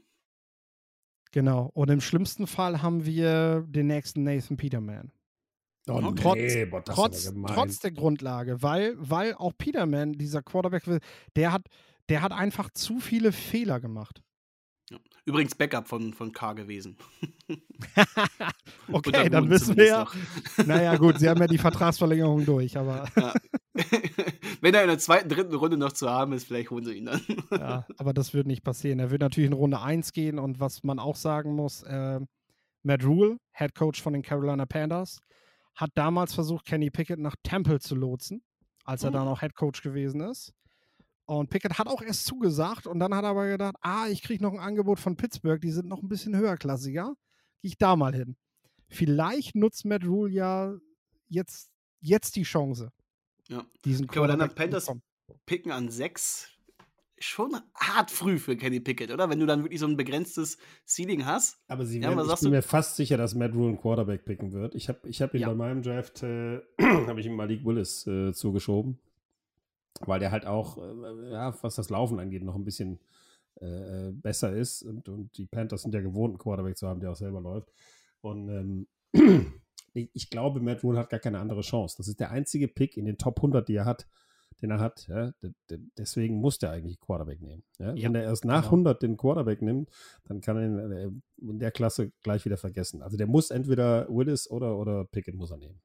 Genau. 1.32 1.72
Und 1.74 1.90
im 1.90 2.02
schlimmsten 2.02 2.46
Fall 2.46 2.82
haben 2.82 3.06
wir 3.06 3.66
den 3.68 3.88
nächsten 3.88 4.24
Nathan 4.24 4.58
Peterman. 4.58 5.12
Oh, 5.88 6.00
nee, 6.00 6.14
trotz, 6.16 6.70
boah, 6.70 6.84
trotz, 6.84 7.34
trotz, 7.48 7.80
der 7.80 7.92
Grundlage, 7.92 8.62
weil, 8.62 8.96
weil 8.98 9.34
auch 9.34 9.52
Peterman, 9.58 10.14
dieser 10.14 10.42
Quarterback, 10.42 10.84
der 11.36 11.52
hat, 11.52 11.68
der 12.08 12.22
hat 12.22 12.32
einfach 12.32 12.70
zu 12.72 13.00
viele 13.00 13.34
Fehler 13.34 13.82
gemacht. 13.82 14.22
Ja. 14.90 14.98
Übrigens 15.26 15.56
Backup 15.56 15.88
von, 15.88 16.14
von 16.14 16.32
K 16.32 16.54
gewesen. 16.54 16.98
okay, 18.92 19.30
dann 19.30 19.50
wissen 19.50 19.76
wir 19.76 19.86
ja. 19.86 20.08
Naja, 20.66 20.96
gut, 20.96 21.20
sie 21.20 21.30
haben 21.30 21.40
ja 21.40 21.48
die 21.48 21.58
Vertragsverlängerung 21.58 22.46
durch, 22.46 22.78
aber. 22.78 23.08
Ja. 23.18 23.34
Wenn 24.62 24.74
er 24.74 24.84
in 24.84 24.90
der 24.90 25.00
zweiten, 25.00 25.30
dritten 25.30 25.56
Runde 25.56 25.78
noch 25.78 25.94
zu 25.94 26.10
haben 26.10 26.34
ist, 26.34 26.46
vielleicht 26.46 26.70
holen 26.70 26.86
sie 26.86 26.94
ihn 26.94 27.06
dann. 27.06 27.22
ja, 27.52 27.86
aber 27.98 28.14
das 28.14 28.34
wird 28.34 28.48
nicht 28.48 28.64
passieren. 28.64 29.00
Er 29.00 29.12
wird 29.12 29.22
natürlich 29.22 29.48
in 29.48 29.54
Runde 29.54 29.82
1 29.82 30.14
gehen 30.14 30.40
und 30.40 30.60
was 30.60 30.84
man 30.84 31.00
auch 31.00 31.16
sagen 31.16 31.56
muss, 31.56 31.84
äh, 31.84 32.20
Matt 32.84 33.04
Rule, 33.04 33.38
Head 33.54 33.76
Coach 33.76 34.02
von 34.02 34.14
den 34.14 34.22
Carolina 34.22 34.66
Panthers, 34.66 35.20
hat 35.76 35.92
damals 35.96 36.34
versucht, 36.34 36.66
Kenny 36.66 36.90
Pickett 36.90 37.20
nach 37.20 37.36
Temple 37.44 37.80
zu 37.80 37.96
lotsen, 37.96 38.44
als 38.84 39.04
er 39.04 39.10
mhm. 39.10 39.14
da 39.14 39.26
noch 39.26 39.42
Head 39.42 39.56
Coach 39.56 39.82
gewesen 39.82 40.22
ist. 40.22 40.54
Und 41.26 41.50
Pickett 41.50 41.78
hat 41.78 41.88
auch 41.88 42.02
erst 42.02 42.26
zugesagt 42.26 42.86
und 42.86 43.00
dann 43.00 43.16
hat 43.16 43.24
er 43.24 43.30
aber 43.30 43.48
gedacht, 43.48 43.76
ah, 43.82 44.08
ich 44.08 44.22
kriege 44.22 44.44
noch 44.44 44.54
ein 44.54 44.60
Angebot 44.60 45.00
von 45.00 45.16
Pittsburgh, 45.16 45.62
die 45.62 45.72
sind 45.72 45.88
noch 45.88 46.02
ein 46.02 46.10
bisschen 46.10 46.36
höherklassiger. 46.36 47.14
Gehe 47.62 47.70
ich 47.70 47.78
da 47.78 47.96
mal 47.96 48.14
hin. 48.14 48.36
Vielleicht 48.88 49.56
nutzt 49.56 49.86
Matt 49.86 50.04
Rule 50.04 50.32
ja 50.32 50.76
jetzt, 51.30 51.72
jetzt 52.02 52.36
die 52.36 52.44
Chance. 52.44 52.92
Ja. 53.48 53.66
Diesen 53.86 54.10
okay, 54.10 54.20
aber 54.20 54.28
dann 54.36 54.54
Panthers 54.54 54.92
picken 55.46 55.72
an 55.72 55.90
sechs 55.90 56.50
schon 57.24 57.56
hart 57.76 58.12
früh 58.12 58.38
für 58.38 58.56
Kenny 58.56 58.80
Pickett, 58.80 59.12
oder? 59.12 59.30
Wenn 59.30 59.40
du 59.40 59.46
dann 59.46 59.64
wirklich 59.64 59.80
so 59.80 59.88
ein 59.88 59.98
begrenztes 59.98 60.58
Ceiling 60.86 61.26
hast. 61.26 61.58
Aber 61.68 61.86
sie 61.86 62.02
werden, 62.02 62.18
ja, 62.18 62.34
ich 62.34 62.40
bin 62.42 62.52
mir 62.52 62.62
fast 62.62 62.96
sicher, 62.96 63.18
dass 63.18 63.36
Matt 63.36 63.54
Rule 63.54 63.70
einen 63.70 63.82
Quarterback 63.82 64.26
picken 64.26 64.52
wird. 64.52 64.76
Ich 64.76 64.90
habe 64.90 65.08
ich 65.08 65.22
hab 65.22 65.34
ihn 65.34 65.42
ja. 65.42 65.48
bei 65.50 65.56
meinem 65.56 65.82
Draft, 65.82 66.24
äh, 66.24 66.62
habe 66.82 67.20
ich 67.20 67.26
ihm 67.26 67.36
Malik 67.36 67.66
Willis 67.66 68.06
äh, 68.08 68.34
zugeschoben 68.34 69.00
weil 70.02 70.20
der 70.20 70.32
halt 70.32 70.46
auch, 70.46 70.78
äh, 70.78 71.32
ja, 71.32 71.56
was 71.62 71.76
das 71.76 71.90
Laufen 71.90 72.20
angeht, 72.20 72.44
noch 72.44 72.56
ein 72.56 72.66
bisschen 72.66 73.00
äh, 73.60 74.12
besser 74.12 74.54
ist. 74.54 74.84
Und, 74.84 75.10
und 75.10 75.38
die 75.38 75.46
Panthers 75.46 75.84
sind 75.84 75.94
ja 75.94 76.02
gewohnt, 76.02 76.32
einen 76.32 76.40
Quarterback 76.40 76.78
zu 76.78 76.88
haben, 76.88 77.00
der 77.00 77.12
auch 77.12 77.16
selber 77.16 77.42
läuft. 77.42 77.72
Und 78.22 78.50
ähm, 78.50 78.88
ich, 79.94 80.10
ich, 80.14 80.30
glaube, 80.30 80.60
Matt 80.60 80.84
Rule 80.84 81.00
hat 81.00 81.10
gar 81.10 81.20
keine 81.20 81.40
andere 81.40 81.62
Chance. 81.62 81.96
Das 81.98 82.08
ist 82.08 82.20
der 82.20 82.32
einzige 82.32 82.68
Pick 82.68 82.98
in 82.98 83.06
den 83.06 83.18
Top 83.18 83.38
100, 83.38 83.68
die 83.68 83.76
er 83.76 83.86
hat, 83.86 84.08
den 84.64 84.72
er 84.72 84.80
hat. 84.80 85.08
Ja? 85.08 85.32
deswegen 85.98 86.38
muss 86.38 86.58
der 86.58 86.72
eigentlich 86.72 87.00
Quarterback 87.00 87.42
nehmen. 87.42 87.64
Ja? 87.80 87.94
Ja, 87.94 88.06
Wenn 88.06 88.16
er 88.16 88.24
erst 88.24 88.46
nach 88.46 88.64
genau. 88.64 88.74
100 88.74 89.04
den 89.04 89.18
Quarterback 89.18 89.62
nimmt, 89.62 89.90
dann 90.24 90.42
kann 90.42 90.58
er 90.58 90.66
ihn 90.66 90.92
äh, 90.92 91.12
in 91.42 91.60
der 91.60 91.72
Klasse 91.72 92.12
gleich 92.24 92.46
wieder 92.46 92.58
vergessen. 92.58 93.02
Also 93.02 93.18
der 93.18 93.28
muss 93.28 93.52
entweder 93.52 94.08
Willis 94.10 94.50
oder, 94.50 94.78
oder 94.78 95.06
Pickett 95.06 95.36
muss 95.36 95.52
er 95.52 95.58
nehmen. 95.58 95.82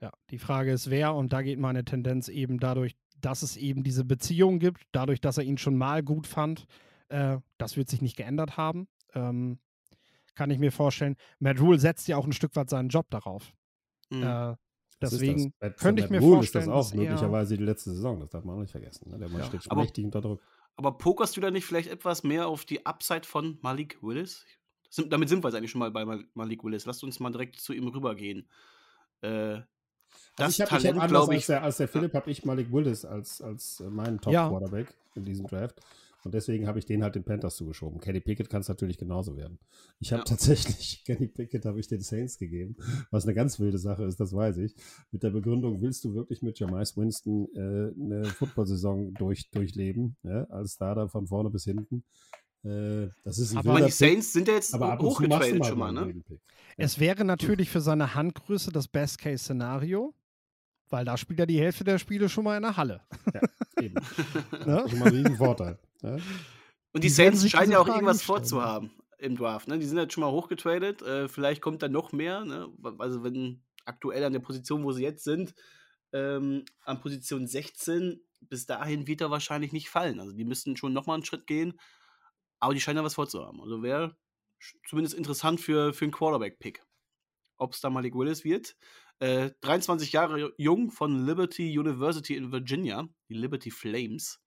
Ja, 0.00 0.12
die 0.30 0.38
Frage 0.38 0.72
ist 0.72 0.90
wer 0.90 1.14
und 1.14 1.32
da 1.32 1.42
geht 1.42 1.58
meine 1.58 1.84
Tendenz 1.84 2.28
eben 2.28 2.58
dadurch 2.58 2.96
dass 3.24 3.42
es 3.42 3.56
eben 3.56 3.82
diese 3.82 4.04
Beziehung 4.04 4.58
gibt, 4.58 4.82
dadurch, 4.92 5.20
dass 5.20 5.38
er 5.38 5.44
ihn 5.44 5.58
schon 5.58 5.76
mal 5.76 6.02
gut 6.02 6.26
fand. 6.26 6.66
Äh, 7.08 7.38
das 7.58 7.76
wird 7.76 7.88
sich 7.88 8.02
nicht 8.02 8.16
geändert 8.16 8.56
haben. 8.56 8.88
Ähm, 9.14 9.58
kann 10.34 10.50
ich 10.50 10.58
mir 10.58 10.72
vorstellen. 10.72 11.16
Matt 11.38 11.60
Rule 11.60 11.78
setzt 11.78 12.08
ja 12.08 12.16
auch 12.16 12.26
ein 12.26 12.32
Stück 12.32 12.56
weit 12.56 12.68
seinen 12.68 12.88
Job 12.88 13.08
darauf. 13.10 13.54
Mhm. 14.10 14.22
Äh, 14.22 14.56
deswegen 15.00 15.52
könnte 15.76 16.04
ich 16.04 16.10
mir 16.10 16.20
Rule 16.20 16.36
vorstellen. 16.36 16.64
ist 16.64 16.70
das 16.70 16.92
auch 16.92 16.94
möglicherweise 16.94 17.56
die 17.56 17.64
letzte 17.64 17.90
Saison, 17.90 18.20
das 18.20 18.30
darf 18.30 18.44
man 18.44 18.56
auch 18.56 18.60
nicht 18.60 18.72
vergessen. 18.72 19.10
Ne? 19.10 19.18
Der 19.18 19.28
Mann 19.28 19.40
ja. 19.40 19.46
steht 19.46 19.64
schon 19.64 19.72
aber, 19.72 19.82
mächtig 19.82 20.04
unter 20.04 20.20
Druck. 20.20 20.40
Aber 20.76 20.98
pokerst 20.98 21.36
du 21.36 21.40
da 21.40 21.50
nicht 21.50 21.64
vielleicht 21.64 21.88
etwas 21.88 22.22
mehr 22.22 22.48
auf 22.48 22.64
die 22.64 22.84
Upside 22.86 23.24
von 23.24 23.58
Malik 23.62 23.98
Willis? 24.02 24.44
Sind, 24.90 25.12
damit 25.12 25.28
sind 25.28 25.42
wir 25.42 25.48
jetzt 25.48 25.56
eigentlich 25.56 25.70
schon 25.70 25.80
mal 25.80 25.90
bei 25.90 26.04
Malik 26.34 26.64
Willis. 26.64 26.86
Lasst 26.86 27.02
uns 27.04 27.20
mal 27.20 27.30
direkt 27.30 27.60
zu 27.60 27.72
ihm 27.72 27.88
rübergehen. 27.88 28.48
Äh, 29.20 29.60
das 30.36 30.60
also 30.60 30.64
ich 30.64 30.70
habe 30.70 31.00
hab 31.00 31.02
anders 31.04 31.28
als 31.28 31.46
der, 31.46 31.62
als 31.62 31.76
der 31.78 31.88
Philipp, 31.88 32.14
habe 32.14 32.30
ich 32.30 32.44
Malik 32.44 32.72
Willis 32.72 33.04
als, 33.04 33.40
als 33.40 33.80
äh, 33.80 33.84
meinen 33.84 34.20
Top-Quarterback 34.20 34.88
ja. 34.88 34.94
in 35.16 35.24
diesem 35.24 35.46
Draft. 35.46 35.80
Und 36.24 36.32
deswegen 36.32 36.66
habe 36.66 36.78
ich 36.78 36.86
den 36.86 37.02
halt 37.02 37.14
den 37.14 37.24
Panthers 37.24 37.56
zugeschoben. 37.56 38.00
Kenny 38.00 38.20
Pickett 38.20 38.48
kann 38.48 38.62
es 38.62 38.68
natürlich 38.68 38.96
genauso 38.98 39.36
werden. 39.36 39.58
Ich 40.00 40.12
habe 40.12 40.20
ja. 40.20 40.24
tatsächlich, 40.24 41.02
Kenny 41.06 41.28
Pickett 41.28 41.64
habe 41.66 41.78
ich 41.80 41.86
den 41.86 42.00
Saints 42.00 42.38
gegeben, 42.38 42.76
was 43.10 43.24
eine 43.24 43.34
ganz 43.34 43.60
wilde 43.60 43.78
Sache 43.78 44.04
ist, 44.04 44.18
das 44.20 44.34
weiß 44.34 44.58
ich. 44.58 44.74
Mit 45.10 45.22
der 45.22 45.30
Begründung, 45.30 45.82
willst 45.82 46.04
du 46.04 46.14
wirklich 46.14 46.42
mit 46.42 46.58
Jamais 46.58 46.96
Winston 46.96 47.48
äh, 47.54 47.92
eine 48.00 48.24
Football-Saison 48.24 49.12
durch, 49.14 49.50
durchleben, 49.50 50.16
ja, 50.22 50.44
als 50.44 50.74
Starter 50.74 51.08
von 51.08 51.26
vorne 51.26 51.50
bis 51.50 51.64
hinten? 51.64 52.04
Äh, 52.64 53.08
das 53.24 53.38
ist 53.38 53.54
aber 53.56 53.82
die 53.82 53.90
Saints 53.90 54.32
sind 54.32 54.48
ja 54.48 54.54
jetzt 54.54 54.74
hochgetradet 54.74 55.66
schon 55.66 55.78
mal, 55.78 55.92
ne? 55.92 56.22
Es 56.76 56.98
wäre 56.98 57.24
natürlich 57.24 57.68
für 57.68 57.80
seine 57.80 58.14
Handgröße 58.14 58.72
das 58.72 58.88
Best-Case-Szenario, 58.88 60.14
weil 60.88 61.04
da 61.04 61.16
spielt 61.16 61.40
er 61.40 61.46
die 61.46 61.60
Hälfte 61.60 61.84
der 61.84 61.98
Spiele 61.98 62.28
schon 62.28 62.44
mal 62.44 62.56
in 62.56 62.62
der 62.62 62.76
Halle. 62.76 63.02
Ja, 63.32 63.40
eben. 63.82 63.94
ne? 64.52 64.64
Das 64.64 64.84
ist 64.84 64.90
schon 64.90 64.98
mal 64.98 65.08
ein 65.08 65.14
Riesenvorteil. 65.14 65.78
Ne? 66.04 66.22
Und 66.92 67.02
die, 67.02 67.08
die 67.08 67.14
Saints 67.14 67.48
scheinen 67.48 67.72
ja 67.72 67.80
auch 67.80 67.88
irgendwas 67.88 68.22
vorzuhaben 68.22 68.92
im 69.18 69.36
Draft. 69.36 69.68
Ne? 69.68 69.78
Die 69.78 69.86
sind 69.86 69.98
jetzt 69.98 70.12
schon 70.12 70.22
mal 70.22 70.30
hochgetradet. 70.30 71.02
Äh, 71.02 71.28
vielleicht 71.28 71.60
kommt 71.60 71.82
da 71.82 71.88
noch 71.88 72.12
mehr. 72.12 72.44
Ne? 72.44 72.68
Also, 72.98 73.24
wenn 73.24 73.62
aktuell 73.84 74.24
an 74.24 74.32
der 74.32 74.40
Position, 74.40 74.84
wo 74.84 74.92
sie 74.92 75.02
jetzt 75.02 75.24
sind, 75.24 75.54
ähm, 76.12 76.64
an 76.84 77.00
Position 77.00 77.46
16, 77.46 78.20
bis 78.40 78.66
dahin 78.66 79.06
wird 79.06 79.20
er 79.20 79.30
wahrscheinlich 79.30 79.72
nicht 79.72 79.88
fallen. 79.88 80.20
Also, 80.20 80.32
die 80.32 80.44
müssten 80.44 80.76
schon 80.76 80.92
nochmal 80.92 81.14
einen 81.14 81.24
Schritt 81.24 81.46
gehen. 81.46 81.78
Aber 82.60 82.72
die 82.72 82.80
scheinen 82.80 82.96
da 82.96 83.04
was 83.04 83.14
vorzuhaben. 83.14 83.60
Also 83.60 83.82
wäre 83.82 84.16
zumindest 84.88 85.14
interessant 85.14 85.60
für, 85.60 85.92
für 85.92 86.06
einen 86.06 86.12
Quarterback-Pick. 86.12 86.82
Ob 87.58 87.74
es 87.74 87.80
da 87.80 87.90
Malik 87.90 88.14
Willis 88.14 88.42
wird. 88.42 88.76
Äh, 89.18 89.50
23 89.60 90.12
Jahre 90.12 90.52
jung 90.56 90.90
von 90.90 91.26
Liberty 91.26 91.78
University 91.78 92.36
in 92.36 92.52
Virginia, 92.52 93.06
die 93.28 93.34
Liberty 93.34 93.70
Flames. 93.70 94.40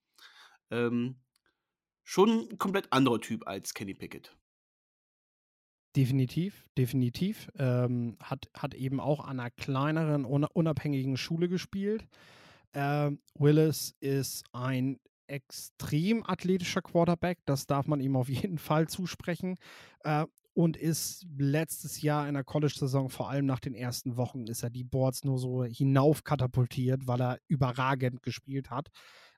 Ähm, 0.71 1.19
schon 2.07 2.47
ein 2.49 2.57
komplett 2.57 2.91
anderer 2.93 3.19
Typ 3.19 3.45
als 3.47 3.73
Kenny 3.73 3.93
Pickett. 3.93 4.35
Definitiv, 5.95 6.65
definitiv. 6.77 7.51
Ähm, 7.59 8.17
hat, 8.23 8.49
hat 8.53 8.73
eben 8.73 9.01
auch 9.01 9.19
an 9.19 9.39
einer 9.39 9.51
kleineren, 9.51 10.23
unabhängigen 10.23 11.17
Schule 11.17 11.49
gespielt. 11.49 12.07
Äh, 12.71 13.11
Willis 13.35 13.93
ist 13.99 14.45
ein 14.53 14.99
extrem 15.27 16.23
athletischer 16.25 16.81
Quarterback, 16.81 17.39
das 17.45 17.65
darf 17.67 17.87
man 17.87 17.99
ihm 17.99 18.15
auf 18.15 18.29
jeden 18.29 18.57
Fall 18.57 18.87
zusprechen. 18.87 19.57
Äh, 20.03 20.25
und 20.53 20.77
ist 20.77 21.27
letztes 21.37 22.01
Jahr 22.01 22.27
in 22.27 22.35
der 22.35 22.43
College-Saison, 22.43 23.09
vor 23.09 23.29
allem 23.29 23.45
nach 23.45 23.59
den 23.59 23.75
ersten 23.75 24.15
Wochen, 24.15 24.47
ist 24.47 24.63
er 24.63 24.69
die 24.69 24.85
Boards 24.85 25.23
nur 25.23 25.37
so 25.37 25.65
hinauf 25.65 26.23
katapultiert, 26.23 27.05
weil 27.05 27.21
er 27.21 27.39
überragend 27.47 28.23
gespielt 28.23 28.71
hat. 28.71 28.87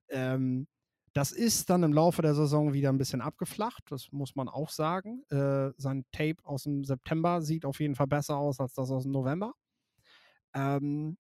Ähm, 0.09 0.67
das 1.14 1.32
ist 1.32 1.70
dann 1.70 1.84
im 1.84 1.93
Laufe 1.93 2.22
der 2.22 2.36
Saison 2.36 2.74
wieder 2.74 2.89
ein 2.89 2.97
bisschen 2.97 3.22
abgeflacht, 3.22 3.84
das 3.89 4.12
muss 4.12 4.36
man 4.36 4.47
auch 4.47 4.70
sagen. 4.70 5.24
Äh, 5.30 5.72
sein 5.78 6.05
Tape 6.12 6.38
aus 6.43 6.64
dem 6.64 6.84
September 6.84 7.41
sieht 7.41 7.66
auf 7.66 7.80
jeden 7.80 7.95
Fall 7.95 8.07
besser 8.07 8.38
aus 8.38 8.60
als 8.60 8.74
das 8.74 8.91
aus 8.91 9.03
dem 9.03 9.12
November. 9.12 9.53
Ähm, 10.53 11.18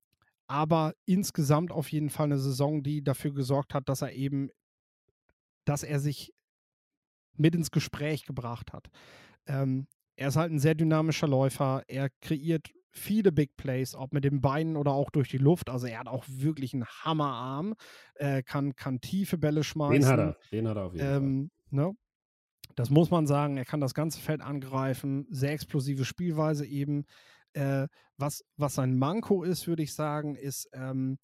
aber 0.47 0.93
insgesamt 1.05 1.71
auf 1.71 1.91
jeden 1.91 2.09
Fall 2.09 2.25
eine 2.25 2.39
Saison, 2.39 2.81
die 2.81 3.03
dafür 3.03 3.33
gesorgt 3.33 3.73
hat, 3.73 3.87
dass 3.87 4.01
er 4.01 4.13
eben 4.13 4.49
dass 5.65 5.83
er 5.83 5.99
sich 5.99 6.33
mit 7.37 7.53
ins 7.53 7.69
Gespräch 7.69 8.25
gebracht 8.25 8.73
hat. 8.73 8.89
Ähm, 9.45 9.87
er 10.15 10.29
ist 10.29 10.35
halt 10.35 10.51
ein 10.51 10.59
sehr 10.59 10.73
dynamischer 10.73 11.27
Läufer. 11.27 11.83
Er 11.87 12.09
kreiert 12.21 12.69
viele 12.91 13.31
Big 13.31 13.55
Plays, 13.57 13.95
ob 13.95 14.13
mit 14.13 14.23
den 14.23 14.41
Beinen 14.41 14.75
oder 14.75 14.91
auch 14.91 15.09
durch 15.09 15.29
die 15.29 15.37
Luft. 15.37 15.69
Also 15.69 15.87
er 15.87 15.99
hat 15.99 16.07
auch 16.07 16.25
wirklich 16.27 16.73
einen 16.73 16.85
Hammerarm, 16.85 17.75
äh, 18.15 18.43
kann, 18.43 18.75
kann 18.75 18.99
tiefe 19.01 19.37
Bälle 19.37 19.63
schmeißen. 19.63 20.01
Den 20.01 20.07
hat 20.07 20.19
er, 20.19 20.37
den 20.51 20.67
hat 20.67 20.77
er 20.77 20.83
auf 20.85 20.93
jeden 20.93 21.07
ähm, 21.07 21.51
Fall. 21.69 21.79
Ne? 21.79 21.93
Das 22.75 22.89
muss 22.89 23.11
man 23.11 23.27
sagen. 23.27 23.57
Er 23.57 23.65
kann 23.65 23.81
das 23.81 23.93
ganze 23.93 24.19
Feld 24.19 24.41
angreifen. 24.41 25.27
Sehr 25.29 25.51
explosive 25.51 26.05
Spielweise 26.05 26.65
eben. 26.65 27.05
Äh, 27.53 27.87
was, 28.17 28.43
was 28.57 28.75
sein 28.75 28.97
Manko 28.97 29.43
ist, 29.43 29.67
würde 29.67 29.83
ich 29.83 29.93
sagen, 29.93 30.35
ist, 30.35 30.69
ähm, 30.73 31.17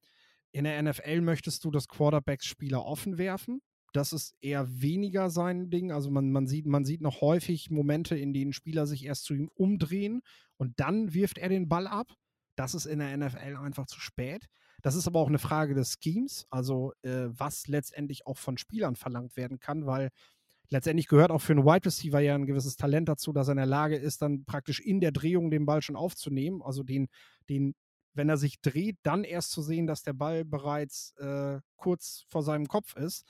in 0.52 0.64
der 0.64 0.82
NFL 0.82 1.22
möchtest 1.22 1.64
du 1.66 1.72
das 1.72 1.88
Quarterbacks-Spieler 1.88 2.84
offen 2.84 3.18
werfen. 3.18 3.62
Das 3.96 4.12
ist 4.12 4.36
eher 4.42 4.82
weniger 4.82 5.30
sein 5.30 5.70
Ding. 5.70 5.92
Also 5.92 6.12
man, 6.12 6.32
man, 6.32 6.48
sieht, 6.48 6.66
man 6.66 6.84
sieht 6.84 7.02
noch 7.02 7.22
häufig 7.22 7.72
Momente, 7.72 8.18
in 8.18 8.34
denen 8.34 8.52
Spieler 8.52 8.86
sich 8.88 9.06
erst 9.06 9.24
zu 9.24 9.34
ihm 9.34 9.50
umdrehen 9.56 10.22
und 10.58 10.80
dann 10.80 11.14
wirft 11.14 11.38
er 11.38 11.48
den 11.48 11.70
Ball 11.70 11.88
ab. 11.88 12.12
Das 12.58 12.76
ist 12.76 12.86
in 12.86 13.00
der 13.00 13.16
NFL 13.16 13.56
einfach 13.58 13.86
zu 13.86 14.00
spät. 14.00 14.48
Das 14.82 14.96
ist 14.96 15.08
aber 15.08 15.20
auch 15.20 15.30
eine 15.30 15.40
Frage 15.40 15.74
des 15.74 15.98
Schemes, 16.02 16.46
also 16.50 16.92
äh, 17.04 17.28
was 17.30 17.68
letztendlich 17.68 18.28
auch 18.28 18.38
von 18.38 18.58
Spielern 18.58 18.96
verlangt 18.96 19.38
werden 19.38 19.60
kann, 19.60 19.86
weil 19.86 20.10
letztendlich 20.70 21.08
gehört 21.08 21.32
auch 21.32 21.42
für 21.42 21.54
einen 21.54 21.66
Wide 21.66 21.86
Receiver 21.86 22.20
ja 22.20 22.36
ein 22.36 22.46
gewisses 22.46 22.76
Talent 22.76 23.08
dazu, 23.08 23.32
dass 23.32 23.48
er 23.48 23.54
in 23.54 23.58
der 23.58 23.66
Lage 23.66 23.96
ist, 23.96 24.22
dann 24.22 24.46
praktisch 24.46 24.80
in 24.82 25.00
der 25.00 25.12
Drehung 25.12 25.50
den 25.52 25.66
Ball 25.66 25.82
schon 25.82 25.96
aufzunehmen, 25.96 26.62
also 26.62 26.84
den, 26.84 27.08
den 27.50 27.76
wenn 28.14 28.30
er 28.30 28.38
sich 28.38 28.62
dreht, 28.62 28.98
dann 29.04 29.24
erst 29.24 29.52
zu 29.52 29.62
sehen, 29.62 29.88
dass 29.88 30.02
der 30.02 30.14
Ball 30.14 30.46
bereits 30.46 31.14
äh, 31.18 31.60
kurz 31.76 32.26
vor 32.30 32.44
seinem 32.44 32.68
Kopf 32.68 32.96
ist. 32.96 33.26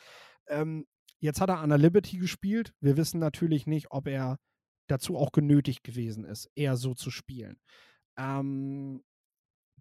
Ähm, 0.48 0.86
jetzt 1.20 1.42
hat 1.42 1.50
er 1.50 1.60
an 1.60 1.70
der 1.70 1.78
Liberty 1.78 2.18
gespielt. 2.18 2.74
Wir 2.80 2.98
wissen 2.98 3.20
natürlich 3.20 3.68
nicht, 3.68 3.92
ob 3.92 4.08
er 4.08 4.38
dazu 4.88 5.18
auch 5.18 5.32
genötigt 5.32 5.84
gewesen 5.84 6.26
ist, 6.26 6.50
eher 6.56 6.78
so 6.78 6.94
zu 6.94 7.10
spielen. 7.10 7.58
Ähm, 8.18 9.04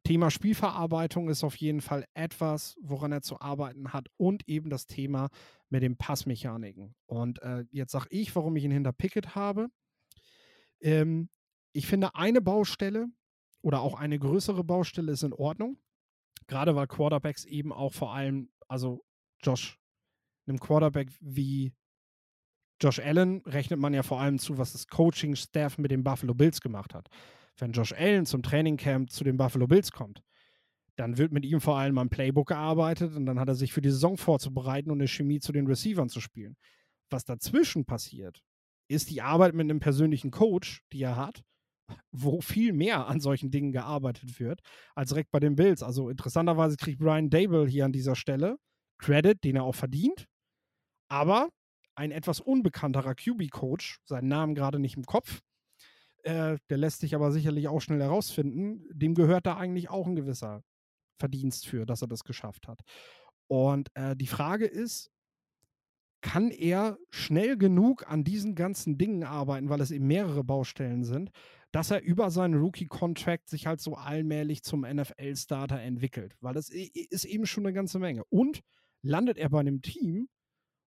Thema 0.03 0.31
Spielverarbeitung 0.31 1.29
ist 1.29 1.45
auf 1.45 1.57
jeden 1.57 1.81
Fall 1.81 2.05
etwas, 2.15 2.77
woran 2.83 3.13
er 3.13 3.23
zu 3.23 3.41
arbeiten 3.41 3.93
hat 3.93 4.09
und 4.17 4.47
eben 4.49 4.69
das 4.69 4.87
Thema 4.87 5.29
mit 5.71 5.83
den 5.83 5.97
Passmechaniken. 5.97 6.95
Und 7.07 7.41
äh, 7.43 7.65
jetzt 7.71 7.93
sage 7.93 8.09
ich, 8.11 8.35
warum 8.37 8.57
ich 8.57 8.65
ihn 8.65 8.71
hinter 8.71 8.93
Pickett 8.93 9.35
habe. 9.35 9.69
Ähm, 10.81 11.31
ich 11.73 11.87
finde 11.87 12.15
eine 12.15 12.41
Baustelle, 12.41 13.09
oder 13.65 13.81
auch 13.81 13.99
eine 13.99 14.19
größere 14.19 14.63
Baustelle 14.63 15.13
ist 15.13 15.23
in 15.23 15.33
Ordnung. 15.33 15.79
Gerade 16.47 16.77
weil 16.77 16.87
Quarterbacks 16.87 17.47
eben 17.47 17.73
auch 17.73 17.95
vor 17.95 18.13
allem, 18.13 18.51
also 18.69 19.03
Josh, 19.43 19.79
einem 20.47 20.61
Quarterback 20.61 21.11
wie 21.21 21.73
Josh 22.81 22.99
Allen 22.99 23.41
rechnet 23.47 23.79
man 23.79 23.95
ja 23.95 24.03
vor 24.03 24.21
allem 24.21 24.39
zu, 24.39 24.59
was 24.59 24.73
das 24.73 24.89
Coaching-Staff 24.89 25.79
mit 25.79 25.91
den 25.91 26.05
Buffalo 26.05 26.35
Bills 26.35 26.61
gemacht 26.61 26.95
hat. 26.95 27.09
Wenn 27.57 27.73
Josh 27.73 27.93
Allen 27.93 28.27
zum 28.27 28.43
Trainingcamp 28.43 29.11
zu 29.11 29.25
den 29.25 29.37
Buffalo 29.37 29.67
Bills 29.67 29.93
kommt, 29.93 30.23
dann 30.97 31.19
wird 31.19 31.33
mit 31.33 31.45
ihm 31.45 31.61
vor 31.61 31.79
allem 31.79 31.99
am 31.99 32.11
Playbook 32.11 32.49
gearbeitet 32.49 33.15
und 33.17 33.27
dann 33.27 33.39
hat 33.39 33.49
er 33.49 33.55
sich 33.55 33.73
für 33.73 33.81
die 33.81 33.91
Saison 33.91 34.17
vorzubereiten 34.17 34.91
und 34.91 35.01
eine 35.01 35.09
Chemie 35.09 35.41
zu 35.41 35.53
den 35.53 35.67
Receivern 35.67 36.09
zu 36.09 36.21
spielen. 36.21 36.57
Was 37.11 37.25
dazwischen 37.25 37.85
passiert, 37.85 38.43
ist 38.89 39.11
die 39.11 39.23
Arbeit 39.23 39.55
mit 39.55 39.65
einem 39.65 39.81
persönlichen 39.81 40.31
Coach, 40.31 40.83
die 40.93 41.03
er 41.03 41.17
hat, 41.17 41.43
wo 42.13 42.41
viel 42.41 42.73
mehr 42.73 43.07
an 43.07 43.21
solchen 43.21 43.51
Dingen 43.51 43.73
gearbeitet 43.73 44.39
wird, 44.41 44.61
als 44.95 45.11
direkt 45.11 45.31
bei 45.31 45.41
den 45.41 45.57
Bills. 45.57 45.83
Also 45.83 46.11
interessanterweise 46.11 46.77
kriegt 46.77 46.99
Brian 46.99 47.31
Dable 47.31 47.67
hier 47.67 47.85
an 47.85 47.93
dieser 47.93 48.17
Stelle 48.17 48.57
Credit, 48.99 49.43
den 49.43 49.57
er 49.57 49.65
auch 49.65 49.75
verdient, 49.75 50.27
aber 51.09 51.49
ein 51.95 52.11
etwas 52.11 52.41
unbekannterer 52.41 53.15
QB-Coach, 53.15 54.01
seinen 54.05 54.29
Namen 54.29 54.55
gerade 54.55 54.79
nicht 54.79 54.97
im 54.97 55.05
Kopf, 55.05 55.41
äh, 56.25 56.59
der 56.71 56.79
lässt 56.79 57.01
sich 57.01 57.15
aber 57.15 57.31
sicherlich 57.33 57.69
auch 57.69 57.81
schnell 57.81 58.01
herausfinden, 58.01 58.87
dem 58.93 59.15
gehört 59.15 59.47
da 59.47 59.57
eigentlich 59.57 59.91
auch 59.91 60.07
ein 60.07 60.17
gewisser 60.17 60.63
Verdienst 61.19 61.67
für, 61.67 61.87
dass 61.87 62.03
er 62.03 62.09
das 62.09 62.25
geschafft 62.25 62.67
hat. 62.67 62.81
Und 63.47 63.91
äh, 63.95 64.17
die 64.17 64.27
Frage 64.27 64.67
ist, 64.67 65.11
kann 66.23 66.51
er 66.51 66.97
schnell 67.11 67.59
genug 67.59 68.11
an 68.11 68.25
diesen 68.25 68.55
ganzen 68.55 68.97
Dingen 68.97 69.25
arbeiten, 69.25 69.69
weil 69.69 69.83
es 69.83 69.91
eben 69.91 70.07
mehrere 70.07 70.43
Baustellen 70.43 71.05
sind, 71.05 71.31
dass 71.71 71.91
er 71.91 72.03
über 72.03 72.31
seinen 72.31 72.55
Rookie-Contract 72.55 73.51
sich 73.51 73.67
halt 73.67 73.81
so 73.81 73.95
allmählich 73.95 74.63
zum 74.63 74.83
NFL-Starter 74.83 75.81
entwickelt. 75.81 76.35
Weil 76.41 76.55
das 76.55 76.71
ist 76.71 77.27
eben 77.27 77.45
schon 77.45 77.67
eine 77.67 77.75
ganze 77.75 77.99
Menge. 77.99 78.25
Und 78.31 78.61
landet 79.03 79.37
er 79.37 79.51
bei 79.51 79.61
einem 79.61 79.83
Team, 79.83 80.29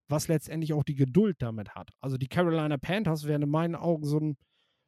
was 0.09 0.29
letztendlich 0.29 0.73
auch 0.73 0.85
die 0.85 0.95
Geduld 0.95 1.37
damit 1.41 1.75
hat. 1.75 1.91
Also 2.01 2.17
die 2.17 2.29
Carolina 2.29 2.77
Panthers 2.77 3.27
wären 3.27 3.43
in 3.43 3.51
meinen 3.51 3.75
Augen 3.75 4.05
so 4.05 4.19
ein, 4.19 4.37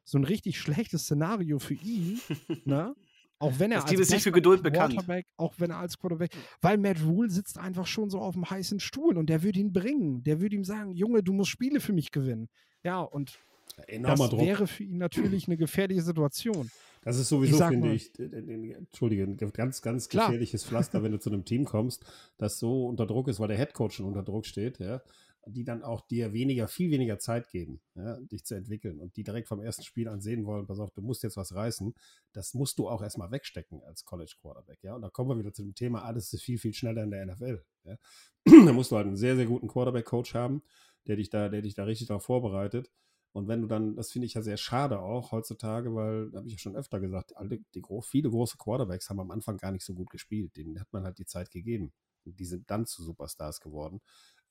so 0.03 0.17
ein 0.17 0.23
richtig 0.23 0.59
schlechtes 0.59 1.03
Szenario 1.03 1.59
für 1.59 1.75
ihn. 1.75 2.19
ne? 2.65 2.95
Auch 3.41 3.57
wenn 3.57 3.71
er 3.71 3.79
das 3.79 3.89
Team 3.89 4.01
ist 4.01 4.11
nicht 4.11 4.23
für 4.23 4.33
Geduld 4.33 4.61
bekannt. 4.63 4.95
Auch 5.37 5.53
wenn 5.59 5.71
er 5.71 5.77
als 5.77 5.97
Quarterback, 5.97 6.31
weil 6.61 6.77
Matt 6.77 7.01
Rule 7.01 7.29
sitzt 7.29 7.57
einfach 7.57 7.87
schon 7.87 8.09
so 8.09 8.19
auf 8.19 8.33
dem 8.33 8.49
heißen 8.49 8.81
Stuhl 8.81 9.17
und 9.17 9.29
der 9.29 9.43
würde 9.43 9.59
ihn 9.59 9.71
bringen. 9.71 10.23
Der 10.23 10.41
würde 10.41 10.57
ihm 10.57 10.65
sagen, 10.65 10.91
Junge, 10.91 11.23
du 11.23 11.31
musst 11.31 11.49
Spiele 11.49 11.79
für 11.79 11.93
mich 11.93 12.11
gewinnen. 12.11 12.49
Ja, 12.83 12.99
und 12.99 13.39
Enormer 13.87 14.17
das 14.17 14.29
Druck. 14.31 14.41
wäre 14.41 14.67
für 14.67 14.83
ihn 14.83 14.97
natürlich 14.97 15.47
eine 15.47 15.55
gefährliche 15.55 16.01
Situation. 16.01 16.69
Das 17.01 17.17
ist 17.17 17.29
sowieso, 17.29 17.57
ich 17.57 17.63
finde 17.63 17.93
ich, 17.93 18.19
entschuldige, 18.19 19.23
ein 19.23 19.37
ganz, 19.37 19.81
ganz 19.81 20.09
Klar. 20.09 20.27
gefährliches 20.27 20.65
Pflaster, 20.65 21.01
wenn 21.01 21.11
du 21.11 21.19
zu 21.19 21.29
einem 21.29 21.45
Team 21.45 21.65
kommst, 21.65 22.05
das 22.37 22.59
so 22.59 22.87
unter 22.87 23.07
Druck 23.07 23.27
ist, 23.27 23.39
weil 23.39 23.47
der 23.47 23.57
Headcoach 23.57 23.91
schon 23.91 24.05
unter 24.05 24.23
Druck 24.23 24.45
steht, 24.45 24.79
ja, 24.79 25.01
die 25.45 25.63
dann 25.63 25.83
auch 25.83 26.01
dir 26.01 26.33
weniger, 26.33 26.67
viel 26.67 26.91
weniger 26.91 27.17
Zeit 27.17 27.49
geben, 27.49 27.81
ja, 27.95 28.19
dich 28.19 28.45
zu 28.45 28.55
entwickeln 28.55 28.99
und 28.99 29.15
die 29.15 29.23
direkt 29.23 29.47
vom 29.47 29.61
ersten 29.61 29.83
Spiel 29.83 30.09
an 30.09 30.21
sehen 30.21 30.45
wollen, 30.45 30.67
pass 30.67 30.79
auf, 30.79 30.91
du 30.91 31.01
musst 31.01 31.23
jetzt 31.23 31.37
was 31.37 31.55
reißen, 31.55 31.93
das 32.33 32.53
musst 32.53 32.77
du 32.79 32.89
auch 32.89 33.01
erstmal 33.01 33.31
wegstecken 33.31 33.81
als 33.83 34.03
College 34.03 34.35
Quarterback, 34.41 34.79
ja. 34.83 34.95
Und 34.95 35.01
da 35.01 35.09
kommen 35.09 35.29
wir 35.29 35.39
wieder 35.39 35.53
zu 35.53 35.63
dem 35.63 35.75
Thema, 35.75 36.03
alles 36.03 36.33
ist 36.33 36.43
viel, 36.43 36.57
viel 36.57 36.73
schneller 36.73 37.03
in 37.03 37.11
der 37.11 37.25
NFL. 37.25 37.63
Ja. 37.85 37.97
da 38.65 38.73
musst 38.73 38.91
du 38.91 38.97
halt 38.97 39.07
einen 39.07 39.17
sehr, 39.17 39.35
sehr 39.35 39.45
guten 39.45 39.67
Quarterback-Coach 39.67 40.33
haben, 40.33 40.61
der 41.07 41.15
dich 41.15 41.29
da, 41.29 41.49
der 41.49 41.61
dich 41.61 41.73
da 41.73 41.85
richtig 41.85 42.07
darauf 42.07 42.23
vorbereitet. 42.23 42.91
Und 43.31 43.47
wenn 43.47 43.61
du 43.61 43.67
dann, 43.67 43.95
das 43.95 44.11
finde 44.11 44.25
ich 44.25 44.33
ja 44.33 44.41
sehr 44.41 44.57
schade 44.57 44.99
auch 44.99 45.31
heutzutage, 45.31 45.93
weil, 45.93 46.31
habe 46.33 46.47
ich 46.47 46.53
ja 46.53 46.59
schon 46.59 46.75
öfter 46.75 46.99
gesagt, 46.99 47.37
alle, 47.37 47.59
die, 47.75 47.83
viele 48.01 48.29
große 48.29 48.57
Quarterbacks 48.57 49.09
haben 49.09 49.19
am 49.19 49.31
Anfang 49.31 49.57
gar 49.57 49.71
nicht 49.71 49.85
so 49.85 49.93
gut 49.93 50.09
gespielt. 50.09 50.55
Denen 50.57 50.79
hat 50.79 50.91
man 50.91 51.03
halt 51.03 51.19
die 51.19 51.25
Zeit 51.25 51.51
gegeben. 51.51 51.93
Und 52.25 52.39
die 52.39 52.45
sind 52.45 52.69
dann 52.71 52.85
zu 52.85 53.03
Superstars 53.03 53.61
geworden. 53.61 54.01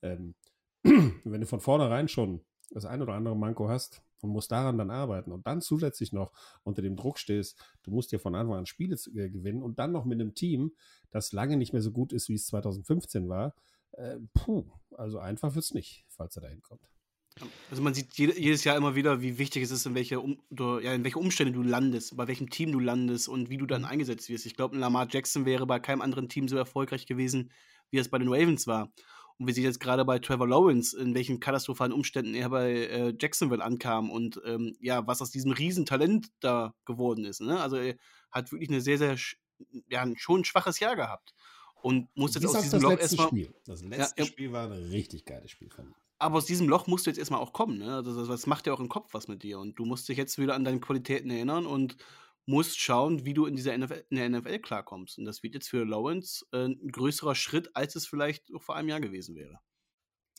Ähm, 0.02 0.34
wenn 0.82 1.40
du 1.40 1.46
von 1.46 1.60
vornherein 1.60 2.08
schon 2.08 2.44
das 2.70 2.84
ein 2.84 3.02
oder 3.02 3.14
andere 3.14 3.36
Manko 3.36 3.68
hast 3.68 4.02
und 4.20 4.30
musst 4.30 4.52
daran 4.52 4.78
dann 4.78 4.90
arbeiten 4.90 5.32
und 5.32 5.46
dann 5.46 5.60
zusätzlich 5.60 6.12
noch 6.12 6.32
unter 6.62 6.82
dem 6.82 6.96
Druck 6.96 7.18
stehst, 7.18 7.58
du 7.82 7.90
musst 7.90 8.12
dir 8.12 8.20
von 8.20 8.34
Anfang 8.34 8.58
an 8.58 8.66
Spiele 8.66 8.96
äh, 9.14 9.30
gewinnen 9.30 9.62
und 9.62 9.78
dann 9.78 9.92
noch 9.92 10.04
mit 10.04 10.20
einem 10.20 10.34
Team, 10.34 10.72
das 11.10 11.32
lange 11.32 11.56
nicht 11.56 11.72
mehr 11.72 11.82
so 11.82 11.90
gut 11.90 12.12
ist, 12.12 12.28
wie 12.28 12.34
es 12.34 12.46
2015 12.46 13.28
war, 13.28 13.54
äh, 13.92 14.18
puh, 14.34 14.70
also 14.96 15.18
einfach 15.18 15.54
wird 15.54 15.64
es 15.64 15.74
nicht, 15.74 16.04
falls 16.08 16.36
er 16.36 16.42
da 16.42 16.48
hinkommt. 16.48 16.88
Also 17.70 17.82
man 17.82 17.94
sieht 17.94 18.14
jedes 18.14 18.64
Jahr 18.64 18.76
immer 18.76 18.94
wieder, 18.94 19.20
wie 19.22 19.38
wichtig 19.38 19.62
es 19.62 19.70
ist, 19.70 19.86
in 19.86 19.94
welche, 19.94 20.20
um, 20.20 20.38
ja, 20.50 20.94
in 20.94 21.04
welche 21.04 21.18
Umstände 21.18 21.52
du 21.52 21.62
landest, 21.62 22.16
bei 22.16 22.26
welchem 22.26 22.50
Team 22.50 22.72
du 22.72 22.80
landest 22.80 23.28
und 23.28 23.50
wie 23.50 23.56
du 23.56 23.66
dann 23.66 23.82
mhm. 23.82 23.88
eingesetzt 23.88 24.28
wirst. 24.28 24.46
Ich 24.46 24.56
glaube, 24.56 24.76
Lamar 24.76 25.08
Jackson 25.10 25.44
wäre 25.44 25.66
bei 25.66 25.78
keinem 25.78 26.00
anderen 26.00 26.28
Team 26.28 26.48
so 26.48 26.56
erfolgreich 26.56 27.06
gewesen, 27.06 27.50
wie 27.90 27.98
es 27.98 28.08
bei 28.08 28.18
den 28.18 28.28
Ravens 28.28 28.66
war. 28.66 28.92
Und 29.38 29.46
wir 29.46 29.54
sehen 29.54 29.64
jetzt 29.64 29.78
gerade 29.78 30.04
bei 30.04 30.18
Trevor 30.18 30.48
Lawrence, 30.48 30.98
in 30.98 31.14
welchen 31.14 31.38
katastrophalen 31.38 31.92
Umständen 31.92 32.34
er 32.34 32.50
bei 32.50 32.72
äh, 32.72 33.14
Jacksonville 33.18 33.62
ankam 33.62 34.10
und 34.10 34.40
ähm, 34.44 34.76
ja, 34.80 35.06
was 35.06 35.22
aus 35.22 35.30
diesem 35.30 35.52
Riesentalent 35.52 36.28
da 36.40 36.74
geworden 36.84 37.24
ist. 37.24 37.40
Ne? 37.40 37.60
Also 37.60 37.76
er 37.76 37.94
hat 38.32 38.50
wirklich 38.50 38.68
eine 38.68 38.80
sehr, 38.80 38.98
sehr, 38.98 39.16
ja, 39.88 40.06
schon 40.16 40.40
ein 40.40 40.44
schwaches 40.44 40.80
Jahr 40.80 40.96
gehabt. 40.96 41.34
Und 41.80 42.08
muss 42.16 42.34
jetzt 42.34 42.44
aus 42.46 42.60
diesem 42.60 42.80
Loch 42.80 42.98
erstmal. 42.98 43.30
Das 43.64 43.82
letzte 43.82 44.22
ja, 44.22 44.26
Spiel 44.26 44.50
war 44.50 44.64
ein 44.64 44.72
richtig 44.72 45.24
geiles 45.24 45.52
Spiel 45.52 45.70
von 45.70 45.86
ihm 45.86 45.94
aber 46.18 46.36
aus 46.36 46.46
diesem 46.46 46.68
Loch 46.68 46.86
musst 46.86 47.06
du 47.06 47.10
jetzt 47.10 47.18
erstmal 47.18 47.40
auch 47.40 47.52
kommen. 47.52 47.78
Ne? 47.78 47.94
Also, 47.94 48.16
das, 48.16 48.28
das 48.28 48.46
macht 48.46 48.66
ja 48.66 48.72
auch 48.72 48.80
im 48.80 48.88
Kopf 48.88 49.14
was 49.14 49.28
mit 49.28 49.42
dir. 49.42 49.58
Und 49.58 49.78
du 49.78 49.84
musst 49.84 50.08
dich 50.08 50.18
jetzt 50.18 50.38
wieder 50.38 50.54
an 50.54 50.64
deine 50.64 50.80
Qualitäten 50.80 51.30
erinnern 51.30 51.66
und 51.66 51.96
musst 52.46 52.80
schauen, 52.80 53.24
wie 53.24 53.34
du 53.34 53.46
in 53.46 53.56
dieser 53.56 53.76
NFL, 53.76 54.04
in 54.08 54.16
der 54.16 54.28
NFL 54.28 54.58
klarkommst. 54.60 55.18
Und 55.18 55.26
das 55.26 55.42
wird 55.42 55.54
jetzt 55.54 55.68
für 55.68 55.84
Lawrence 55.84 56.46
äh, 56.52 56.64
ein 56.64 56.90
größerer 56.90 57.34
Schritt, 57.34 57.76
als 57.76 57.94
es 57.94 58.06
vielleicht 58.06 58.50
vor 58.56 58.74
einem 58.74 58.88
Jahr 58.88 59.00
gewesen 59.00 59.36
wäre. 59.36 59.60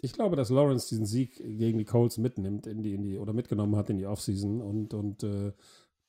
Ich 0.01 0.13
glaube, 0.13 0.36
dass 0.36 0.49
Lawrence 0.49 0.88
diesen 0.89 1.05
Sieg 1.05 1.36
gegen 1.36 1.77
die 1.77 1.86
Colts 1.86 2.17
mitnimmt 2.17 2.67
in 2.67 2.82
die, 2.82 2.93
in 2.93 3.03
die 3.03 3.17
oder 3.17 3.34
mitgenommen 3.34 3.75
hat 3.75 3.89
in 3.89 3.97
die 3.97 4.05
Offseason 4.05 4.61
und, 4.61 4.93
und 4.93 5.23
äh, 5.23 5.51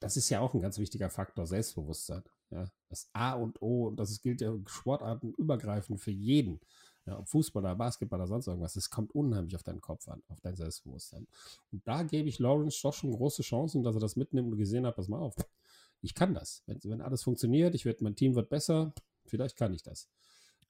das 0.01 0.17
ist 0.17 0.31
ja 0.31 0.41
auch 0.41 0.55
ein 0.55 0.61
ganz 0.61 0.79
wichtiger 0.79 1.11
Faktor, 1.11 1.47
Selbstbewusstsein. 1.47 2.23
Ja, 2.51 2.65
das 2.89 3.11
A 3.13 3.35
und 3.35 3.61
O, 3.61 3.89
und 3.89 3.97
das 3.97 4.23
gilt 4.23 4.41
ja 4.41 4.57
sportartenübergreifend 4.67 6.01
für 6.01 6.11
jeden 6.11 6.61
ja, 7.07 7.19
ob 7.19 7.29
Fußballer, 7.29 7.75
Basketballer, 7.77 8.27
sonst 8.27 8.47
irgendwas, 8.47 8.77
es 8.77 8.91
kommt 8.91 9.15
unheimlich 9.15 9.57
auf 9.57 9.63
deinen 9.63 9.81
Kopf 9.81 10.09
an, 10.09 10.23
auf 10.29 10.41
dein 10.41 10.55
Selbstbewusstsein. 10.55 11.27
Und 11.73 11.87
da 11.87 12.03
gebe 12.03 12.29
ich 12.29 12.39
Lawrence 12.39 12.81
doch 12.83 12.95
schon 12.95 13.13
große 13.13 13.43
Chancen, 13.43 13.83
dass 13.83 13.95
er 13.95 14.01
das 14.01 14.17
mitnimmt 14.17 14.53
und 14.53 14.59
gesehen 14.59 14.87
hat, 14.87 14.97
pass 14.97 15.09
mal 15.09 15.19
auf, 15.19 15.35
ich 16.03 16.15
kann 16.15 16.35
das. 16.35 16.63
Wenn, 16.67 16.79
wenn 16.85 17.01
alles 17.01 17.23
funktioniert, 17.23 17.75
ich 17.75 17.85
werd, 17.85 18.01
mein 18.01 18.17
Team 18.17 18.35
wird 18.35 18.49
besser, 18.49 18.93
vielleicht 19.27 19.57
kann 19.57 19.73
ich 19.73 19.83
das. 19.83 20.09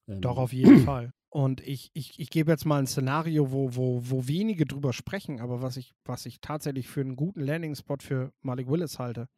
Ähm, 0.09 0.21
doch, 0.21 0.39
auf 0.39 0.53
jeden 0.53 0.81
Fall. 0.85 1.13
Und 1.29 1.61
ich, 1.61 1.91
ich, 1.95 2.19
ich 2.19 2.31
gebe 2.31 2.51
jetzt 2.51 2.65
mal 2.65 2.79
ein 2.79 2.87
Szenario, 2.87 3.53
wo, 3.53 3.77
wo, 3.77 4.03
wo 4.03 4.27
wenige 4.27 4.67
drüber 4.67 4.93
sprechen, 4.93 5.41
aber 5.41 5.63
was 5.63 5.77
ich, 5.77 5.95
was 6.05 6.27
ich 6.27 6.41
tatsächlich 6.41 6.89
für 6.89 7.01
einen 7.01 7.17
guten 7.17 7.41
Landing-Spot 7.41 7.99
für 8.01 8.33
Malik 8.43 8.69
Willis 8.69 8.99
halte. 8.99 9.29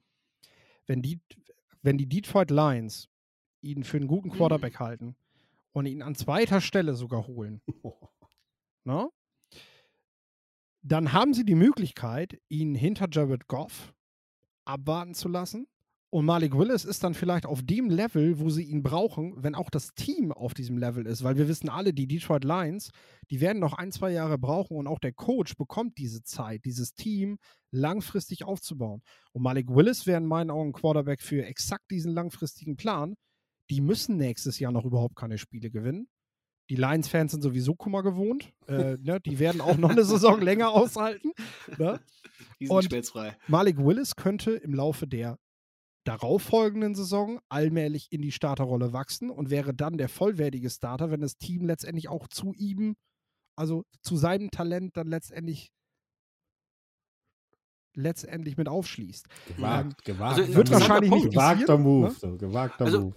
Wenn 0.86 1.02
die, 1.02 1.20
wenn 1.82 1.98
die 1.98 2.08
Detroit 2.08 2.50
Lions 2.50 3.08
ihn 3.60 3.84
für 3.84 3.98
einen 3.98 4.08
guten 4.08 4.28
mhm. 4.28 4.32
Quarterback 4.32 4.74
mhm. 4.74 4.84
halten 4.84 5.16
und 5.72 5.86
ihn 5.86 6.02
an 6.02 6.14
zweiter 6.14 6.60
Stelle 6.60 6.94
sogar 6.94 7.26
holen, 7.26 7.62
ne? 8.84 9.08
dann 10.82 11.12
haben 11.12 11.34
sie 11.34 11.44
die 11.44 11.54
Möglichkeit, 11.54 12.40
ihn 12.48 12.74
hinter 12.74 13.08
Jared 13.10 13.46
Goff 13.46 13.94
abwarten 14.64 15.14
zu 15.14 15.28
lassen 15.28 15.66
und 16.14 16.26
Malik 16.26 16.54
Willis 16.58 16.84
ist 16.84 17.02
dann 17.04 17.14
vielleicht 17.14 17.46
auf 17.46 17.62
dem 17.62 17.88
Level, 17.88 18.38
wo 18.38 18.50
sie 18.50 18.64
ihn 18.64 18.82
brauchen, 18.82 19.32
wenn 19.42 19.54
auch 19.54 19.70
das 19.70 19.94
Team 19.94 20.30
auf 20.30 20.52
diesem 20.52 20.76
Level 20.76 21.06
ist. 21.06 21.24
Weil 21.24 21.38
wir 21.38 21.48
wissen 21.48 21.70
alle, 21.70 21.94
die 21.94 22.06
Detroit 22.06 22.44
Lions, 22.44 22.90
die 23.30 23.40
werden 23.40 23.60
noch 23.60 23.72
ein, 23.72 23.92
zwei 23.92 24.10
Jahre 24.10 24.36
brauchen 24.36 24.76
und 24.76 24.86
auch 24.86 24.98
der 24.98 25.14
Coach 25.14 25.56
bekommt 25.56 25.96
diese 25.96 26.22
Zeit, 26.22 26.66
dieses 26.66 26.92
Team 26.92 27.38
langfristig 27.70 28.44
aufzubauen. 28.44 29.00
Und 29.32 29.40
Malik 29.42 29.70
Willis 29.70 30.06
wäre 30.06 30.18
in 30.18 30.26
meinen 30.26 30.50
Augen 30.50 30.74
Quarterback 30.74 31.22
für 31.22 31.46
exakt 31.46 31.90
diesen 31.90 32.12
langfristigen 32.12 32.76
Plan. 32.76 33.14
Die 33.70 33.80
müssen 33.80 34.16
nächstes 34.16 34.58
Jahr 34.58 34.72
noch 34.72 34.84
überhaupt 34.84 35.16
keine 35.16 35.38
Spiele 35.38 35.70
gewinnen. 35.70 36.08
Die 36.70 36.76
Lions-Fans 36.76 37.32
sind 37.32 37.42
sowieso 37.42 37.74
Kummer 37.74 38.02
gewohnt. 38.02 38.52
Äh, 38.66 38.96
ne? 39.00 39.20
Die 39.20 39.38
werden 39.38 39.60
auch 39.60 39.76
noch 39.76 39.90
eine 39.90 40.04
Saison 40.04 40.40
länger 40.40 40.70
aushalten. 40.70 41.32
Ne? 41.78 42.00
Die 42.60 42.66
sind 42.66 42.92
und 42.92 43.14
Malik 43.48 43.78
Willis 43.78 44.14
könnte 44.16 44.52
im 44.52 44.74
Laufe 44.74 45.06
der 45.06 45.38
darauffolgenden 46.04 46.94
Saison 46.94 47.40
allmählich 47.48 48.08
in 48.10 48.22
die 48.22 48.32
Starterrolle 48.32 48.92
wachsen 48.92 49.30
und 49.30 49.50
wäre 49.50 49.72
dann 49.74 49.98
der 49.98 50.08
vollwertige 50.08 50.68
Starter, 50.68 51.10
wenn 51.10 51.20
das 51.20 51.36
Team 51.36 51.64
letztendlich 51.64 52.08
auch 52.08 52.26
zu 52.28 52.52
ihm, 52.54 52.96
also 53.56 53.84
zu 54.00 54.16
seinem 54.16 54.50
Talent 54.50 54.96
dann 54.96 55.06
letztendlich 55.06 55.70
letztendlich 57.94 58.56
mit 58.56 58.68
aufschließt. 58.68 59.28
Gewagt, 59.48 59.84
ähm, 59.84 60.14
gewagt. 60.14 60.38
Also, 60.40 60.54
wird 60.54 60.70
wahrscheinlich 60.70 61.10
nicht 61.10 61.30
gewagter 61.30 61.78
Move, 61.78 62.08
ne? 62.08 62.14
so, 62.18 62.36
gewagter 62.36 62.84
also, 62.86 63.00
Move. 63.00 63.16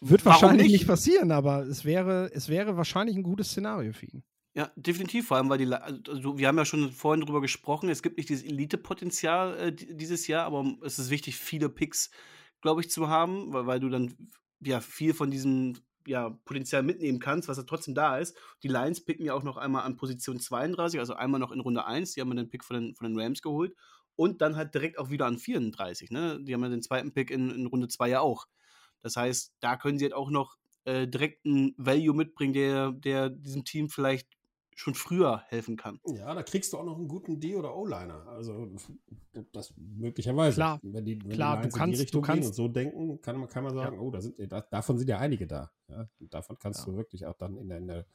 Wird 0.00 0.24
wahrscheinlich 0.24 0.68
nicht? 0.68 0.80
nicht 0.80 0.86
passieren, 0.86 1.30
aber 1.30 1.66
es 1.66 1.84
wäre, 1.84 2.30
es 2.32 2.48
wäre 2.48 2.76
wahrscheinlich 2.76 3.16
ein 3.16 3.22
gutes 3.22 3.48
Szenario 3.48 3.92
für 3.92 4.06
ihn. 4.06 4.22
Ja, 4.54 4.70
definitiv, 4.74 5.26
vor 5.26 5.36
allem, 5.36 5.50
weil 5.50 5.58
die, 5.58 5.70
also 5.70 6.38
wir 6.38 6.48
haben 6.48 6.56
ja 6.56 6.64
schon 6.64 6.90
vorhin 6.90 7.24
drüber 7.24 7.42
gesprochen, 7.42 7.90
es 7.90 8.02
gibt 8.02 8.16
nicht 8.16 8.30
dieses 8.30 8.44
Elite-Potenzial 8.44 9.58
äh, 9.58 9.72
dieses 9.72 10.26
Jahr, 10.26 10.46
aber 10.46 10.64
es 10.82 10.98
ist 10.98 11.10
wichtig, 11.10 11.36
viele 11.36 11.68
Picks, 11.68 12.10
glaube 12.62 12.80
ich, 12.80 12.90
zu 12.90 13.08
haben, 13.08 13.52
weil, 13.52 13.66
weil 13.66 13.80
du 13.80 13.90
dann 13.90 14.14
ja 14.60 14.80
viel 14.80 15.12
von 15.12 15.30
diesem 15.30 15.74
ja, 16.06 16.30
Potenzial 16.44 16.82
mitnehmen 16.82 17.18
kannst, 17.18 17.48
was 17.48 17.58
ja 17.58 17.64
trotzdem 17.64 17.94
da 17.94 18.16
ist. 18.16 18.34
Die 18.62 18.68
Lions 18.68 19.04
picken 19.04 19.26
ja 19.26 19.34
auch 19.34 19.42
noch 19.42 19.58
einmal 19.58 19.82
an 19.82 19.96
Position 19.96 20.40
32, 20.40 21.00
also 21.00 21.14
einmal 21.14 21.40
noch 21.40 21.52
in 21.52 21.60
Runde 21.60 21.84
1, 21.84 22.14
die 22.14 22.20
haben 22.20 22.28
ja 22.28 22.36
den 22.36 22.48
Pick 22.48 22.64
von 22.64 22.76
den, 22.76 22.94
von 22.94 23.08
den 23.08 23.20
Rams 23.20 23.42
geholt 23.42 23.74
und 24.14 24.40
dann 24.40 24.56
halt 24.56 24.74
direkt 24.74 24.98
auch 24.98 25.10
wieder 25.10 25.26
an 25.26 25.38
34, 25.38 26.10
ne? 26.10 26.42
Die 26.42 26.54
haben 26.54 26.62
ja 26.62 26.70
den 26.70 26.82
zweiten 26.82 27.12
Pick 27.12 27.30
in, 27.30 27.50
in 27.50 27.66
Runde 27.66 27.88
2 27.88 28.08
ja 28.08 28.20
auch. 28.20 28.46
Das 29.02 29.16
heißt, 29.16 29.54
da 29.60 29.76
können 29.76 29.98
sie 29.98 30.04
halt 30.04 30.14
auch 30.14 30.30
noch 30.30 30.56
äh, 30.84 31.06
direkt 31.06 31.44
einen 31.46 31.74
Value 31.76 32.14
mitbringen, 32.14 32.52
der, 32.52 32.92
der 32.92 33.30
diesem 33.30 33.64
Team 33.64 33.88
vielleicht 33.88 34.28
schon 34.76 34.94
früher 34.94 35.42
helfen 35.48 35.76
kann. 35.76 35.98
Ja, 36.04 36.34
da 36.34 36.42
kriegst 36.42 36.72
du 36.72 36.76
auch 36.76 36.84
noch 36.84 36.98
einen 36.98 37.08
guten 37.08 37.40
D- 37.40 37.56
oder 37.56 37.74
O-Liner. 37.74 38.26
Also 38.28 38.68
das 39.52 39.72
möglicherweise. 39.76 40.56
Klar, 40.56 40.78
wenn 40.82 41.04
die, 41.04 41.18
wenn 41.24 41.30
klar 41.30 41.62
die 41.62 41.68
du 41.70 41.76
kannst, 41.76 41.86
in 41.86 41.90
die 41.92 42.00
Richtung 42.02 42.22
du 42.22 42.26
kannst, 42.26 42.42
gehen 42.42 42.48
und 42.48 42.54
so 42.54 42.68
denken, 42.68 43.20
kann, 43.22 43.48
kann 43.48 43.64
man 43.64 43.74
sagen, 43.74 43.96
ja. 43.96 44.02
oh, 44.02 44.10
da 44.10 44.20
sind, 44.20 44.34
da, 44.52 44.60
davon 44.60 44.98
sind 44.98 45.08
ja 45.08 45.18
einige 45.18 45.46
da. 45.46 45.72
Ja? 45.88 46.08
davon 46.30 46.58
kannst 46.58 46.80
ja. 46.80 46.92
du 46.92 46.98
wirklich 46.98 47.24
auch 47.24 47.36
dann 47.38 47.56
in 47.56 47.68
der, 47.70 47.78
in 47.78 47.86
der 47.86 48.06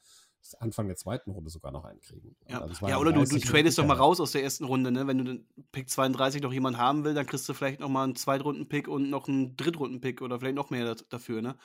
Anfang 0.58 0.86
der 0.86 0.96
zweiten 0.96 1.30
Runde 1.30 1.50
sogar 1.50 1.72
noch 1.72 1.84
einkriegen. 1.84 2.34
Ja, 2.48 2.66
ja 2.82 2.98
oder 2.98 3.12
du, 3.12 3.24
du 3.24 3.38
tradest 3.38 3.78
doch 3.78 3.86
mal 3.86 3.96
raus 3.96 4.20
aus 4.20 4.32
der 4.32 4.42
ersten 4.42 4.64
Runde, 4.64 4.90
ne? 4.90 5.06
Wenn 5.06 5.18
du 5.18 5.24
den 5.24 5.46
Pick 5.70 5.88
32 5.88 6.42
noch 6.42 6.52
jemanden 6.52 6.78
haben 6.78 7.04
will, 7.04 7.14
dann 7.14 7.26
kriegst 7.26 7.48
du 7.48 7.54
vielleicht 7.54 7.80
noch 7.80 7.88
mal 7.88 8.04
einen 8.04 8.16
Zweitrunden-Pick 8.16 8.88
und 8.88 9.10
noch 9.10 9.28
einen 9.28 9.56
Drittrunden-Pick 9.56 10.22
oder 10.22 10.40
vielleicht 10.40 10.56
noch 10.56 10.70
mehr 10.70 10.96
dafür, 11.08 11.42
ne? 11.42 11.56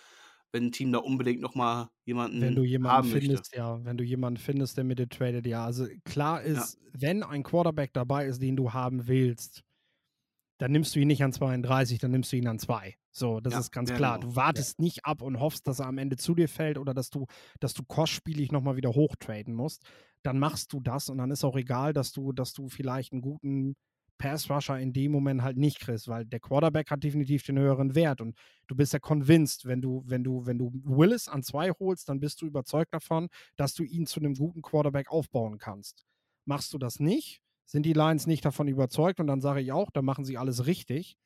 wenn 0.51 0.67
ein 0.67 0.71
Team 0.71 0.91
da 0.91 0.99
unbedingt 0.99 1.41
nochmal 1.41 1.89
jemanden 2.05 2.41
wenn 2.41 2.55
du 2.55 2.63
jemanden 2.63 2.97
haben 2.97 3.09
findest, 3.09 3.43
möchte. 3.43 3.57
ja, 3.57 3.83
wenn 3.83 3.97
du 3.97 4.03
jemanden 4.03 4.39
findest, 4.39 4.77
der 4.77 4.83
mit 4.83 4.99
dir 4.99 5.09
tradet, 5.09 5.45
ja. 5.45 5.65
Also 5.65 5.87
klar 6.05 6.41
ist, 6.41 6.79
ja. 6.81 7.01
wenn 7.01 7.23
ein 7.23 7.43
Quarterback 7.43 7.93
dabei 7.93 8.25
ist, 8.25 8.41
den 8.41 8.55
du 8.55 8.73
haben 8.73 9.07
willst, 9.07 9.63
dann 10.57 10.71
nimmst 10.71 10.95
du 10.95 10.99
ihn 10.99 11.07
nicht 11.07 11.23
an 11.23 11.31
32, 11.31 11.99
dann 11.99 12.11
nimmst 12.11 12.31
du 12.31 12.37
ihn 12.37 12.47
an 12.47 12.59
2. 12.59 12.95
So, 13.11 13.39
das 13.39 13.53
ja, 13.53 13.59
ist 13.59 13.71
ganz 13.71 13.93
klar. 13.93 14.19
Genau. 14.19 14.31
Du 14.31 14.35
wartest 14.35 14.79
ja. 14.79 14.83
nicht 14.83 15.05
ab 15.05 15.21
und 15.21 15.39
hoffst, 15.39 15.67
dass 15.67 15.79
er 15.79 15.87
am 15.87 15.97
Ende 15.97 16.17
zu 16.17 16.35
dir 16.35 16.49
fällt 16.49 16.77
oder 16.77 16.93
dass 16.93 17.09
du, 17.09 17.27
dass 17.59 17.73
du 17.73 17.83
kostspielig 17.83 18.51
nochmal 18.51 18.75
wieder 18.75 18.91
hochtraden 18.91 19.53
musst. 19.53 19.83
Dann 20.23 20.39
machst 20.39 20.73
du 20.73 20.79
das 20.79 21.09
und 21.09 21.19
dann 21.19 21.31
ist 21.31 21.43
auch 21.43 21.55
egal, 21.55 21.93
dass 21.93 22.11
du, 22.11 22.31
dass 22.31 22.53
du 22.53 22.69
vielleicht 22.69 23.13
einen 23.13 23.21
guten 23.21 23.75
Pass-Rusher 24.17 24.79
in 24.79 24.93
dem 24.93 25.11
Moment 25.11 25.43
halt 25.43 25.57
nicht 25.57 25.79
kriegst, 25.79 26.07
weil 26.07 26.25
der 26.25 26.39
Quarterback 26.39 26.89
hat 26.89 27.03
definitiv 27.03 27.43
den 27.43 27.59
höheren 27.59 27.95
Wert 27.95 28.19
und 28.21 28.35
du 28.67 28.75
bist 28.75 28.93
ja 28.93 28.99
convinced, 28.99 29.65
wenn 29.65 29.81
du, 29.81 30.03
wenn 30.05 30.23
du, 30.23 30.45
wenn 30.45 30.57
du 30.57 30.71
Willis 30.83 31.27
an 31.27 31.43
zwei 31.43 31.69
holst, 31.71 32.09
dann 32.09 32.19
bist 32.19 32.41
du 32.41 32.47
überzeugt 32.47 32.93
davon, 32.93 33.29
dass 33.55 33.73
du 33.73 33.83
ihn 33.83 34.07
zu 34.07 34.19
einem 34.19 34.33
guten 34.33 34.61
Quarterback 34.61 35.11
aufbauen 35.11 35.59
kannst. 35.59 36.05
Machst 36.45 36.73
du 36.73 36.77
das 36.77 36.99
nicht, 36.99 37.41
sind 37.67 37.85
die 37.85 37.93
Lions 37.93 38.25
nicht 38.25 38.43
davon 38.43 38.67
überzeugt 38.67 39.19
und 39.19 39.27
dann 39.27 39.41
sage 39.41 39.61
ich 39.61 39.71
auch, 39.71 39.91
dann 39.91 40.05
machen 40.05 40.25
sie 40.25 40.37
alles 40.37 40.65
richtig, 40.65 41.17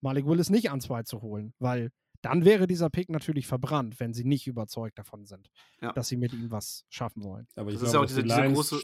Malik 0.00 0.26
Willis 0.26 0.50
nicht 0.50 0.70
an 0.70 0.80
zwei 0.80 1.02
zu 1.04 1.22
holen, 1.22 1.54
weil 1.58 1.90
dann 2.20 2.44
wäre 2.44 2.66
dieser 2.66 2.90
Pick 2.90 3.08
natürlich 3.08 3.46
verbrannt, 3.46 4.00
wenn 4.00 4.12
sie 4.12 4.24
nicht 4.24 4.46
überzeugt 4.46 4.98
davon 4.98 5.24
sind, 5.24 5.50
ja. 5.80 5.92
dass 5.92 6.08
sie 6.08 6.16
mit 6.16 6.32
ihm 6.32 6.50
was 6.50 6.84
schaffen 6.90 7.22
wollen. 7.22 7.46
Aber 7.54 7.70
ich 7.70 7.78
das 7.78 7.90
glaube, 7.90 8.06
ist 8.06 8.12
auch 8.12 8.16
diese, 8.16 8.22
diese 8.24 8.52
große 8.52 8.82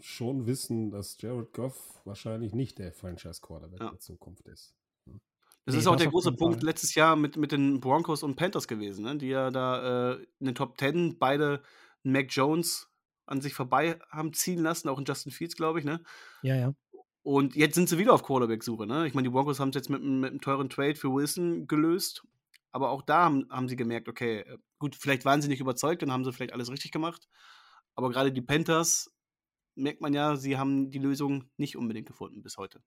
schon 0.00 0.46
wissen, 0.46 0.90
dass 0.90 1.16
Jared 1.18 1.52
Goff 1.52 2.02
wahrscheinlich 2.04 2.52
nicht 2.52 2.78
der 2.78 2.92
Franchise-Quarterback 2.92 3.80
ja. 3.80 3.90
der 3.90 4.00
Zukunft 4.00 4.46
ist. 4.48 4.74
Das 5.64 5.74
nee, 5.74 5.80
ist 5.80 5.86
auch 5.86 5.96
der 5.96 6.08
große 6.08 6.32
Punkt 6.32 6.56
Fall. 6.56 6.66
letztes 6.66 6.94
Jahr 6.94 7.16
mit, 7.16 7.38
mit 7.38 7.52
den 7.52 7.80
Broncos 7.80 8.22
und 8.22 8.36
Panthers 8.36 8.68
gewesen, 8.68 9.04
ne? 9.04 9.16
die 9.16 9.28
ja 9.28 9.50
da 9.50 10.12
äh, 10.12 10.26
in 10.38 10.46
den 10.46 10.54
Top 10.54 10.78
10 10.78 11.18
beide 11.18 11.62
Mac 12.02 12.26
Jones 12.28 12.90
an 13.26 13.40
sich 13.40 13.54
vorbei 13.54 13.98
haben 14.10 14.32
ziehen 14.32 14.62
lassen, 14.62 14.88
auch 14.88 14.98
in 14.98 15.04
Justin 15.04 15.32
Fields, 15.32 15.56
glaube 15.56 15.78
ich. 15.78 15.84
Ne? 15.84 16.02
Ja, 16.42 16.56
ja. 16.56 16.74
Und 17.22 17.56
jetzt 17.56 17.74
sind 17.74 17.88
sie 17.88 17.96
wieder 17.96 18.12
auf 18.12 18.22
Quarterback-Suche. 18.22 18.86
Ne? 18.86 19.06
Ich 19.06 19.14
meine, 19.14 19.28
die 19.28 19.32
Broncos 19.32 19.58
haben 19.58 19.70
es 19.70 19.76
jetzt 19.76 19.88
mit, 19.88 20.02
mit 20.02 20.30
einem 20.30 20.40
teuren 20.40 20.68
Trade 20.68 20.94
für 20.94 21.12
Wilson 21.12 21.66
gelöst. 21.66 22.22
Aber 22.70 22.90
auch 22.90 23.02
da 23.02 23.24
haben, 23.24 23.46
haben 23.50 23.68
sie 23.68 23.76
gemerkt, 23.76 24.08
okay, 24.08 24.40
äh, 24.40 24.58
gut, 24.78 24.94
vielleicht 24.96 25.24
waren 25.24 25.40
sie 25.40 25.48
nicht 25.48 25.60
überzeugt 25.60 26.02
und 26.02 26.12
haben 26.12 26.24
sie 26.24 26.32
vielleicht 26.32 26.52
alles 26.52 26.70
richtig 26.70 26.90
gemacht. 26.90 27.28
Aber 27.94 28.10
gerade 28.10 28.32
die 28.32 28.42
Panthers 28.42 29.10
merkt 29.74 30.00
man 30.00 30.12
ja, 30.12 30.36
sie 30.36 30.58
haben 30.58 30.90
die 30.90 30.98
Lösung 30.98 31.44
nicht 31.56 31.76
unbedingt 31.76 32.06
gefunden 32.06 32.42
bis 32.42 32.58
heute. 32.58 32.82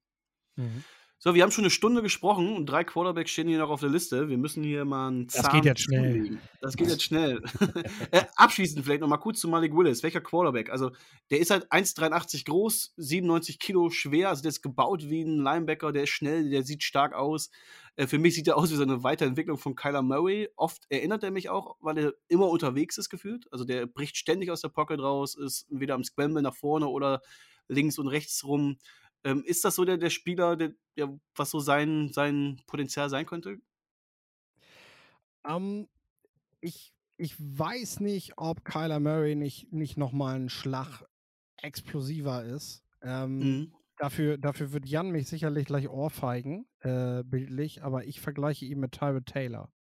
Mhm. 0.56 0.84
So, 1.20 1.34
wir 1.34 1.42
haben 1.42 1.50
schon 1.50 1.64
eine 1.64 1.72
Stunde 1.72 2.04
gesprochen 2.04 2.56
und 2.56 2.68
drei 2.68 2.84
Quarterbacks 2.84 3.32
stehen 3.32 3.48
hier 3.48 3.58
noch 3.58 3.72
auf 3.72 3.80
der 3.80 3.90
Liste. 3.90 4.30
Wir 4.30 4.38
müssen 4.38 4.64
hier 4.64 4.86
mal 4.86 5.08
einen 5.08 5.30
Zahn 5.30 5.44
Das 5.44 5.52
geht 5.52 5.66
jetzt 5.66 5.82
schnell. 5.82 6.14
Zulegen. 6.14 6.42
Das 6.62 6.78
geht 6.78 6.90
jetzt 6.90 7.02
schnell. 7.04 7.42
äh, 8.12 8.22
abschließend 8.36 8.86
vielleicht 8.86 9.02
noch 9.02 9.08
mal 9.08 9.18
kurz 9.18 9.40
zu 9.40 9.48
Malik 9.48 9.76
Willis. 9.76 10.04
Welcher 10.04 10.22
Quarterback? 10.22 10.70
Also, 10.70 10.92
der 11.32 11.40
ist 11.40 11.50
halt 11.50 11.72
1,83 11.72 12.46
groß, 12.46 12.94
97 12.98 13.58
Kilo 13.58 13.90
schwer. 13.90 14.30
Also, 14.30 14.44
der 14.44 14.50
ist 14.50 14.62
gebaut 14.62 15.10
wie 15.10 15.24
ein 15.24 15.40
Linebacker. 15.40 15.92
Der 15.92 16.04
ist 16.04 16.12
schnell, 16.12 16.52
der 16.52 16.62
sieht 16.62 16.84
stark 16.84 17.16
aus. 17.16 17.50
Äh, 17.96 18.06
für 18.06 18.20
mich 18.20 18.36
sieht 18.36 18.48
er 18.48 18.56
aus 18.56 18.70
wie 18.70 18.76
so 18.76 18.84
eine 18.84 19.02
Weiterentwicklung 19.02 19.58
von 19.58 19.76
Kyler 19.76 20.04
Murray. 20.04 20.50
Oft 20.56 20.84
erinnert 20.90 21.24
er 21.24 21.32
mich 21.32 21.50
auch, 21.50 21.78
weil 21.80 21.98
er 21.98 22.14
immer 22.28 22.48
unterwegs 22.48 23.00
ist 23.00 23.10
gefühlt. 23.10 23.52
Also, 23.52 23.66
der 23.66 23.88
bricht 23.88 24.18
ständig 24.18 24.52
aus 24.52 24.62
der 24.62 24.70
Pocket 24.70 25.00
raus, 25.00 25.34
ist 25.34 25.66
weder 25.72 25.96
am 25.96 26.04
Scramble 26.04 26.44
nach 26.44 26.56
vorne 26.56 26.88
oder 26.88 27.24
links 27.70 27.98
und 27.98 28.08
rechts 28.08 28.44
rum. 28.44 28.78
Ähm, 29.24 29.44
ist 29.46 29.66
das 29.66 29.76
so 29.76 29.86
der, 29.86 29.98
der 29.98 30.10
Spieler, 30.10 30.56
der, 30.56 30.74
der, 30.96 31.20
was 31.36 31.52
so 31.52 31.60
sein, 31.60 32.12
sein 32.14 32.62
Potenzial 32.68 33.10
sein 33.10 33.26
könnte? 33.26 33.60
Um, 35.44 35.54
ähm, 35.54 35.90
ich, 36.60 36.94
ich 37.18 37.36
weiß 37.38 38.00
nicht, 38.00 38.34
ob 38.38 38.66
Kyler 38.66 39.00
Murray 39.00 39.36
nicht, 39.36 39.72
nicht 39.72 39.98
nochmal 39.98 40.36
einen 40.36 40.50
Schlag 40.50 41.04
explosiver 41.58 42.44
ist. 42.44 42.84
Ähm, 43.02 43.40
mhm. 43.40 43.74
dafür, 43.98 44.38
dafür 44.38 44.72
wird 44.72 44.88
Jan 44.88 45.12
mich 45.12 45.28
sicherlich 45.28 45.66
gleich 45.66 45.90
ohrfeigen, 45.90 46.68
äh, 46.80 47.24
bildlich, 47.24 47.84
aber 47.84 48.06
ich 48.06 48.22
vergleiche 48.22 48.66
ihn 48.66 48.80
mit 48.80 48.92
Tyrod 48.92 49.26
Taylor. 49.26 49.72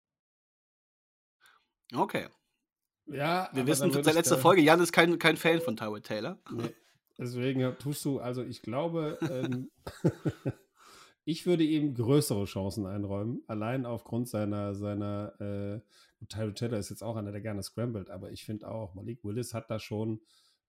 Okay. 1.95 2.28
Ja, 3.07 3.49
wir 3.53 3.66
wissen 3.66 3.91
seit 3.93 4.14
letzter 4.14 4.39
Folge, 4.39 4.62
Jan 4.62 4.80
ist 4.80 4.93
kein, 4.93 5.18
kein 5.18 5.37
Fan 5.37 5.61
von 5.61 5.76
Tyrod 5.76 6.05
Taylor. 6.05 6.39
Nee. 6.51 6.74
Deswegen 7.18 7.76
tust 7.78 8.04
du, 8.04 8.18
also 8.18 8.42
ich 8.42 8.62
glaube, 8.62 9.18
ähm, 9.30 9.70
ich 11.24 11.46
würde 11.46 11.64
ihm 11.64 11.94
größere 11.94 12.44
Chancen 12.44 12.86
einräumen, 12.86 13.42
allein 13.46 13.86
aufgrund 13.86 14.28
seiner, 14.28 14.74
seiner, 14.74 15.32
äh, 15.40 16.26
Tyler 16.28 16.54
Taylor 16.54 16.78
ist 16.78 16.90
jetzt 16.90 17.02
auch 17.02 17.16
einer, 17.16 17.32
der 17.32 17.40
gerne 17.40 17.62
scrambled, 17.62 18.10
aber 18.10 18.30
ich 18.32 18.44
finde 18.44 18.68
auch, 18.68 18.94
Malik 18.94 19.24
Willis 19.24 19.54
hat 19.54 19.70
da 19.70 19.78
schon 19.78 20.20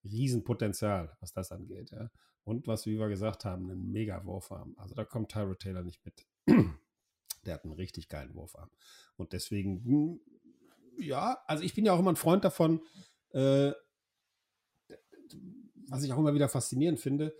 Riesenpotenzial, 0.03 1.15
was 1.19 1.33
das 1.33 1.51
angeht, 1.51 1.91
ja. 1.91 2.09
Und 2.43 2.65
was 2.65 2.85
wir 2.85 3.09
gesagt 3.09 3.43
haben, 3.43 3.69
einen 3.69 3.91
mega 3.91 4.23
Wurfarm. 4.23 4.73
Also 4.77 4.95
da 4.95 5.03
kommt 5.03 5.33
Tyro 5.33 5.53
Taylor 5.55 5.83
nicht 5.83 6.05
mit. 6.05 6.25
der 7.45 7.55
hat 7.55 7.65
einen 7.65 7.73
richtig 7.73 8.07
geilen 8.07 8.33
Wurfarm. 8.35 8.69
Und 9.17 9.33
deswegen, 9.33 9.83
hm, 9.83 10.21
ja, 10.97 11.41
also 11.45 11.63
ich 11.63 11.73
bin 11.73 11.85
ja 11.85 11.91
auch 11.91 11.99
immer 11.99 12.13
ein 12.13 12.15
Freund 12.15 12.45
davon, 12.45 12.81
äh, 13.31 13.73
was 15.89 16.03
ich 16.03 16.13
auch 16.13 16.19
immer 16.19 16.33
wieder 16.33 16.49
faszinierend 16.49 16.99
finde, 16.99 17.35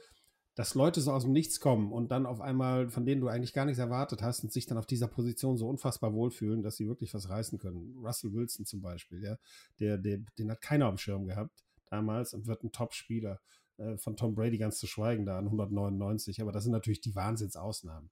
dass 0.56 0.74
Leute 0.74 1.02
so 1.02 1.12
aus 1.12 1.24
dem 1.24 1.34
Nichts 1.34 1.60
kommen 1.60 1.92
und 1.92 2.10
dann 2.10 2.26
auf 2.26 2.42
einmal, 2.42 2.90
von 2.90 3.06
denen 3.06 3.22
du 3.22 3.28
eigentlich 3.28 3.54
gar 3.54 3.66
nichts 3.66 3.80
erwartet 3.80 4.24
hast 4.24 4.44
und 4.44 4.52
sich 4.52 4.66
dann 4.66 4.80
auf 4.80 4.88
dieser 4.88 5.08
Position 5.08 5.56
so 5.56 5.70
unfassbar 5.70 6.14
wohlfühlen, 6.14 6.64
dass 6.64 6.78
sie 6.78 6.88
wirklich 6.88 7.14
was 7.14 7.30
reißen 7.30 7.60
können. 7.60 7.96
Russell 8.04 8.34
Wilson 8.34 8.66
zum 8.66 8.82
Beispiel, 8.82 9.24
ja, 9.24 9.38
der, 9.80 10.00
der, 10.00 10.20
den 10.40 10.50
hat 10.50 10.62
keiner 10.62 10.88
auf 10.88 10.96
dem 10.96 10.98
Schirm 10.98 11.26
gehabt 11.26 11.64
damals 11.90 12.34
und 12.34 12.48
wird 12.48 12.64
ein 12.64 12.72
Top-Spieler. 12.72 13.40
Äh, 13.78 13.98
von 13.98 14.16
Tom 14.16 14.36
Brady 14.36 14.58
ganz 14.58 14.80
zu 14.80 14.88
schweigen 14.88 15.26
da 15.26 15.38
an 15.38 15.46
199, 15.46 16.42
aber 16.42 16.52
das 16.52 16.64
sind 16.64 16.74
natürlich 16.74 17.02
die 17.02 17.16
Wahnsinnsausnahmen. 17.16 18.10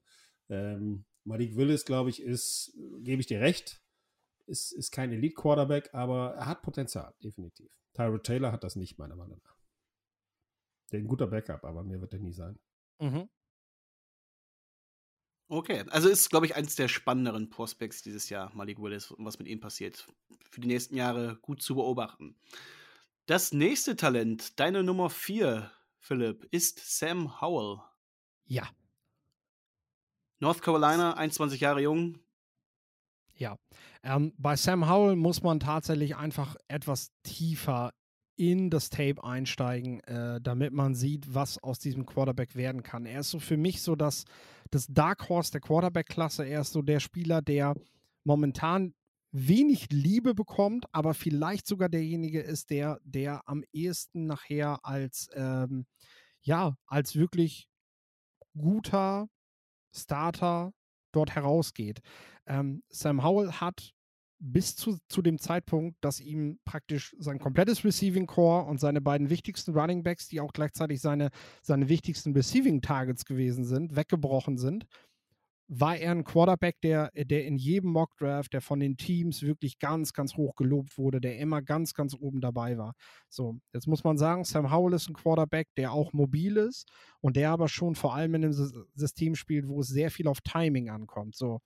Ähm, 0.50 1.06
Malik 1.24 1.56
Willis, 1.56 1.86
glaube 1.86 2.12
ich, 2.12 2.22
ist, 2.22 2.78
gebe 3.00 3.20
ich 3.20 3.28
dir 3.28 3.42
recht, 3.42 3.82
ist, 4.46 4.72
ist 4.72 4.92
kein 4.92 5.12
Elite-Quarterback, 5.12 5.90
aber 5.94 6.36
er 6.36 6.46
hat 6.46 6.62
Potenzial, 6.62 7.14
definitiv. 7.24 7.82
Tyrod 7.94 8.24
Taylor 8.24 8.52
hat 8.52 8.64
das 8.64 8.76
nicht, 8.76 9.00
meiner 9.00 9.16
Meinung 9.16 9.42
nach. 9.44 9.55
Der 10.96 11.04
ein 11.04 11.10
guter 11.10 11.28
Backup, 11.28 11.66
aber 11.66 11.84
mir 11.84 12.00
wird 12.00 12.14
er 12.14 12.20
nie 12.20 12.32
sein. 12.32 12.58
Mhm. 13.02 13.28
Okay, 15.50 15.84
also 15.90 16.08
ist, 16.08 16.30
glaube 16.30 16.46
ich, 16.46 16.56
eines 16.56 16.76
der 16.76 16.88
spannenderen 16.88 17.50
Prospects 17.50 18.02
dieses 18.02 18.30
Jahr, 18.30 18.50
Malik 18.56 18.82
Willis, 18.82 19.12
und 19.12 19.26
was 19.26 19.38
mit 19.38 19.50
ihm 19.50 19.60
passiert. 19.60 20.08
Für 20.50 20.62
die 20.62 20.70
nächsten 20.70 20.96
Jahre 20.96 21.36
gut 21.42 21.62
zu 21.62 21.76
beobachten. 21.76 22.38
Das 23.26 23.52
nächste 23.52 23.98
Talent, 23.98 24.58
deine 24.58 24.84
Nummer 24.84 25.10
4, 25.10 25.70
Philipp, 26.00 26.48
ist 26.52 26.80
Sam 26.98 27.42
Howell. 27.42 27.82
Ja. 28.46 28.70
North 30.40 30.62
Carolina, 30.62 31.16
21 31.16 31.60
Jahre 31.60 31.82
jung. 31.82 32.20
Ja. 33.36 33.58
Ähm, 34.02 34.34
bei 34.38 34.56
Sam 34.56 34.90
Howell 34.90 35.18
muss 35.18 35.44
man 35.44 35.60
tatsächlich 35.60 36.16
einfach 36.16 36.56
etwas 36.70 37.12
tiefer 37.24 37.92
in 38.38 38.70
das 38.70 38.90
Tape 38.90 39.24
einsteigen, 39.24 40.00
äh, 40.02 40.42
damit 40.42 40.74
man 40.74 40.96
sieht, 40.96 41.34
was 41.34 41.62
aus 41.62 41.80
diesem 41.80 42.06
Quarterback 42.06 42.56
werden 42.56 42.84
kann. 42.84 43.06
Er 43.06 43.22
ist 43.22 43.32
so 43.32 43.40
für 43.40 43.58
mich 43.58 43.82
so 43.82 43.96
das, 43.96 44.26
das 44.72 44.88
Dark 44.88 45.30
Horse 45.30 45.52
der 45.52 45.62
Quarterback-Klasse. 45.62 46.46
Er 46.46 46.62
ist 46.62 46.74
so 46.74 46.82
der 46.82 47.00
Spieler, 47.00 47.42
der 47.42 47.76
momentan 48.24 48.94
wenig 49.32 49.88
Liebe 49.92 50.34
bekommt, 50.34 50.86
aber 50.94 51.14
vielleicht 51.14 51.68
sogar 51.68 51.90
derjenige 51.90 52.42
ist, 52.42 52.70
der, 52.70 53.00
der 53.04 53.48
am 53.48 53.64
ehesten 53.74 54.26
nachher 54.26 54.80
als, 54.84 55.30
ähm, 55.34 55.86
ja, 56.42 56.78
als 56.88 57.16
wirklich 57.16 57.68
guter 58.58 59.28
Starter 59.94 60.74
dort 61.12 61.36
herausgeht. 61.36 62.00
Ähm, 62.46 62.84
Sam 62.90 63.24
Howell 63.24 63.52
hat 63.54 63.95
bis 64.52 64.76
zu, 64.76 64.98
zu 65.10 65.22
dem 65.22 65.40
Zeitpunkt, 65.40 65.98
dass 66.02 66.20
ihm 66.20 66.60
praktisch 66.66 67.16
sein 67.20 67.40
komplettes 67.40 67.84
Receiving 67.84 68.28
Core 68.28 68.66
und 68.66 68.80
seine 68.80 69.02
beiden 69.02 69.30
wichtigsten 69.30 69.78
Running 69.78 70.04
Backs, 70.04 70.28
die 70.28 70.40
auch 70.40 70.54
gleichzeitig 70.54 71.02
seine, 71.02 71.30
seine 71.62 71.90
wichtigsten 71.90 72.34
Receiving 72.34 72.82
Targets 72.82 73.26
gewesen 73.26 73.66
sind, 73.66 73.96
weggebrochen 73.96 74.58
sind, 74.58 74.86
war 75.68 75.98
er 75.98 76.12
ein 76.12 76.24
Quarterback, 76.24 76.80
der, 76.82 77.10
der 77.16 77.46
in 77.46 77.58
jedem 77.58 77.92
Mockdraft, 77.92 78.54
der 78.54 78.62
von 78.62 78.80
den 78.80 78.98
Teams 78.98 79.42
wirklich 79.42 79.80
ganz, 79.80 80.14
ganz 80.14 80.38
hoch 80.38 80.56
gelobt 80.56 80.98
wurde, 80.98 81.20
der 81.20 81.40
immer 81.40 81.64
ganz, 81.64 81.96
ganz 81.96 82.14
oben 82.14 82.40
dabei 82.40 82.78
war. 82.78 82.94
So, 83.30 83.60
jetzt 83.74 83.88
muss 83.88 84.04
man 84.04 84.18
sagen, 84.18 84.44
Sam 84.44 84.72
Howell 84.72 84.94
ist 84.94 85.10
ein 85.10 85.16
Quarterback, 85.16 85.68
der 85.76 85.92
auch 85.92 86.14
mobil 86.14 86.58
ist 86.58 86.88
und 87.20 87.36
der 87.36 87.50
aber 87.50 87.68
schon 87.68 87.96
vor 87.96 88.14
allem 88.14 88.36
in 88.36 88.44
einem 88.44 88.54
System 88.94 89.34
spielt, 89.34 89.68
wo 89.68 89.82
es 89.82 89.88
sehr 89.88 90.12
viel 90.12 90.28
auf 90.28 90.42
Timing 90.42 90.90
ankommt. 90.90 91.36
So. 91.36 91.62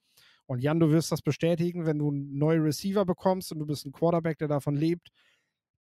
Und 0.50 0.64
Jan, 0.64 0.80
du 0.80 0.90
wirst 0.90 1.12
das 1.12 1.22
bestätigen, 1.22 1.86
wenn 1.86 2.00
du 2.00 2.10
einen 2.10 2.36
neuen 2.36 2.64
Receiver 2.64 3.06
bekommst 3.06 3.52
und 3.52 3.60
du 3.60 3.68
bist 3.68 3.86
ein 3.86 3.92
Quarterback, 3.92 4.40
der 4.40 4.48
davon 4.48 4.76
lebt. 4.76 5.10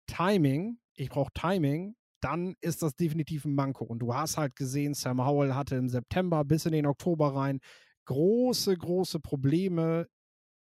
Timing, 0.06 0.78
ich 0.94 1.10
brauche 1.10 1.32
Timing, 1.34 1.96
dann 2.22 2.54
ist 2.62 2.84
das 2.84 2.96
definitiv 2.96 3.46
ein 3.46 3.56
Manko. 3.56 3.86
Und 3.86 3.98
du 3.98 4.14
hast 4.14 4.38
halt 4.38 4.56
gesehen, 4.56 4.94
Sam 4.94 5.26
Howell 5.26 5.56
hatte 5.56 5.76
im 5.76 5.90
September 5.90 6.46
bis 6.46 6.68
in 6.68 6.74
den 6.74 6.86
Oktober 6.86 7.36
rein 7.36 7.60
große, 8.06 8.78
große 8.78 9.20
Probleme 9.20 10.08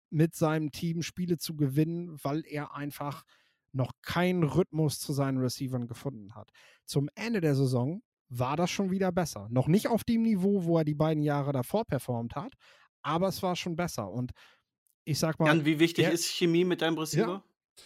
mit 0.09 0.33
seinem 0.33 0.71
Team 0.71 1.03
Spiele 1.03 1.37
zu 1.37 1.55
gewinnen, 1.55 2.17
weil 2.23 2.41
er 2.47 2.75
einfach 2.75 3.23
noch 3.73 3.91
keinen 4.01 4.41
Rhythmus 4.41 4.97
zu 4.97 5.13
seinen 5.13 5.37
Receivern 5.37 5.85
gefunden 5.85 6.33
hat. 6.33 6.49
Zum 6.83 7.09
Ende 7.13 7.41
der 7.41 7.53
Saison 7.53 8.01
war 8.27 8.57
das 8.57 8.71
schon 8.71 8.89
wieder 8.89 9.11
besser. 9.11 9.47
Noch 9.51 9.67
nicht 9.67 9.87
auf 9.87 10.03
dem 10.03 10.23
Niveau, 10.23 10.63
wo 10.65 10.79
er 10.79 10.83
die 10.83 10.95
beiden 10.95 11.21
Jahre 11.21 11.51
davor 11.51 11.85
performt 11.85 12.35
hat, 12.35 12.55
aber 13.01 13.27
es 13.27 13.41
war 13.41 13.55
schon 13.55 13.75
besser. 13.75 14.11
Und 14.11 14.31
ich 15.05 15.19
sag 15.19 15.39
mal. 15.39 15.47
Jan, 15.47 15.65
wie 15.65 15.79
wichtig 15.79 16.07
ist 16.07 16.25
Chemie 16.25 16.65
mit 16.65 16.81
deinem 16.81 16.97
Receiver? 16.97 17.27
Ja. 17.27 17.83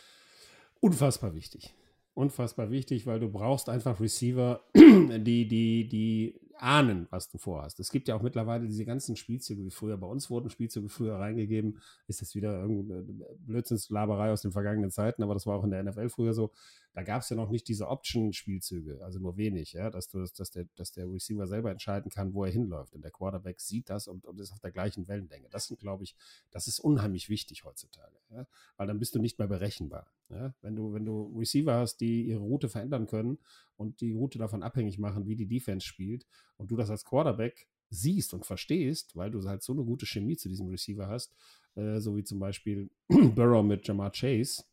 Unfassbar 0.80 1.34
wichtig 1.34 1.74
unfassbar 2.14 2.70
wichtig, 2.70 3.06
weil 3.08 3.20
du 3.20 3.30
brauchst 3.30 3.70
einfach 3.70 4.00
Receiver, 4.00 4.62
die, 4.76 5.48
die, 5.48 5.88
die 5.88 6.40
ahnen, 6.58 7.08
was 7.10 7.30
du 7.30 7.38
vorhast. 7.38 7.80
Es 7.80 7.92
gibt 7.92 8.08
ja 8.08 8.16
auch 8.16 8.22
mittlerweile 8.22 8.68
diese 8.68 8.86
ganzen 8.86 9.16
Spielzüge 9.16 9.64
wie 9.66 9.72
früher. 9.72 9.98
Bei 9.98 10.08
uns 10.08 10.30
wurden 10.30 10.50
Spielzüge 10.50 10.90
früher 10.90 11.16
reingegeben. 11.16 11.80
Ist 12.08 12.22
das 12.22 12.36
wieder 12.36 12.62
irgendeine 12.62 13.04
Blödsinnslaberei 13.40 14.32
aus 14.32 14.44
den 14.44 14.52
vergangenen 14.52 14.92
Zeiten, 14.92 15.24
aber 15.24 15.34
das 15.34 15.46
war 15.46 15.58
auch 15.58 15.64
in 15.64 15.72
der 15.72 15.84
NFL 15.84 16.10
früher 16.10 16.34
so. 16.34 16.52
Da 16.94 17.04
gab 17.04 17.24
es 17.24 17.30
ja 17.30 17.36
noch 17.36 17.50
nicht 17.50 17.68
diese 17.68 17.88
Option-Spielzüge, 17.88 19.02
also 19.04 19.20
nur 19.20 19.36
wenig, 19.36 19.74
ja, 19.74 19.90
dass, 19.90 20.10
du, 20.10 20.24
dass, 20.38 20.52
der, 20.52 20.66
dass 20.76 20.92
der 20.92 21.12
Receiver 21.12 21.48
selber 21.48 21.72
entscheiden 21.72 22.12
kann, 22.12 22.34
wo 22.34 22.46
er 22.46 22.52
hinläuft. 22.52 22.94
Und 22.94 23.04
der 23.04 23.12
Quarterback 23.12 23.60
sieht 23.60 23.90
das 23.90 24.08
und, 24.08 24.26
und 24.26 24.40
ist 24.40 24.52
auf 24.52 24.60
der 24.60 24.72
gleichen 24.72 25.08
Wellenlänge. 25.08 25.50
Das 25.50 25.68
sind, 25.68 25.80
glaube 25.80 26.04
ich, 26.04 26.16
das 26.52 26.68
ist 26.68 26.80
unheimlich 26.80 27.30
wichtig 27.30 27.64
heutzutage, 27.64 28.16
ja? 28.30 28.48
weil 28.78 28.88
dann 28.88 29.00
bist 29.00 29.16
du 29.16 29.20
nicht 29.20 29.40
mehr 29.40 29.48
berechenbar. 29.48 30.12
Ja? 30.30 30.54
Wenn, 30.62 30.76
du, 30.76 30.94
wenn 30.94 31.06
du 31.06 31.36
Receiver 31.38 31.74
hast, 31.74 31.98
die 31.98 32.28
ihre 32.28 32.42
Route 32.42 32.70
verändern 32.70 33.08
können 33.08 33.40
und 33.76 34.00
die 34.02 34.12
Route 34.12 34.38
davon 34.38 34.62
abhängig 34.62 35.00
machen, 35.00 35.26
wie 35.26 35.36
die 35.36 35.48
Defense 35.48 35.86
spielt, 35.86 36.28
und 36.58 36.70
du 36.70 36.76
das 36.76 36.90
als 36.90 37.04
Quarterback 37.04 37.68
siehst 37.90 38.34
und 38.34 38.46
verstehst, 38.46 39.16
weil 39.16 39.32
du 39.32 39.44
halt 39.44 39.64
so 39.64 39.74
eine 39.74 39.84
gute 39.84 40.06
Chemie 40.06 40.38
zu 40.38 40.50
diesem 40.50 40.68
Receiver 40.68 41.08
hast, 41.08 41.36
äh, 41.76 42.00
so 42.00 42.16
wie 42.16 42.24
zum 42.24 42.40
Beispiel 42.40 42.90
Burrow 43.08 43.64
mit 43.64 43.88
Jamar 43.88 44.12
Chase. 44.12 44.64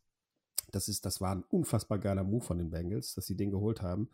Das 0.71 0.89
ist, 0.89 1.05
das 1.07 1.21
war 1.21 1.35
ein 1.35 1.45
unfassbar 1.45 1.99
geiler 1.99 2.25
Move 2.25 2.45
von 2.45 2.59
den 2.59 2.71
Bengals, 2.71 3.15
dass 3.15 3.27
sie 3.27 3.37
den 3.37 3.51
geholt 3.51 3.83
haben. 3.83 4.09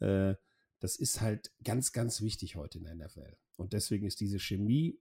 Äh, 0.00 0.34
das 0.80 0.96
ist 0.96 1.20
halt 1.20 1.50
ganz, 1.64 1.92
ganz 1.92 2.20
wichtig 2.20 2.56
heute 2.56 2.78
in 2.78 2.84
der 2.84 2.94
NFL. 2.94 3.36
Und 3.56 3.72
deswegen 3.72 4.06
ist 4.06 4.20
diese 4.20 4.38
Chemie 4.38 5.00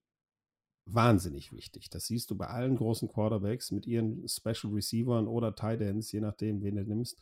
wahnsinnig 0.86 1.52
wichtig. 1.52 1.90
Das 1.90 2.08
siehst 2.08 2.32
du 2.32 2.36
bei 2.36 2.48
allen 2.48 2.76
großen 2.76 3.10
Quarterbacks 3.10 3.72
mit 3.72 3.86
ihren 3.86 4.28
Special 4.28 4.74
Receivern 4.74 5.28
oder 5.28 5.54
Tight 5.56 5.82
Ends, 5.82 6.12
je 6.12 6.22
nachdem, 6.22 6.62
wen 6.62 6.76
du 6.76 6.84
nimmst. 6.84 7.20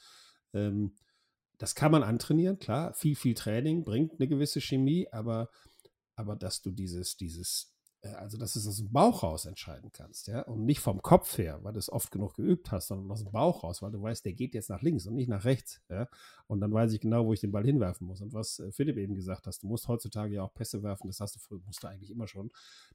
Ähm, 0.53 0.95
das 1.57 1.75
kann 1.75 1.91
man 1.91 2.03
antrainieren, 2.03 2.59
klar. 2.59 2.93
Viel, 2.93 3.15
viel 3.15 3.33
Training 3.33 3.83
bringt 3.83 4.13
eine 4.13 4.27
gewisse 4.27 4.61
Chemie, 4.61 5.07
aber, 5.11 5.49
aber 6.15 6.36
dass 6.36 6.61
du 6.61 6.71
dieses, 6.71 7.17
dieses 7.17 7.74
also 8.13 8.37
dass 8.37 8.53
du 8.53 8.59
es 8.59 8.67
aus 8.67 8.77
dem 8.77 8.91
Bauch 8.91 9.23
raus 9.23 9.45
entscheiden 9.45 9.91
kannst, 9.91 10.27
ja, 10.27 10.41
und 10.41 10.65
nicht 10.65 10.79
vom 10.79 11.01
Kopf 11.01 11.37
her, 11.37 11.59
weil 11.63 11.73
du 11.73 11.79
es 11.79 11.91
oft 11.91 12.11
genug 12.11 12.35
geübt 12.35 12.71
hast, 12.71 12.87
sondern 12.87 13.09
aus 13.11 13.23
dem 13.23 13.31
Bauch 13.31 13.63
raus, 13.63 13.81
weil 13.81 13.91
du 13.91 14.01
weißt, 14.01 14.25
der 14.25 14.33
geht 14.33 14.53
jetzt 14.53 14.69
nach 14.69 14.81
links 14.81 15.05
und 15.07 15.15
nicht 15.15 15.29
nach 15.29 15.45
rechts, 15.45 15.81
ja, 15.89 16.07
und 16.47 16.61
dann 16.61 16.73
weiß 16.73 16.93
ich 16.93 17.01
genau, 17.01 17.25
wo 17.25 17.33
ich 17.33 17.39
den 17.39 17.51
Ball 17.51 17.63
hinwerfen 17.63 18.07
muss. 18.07 18.21
Und 18.21 18.33
was 18.33 18.59
äh, 18.59 18.71
Philipp 18.71 18.97
eben 18.97 19.15
gesagt 19.15 19.47
hast, 19.47 19.63
du 19.63 19.67
musst 19.67 19.87
heutzutage 19.87 20.35
ja 20.35 20.43
auch 20.43 20.53
Pässe 20.53 20.83
werfen, 20.83 21.07
das 21.07 21.19
hast 21.19 21.35
du 21.35 21.39
früher, 21.39 21.59
musst 21.65 21.83
du 21.83 21.87
eigentlich 21.87 22.11
immer 22.11 22.27
schon, 22.27 22.51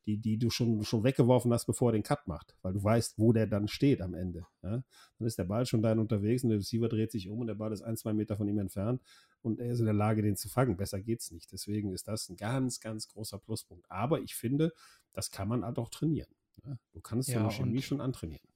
die, 0.06 0.18
die 0.18 0.38
du 0.38 0.50
schon, 0.50 0.82
schon 0.84 1.02
weggeworfen 1.02 1.52
hast, 1.52 1.66
bevor 1.66 1.90
er 1.90 1.92
den 1.92 2.02
Cut 2.02 2.26
macht, 2.26 2.54
weil 2.62 2.72
du 2.72 2.82
weißt, 2.82 3.18
wo 3.18 3.32
der 3.32 3.46
dann 3.46 3.68
steht 3.68 4.00
am 4.02 4.14
Ende, 4.14 4.46
ja. 4.62 4.82
Dann 5.18 5.26
ist 5.26 5.38
der 5.38 5.44
Ball 5.44 5.66
schon 5.66 5.82
da 5.82 5.92
unterwegs 5.92 6.44
und 6.44 6.50
der 6.50 6.58
Receiver 6.58 6.88
dreht 6.88 7.10
sich 7.10 7.28
um 7.28 7.40
und 7.40 7.46
der 7.46 7.54
Ball 7.54 7.72
ist 7.72 7.82
ein, 7.82 7.96
zwei 7.96 8.12
Meter 8.12 8.36
von 8.36 8.48
ihm 8.48 8.58
entfernt 8.58 9.02
und 9.42 9.60
er 9.60 9.72
ist 9.72 9.80
in 9.80 9.86
der 9.86 9.94
Lage, 9.94 10.22
den 10.22 10.36
zu 10.36 10.48
fangen. 10.48 10.76
Besser 10.76 11.00
geht's 11.00 11.30
nicht. 11.30 11.52
Deswegen 11.52 11.92
ist 11.92 12.08
das 12.08 12.28
ein 12.28 12.36
ganz, 12.36 12.80
ganz 12.80 13.08
großer 13.08 13.38
Pluspunkt. 13.38 13.90
Aber 13.90 14.20
ich 14.20 14.34
finde, 14.34 14.72
das 15.12 15.30
kann 15.30 15.48
man 15.48 15.64
halt 15.64 15.78
auch 15.78 15.88
trainieren. 15.88 16.28
Ne? 16.64 16.78
Du 16.92 17.00
kannst 17.00 17.28
ja, 17.28 17.34
so 17.34 17.40
eine 17.40 17.50
Chemie 17.50 17.82
schon 17.82 18.00
antrainieren. 18.00 18.46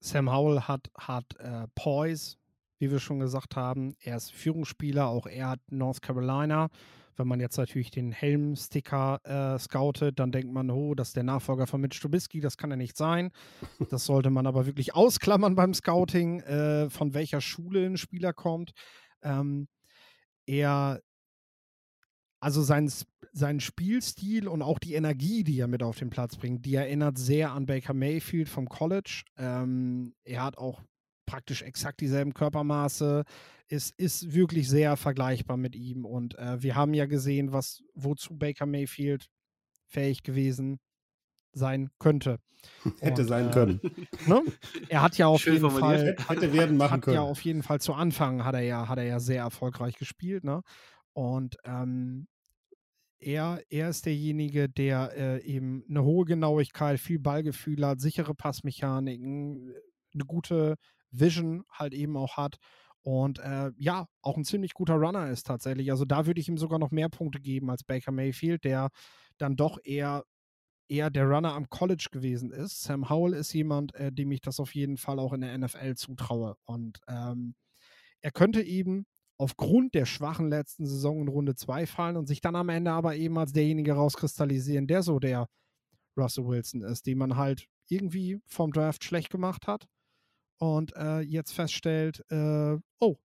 Sam 0.00 0.32
Howell 0.32 0.62
hat, 0.62 0.90
hat 0.96 1.36
äh, 1.38 1.68
Poise, 1.74 2.36
wie 2.78 2.90
wir 2.90 2.98
schon 2.98 3.20
gesagt 3.20 3.54
haben. 3.54 3.94
Er 4.00 4.16
ist 4.16 4.32
Führungsspieler, 4.32 5.06
auch 5.06 5.26
er 5.26 5.50
hat 5.50 5.60
North 5.70 6.02
Carolina. 6.02 6.70
Wenn 7.16 7.28
man 7.28 7.40
jetzt 7.40 7.56
natürlich 7.56 7.90
den 7.90 8.12
Helm-Sticker 8.12 9.20
äh, 9.24 9.58
scoutet, 9.58 10.18
dann 10.18 10.32
denkt 10.32 10.52
man, 10.52 10.70
oh, 10.70 10.94
das 10.94 11.08
ist 11.08 11.16
der 11.16 11.24
Nachfolger 11.24 11.66
von 11.66 11.80
Mitch 11.80 12.00
Trubisky, 12.00 12.40
das 12.40 12.56
kann 12.56 12.70
er 12.70 12.76
nicht 12.76 12.96
sein. 12.96 13.30
Das 13.90 14.06
sollte 14.06 14.30
man 14.30 14.46
aber 14.46 14.64
wirklich 14.66 14.94
ausklammern 14.94 15.54
beim 15.54 15.74
Scouting, 15.74 16.40
äh, 16.40 16.88
von 16.88 17.14
welcher 17.14 17.40
Schule 17.40 17.84
ein 17.84 17.98
Spieler 17.98 18.32
kommt. 18.32 18.72
Ähm, 19.22 19.68
er 20.46 21.00
also 22.42 22.60
sein, 22.60 22.90
sein 23.32 23.60
Spielstil 23.60 24.48
und 24.48 24.62
auch 24.62 24.80
die 24.80 24.94
Energie, 24.94 25.44
die 25.44 25.60
er 25.60 25.68
mit 25.68 25.82
auf 25.84 25.96
den 25.96 26.10
Platz 26.10 26.36
bringt, 26.36 26.66
die 26.66 26.74
erinnert 26.74 27.16
sehr 27.16 27.52
an 27.52 27.66
Baker 27.66 27.94
Mayfield 27.94 28.48
vom 28.48 28.68
College. 28.68 29.22
Ähm, 29.38 30.14
er 30.24 30.42
hat 30.42 30.58
auch 30.58 30.82
praktisch 31.26 31.62
exakt 31.62 32.00
dieselben 32.00 32.34
Körpermaße, 32.34 33.24
ist, 33.68 33.94
ist 33.98 34.34
wirklich 34.34 34.68
sehr 34.68 34.96
vergleichbar 34.96 35.56
mit 35.56 35.74
ihm. 35.74 36.04
Und 36.04 36.38
äh, 36.38 36.62
wir 36.62 36.74
haben 36.74 36.94
ja 36.94 37.06
gesehen, 37.06 37.52
was, 37.52 37.82
wozu 37.94 38.36
Baker 38.36 38.66
Mayfield 38.66 39.28
fähig 39.86 40.22
gewesen 40.22 40.78
sein 41.52 41.90
könnte. 41.98 42.38
Hätte 43.00 43.22
Und, 43.22 43.28
sein 43.28 43.48
äh, 43.48 43.52
können. 43.52 43.80
Ne? 44.26 44.42
Er 44.88 45.02
hat 45.02 45.18
ja 45.18 45.26
auf 45.28 45.40
Schön 45.40 45.54
jeden 45.54 45.70
Fall 45.70 46.16
hätte 46.28 46.52
werden 46.52 46.76
machen 46.76 46.92
hat 46.92 47.02
können. 47.02 47.16
ja 47.16 47.22
auf 47.22 47.40
jeden 47.42 47.62
Fall 47.62 47.80
zu 47.80 47.92
Anfang 47.92 48.44
hat 48.44 48.54
er 48.54 48.60
ja 48.60 48.88
hat 48.88 48.98
er 48.98 49.04
ja 49.04 49.18
sehr 49.20 49.42
erfolgreich 49.42 49.96
gespielt, 49.96 50.44
ne? 50.44 50.62
Und 51.12 51.56
ähm, 51.64 52.28
er, 53.18 53.62
er 53.68 53.88
ist 53.88 54.06
derjenige, 54.06 54.68
der 54.68 55.12
äh, 55.16 55.44
eben 55.44 55.84
eine 55.88 56.02
hohe 56.02 56.24
Genauigkeit, 56.24 56.98
viel 56.98 57.18
Ballgefühl 57.18 57.86
hat, 57.86 58.00
sichere 58.00 58.34
Passmechaniken, 58.34 59.74
eine 60.14 60.24
gute 60.24 60.76
Vision 61.12 61.64
halt 61.70 61.94
eben 61.94 62.16
auch 62.16 62.36
hat 62.36 62.58
und 63.02 63.40
äh, 63.40 63.72
ja, 63.76 64.06
auch 64.22 64.36
ein 64.36 64.44
ziemlich 64.44 64.74
guter 64.74 64.94
Runner 64.94 65.28
ist 65.28 65.46
tatsächlich. 65.46 65.90
Also 65.90 66.04
da 66.04 66.26
würde 66.26 66.40
ich 66.40 66.48
ihm 66.48 66.58
sogar 66.58 66.78
noch 66.78 66.92
mehr 66.92 67.08
Punkte 67.08 67.40
geben 67.40 67.68
als 67.70 67.82
Baker 67.82 68.12
Mayfield, 68.12 68.64
der 68.64 68.90
dann 69.38 69.56
doch 69.56 69.78
eher 69.82 70.24
eher 70.88 71.10
der 71.10 71.24
Runner 71.24 71.54
am 71.54 71.68
College 71.68 72.08
gewesen 72.12 72.50
ist. 72.50 72.82
Sam 72.82 73.08
Howell 73.08 73.32
ist 73.32 73.52
jemand, 73.54 73.94
äh, 73.94 74.12
dem 74.12 74.30
ich 74.30 74.40
das 74.40 74.60
auf 74.60 74.74
jeden 74.74 74.98
Fall 74.98 75.18
auch 75.18 75.32
in 75.32 75.40
der 75.40 75.56
NFL 75.56 75.94
zutraue. 75.94 76.56
Und 76.64 77.00
ähm, 77.08 77.54
er 78.20 78.30
könnte 78.30 78.62
eben 78.62 79.06
aufgrund 79.38 79.94
der 79.94 80.06
schwachen 80.06 80.48
letzten 80.50 80.86
Saison 80.86 81.22
in 81.22 81.28
Runde 81.28 81.54
2 81.54 81.86
fallen 81.86 82.16
und 82.16 82.26
sich 82.26 82.40
dann 82.40 82.56
am 82.56 82.68
Ende 82.68 82.92
aber 82.92 83.16
eben 83.16 83.38
als 83.38 83.52
derjenige 83.52 83.94
rauskristallisieren, 83.94 84.86
der 84.86 85.02
so 85.02 85.18
der 85.18 85.48
Russell 86.16 86.46
Wilson 86.46 86.82
ist, 86.82 87.06
den 87.06 87.18
man 87.18 87.36
halt 87.36 87.66
irgendwie 87.88 88.40
vom 88.46 88.72
Draft 88.72 89.02
schlecht 89.02 89.30
gemacht 89.30 89.66
hat 89.66 89.86
und 90.62 90.94
äh, 90.94 91.18
jetzt 91.22 91.50
feststellt, 91.50 92.24
äh, 92.30 92.78
oh, 93.00 93.16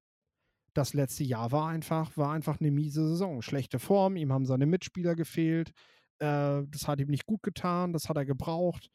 das 0.73 0.95
letzte 0.95 1.23
Jahr 1.23 1.51
war 1.51 1.67
einfach, 1.67 2.17
war 2.17 2.31
einfach 2.31 2.59
eine 2.59 2.71
miese 2.71 3.07
Saison. 3.07 3.43
Schlechte 3.43 3.77
Form, 3.77 4.15
ihm 4.15 4.33
haben 4.33 4.47
seine 4.47 4.65
Mitspieler 4.65 5.13
gefehlt, 5.13 5.69
äh, 6.17 6.63
das 6.67 6.87
hat 6.87 6.99
ihm 6.99 7.09
nicht 7.09 7.27
gut 7.27 7.43
getan, 7.43 7.93
das 7.93 8.09
hat 8.09 8.17
er 8.17 8.25
gebraucht. 8.25 8.89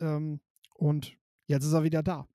Ähm, 0.00 0.40
und 0.74 1.16
jetzt 1.46 1.64
ist 1.64 1.72
er 1.72 1.84
wieder 1.84 2.02
da. 2.02 2.26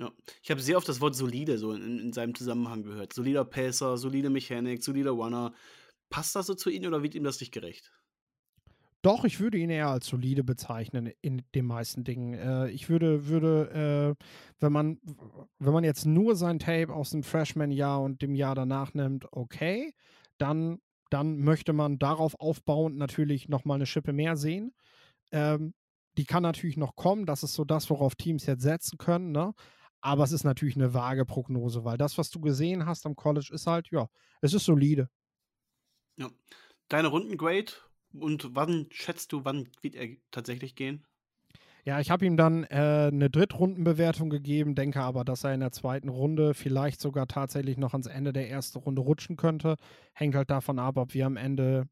Ja, 0.00 0.10
ich 0.42 0.50
habe 0.50 0.60
sehr 0.60 0.78
oft 0.78 0.88
das 0.88 1.00
Wort 1.00 1.14
solide 1.14 1.56
so 1.56 1.72
in, 1.72 2.00
in 2.00 2.12
seinem 2.12 2.34
Zusammenhang 2.34 2.82
gehört. 2.82 3.12
Solider 3.12 3.44
Pacer, 3.44 3.98
solide 3.98 4.30
Mechanik, 4.30 4.82
solider 4.82 5.12
Runner. 5.12 5.54
Passt 6.08 6.34
das 6.34 6.48
so 6.48 6.54
zu 6.54 6.70
ihm 6.70 6.84
oder 6.86 7.04
wird 7.04 7.14
ihm 7.14 7.22
das 7.22 7.38
nicht 7.38 7.52
gerecht? 7.52 7.92
Doch, 9.02 9.24
ich 9.24 9.40
würde 9.40 9.56
ihn 9.56 9.70
eher 9.70 9.88
als 9.88 10.06
solide 10.06 10.44
bezeichnen 10.44 11.10
in 11.22 11.42
den 11.54 11.64
meisten 11.64 12.04
Dingen. 12.04 12.34
Äh, 12.34 12.68
ich 12.68 12.90
würde, 12.90 13.28
würde, 13.28 14.16
äh, 14.18 14.24
wenn 14.58 14.72
man, 14.72 15.00
wenn 15.58 15.72
man 15.72 15.84
jetzt 15.84 16.04
nur 16.04 16.36
sein 16.36 16.58
Tape 16.58 16.92
aus 16.92 17.10
dem 17.10 17.22
Freshman-Jahr 17.22 18.02
und 18.02 18.20
dem 18.20 18.34
Jahr 18.34 18.54
danach 18.54 18.92
nimmt, 18.92 19.26
okay, 19.32 19.94
dann, 20.36 20.80
dann 21.08 21.38
möchte 21.38 21.72
man 21.72 21.98
darauf 21.98 22.38
aufbauend 22.38 22.98
natürlich 22.98 23.48
nochmal 23.48 23.76
eine 23.76 23.86
Schippe 23.86 24.12
mehr 24.12 24.36
sehen. 24.36 24.74
Ähm, 25.32 25.72
die 26.18 26.26
kann 26.26 26.42
natürlich 26.42 26.76
noch 26.76 26.94
kommen. 26.94 27.24
Das 27.24 27.42
ist 27.42 27.54
so 27.54 27.64
das, 27.64 27.88
worauf 27.88 28.16
Teams 28.16 28.44
jetzt 28.44 28.62
setzen 28.62 28.98
können. 28.98 29.32
Ne? 29.32 29.54
Aber 30.02 30.24
es 30.24 30.32
ist 30.32 30.44
natürlich 30.44 30.76
eine 30.76 30.92
vage 30.92 31.24
Prognose, 31.24 31.84
weil 31.84 31.96
das, 31.96 32.18
was 32.18 32.28
du 32.30 32.40
gesehen 32.40 32.84
hast 32.84 33.06
am 33.06 33.16
College, 33.16 33.50
ist 33.52 33.66
halt, 33.66 33.88
ja, 33.90 34.08
es 34.42 34.52
ist 34.52 34.66
solide. 34.66 35.08
Ja. 36.16 36.28
Deine 36.88 37.08
Rundengrade 37.08 37.72
und 38.12 38.54
wann 38.54 38.86
schätzt 38.90 39.32
du, 39.32 39.44
wann 39.44 39.68
wird 39.82 39.94
er 39.94 40.08
tatsächlich 40.30 40.74
gehen? 40.74 41.04
Ja, 41.84 41.98
ich 41.98 42.10
habe 42.10 42.26
ihm 42.26 42.36
dann 42.36 42.64
äh, 42.64 43.08
eine 43.10 43.30
Drittrundenbewertung 43.30 44.28
gegeben, 44.28 44.74
denke 44.74 45.00
aber, 45.00 45.24
dass 45.24 45.44
er 45.44 45.54
in 45.54 45.60
der 45.60 45.72
zweiten 45.72 46.10
Runde 46.10 46.52
vielleicht 46.52 47.00
sogar 47.00 47.26
tatsächlich 47.26 47.78
noch 47.78 47.94
ans 47.94 48.06
Ende 48.06 48.34
der 48.34 48.50
ersten 48.50 48.78
Runde 48.78 49.00
rutschen 49.00 49.36
könnte. 49.36 49.76
Hängt 50.12 50.34
halt 50.34 50.50
davon 50.50 50.78
ab, 50.78 50.98
ob 50.98 51.14
wir 51.14 51.24
am 51.24 51.38
Ende 51.38 51.88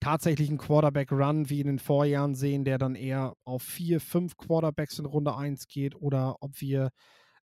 tatsächlich 0.00 0.48
einen 0.50 0.58
Quarterback-Run 0.58 1.50
wie 1.50 1.60
in 1.60 1.66
den 1.66 1.78
Vorjahren 1.80 2.36
sehen, 2.36 2.64
der 2.64 2.78
dann 2.78 2.94
eher 2.94 3.34
auf 3.44 3.62
vier, 3.62 4.00
fünf 4.00 4.36
Quarterbacks 4.36 4.98
in 5.00 5.06
Runde 5.06 5.36
1 5.36 5.66
geht 5.66 5.96
oder 5.96 6.36
ob 6.40 6.60
wir 6.60 6.90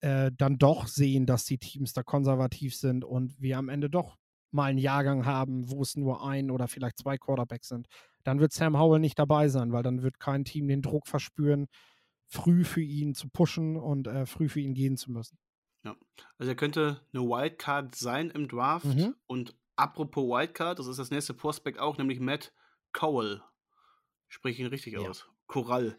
äh, 0.01 0.31
dann 0.36 0.59
doch 0.59 0.86
sehen, 0.86 1.27
dass 1.27 1.45
die 1.45 1.59
Teams 1.59 1.95
da 1.95 2.03
konservativ 2.03 2.77
sind 2.77 3.05
und 3.05 3.41
wir 3.41 3.59
am 3.59 3.69
Ende 3.69 3.91
doch 3.91 4.16
mal 4.55 4.64
einen 4.64 4.78
Jahrgang 4.78 5.26
haben, 5.26 5.70
wo 5.70 5.82
es 5.82 5.97
nur 5.97 6.26
ein 6.26 6.51
oder 6.51 6.68
vielleicht 6.68 6.98
zwei 6.98 7.18
Quarterbacks 7.18 7.68
sind. 7.68 7.89
Dann 8.22 8.40
wird 8.40 8.52
Sam 8.52 8.78
Howell 8.78 9.01
nicht 9.01 9.18
dabei 9.18 9.48
sein, 9.48 9.72
weil 9.72 9.82
dann 9.82 10.02
wird 10.02 10.18
kein 10.18 10.44
Team 10.44 10.68
den 10.68 10.82
Druck 10.82 11.06
verspüren, 11.06 11.66
früh 12.26 12.64
für 12.64 12.81
ihn 12.81 13.14
zu 13.14 13.28
pushen 13.28 13.76
und 13.76 14.06
äh, 14.06 14.26
früh 14.26 14.48
für 14.48 14.60
ihn 14.60 14.74
gehen 14.74 14.97
zu 14.97 15.12
müssen. 15.12 15.39
Ja, 15.85 15.94
also 16.39 16.51
er 16.51 16.56
könnte 16.56 17.02
eine 17.12 17.22
Wildcard 17.24 17.94
sein 17.94 18.31
im 18.31 18.48
Draft 18.48 18.86
mhm. 18.86 19.14
und 19.26 19.55
Apropos 19.76 20.28
Wildcard, 20.28 20.78
das 20.78 20.86
ist 20.86 20.98
das 20.98 21.10
nächste 21.10 21.35
Prospekt 21.35 21.78
auch, 21.78 21.98
nämlich 21.98 22.20
Matt 22.20 22.52
Cowell. 22.93 23.43
Spreche 24.28 24.62
ihn 24.62 24.68
richtig 24.68 24.94
ja. 24.94 25.01
aus. 25.01 25.28
Korall. 25.47 25.98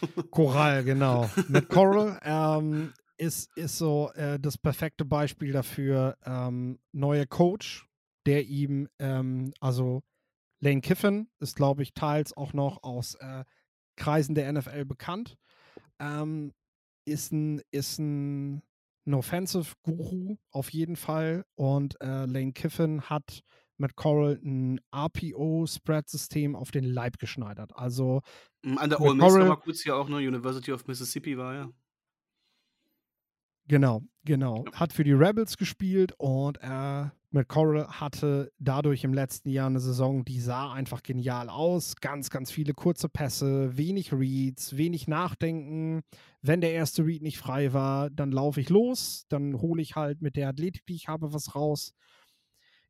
Korall, 0.30 0.84
genau. 0.84 1.28
Matt 1.48 1.68
Coral 1.68 2.20
ähm, 2.22 2.92
ist, 3.16 3.56
ist 3.56 3.78
so 3.78 4.10
äh, 4.14 4.38
das 4.38 4.56
perfekte 4.56 5.04
Beispiel 5.04 5.52
dafür. 5.52 6.16
Ähm, 6.24 6.78
neuer 6.92 7.26
Coach, 7.26 7.87
der 8.28 8.46
ihm, 8.46 8.88
ähm, 9.00 9.52
also 9.58 10.02
Lane 10.60 10.80
Kiffin 10.80 11.28
ist, 11.40 11.56
glaube 11.56 11.82
ich, 11.82 11.94
teils 11.94 12.36
auch 12.36 12.52
noch 12.52 12.82
aus 12.82 13.14
äh, 13.16 13.44
Kreisen 13.96 14.34
der 14.34 14.52
NFL 14.52 14.84
bekannt. 14.84 15.36
Ähm, 15.98 16.52
ist 17.06 17.32
ein, 17.32 17.62
ist 17.70 17.98
ein 17.98 18.62
ein 19.08 19.14
Offensive-Guru 19.14 20.36
auf 20.52 20.70
jeden 20.70 20.96
Fall. 20.96 21.44
Und 21.56 22.00
äh, 22.00 22.26
Lane 22.26 22.52
Kiffin 22.52 23.02
hat 23.02 23.40
mit 23.78 23.96
Coral 23.96 24.38
ein 24.44 24.80
RPO-Spread-System 24.94 26.54
auf 26.54 26.70
den 26.70 26.84
Leib 26.84 27.18
geschneidert. 27.18 27.72
Also 27.74 28.22
hm, 28.64 28.78
an 28.78 28.90
der 28.90 29.00
Ole 29.00 29.14
Miss 29.14 29.60
kurz 29.62 29.82
hier 29.82 29.96
auch, 29.96 30.08
ne? 30.08 30.16
University 30.16 30.72
of 30.72 30.86
Mississippi 30.86 31.38
war 31.38 31.54
ja. 31.54 31.70
Genau, 33.68 34.02
genau. 34.24 34.64
Hat 34.72 34.94
für 34.94 35.04
die 35.04 35.12
Rebels 35.12 35.58
gespielt 35.58 36.14
und 36.16 36.58
äh, 36.62 37.04
McCorrell 37.30 37.86
hatte 37.86 38.50
dadurch 38.58 39.04
im 39.04 39.12
letzten 39.12 39.50
Jahr 39.50 39.66
eine 39.66 39.80
Saison, 39.80 40.24
die 40.24 40.40
sah 40.40 40.72
einfach 40.72 41.02
genial 41.02 41.50
aus. 41.50 41.96
Ganz, 41.96 42.30
ganz 42.30 42.50
viele 42.50 42.72
kurze 42.72 43.10
Pässe, 43.10 43.76
wenig 43.76 44.14
Reads, 44.14 44.78
wenig 44.78 45.06
Nachdenken. 45.06 46.00
Wenn 46.40 46.62
der 46.62 46.72
erste 46.72 47.04
Read 47.04 47.20
nicht 47.20 47.36
frei 47.36 47.74
war, 47.74 48.08
dann 48.08 48.32
laufe 48.32 48.58
ich 48.62 48.70
los, 48.70 49.26
dann 49.28 49.60
hole 49.60 49.82
ich 49.82 49.96
halt 49.96 50.22
mit 50.22 50.36
der 50.36 50.48
Athletik, 50.48 50.86
die 50.86 50.94
ich 50.94 51.08
habe, 51.08 51.34
was 51.34 51.54
raus. 51.54 51.92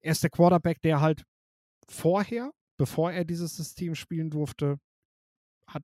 Er 0.00 0.12
ist 0.12 0.22
der 0.22 0.30
Quarterback, 0.30 0.80
der 0.82 1.00
halt 1.00 1.24
vorher, 1.88 2.52
bevor 2.76 3.10
er 3.10 3.24
dieses 3.24 3.56
System 3.56 3.96
spielen 3.96 4.30
durfte, 4.30 4.78
hat, 5.66 5.82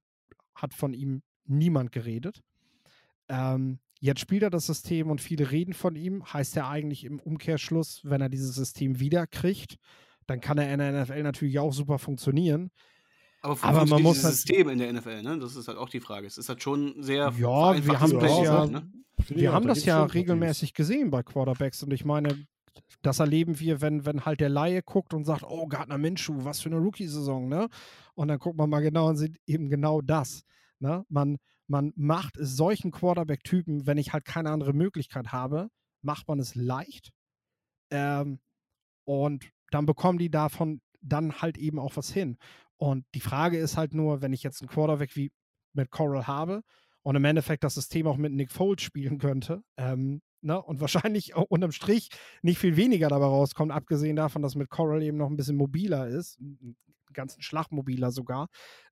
hat 0.54 0.72
von 0.72 0.94
ihm 0.94 1.22
niemand 1.46 1.90
geredet. 1.90 2.40
Ähm, 3.28 3.80
Jetzt 4.04 4.20
spielt 4.20 4.42
er 4.42 4.50
das 4.50 4.66
System 4.66 5.10
und 5.10 5.22
viele 5.22 5.50
reden 5.50 5.72
von 5.72 5.96
ihm. 5.96 6.30
Heißt 6.30 6.58
er 6.58 6.68
eigentlich 6.68 7.04
im 7.04 7.18
Umkehrschluss, 7.18 8.02
wenn 8.04 8.20
er 8.20 8.28
dieses 8.28 8.54
System 8.54 9.00
wiederkriegt, 9.00 9.78
dann 10.26 10.42
kann 10.42 10.58
er 10.58 10.70
in 10.70 10.78
der 10.78 11.04
NFL 11.04 11.22
natürlich 11.22 11.58
auch 11.58 11.72
super 11.72 11.98
funktionieren. 11.98 12.70
Aber, 13.40 13.56
Aber 13.64 13.86
man 13.86 14.02
muss 14.02 14.22
halt 14.22 14.34
System 14.34 14.68
in 14.68 14.76
der 14.76 14.92
NFL, 14.92 15.22
ne? 15.22 15.38
Das 15.38 15.56
ist 15.56 15.68
halt 15.68 15.78
auch 15.78 15.88
die 15.88 16.00
Frage. 16.00 16.26
Es 16.26 16.36
ist 16.36 16.50
halt 16.50 16.62
schon 16.62 17.02
sehr 17.02 17.32
Ja, 17.38 17.82
wir 17.82 17.98
haben 17.98 18.20
das 18.20 18.42
ja, 18.42 18.66
ne? 18.66 18.92
wir 19.28 19.52
haben 19.54 19.66
das 19.66 19.86
ja 19.86 20.04
regelmäßig 20.04 20.74
gesehen 20.74 21.10
bei 21.10 21.22
Quarterbacks 21.22 21.82
und 21.82 21.90
ich 21.90 22.04
meine, 22.04 22.46
das 23.00 23.20
erleben 23.20 23.58
wir, 23.58 23.80
wenn, 23.80 24.04
wenn 24.04 24.26
halt 24.26 24.40
der 24.40 24.50
Laie 24.50 24.82
guckt 24.82 25.14
und 25.14 25.24
sagt, 25.24 25.44
oh, 25.48 25.66
Gardner 25.66 25.96
Minshew, 25.96 26.44
was 26.44 26.60
für 26.60 26.68
eine 26.68 26.76
Rookie-Saison, 26.76 27.48
ne? 27.48 27.68
Und 28.14 28.28
dann 28.28 28.38
guckt 28.38 28.58
man 28.58 28.68
mal 28.68 28.80
genau 28.80 29.08
und 29.08 29.16
sieht 29.16 29.38
eben 29.46 29.70
genau 29.70 30.02
das. 30.02 30.44
Ne? 30.78 31.06
Man, 31.08 31.38
man 31.66 31.92
macht 31.96 32.34
solchen 32.38 32.90
Quarterback-Typen, 32.90 33.86
wenn 33.86 33.98
ich 33.98 34.12
halt 34.12 34.24
keine 34.24 34.50
andere 34.50 34.72
Möglichkeit 34.72 35.32
habe, 35.32 35.68
macht 36.02 36.28
man 36.28 36.38
es 36.38 36.54
leicht. 36.54 37.10
Ähm, 37.90 38.40
und 39.06 39.50
dann 39.70 39.86
bekommen 39.86 40.18
die 40.18 40.30
davon 40.30 40.80
dann 41.00 41.40
halt 41.40 41.58
eben 41.58 41.78
auch 41.78 41.96
was 41.96 42.12
hin. 42.12 42.38
Und 42.76 43.04
die 43.14 43.20
Frage 43.20 43.58
ist 43.58 43.76
halt 43.76 43.94
nur, 43.94 44.22
wenn 44.22 44.32
ich 44.32 44.42
jetzt 44.42 44.60
einen 44.60 44.68
Quarterback 44.68 45.16
wie 45.16 45.32
mit 45.74 45.90
Coral 45.90 46.26
habe 46.26 46.62
und 47.02 47.16
im 47.16 47.24
Endeffekt 47.24 47.64
das 47.64 47.74
System 47.74 48.06
auch 48.06 48.16
mit 48.16 48.32
Nick 48.32 48.52
Foles 48.52 48.82
spielen 48.82 49.18
könnte, 49.18 49.62
ähm, 49.76 50.22
ne, 50.40 50.60
und 50.60 50.80
wahrscheinlich 50.80 51.34
unterm 51.48 51.72
Strich 51.72 52.08
nicht 52.42 52.58
viel 52.58 52.76
weniger 52.76 53.08
dabei 53.08 53.26
rauskommt, 53.26 53.72
abgesehen 53.72 54.16
davon, 54.16 54.42
dass 54.42 54.54
mit 54.54 54.70
Coral 54.70 55.02
eben 55.02 55.18
noch 55.18 55.28
ein 55.28 55.36
bisschen 55.36 55.56
mobiler 55.56 56.08
ist, 56.08 56.38
einen 56.38 56.76
ganzen 57.12 57.42
Schlag 57.42 57.70
mobiler 57.70 58.10
sogar, 58.10 58.48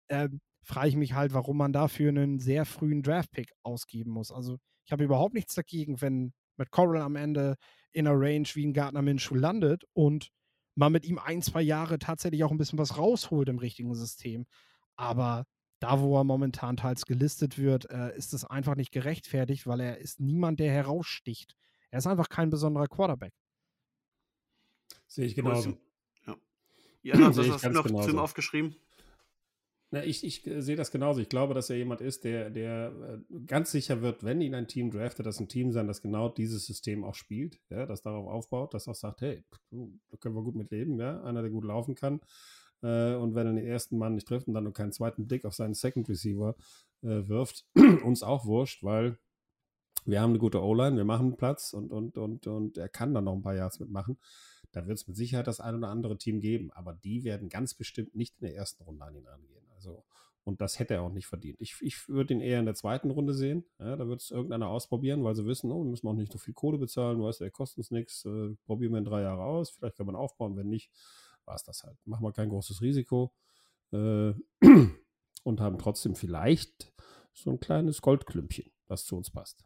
ähm, 0.09 0.41
frage 0.63 0.89
ich 0.89 0.97
mich 0.97 1.15
halt, 1.15 1.35
warum 1.35 1.57
man 1.57 1.73
dafür 1.73 2.09
einen 2.09 2.39
sehr 2.39 2.65
frühen 2.65 3.03
Draft-Pick 3.03 3.53
ausgeben 3.63 4.11
muss. 4.11 4.31
Also 4.31 4.59
ich 4.85 4.93
habe 4.93 5.05
überhaupt 5.05 5.35
nichts 5.35 5.55
dagegen, 5.55 6.01
wenn 6.01 6.33
mit 6.57 6.71
Coral 6.71 7.03
am 7.03 7.17
Ende 7.17 7.57
in 7.93 8.07
einer 8.07 8.19
Range 8.19 8.49
wie 8.55 8.67
ein 8.67 8.73
Gardner 8.73 9.03
Minshew 9.03 9.35
landet 9.35 9.85
und 9.93 10.31
man 10.75 10.93
mit 10.93 11.05
ihm 11.05 11.19
ein, 11.19 11.43
zwei 11.43 11.63
Jahre 11.63 11.99
tatsächlich 11.99 12.45
auch 12.45 12.51
ein 12.51 12.59
bisschen 12.59 12.79
was 12.79 12.97
rausholt 12.97 13.49
im 13.49 13.59
richtigen 13.59 13.95
System. 13.95 14.47
Aber 14.97 15.45
da, 15.81 16.01
wo 16.01 16.17
er 16.19 16.25
momentan 16.25 16.77
teils 16.77 17.05
gelistet 17.07 17.59
wird, 17.59 17.91
äh, 17.91 18.17
ist 18.17 18.33
es 18.33 18.45
einfach 18.45 18.77
nicht 18.77 18.93
gerechtfertigt, 18.93 19.67
weil 19.67 19.81
er 19.81 19.99
ist 19.99 20.21
niemand, 20.21 20.61
der 20.61 20.71
heraussticht. 20.71 21.57
Er 21.91 21.99
ist 21.99 22.07
einfach 22.07 22.29
kein 22.29 22.51
besonderer 22.51 22.87
Quarterback. 22.87 23.35
Sehe 25.07 25.27
ich 25.27 25.35
genauso. 25.35 25.77
Ja. 26.27 26.37
Ja, 27.03 27.15
hast 27.27 27.39
du 27.39 27.43
das 27.43 27.63
noch 27.65 27.85
genauso. 27.85 28.19
aufgeschrieben? 28.19 28.77
Na, 29.93 30.03
ich, 30.03 30.25
ich 30.25 30.47
äh, 30.47 30.63
sehe 30.63 30.75
das 30.75 30.91
genauso. 30.91 31.21
Ich 31.21 31.29
glaube, 31.29 31.53
dass 31.53 31.69
er 31.69 31.77
jemand 31.77 32.01
ist, 32.01 32.25
der, 32.25 32.49
der 32.49 33.21
äh, 33.31 33.41
ganz 33.47 33.71
sicher 33.71 34.01
wird, 34.01 34.25
wenn 34.25 34.41
ihn 34.41 34.55
ein 34.55 34.67
Team 34.67 34.91
draftet, 34.91 35.27
dass 35.27 35.39
ein 35.39 35.49
Team 35.49 35.71
sein, 35.71 35.87
das 35.87 36.01
genau 36.01 36.31
dieses 36.31 36.65
System 36.67 37.05
auch 37.05 37.15
spielt, 37.15 37.61
ja, 37.69 37.85
das 37.85 38.01
darauf 38.01 38.27
aufbaut, 38.27 38.73
das 38.73 38.89
auch 38.89 38.95
sagt, 38.95 39.21
hey, 39.21 39.45
da 39.71 40.17
können 40.17 40.35
wir 40.35 40.43
gut 40.43 40.57
mit 40.57 40.71
leben, 40.71 40.99
ja, 40.99 41.23
einer, 41.23 41.43
der 41.43 41.51
gut 41.51 41.65
laufen 41.65 41.95
kann. 41.95 42.21
Äh, 42.83 43.15
und 43.17 43.35
wenn 43.35 43.47
er 43.47 43.53
den 43.53 43.67
ersten 43.67 43.99
Mann 43.99 44.15
nicht 44.15 44.27
trifft 44.27 44.49
und 44.49 44.55
dann 44.55 44.65
nur 44.65 44.73
keinen 44.73 44.93
zweiten 44.93 45.27
Blick 45.29 45.45
auf 45.45 45.55
seinen 45.55 45.75
Second 45.75 46.09
Receiver 46.09 46.57
äh, 47.03 47.29
wirft, 47.29 47.67
uns 48.03 48.23
auch 48.23 48.47
wurscht, 48.47 48.83
weil 48.83 49.19
wir 50.07 50.23
haben 50.23 50.31
eine 50.31 50.39
gute 50.39 50.63
O-Line, 50.63 50.97
wir 50.97 51.05
machen 51.05 51.37
Platz 51.37 51.75
und, 51.75 51.93
und, 51.93 52.17
und, 52.17 52.47
und 52.47 52.79
er 52.79 52.89
kann 52.89 53.13
dann 53.13 53.25
noch 53.25 53.35
ein 53.35 53.43
paar 53.43 53.55
Yards 53.55 53.79
mitmachen. 53.79 54.17
Da 54.73 54.87
wird 54.87 54.97
es 54.97 55.07
mit 55.07 55.19
Sicherheit 55.19 55.47
das 55.47 55.61
ein 55.61 55.75
oder 55.75 55.89
andere 55.89 56.17
Team 56.17 56.41
geben, 56.41 56.71
aber 56.71 56.95
die 56.95 57.25
werden 57.25 57.51
ganz 57.51 57.75
bestimmt 57.75 58.15
nicht 58.15 58.41
in 58.41 58.47
der 58.47 58.57
ersten 58.57 58.83
Runde 58.85 59.05
an 59.05 59.15
ihn 59.15 59.29
angehen. 59.29 59.62
Also, 59.83 60.05
und 60.45 60.61
das 60.61 60.79
hätte 60.79 60.95
er 60.95 61.03
auch 61.03 61.13
nicht 61.13 61.27
verdient. 61.27 61.61
Ich, 61.61 61.77
ich 61.81 62.09
würde 62.09 62.35
ihn 62.35 62.41
eher 62.41 62.59
in 62.59 62.65
der 62.67 62.75
zweiten 62.75 63.11
Runde 63.11 63.35
sehen. 63.35 63.65
Ja, 63.79 63.97
da 63.97 64.09
wird 64.09 64.23
es 64.23 64.31
irgendeiner 64.31 64.69
ausprobieren, 64.69 65.23
weil 65.23 65.35
sie 65.35 65.47
wissen, 65.47 65.71
oh, 65.71 65.85
wir 65.85 65.91
müssen 65.91 66.09
auch 66.09 66.15
nicht 66.15 66.33
so 66.33 66.39
viel 66.39 66.55
Kohle 66.55 66.79
bezahlen, 66.79 67.23
weißt 67.23 67.41
du, 67.41 67.45
der 67.45 67.51
kostet 67.51 67.79
uns 67.79 67.91
nichts, 67.91 68.25
äh, 68.25 68.55
probieren 68.65 68.93
wir 68.93 68.99
in 68.99 69.05
drei 69.05 69.23
Jahre 69.23 69.43
aus, 69.43 69.71
vielleicht 69.71 69.97
kann 69.97 70.07
man 70.07 70.17
aufbauen, 70.17 70.57
wenn 70.57 70.69
nicht, 70.69 70.91
war 71.45 71.55
es 71.55 71.63
das 71.63 71.85
halt. 71.85 71.97
Machen 72.07 72.25
wir 72.25 72.33
kein 72.33 72.49
großes 72.49 72.81
Risiko 72.83 73.33
äh, 73.93 74.33
und 75.45 75.61
haben 75.61 75.79
trotzdem 75.79 76.17
vielleicht 76.17 76.93
so 77.35 77.51
ein 77.51 77.61
kleines 77.61 78.03
Goldklümpchen, 78.03 78.73
was 78.87 79.05
zu 79.05 79.17
uns 79.17 79.31
passt. 79.31 79.65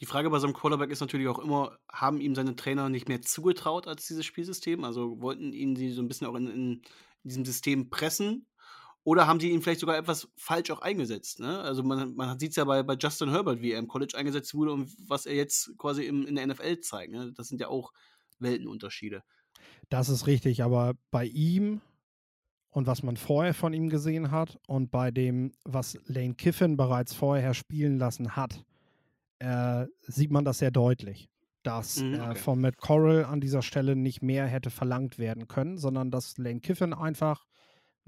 Die 0.00 0.06
Frage 0.06 0.30
bei 0.30 0.38
so 0.38 0.46
einem 0.46 0.54
Quarterback 0.54 0.90
ist 0.90 1.00
natürlich 1.00 1.26
auch 1.26 1.40
immer, 1.40 1.76
haben 1.90 2.20
ihm 2.20 2.36
seine 2.36 2.54
Trainer 2.54 2.88
nicht 2.88 3.08
mehr 3.08 3.20
zugetraut 3.20 3.88
als 3.88 4.06
dieses 4.06 4.24
Spielsystem? 4.24 4.84
Also 4.84 5.20
wollten 5.20 5.52
ihn 5.52 5.74
sie 5.74 5.90
so 5.90 6.02
ein 6.02 6.08
bisschen 6.08 6.28
auch 6.28 6.36
in, 6.36 6.46
in 6.48 6.82
diesem 7.24 7.44
System 7.44 7.90
pressen? 7.90 8.46
Oder 9.08 9.26
haben 9.26 9.40
sie 9.40 9.48
ihn 9.48 9.62
vielleicht 9.62 9.80
sogar 9.80 9.96
etwas 9.96 10.28
falsch 10.36 10.70
auch 10.70 10.82
eingesetzt? 10.82 11.40
Ne? 11.40 11.60
Also 11.62 11.82
man, 11.82 12.14
man 12.14 12.38
sieht 12.38 12.50
es 12.50 12.56
ja 12.56 12.64
bei, 12.64 12.82
bei 12.82 12.92
Justin 12.92 13.30
Herbert, 13.30 13.62
wie 13.62 13.72
er 13.72 13.78
im 13.78 13.88
College 13.88 14.14
eingesetzt 14.14 14.52
wurde 14.52 14.70
und 14.70 14.94
was 15.08 15.24
er 15.24 15.34
jetzt 15.34 15.72
quasi 15.78 16.04
im, 16.04 16.26
in 16.26 16.34
der 16.34 16.46
NFL 16.46 16.80
zeigt. 16.80 17.14
Ne? 17.14 17.32
Das 17.32 17.48
sind 17.48 17.58
ja 17.58 17.68
auch 17.68 17.94
Weltenunterschiede. 18.38 19.22
Das 19.88 20.10
ist 20.10 20.26
richtig, 20.26 20.62
aber 20.62 20.92
bei 21.10 21.24
ihm 21.24 21.80
und 22.68 22.86
was 22.86 23.02
man 23.02 23.16
vorher 23.16 23.54
von 23.54 23.72
ihm 23.72 23.88
gesehen 23.88 24.30
hat 24.30 24.58
und 24.66 24.90
bei 24.90 25.10
dem, 25.10 25.52
was 25.64 25.98
Lane 26.04 26.34
Kiffin 26.34 26.76
bereits 26.76 27.14
vorher 27.14 27.54
spielen 27.54 27.96
lassen 27.96 28.36
hat, 28.36 28.62
äh, 29.38 29.86
sieht 30.02 30.30
man 30.30 30.44
das 30.44 30.58
sehr 30.58 30.70
deutlich, 30.70 31.30
dass 31.62 32.02
mhm, 32.02 32.12
okay. 32.20 32.32
äh, 32.32 32.34
von 32.34 32.60
Matt 32.60 32.76
Corral 32.76 33.24
an 33.24 33.40
dieser 33.40 33.62
Stelle 33.62 33.96
nicht 33.96 34.20
mehr 34.20 34.46
hätte 34.46 34.68
verlangt 34.68 35.18
werden 35.18 35.48
können, 35.48 35.78
sondern 35.78 36.10
dass 36.10 36.36
Lane 36.36 36.60
Kiffin 36.60 36.92
einfach 36.92 37.47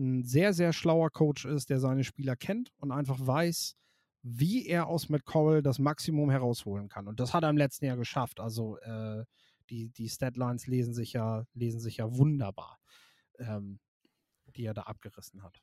ein 0.00 0.24
sehr, 0.24 0.52
sehr 0.52 0.72
schlauer 0.72 1.10
Coach 1.10 1.44
ist, 1.44 1.70
der 1.70 1.78
seine 1.78 2.04
Spieler 2.04 2.34
kennt 2.34 2.72
und 2.78 2.90
einfach 2.90 3.18
weiß, 3.20 3.76
wie 4.22 4.66
er 4.66 4.86
aus 4.86 5.08
Matt 5.08 5.24
Corral 5.24 5.62
das 5.62 5.78
Maximum 5.78 6.30
herausholen 6.30 6.88
kann. 6.88 7.06
Und 7.06 7.20
das 7.20 7.32
hat 7.32 7.42
er 7.44 7.50
im 7.50 7.56
letzten 7.56 7.86
Jahr 7.86 7.96
geschafft. 7.96 8.40
Also 8.40 8.78
äh, 8.78 9.24
die, 9.70 9.90
die 9.90 10.08
Statlines 10.08 10.66
lesen 10.66 10.92
sich 10.94 11.12
ja, 11.12 11.44
lesen 11.54 11.80
sich 11.80 11.98
ja 11.98 12.16
wunderbar, 12.16 12.78
ähm, 13.38 13.78
die 14.56 14.64
er 14.64 14.74
da 14.74 14.82
abgerissen 14.82 15.42
hat. 15.42 15.60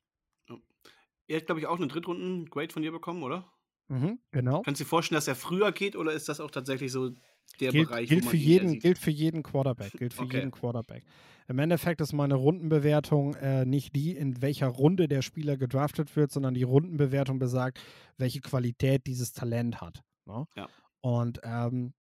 Er 1.27 1.37
hat, 1.37 1.45
glaube 1.45 1.59
ich, 1.59 1.67
auch 1.67 1.77
einen 1.77 1.89
Drittrunden-Grade 1.89 2.71
von 2.71 2.81
dir 2.81 2.91
bekommen, 2.91 3.21
oder? 3.21 3.51
Mhm, 3.89 4.19
genau. 4.31 4.61
Kannst 4.61 4.79
du 4.79 4.85
dir 4.85 4.89
vorstellen, 4.89 5.17
dass 5.17 5.27
er 5.27 5.35
früher 5.35 5.71
geht 5.71 5.95
oder 5.95 6.13
ist 6.13 6.29
das 6.29 6.39
auch 6.39 6.51
tatsächlich 6.51 6.91
so 6.91 7.11
der 7.59 7.71
gilt, 7.71 7.89
Bereich, 7.89 8.09
gilt 8.09 8.25
für 8.25 8.37
jeden, 8.37 8.79
Gilt 8.79 8.97
für 8.97 9.11
jeden 9.11 9.43
Quarterback. 9.43 9.91
Gilt 9.93 10.13
für 10.13 10.23
okay. 10.23 10.37
jeden 10.37 10.51
Quarterback. 10.51 11.03
Im 11.49 11.59
Endeffekt 11.59 12.01
ist 12.01 12.11
meine 12.11 12.35
Rundenbewertung 12.35 13.35
äh, 13.35 13.65
nicht 13.65 13.95
die, 13.95 14.15
in 14.15 14.41
welcher 14.41 14.67
Runde 14.67 15.07
der 15.07 15.21
Spieler 15.21 15.55
gedraftet 15.57 16.15
wird, 16.15 16.31
sondern 16.31 16.53
die 16.53 16.63
Rundenbewertung 16.63 17.39
besagt, 17.39 17.79
welche 18.17 18.41
Qualität 18.41 19.07
dieses 19.07 19.31
Talent 19.31 19.79
hat. 19.79 20.03
Ne? 20.25 20.45
Ja. 20.55 20.67
Und 21.01 21.39
ähm, 21.43 21.93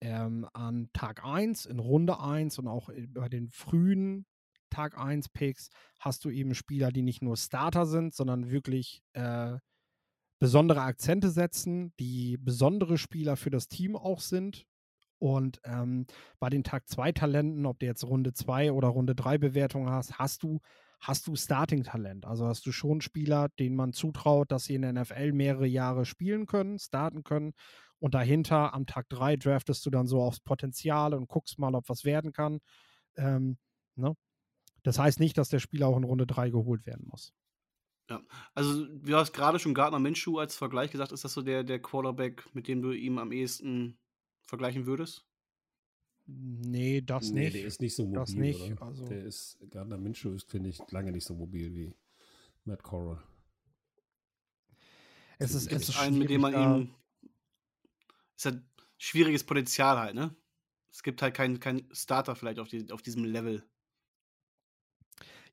ähm, 0.00 0.46
an 0.52 0.88
Tag 0.92 1.24
1, 1.24 1.66
in 1.66 1.80
Runde 1.80 2.20
1 2.20 2.58
und 2.60 2.68
auch 2.68 2.90
bei 3.08 3.28
den 3.28 3.48
frühen 3.50 4.24
Tag 4.70 4.96
1 4.96 5.30
Picks 5.30 5.68
hast 6.00 6.24
du 6.24 6.30
eben 6.30 6.54
Spieler, 6.54 6.92
die 6.92 7.02
nicht 7.02 7.22
nur 7.22 7.36
Starter 7.36 7.86
sind, 7.86 8.14
sondern 8.14 8.50
wirklich 8.50 9.02
äh, 9.14 9.58
besondere 10.40 10.82
Akzente 10.82 11.30
setzen, 11.30 11.92
die 12.00 12.36
besondere 12.36 12.98
Spieler 12.98 13.36
für 13.36 13.50
das 13.50 13.68
Team 13.68 13.96
auch 13.96 14.20
sind. 14.20 14.66
Und 15.22 15.60
ähm, 15.62 16.06
bei 16.40 16.50
den 16.50 16.64
Tag 16.64 16.88
2 16.88 17.12
Talenten, 17.12 17.64
ob 17.64 17.78
du 17.78 17.86
jetzt 17.86 18.02
Runde 18.02 18.32
2 18.32 18.72
oder 18.72 18.88
Runde 18.88 19.14
3 19.14 19.38
Bewertungen 19.38 19.88
hast, 19.88 20.18
hast 20.18 20.42
du, 20.42 20.58
hast 20.98 21.28
du 21.28 21.36
Starting-Talent. 21.36 22.26
Also 22.26 22.48
hast 22.48 22.66
du 22.66 22.72
schon 22.72 23.00
Spieler, 23.00 23.48
denen 23.60 23.76
man 23.76 23.92
zutraut, 23.92 24.50
dass 24.50 24.64
sie 24.64 24.74
in 24.74 24.82
der 24.82 24.92
NFL 24.92 25.30
mehrere 25.30 25.68
Jahre 25.68 26.06
spielen 26.06 26.46
können, 26.46 26.80
starten 26.80 27.22
können. 27.22 27.52
Und 28.00 28.14
dahinter 28.14 28.74
am 28.74 28.84
Tag 28.84 29.08
3 29.10 29.36
draftest 29.36 29.86
du 29.86 29.90
dann 29.90 30.08
so 30.08 30.20
aufs 30.20 30.40
Potenzial 30.40 31.14
und 31.14 31.28
guckst 31.28 31.56
mal, 31.56 31.76
ob 31.76 31.88
was 31.88 32.04
werden 32.04 32.32
kann. 32.32 32.58
Ähm, 33.14 33.58
ne? 33.94 34.16
Das 34.82 34.98
heißt 34.98 35.20
nicht, 35.20 35.38
dass 35.38 35.50
der 35.50 35.60
Spieler 35.60 35.86
auch 35.86 35.96
in 35.96 36.02
Runde 36.02 36.26
3 36.26 36.50
geholt 36.50 36.84
werden 36.84 37.06
muss. 37.08 37.32
Ja, 38.10 38.20
also 38.56 38.86
du 38.86 39.14
hast 39.14 39.32
gerade 39.32 39.60
schon 39.60 39.72
Gardner 39.72 40.00
Minshew 40.00 40.40
als 40.40 40.56
Vergleich 40.56 40.90
gesagt. 40.90 41.12
Ist 41.12 41.22
das 41.22 41.32
so 41.32 41.42
der, 41.42 41.62
der 41.62 41.80
Quarterback, 41.80 42.52
mit 42.54 42.66
dem 42.66 42.82
du 42.82 42.90
ihm 42.90 43.18
am 43.18 43.30
ehesten 43.30 44.00
vergleichen 44.52 44.84
würdest? 44.84 45.26
Nee, 46.26 47.00
das 47.00 47.30
nee, 47.30 47.44
nicht. 47.44 47.54
Der 47.54 47.64
ist 47.64 47.80
nicht 47.80 47.96
so 47.96 48.04
mobil. 48.04 48.18
Das 48.18 48.34
nicht. 48.34 48.82
Also 48.82 49.06
der 49.06 49.24
ist, 49.24 49.58
Gardner 49.70 49.96
Minshew 49.96 50.34
ist, 50.34 50.50
finde 50.50 50.68
ich, 50.68 50.78
lange 50.90 51.10
nicht 51.10 51.24
so 51.24 51.34
mobil 51.34 51.74
wie 51.74 51.96
Matt 52.64 52.82
Corral. 52.82 53.22
Es 55.38 55.54
ist, 55.54 55.72
es 55.72 55.88
ist 55.88 55.98
einen, 55.98 56.18
mit 56.18 56.28
dem 56.28 56.42
man 56.42 56.52
ihm. 56.52 56.94
Ist 58.36 58.44
halt 58.44 58.62
schwieriges 58.98 59.42
Potenzial 59.42 59.98
halt, 59.98 60.14
ne? 60.14 60.36
Es 60.90 61.02
gibt 61.02 61.22
halt 61.22 61.34
keinen 61.34 61.58
kein 61.58 61.88
Starter 61.92 62.36
vielleicht 62.36 62.58
auf, 62.58 62.68
die, 62.68 62.92
auf 62.92 63.00
diesem 63.00 63.24
Level. 63.24 63.64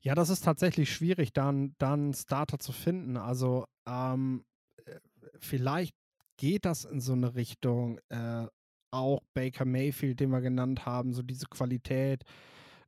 Ja, 0.02 0.14
das 0.14 0.28
ist 0.28 0.44
tatsächlich 0.44 0.92
schwierig, 0.92 1.32
dann 1.32 1.74
einen 1.78 2.12
Starter 2.12 2.58
zu 2.58 2.72
finden. 2.72 3.16
Also 3.16 3.64
ähm, 3.86 4.44
äh, 4.84 5.00
vielleicht 5.38 5.96
geht 6.36 6.66
das 6.66 6.84
in 6.84 7.00
so 7.00 7.14
eine 7.14 7.34
Richtung. 7.34 7.98
Äh, 8.10 8.46
auch 8.90 9.22
Baker 9.34 9.64
Mayfield, 9.64 10.20
den 10.20 10.30
wir 10.30 10.40
genannt 10.40 10.86
haben, 10.86 11.12
so 11.12 11.22
diese 11.22 11.46
Qualität. 11.46 12.24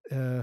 Äh, 0.05 0.43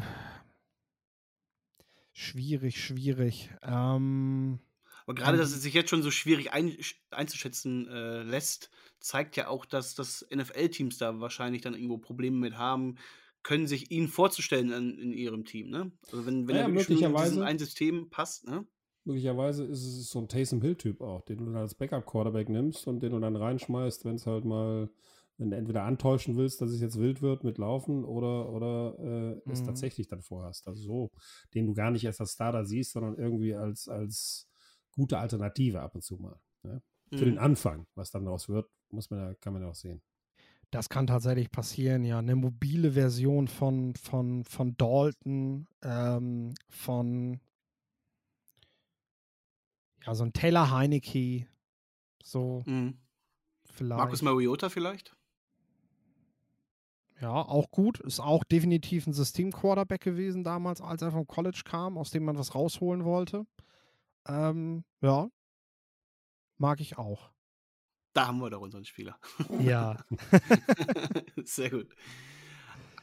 schwierig, 2.13 2.83
schwierig. 2.83 3.49
Ähm, 3.63 4.59
Aber 5.05 5.15
gerade, 5.15 5.37
dass 5.37 5.51
es 5.51 5.61
sich 5.61 5.73
jetzt 5.73 5.89
schon 5.89 6.03
so 6.03 6.11
schwierig 6.11 6.53
ein, 6.53 6.75
einzuschätzen 7.11 7.87
äh, 7.87 8.23
lässt, 8.23 8.69
zeigt 8.99 9.37
ja 9.37 9.47
auch, 9.47 9.65
dass 9.65 9.95
das 9.95 10.25
NFL-Teams 10.33 10.97
da 10.97 11.19
wahrscheinlich 11.19 11.61
dann 11.61 11.73
irgendwo 11.73 11.97
Probleme 11.97 12.37
mit 12.37 12.57
haben, 12.57 12.97
können 13.43 13.67
sich 13.67 13.91
ihn 13.91 14.07
vorzustellen 14.07 14.71
in, 14.71 14.97
in 14.97 15.13
ihrem 15.13 15.45
Team, 15.45 15.69
ne? 15.69 15.91
Also 16.11 16.25
wenn, 16.25 16.47
wenn 16.47 16.55
ja, 16.55 16.63
er 16.63 16.67
möglicherweise, 16.67 17.35
in 17.35 17.43
ein 17.43 17.57
System 17.57 18.09
passt, 18.09 18.45
ne? 18.45 18.65
Möglicherweise 19.05 19.63
ist 19.63 19.85
es 19.85 20.09
so 20.09 20.19
ein 20.19 20.27
Taysom 20.27 20.61
Hill-Typ 20.61 21.01
auch, 21.01 21.21
den 21.21 21.37
du 21.37 21.45
dann 21.45 21.55
als 21.55 21.73
Backup-Quarterback 21.73 22.49
nimmst 22.49 22.85
und 22.85 23.01
den 23.01 23.13
du 23.13 23.19
dann 23.19 23.35
reinschmeißt, 23.35 24.03
wenn 24.05 24.15
es 24.15 24.27
halt 24.27 24.43
mal, 24.43 24.89
wenn 25.39 25.51
du 25.51 25.57
entweder 25.57 25.83
antäuschen 25.83 26.35
willst, 26.35 26.61
dass 26.61 26.69
es 26.69 26.81
jetzt 26.81 26.99
wild 26.99 27.21
wird 27.21 27.45
mit 27.45 27.57
Laufen 27.57 28.03
oder, 28.03 28.49
oder 28.49 28.99
äh, 28.99 29.35
mhm. 29.35 29.51
es 29.51 29.63
tatsächlich 29.63 30.07
dann 30.07 30.21
vorhast. 30.21 30.67
Also 30.67 30.81
so, 30.81 31.11
den 31.53 31.65
du 31.65 31.73
gar 31.73 31.91
nicht 31.91 32.03
erst 32.03 32.19
als 32.19 32.33
Starter 32.33 32.65
siehst, 32.65 32.91
sondern 32.91 33.15
irgendwie 33.15 33.55
als, 33.55 33.87
als 33.87 34.49
gute 34.91 35.17
Alternative 35.17 35.81
ab 35.81 35.95
und 35.95 36.03
zu 36.03 36.17
mal. 36.17 36.39
Ne? 36.63 36.83
Für 37.09 37.25
mhm. 37.25 37.29
den 37.29 37.37
Anfang, 37.39 37.87
was 37.95 38.11
dann 38.11 38.25
daraus 38.25 38.49
wird, 38.49 38.69
muss 38.89 39.09
man 39.09 39.19
ja, 39.19 39.33
kann 39.35 39.53
man 39.53 39.61
ja 39.61 39.69
auch 39.69 39.75
sehen. 39.75 40.01
Das 40.71 40.89
kann 40.89 41.07
tatsächlich 41.07 41.49
passieren, 41.49 42.03
ja. 42.03 42.19
Eine 42.19 42.35
mobile 42.35 42.91
Version 42.91 43.47
von, 43.47 43.95
von, 43.95 44.43
von 44.43 44.75
Dalton, 44.77 45.67
ähm, 45.81 46.53
von 46.67 47.39
ja, 50.05 50.13
so 50.13 50.25
ein 50.25 50.33
Taylor 50.33 50.69
Heineke, 50.69 51.47
so 52.21 52.61
mhm. 52.65 52.99
vielleicht. 53.65 53.99
Markus 53.99 54.21
Mariota 54.21 54.69
vielleicht? 54.69 55.15
Ja, 57.21 57.33
auch 57.33 57.69
gut. 57.71 57.99
Ist 57.99 58.19
auch 58.19 58.43
definitiv 58.43 59.07
ein 59.07 59.13
System-Quarterback 59.13 60.01
gewesen 60.01 60.43
damals, 60.43 60.81
als 60.81 61.01
er 61.01 61.11
vom 61.11 61.27
College 61.27 61.61
kam, 61.65 61.97
aus 61.97 62.11
dem 62.11 62.23
man 62.23 62.37
was 62.37 62.55
rausholen 62.55 63.03
wollte. 63.03 63.45
Ähm, 64.27 64.83
ja, 65.01 65.29
mag 66.57 66.79
ich 66.79 66.97
auch. 66.97 67.31
Da 68.13 68.27
haben 68.27 68.39
wir 68.39 68.49
doch 68.49 68.61
unseren 68.61 68.85
Spieler. 68.85 69.17
Ja. 69.59 69.97
Sehr 71.43 71.69
gut. 71.69 71.87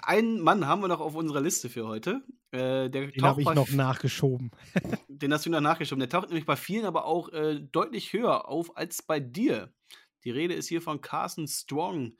Einen 0.02 0.40
Mann 0.40 0.66
haben 0.66 0.82
wir 0.82 0.88
noch 0.88 1.00
auf 1.00 1.14
unserer 1.14 1.40
Liste 1.40 1.68
für 1.68 1.86
heute. 1.86 2.22
Äh, 2.52 2.90
den 2.90 3.12
habe 3.22 3.42
ich 3.42 3.48
noch 3.48 3.70
nachgeschoben. 3.70 4.50
den 5.08 5.32
hast 5.32 5.46
du 5.46 5.50
noch 5.50 5.60
nachgeschoben. 5.60 6.00
Der 6.00 6.08
taucht 6.08 6.28
nämlich 6.28 6.46
bei 6.46 6.56
vielen 6.56 6.84
aber 6.84 7.06
auch 7.06 7.28
äh, 7.30 7.60
deutlich 7.60 8.12
höher 8.12 8.48
auf 8.48 8.76
als 8.76 9.02
bei 9.02 9.20
dir. 9.20 9.72
Die 10.24 10.30
Rede 10.30 10.54
ist 10.54 10.68
hier 10.68 10.82
von 10.82 11.00
Carson 11.00 11.48
Strong, 11.48 12.16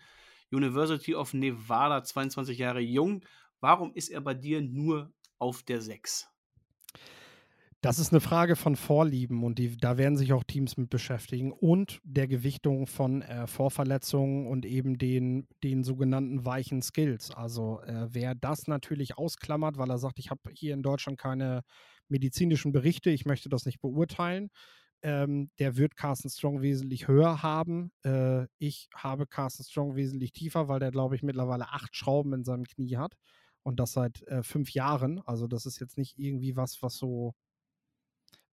University 0.51 1.14
of 1.14 1.35
Nevada, 1.35 2.02
22 2.02 2.59
Jahre 2.59 2.81
jung. 2.81 3.24
Warum 3.60 3.93
ist 3.94 4.09
er 4.09 4.20
bei 4.20 4.35
dir 4.35 4.60
nur 4.60 5.12
auf 5.39 5.62
der 5.62 5.81
6? 5.81 6.28
Das 7.82 7.98
ist 8.01 8.12
eine 8.12 8.20
Frage 8.20 8.56
von 8.56 8.74
Vorlieben 8.74 9.44
und 9.44 9.59
die, 9.59 9.77
da 9.77 9.97
werden 9.97 10.16
sich 10.16 10.32
auch 10.32 10.43
Teams 10.43 10.77
mit 10.77 10.90
beschäftigen 10.90 11.52
und 11.52 12.01
der 12.02 12.27
Gewichtung 12.27 12.86
von 12.86 13.23
äh, 13.23 13.47
Vorverletzungen 13.47 14.48
und 14.48 14.66
eben 14.66 14.98
den, 14.98 15.47
den 15.62 15.85
sogenannten 15.85 16.44
weichen 16.44 16.82
Skills. 16.82 17.31
Also 17.31 17.81
äh, 17.82 18.09
wer 18.10 18.35
das 18.35 18.66
natürlich 18.66 19.18
ausklammert, 19.18 19.78
weil 19.78 19.90
er 19.90 19.98
sagt, 19.98 20.18
ich 20.18 20.31
habe 20.31 20.51
hier 20.52 20.74
in 20.74 20.82
Deutschland 20.82 21.18
keine 21.18 21.62
medizinischen 22.09 22.73
Berichte, 22.73 23.10
ich 23.10 23.24
möchte 23.24 23.48
das 23.48 23.66
nicht 23.66 23.81
beurteilen, 23.81 24.51
ähm, 25.07 25.51
der 25.61 25.77
wird 25.77 25.95
Carsten 25.95 26.28
Strong 26.28 26.62
wesentlich 26.62 27.07
höher 27.07 27.45
haben. 27.45 27.93
Äh, 28.05 28.49
ich 28.59 28.89
habe 28.93 29.28
Carsten 29.28 29.62
Strong 29.62 29.95
wesentlich 29.95 30.33
tiefer, 30.33 30.66
weil 30.66 30.81
der, 30.81 30.91
glaube 30.91 31.15
ich, 31.15 31.23
mittlerweile 31.23 31.69
acht 31.69 31.95
Schrauben 31.95 32.33
in 32.33 32.43
seinem 32.43 32.65
Knie 32.65 32.97
hat 32.97 33.15
und 33.62 33.78
das 33.78 33.93
seit 33.93 34.23
äh, 34.27 34.43
fünf 34.43 34.73
Jahren. 34.73 35.23
Also 35.24 35.47
das 35.47 35.65
ist 35.65 35.78
jetzt 35.78 35.97
nicht 35.97 36.19
irgendwie 36.19 36.57
was, 36.57 36.83
was 36.83 36.97
so 36.97 37.35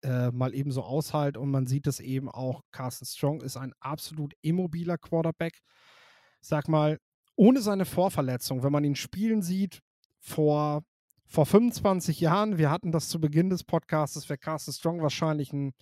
äh, 0.02 0.32
mal 0.32 0.52
eben 0.52 0.72
so 0.72 0.82
aushalt 0.82 1.36
und 1.36 1.52
man 1.52 1.68
sieht 1.68 1.86
es 1.86 2.00
eben 2.00 2.28
auch, 2.28 2.62
Carsten 2.72 3.06
Strong 3.06 3.42
ist 3.42 3.56
ein 3.56 3.72
absolut 3.78 4.34
immobiler 4.40 4.98
Quarterback. 4.98 5.60
Sag 6.40 6.66
mal, 6.66 6.98
ohne 7.36 7.60
seine 7.60 7.84
Vorverletzung, 7.84 8.64
wenn 8.64 8.72
man 8.72 8.82
ihn 8.82 8.96
spielen 8.96 9.42
sieht, 9.42 9.82
vor, 10.18 10.82
vor 11.26 11.46
25 11.46 12.18
Jahren, 12.18 12.58
wir 12.58 12.72
hatten 12.72 12.90
das 12.90 13.08
zu 13.08 13.20
Beginn 13.20 13.50
des 13.50 13.62
Podcasts, 13.62 14.28
wäre 14.28 14.38
Carsten 14.38 14.72
Strong 14.72 15.00
wahrscheinlich 15.00 15.52
ein, 15.52 15.74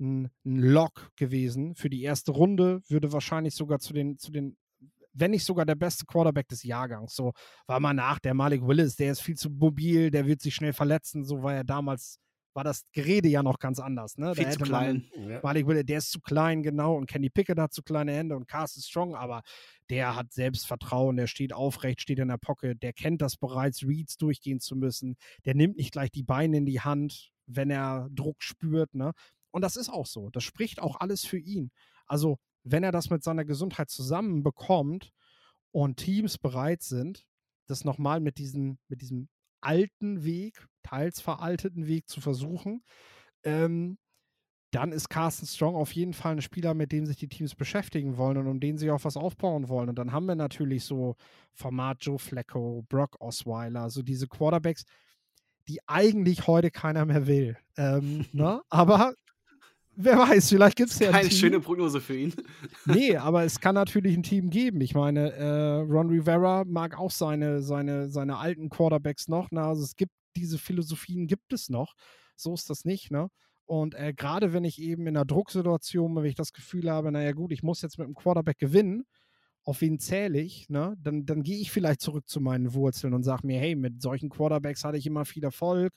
ein, 0.00 0.30
ein 0.44 0.56
Lock 0.56 1.10
gewesen 1.16 1.74
für 1.74 1.90
die 1.90 2.02
erste 2.02 2.32
Runde, 2.32 2.80
würde 2.88 3.12
wahrscheinlich 3.12 3.54
sogar 3.54 3.78
zu 3.78 3.92
den, 3.92 4.18
zu 4.18 4.32
den 4.32 4.56
wenn 5.12 5.32
nicht 5.32 5.44
sogar 5.44 5.66
der 5.66 5.74
beste 5.74 6.06
Quarterback 6.06 6.46
des 6.48 6.62
Jahrgangs. 6.62 7.16
So 7.16 7.32
war 7.66 7.80
mal 7.80 7.92
nach, 7.92 8.20
der 8.20 8.32
Malik 8.32 8.62
Willis, 8.64 8.94
der 8.94 9.10
ist 9.10 9.20
viel 9.20 9.36
zu 9.36 9.50
mobil, 9.50 10.10
der 10.10 10.26
wird 10.26 10.40
sich 10.40 10.54
schnell 10.54 10.72
verletzen, 10.72 11.24
so 11.24 11.42
war 11.42 11.54
er 11.54 11.64
damals 11.64 12.20
war 12.52 12.64
das 12.64 12.84
Gerede 12.92 13.28
ja 13.28 13.42
noch 13.42 13.58
ganz 13.58 13.78
anders. 13.78 14.18
Ne? 14.18 14.34
Viel 14.34 14.50
zu 14.50 14.58
klein. 14.58 15.08
Man, 15.16 15.40
Malik 15.42 15.66
Willis, 15.66 15.86
der 15.86 15.98
ist 15.98 16.10
zu 16.10 16.20
klein, 16.20 16.62
genau. 16.62 16.96
Und 16.96 17.06
Kenny 17.06 17.30
Pickett 17.30 17.58
hat 17.58 17.72
zu 17.72 17.82
kleine 17.82 18.12
Hände 18.12 18.36
und 18.36 18.48
Carsten 18.48 18.82
Strong, 18.82 19.14
aber 19.14 19.42
der 19.88 20.16
hat 20.16 20.32
Selbstvertrauen, 20.32 21.16
der 21.16 21.26
steht 21.26 21.52
aufrecht, 21.52 22.00
steht 22.00 22.18
in 22.18 22.28
der 22.28 22.38
Pocket, 22.38 22.82
der 22.82 22.92
kennt 22.92 23.22
das 23.22 23.36
bereits, 23.36 23.86
Reads 23.86 24.16
durchgehen 24.16 24.60
zu 24.60 24.76
müssen. 24.76 25.16
Der 25.44 25.54
nimmt 25.54 25.76
nicht 25.76 25.92
gleich 25.92 26.10
die 26.10 26.22
Beine 26.22 26.58
in 26.58 26.66
die 26.66 26.80
Hand, 26.80 27.30
wenn 27.46 27.70
er 27.70 28.08
Druck 28.10 28.42
spürt. 28.42 28.94
Ne? 28.94 29.12
Und 29.50 29.62
das 29.62 29.76
ist 29.76 29.88
auch 29.88 30.06
so. 30.06 30.30
Das 30.30 30.44
spricht 30.44 30.80
auch 30.80 31.00
alles 31.00 31.24
für 31.24 31.38
ihn. 31.38 31.70
Also, 32.06 32.38
wenn 32.62 32.82
er 32.82 32.92
das 32.92 33.10
mit 33.10 33.22
seiner 33.22 33.44
Gesundheit 33.44 33.90
zusammenbekommt 33.90 35.12
und 35.72 35.96
Teams 35.96 36.38
bereit 36.38 36.82
sind, 36.82 37.24
das 37.66 37.84
nochmal 37.84 38.20
mit 38.20 38.38
diesem, 38.38 38.78
mit 38.88 39.00
diesem 39.00 39.28
alten 39.60 40.24
Weg, 40.24 40.66
teils 40.82 41.20
veralteten 41.20 41.86
Weg 41.86 42.08
zu 42.08 42.20
versuchen, 42.20 42.82
ähm, 43.44 43.98
dann 44.72 44.92
ist 44.92 45.08
Carsten 45.08 45.46
Strong 45.46 45.74
auf 45.74 45.92
jeden 45.92 46.14
Fall 46.14 46.32
ein 46.32 46.42
Spieler, 46.42 46.74
mit 46.74 46.92
dem 46.92 47.04
sich 47.04 47.16
die 47.16 47.28
Teams 47.28 47.54
beschäftigen 47.54 48.16
wollen 48.16 48.36
und 48.36 48.46
um 48.46 48.60
den 48.60 48.78
sie 48.78 48.90
auch 48.90 49.04
was 49.04 49.16
aufbauen 49.16 49.68
wollen. 49.68 49.88
Und 49.88 49.98
dann 49.98 50.12
haben 50.12 50.26
wir 50.26 50.36
natürlich 50.36 50.84
so 50.84 51.16
Format 51.52 51.98
Joe 52.00 52.18
Flacco, 52.18 52.84
Brock 52.88 53.20
Osweiler, 53.20 53.90
so 53.90 54.02
diese 54.02 54.28
Quarterbacks, 54.28 54.84
die 55.66 55.80
eigentlich 55.88 56.46
heute 56.46 56.70
keiner 56.70 57.04
mehr 57.04 57.26
will. 57.26 57.56
Ähm, 57.76 58.26
ne? 58.32 58.62
Aber 58.68 59.14
wer 59.96 60.18
weiß, 60.18 60.48
vielleicht 60.48 60.76
gibt 60.76 60.90
es 60.90 60.98
ja. 60.98 61.10
Keine 61.10 61.30
schöne 61.30 61.60
Prognose 61.60 62.00
für 62.00 62.16
ihn. 62.16 62.34
nee, 62.86 63.16
aber 63.16 63.44
es 63.44 63.60
kann 63.60 63.74
natürlich 63.74 64.16
ein 64.16 64.22
Team 64.22 64.50
geben. 64.50 64.80
Ich 64.80 64.94
meine, 64.94 65.32
äh, 65.32 65.74
Ron 65.80 66.10
Rivera 66.10 66.64
mag 66.64 66.98
auch 66.98 67.10
seine, 67.10 67.62
seine, 67.62 68.08
seine 68.08 68.38
alten 68.38 68.68
Quarterbacks 68.68 69.28
noch. 69.28 69.50
Ne? 69.50 69.62
Also 69.62 69.82
es 69.82 69.96
gibt 69.96 70.12
diese 70.36 70.58
Philosophien, 70.58 71.26
gibt 71.26 71.52
es 71.52 71.68
noch. 71.68 71.94
So 72.36 72.54
ist 72.54 72.70
das 72.70 72.84
nicht, 72.84 73.10
ne? 73.10 73.28
Und 73.66 73.94
äh, 73.94 74.12
gerade 74.12 74.52
wenn 74.52 74.64
ich 74.64 74.80
eben 74.80 75.06
in 75.06 75.16
einer 75.16 75.24
Drucksituation, 75.24 76.16
wenn 76.16 76.24
ich 76.24 76.34
das 76.34 76.52
Gefühl 76.52 76.90
habe, 76.90 77.12
naja 77.12 77.30
gut, 77.30 77.52
ich 77.52 77.62
muss 77.62 77.82
jetzt 77.82 77.98
mit 77.98 78.08
dem 78.08 78.16
Quarterback 78.16 78.58
gewinnen, 78.58 79.04
auf 79.62 79.80
wen 79.80 80.00
zähle 80.00 80.40
ich, 80.40 80.68
ne? 80.68 80.96
dann, 80.98 81.24
dann 81.24 81.44
gehe 81.44 81.58
ich 81.58 81.70
vielleicht 81.70 82.00
zurück 82.00 82.28
zu 82.28 82.40
meinen 82.40 82.74
Wurzeln 82.74 83.14
und 83.14 83.22
sage 83.22 83.46
mir, 83.46 83.60
hey, 83.60 83.76
mit 83.76 84.02
solchen 84.02 84.28
Quarterbacks 84.28 84.82
hatte 84.82 84.98
ich 84.98 85.06
immer 85.06 85.24
viel 85.24 85.44
Erfolg. 85.44 85.92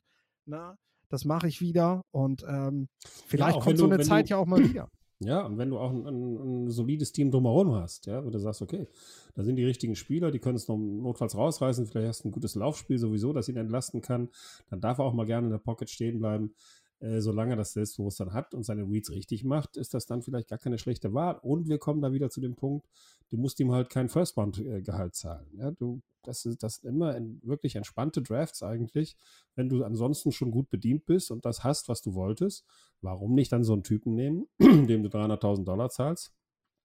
Ne? 0.45 0.78
Das 1.14 1.26
mache 1.26 1.48
ich 1.48 1.61
wieder 1.61 2.03
und 2.10 2.44
ähm, 2.48 2.88
vielleicht 3.27 3.57
ja, 3.57 3.61
kommt 3.61 3.77
so 3.77 3.85
eine 3.85 3.99
Zeit 3.99 4.26
du, 4.26 4.30
ja 4.31 4.38
auch 4.38 4.48
mal 4.48 4.68
wieder. 4.68 4.90
Ja, 5.19 5.45
und 5.45 5.57
wenn 5.57 5.69
du 5.69 5.77
auch 5.77 5.91
ein, 5.91 6.06
ein, 6.06 6.65
ein, 6.65 6.69
solides 6.69 7.14
Team 7.14 7.31
drumherum 7.31 7.76
hast, 7.76 8.07
ja, 8.07 8.26
wo 8.26 8.30
du 8.30 8.40
sagst, 8.40 8.61
okay, 8.61 8.88
da 9.35 9.44
sind 9.44 9.56
die 9.56 9.64
richtigen 9.64 9.95
Spieler, 9.95 10.31
die 10.31 10.40
können 10.40 10.57
es 10.57 10.68
noch 10.68 10.76
notfalls 10.76 11.38
rausreißen, 11.38 11.85
vielleicht 11.85 12.07
hast 12.10 12.23
du 12.26 12.27
ein 12.27 12.31
gutes 12.34 12.56
Laufspiel 12.56 12.98
sowieso, 12.98 13.31
das 13.31 13.48
ihn 13.48 13.56
entlasten 13.56 14.02
kann, 14.02 14.27
dann 14.69 14.81
darf 14.81 14.98
er 14.98 15.06
auch 15.06 15.14
mal 15.14 15.26
gerne 15.26 15.48
in 15.48 15.52
der 15.52 15.60
Pocket 15.60 15.90
stehen 15.90 16.19
bleiben. 16.19 16.56
Äh, 17.03 17.19
solange 17.19 17.53
er 17.53 17.57
das 17.57 17.73
Selbstbewusstsein 17.73 18.31
hat 18.31 18.53
und 18.53 18.63
seine 18.63 18.84
Reads 18.84 19.11
richtig 19.11 19.43
macht, 19.43 19.75
ist 19.75 19.93
das 19.93 20.05
dann 20.05 20.21
vielleicht 20.21 20.47
gar 20.47 20.57
keine 20.57 20.77
schlechte 20.77 21.13
Wahl. 21.13 21.38
Und 21.41 21.67
wir 21.67 21.77
kommen 21.77 22.01
da 22.01 22.13
wieder 22.13 22.30
zu 22.30 22.39
dem 22.39 22.55
Punkt, 22.55 22.88
du 23.30 23.35
musst 23.35 23.59
ihm 23.59 23.73
halt 23.73 23.89
kein 23.89 24.07
First-Round-Gehalt 24.07 25.13
zahlen. 25.13 25.49
Ja, 25.57 25.71
du, 25.71 26.01
das 26.23 26.45
ist 26.45 26.63
das 26.63 26.77
immer 26.77 27.17
in, 27.17 27.41
wirklich 27.43 27.75
entspannte 27.75 28.21
Drafts 28.21 28.63
eigentlich. 28.63 29.17
Wenn 29.53 29.67
du 29.67 29.84
ansonsten 29.84 30.31
schon 30.31 30.49
gut 30.49 30.69
bedient 30.69 31.05
bist 31.05 31.30
und 31.30 31.43
das 31.43 31.65
hast, 31.65 31.89
was 31.89 32.01
du 32.01 32.13
wolltest, 32.13 32.65
warum 33.01 33.34
nicht 33.34 33.51
dann 33.51 33.65
so 33.65 33.73
einen 33.73 33.84
Typen 33.84 34.15
nehmen, 34.15 34.47
dem 34.59 35.03
du 35.03 35.09
300.000 35.09 35.65
Dollar 35.65 35.89
zahlst 35.89 36.34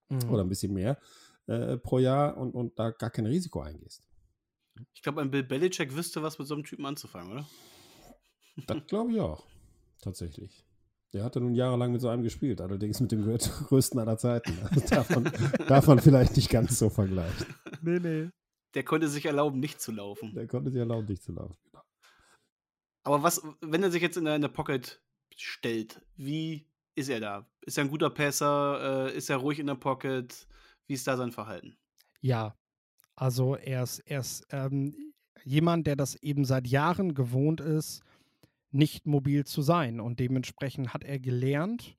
mhm. 0.09 0.29
oder 0.29 0.43
ein 0.43 0.49
bisschen 0.49 0.73
mehr 0.73 0.99
äh, 1.47 1.77
pro 1.77 1.97
Jahr 1.97 2.35
und, 2.35 2.55
und 2.55 2.77
da 2.77 2.91
gar 2.91 3.09
kein 3.09 3.25
Risiko 3.25 3.61
eingehst. 3.61 4.03
Ich 4.93 5.01
glaube, 5.01 5.21
ein 5.21 5.31
Bill 5.31 5.43
Belichick 5.43 5.95
wüsste, 5.95 6.21
was 6.21 6.39
mit 6.39 6.47
so 6.47 6.55
einem 6.55 6.65
Typen 6.65 6.85
anzufangen, 6.85 7.31
oder? 7.31 7.47
Das 8.67 8.85
glaube 8.85 9.13
ich 9.13 9.21
auch 9.21 9.45
tatsächlich. 10.01 10.65
Der 11.13 11.23
hatte 11.23 11.41
nun 11.41 11.55
jahrelang 11.55 11.91
mit 11.91 12.01
so 12.01 12.09
einem 12.09 12.21
gespielt, 12.21 12.61
allerdings 12.61 12.99
mit 12.99 13.11
dem 13.11 13.23
größten 13.67 13.99
aller 13.99 14.17
Zeiten. 14.17 14.57
Also 14.69 14.87
darf, 14.87 15.09
man, 15.09 15.31
darf 15.67 15.87
man 15.87 15.99
vielleicht 15.99 16.35
nicht 16.35 16.49
ganz 16.49 16.77
so 16.77 16.89
vergleichen. 16.89 17.47
Nee, 17.81 17.99
nee. 17.99 18.29
Der 18.75 18.83
konnte 18.83 19.07
sich 19.07 19.25
erlauben, 19.25 19.59
nicht 19.59 19.81
zu 19.81 19.91
laufen. 19.91 20.33
Der 20.35 20.47
konnte 20.47 20.69
sich 20.69 20.79
erlauben, 20.79 21.07
nicht 21.07 21.23
zu 21.23 21.31
laufen, 21.31 21.57
genau. 21.63 21.83
Aber 23.03 23.23
was, 23.23 23.41
wenn 23.61 23.81
er 23.81 23.89
sich 23.89 24.03
jetzt 24.03 24.17
in 24.17 24.25
der, 24.25 24.35
in 24.35 24.41
der 24.41 24.49
Pocket 24.49 25.01
stellt, 25.35 26.01
wie 26.15 26.67
ist 26.93 27.09
er 27.09 27.19
da? 27.19 27.49
Ist 27.61 27.77
er 27.77 27.85
ein 27.85 27.89
guter 27.89 28.11
Passer? 28.11 29.07
Äh, 29.07 29.17
ist 29.17 29.29
er 29.31 29.37
ruhig 29.37 29.57
in 29.57 29.67
der 29.67 29.75
Pocket? 29.75 30.47
Wie 30.85 30.93
ist 30.93 31.07
da 31.07 31.17
sein 31.17 31.31
Verhalten? 31.31 31.75
Ja, 32.21 32.55
also 33.15 33.55
er 33.55 33.83
ist, 33.83 33.99
er 33.99 34.19
ist 34.19 34.45
ähm, 34.51 35.13
jemand, 35.43 35.87
der 35.87 35.95
das 35.95 36.15
eben 36.15 36.45
seit 36.45 36.67
Jahren 36.67 37.15
gewohnt 37.15 37.61
ist, 37.61 38.03
nicht 38.71 39.05
mobil 39.05 39.45
zu 39.45 39.61
sein. 39.61 39.99
Und 39.99 40.19
dementsprechend 40.19 40.93
hat 40.93 41.03
er 41.03 41.19
gelernt, 41.19 41.97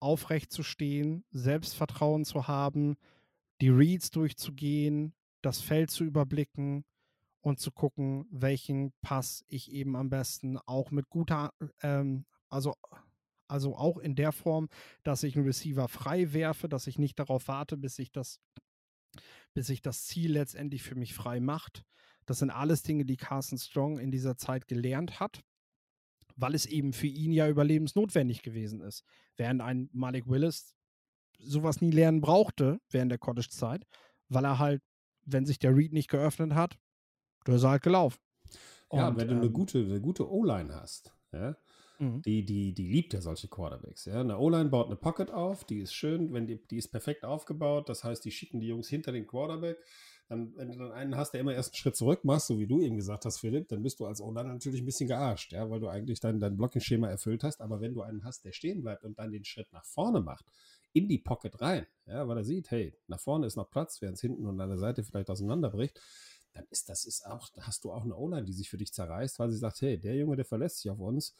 aufrecht 0.00 0.52
zu 0.52 0.62
stehen, 0.62 1.24
Selbstvertrauen 1.30 2.24
zu 2.24 2.48
haben, 2.48 2.96
die 3.60 3.68
Reads 3.68 4.10
durchzugehen, 4.10 5.14
das 5.42 5.60
Feld 5.60 5.90
zu 5.90 6.04
überblicken 6.04 6.84
und 7.40 7.60
zu 7.60 7.70
gucken, 7.70 8.26
welchen 8.30 8.92
Pass 9.00 9.44
ich 9.48 9.70
eben 9.72 9.96
am 9.96 10.10
besten 10.10 10.58
auch 10.58 10.90
mit 10.90 11.08
guter, 11.08 11.52
ähm, 11.82 12.24
also, 12.48 12.74
also 13.48 13.76
auch 13.76 13.98
in 13.98 14.14
der 14.14 14.32
Form, 14.32 14.68
dass 15.02 15.22
ich 15.22 15.36
einen 15.36 15.46
Receiver 15.46 15.88
frei 15.88 16.32
werfe, 16.32 16.68
dass 16.68 16.86
ich 16.86 16.98
nicht 16.98 17.18
darauf 17.18 17.48
warte, 17.48 17.76
bis 17.76 17.96
sich 17.96 18.10
das, 18.10 18.40
bis 19.54 19.66
sich 19.66 19.82
das 19.82 20.06
Ziel 20.06 20.32
letztendlich 20.32 20.82
für 20.82 20.94
mich 20.94 21.14
frei 21.14 21.40
macht. 21.40 21.84
Das 22.26 22.38
sind 22.38 22.50
alles 22.50 22.82
Dinge, 22.82 23.04
die 23.04 23.16
Carson 23.16 23.58
Strong 23.58 23.98
in 23.98 24.10
dieser 24.10 24.36
Zeit 24.36 24.68
gelernt 24.68 25.20
hat 25.20 25.42
weil 26.36 26.54
es 26.54 26.66
eben 26.66 26.92
für 26.92 27.06
ihn 27.06 27.32
ja 27.32 27.48
überlebensnotwendig 27.48 28.42
gewesen 28.42 28.80
ist. 28.80 29.04
Während 29.36 29.60
ein 29.60 29.88
Malik 29.92 30.28
Willis 30.28 30.76
sowas 31.38 31.80
nie 31.80 31.90
lernen 31.90 32.20
brauchte 32.20 32.80
während 32.90 33.10
der 33.10 33.18
College-Zeit, 33.18 33.84
weil 34.28 34.44
er 34.44 34.58
halt, 34.58 34.82
wenn 35.24 35.46
sich 35.46 35.58
der 35.58 35.76
Read 35.76 35.92
nicht 35.92 36.08
geöffnet 36.08 36.54
hat, 36.54 36.78
da 37.44 37.54
ist 37.54 37.64
er 37.64 37.70
halt 37.70 37.82
gelaufen. 37.82 38.20
Ja, 38.92 39.08
und, 39.08 39.16
wenn 39.16 39.28
du 39.28 39.34
ähm, 39.34 39.40
eine 39.40 39.50
gute, 39.50 39.78
eine 39.78 40.00
gute 40.00 40.30
O-Line 40.30 40.74
hast, 40.74 41.14
ja, 41.32 41.56
mhm. 41.98 42.22
die, 42.22 42.44
die, 42.44 42.74
die 42.74 42.88
liebt 42.88 43.14
ja 43.14 43.20
solche 43.20 43.48
Quarterbacks. 43.48 44.04
Ja. 44.04 44.20
Eine 44.20 44.38
O-Line 44.38 44.68
baut 44.68 44.86
eine 44.86 44.96
Pocket 44.96 45.30
auf, 45.30 45.64
die 45.64 45.80
ist 45.80 45.94
schön, 45.94 46.32
wenn 46.32 46.46
die, 46.46 46.64
die 46.66 46.76
ist 46.76 46.88
perfekt 46.88 47.24
aufgebaut, 47.24 47.88
das 47.88 48.04
heißt, 48.04 48.24
die 48.24 48.30
schicken 48.30 48.60
die 48.60 48.68
Jungs 48.68 48.88
hinter 48.88 49.12
den 49.12 49.26
Quarterback 49.26 49.78
dann, 50.32 50.56
wenn 50.56 50.72
du 50.72 50.78
dann 50.78 50.92
einen 50.92 51.16
hast, 51.16 51.32
der 51.32 51.40
immer 51.40 51.52
erst 51.52 51.70
einen 51.70 51.76
Schritt 51.76 51.94
zurück 51.94 52.24
machst, 52.24 52.46
so 52.46 52.58
wie 52.58 52.66
du 52.66 52.80
eben 52.80 52.96
gesagt 52.96 53.26
hast, 53.26 53.38
Philipp, 53.38 53.68
dann 53.68 53.82
bist 53.82 54.00
du 54.00 54.06
als 54.06 54.20
O-Liner 54.20 54.52
natürlich 54.52 54.80
ein 54.80 54.86
bisschen 54.86 55.08
gearscht, 55.08 55.52
ja, 55.52 55.68
weil 55.70 55.78
du 55.78 55.88
eigentlich 55.88 56.20
dein, 56.20 56.40
dein 56.40 56.56
Blocking-Schema 56.56 57.08
erfüllt 57.08 57.44
hast. 57.44 57.60
Aber 57.60 57.80
wenn 57.80 57.94
du 57.94 58.02
einen 58.02 58.24
hast, 58.24 58.44
der 58.44 58.52
stehen 58.52 58.82
bleibt 58.82 59.04
und 59.04 59.18
dann 59.18 59.30
den 59.30 59.44
Schritt 59.44 59.70
nach 59.72 59.84
vorne 59.84 60.20
macht, 60.20 60.46
in 60.94 61.06
die 61.08 61.18
Pocket 61.18 61.60
rein, 61.60 61.86
ja, 62.06 62.26
weil 62.26 62.38
er 62.38 62.44
sieht, 62.44 62.70
hey, 62.70 62.94
nach 63.06 63.20
vorne 63.20 63.46
ist 63.46 63.56
noch 63.56 63.70
Platz, 63.70 64.00
während 64.00 64.16
es 64.16 64.22
hinten 64.22 64.46
und 64.46 64.60
an 64.60 64.70
der 64.70 64.78
Seite 64.78 65.04
vielleicht 65.04 65.30
auseinanderbricht, 65.30 66.00
dann 66.54 66.64
ist 66.70 66.88
das 66.88 67.04
ist 67.04 67.26
auch, 67.26 67.50
hast 67.60 67.84
du 67.84 67.92
auch 67.92 68.04
eine 68.04 68.16
O-Line, 68.16 68.44
die 68.44 68.52
sich 68.52 68.70
für 68.70 68.78
dich 68.78 68.92
zerreißt, 68.92 69.38
weil 69.38 69.50
sie 69.50 69.58
sagt, 69.58 69.80
hey, 69.82 69.98
der 69.98 70.16
Junge, 70.16 70.36
der 70.36 70.44
verlässt 70.44 70.78
sich 70.78 70.90
auf 70.90 70.98
uns. 70.98 71.34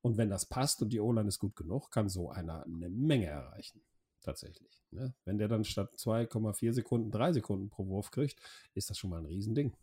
Und 0.00 0.16
wenn 0.16 0.30
das 0.30 0.46
passt 0.46 0.80
und 0.82 0.90
die 0.90 1.00
O-Line 1.00 1.28
ist 1.28 1.38
gut 1.38 1.56
genug, 1.56 1.90
kann 1.90 2.08
so 2.08 2.30
einer 2.30 2.64
eine 2.64 2.88
Menge 2.88 3.26
erreichen 3.26 3.82
tatsächlich. 4.20 4.82
Ne? 4.90 5.14
Wenn 5.24 5.38
der 5.38 5.48
dann 5.48 5.64
statt 5.64 5.94
2,4 5.96 6.72
Sekunden 6.72 7.10
3 7.10 7.32
Sekunden 7.32 7.70
pro 7.70 7.86
Wurf 7.86 8.10
kriegt, 8.10 8.40
ist 8.74 8.90
das 8.90 8.98
schon 8.98 9.10
mal 9.10 9.18
ein 9.18 9.26
Riesending. 9.26 9.76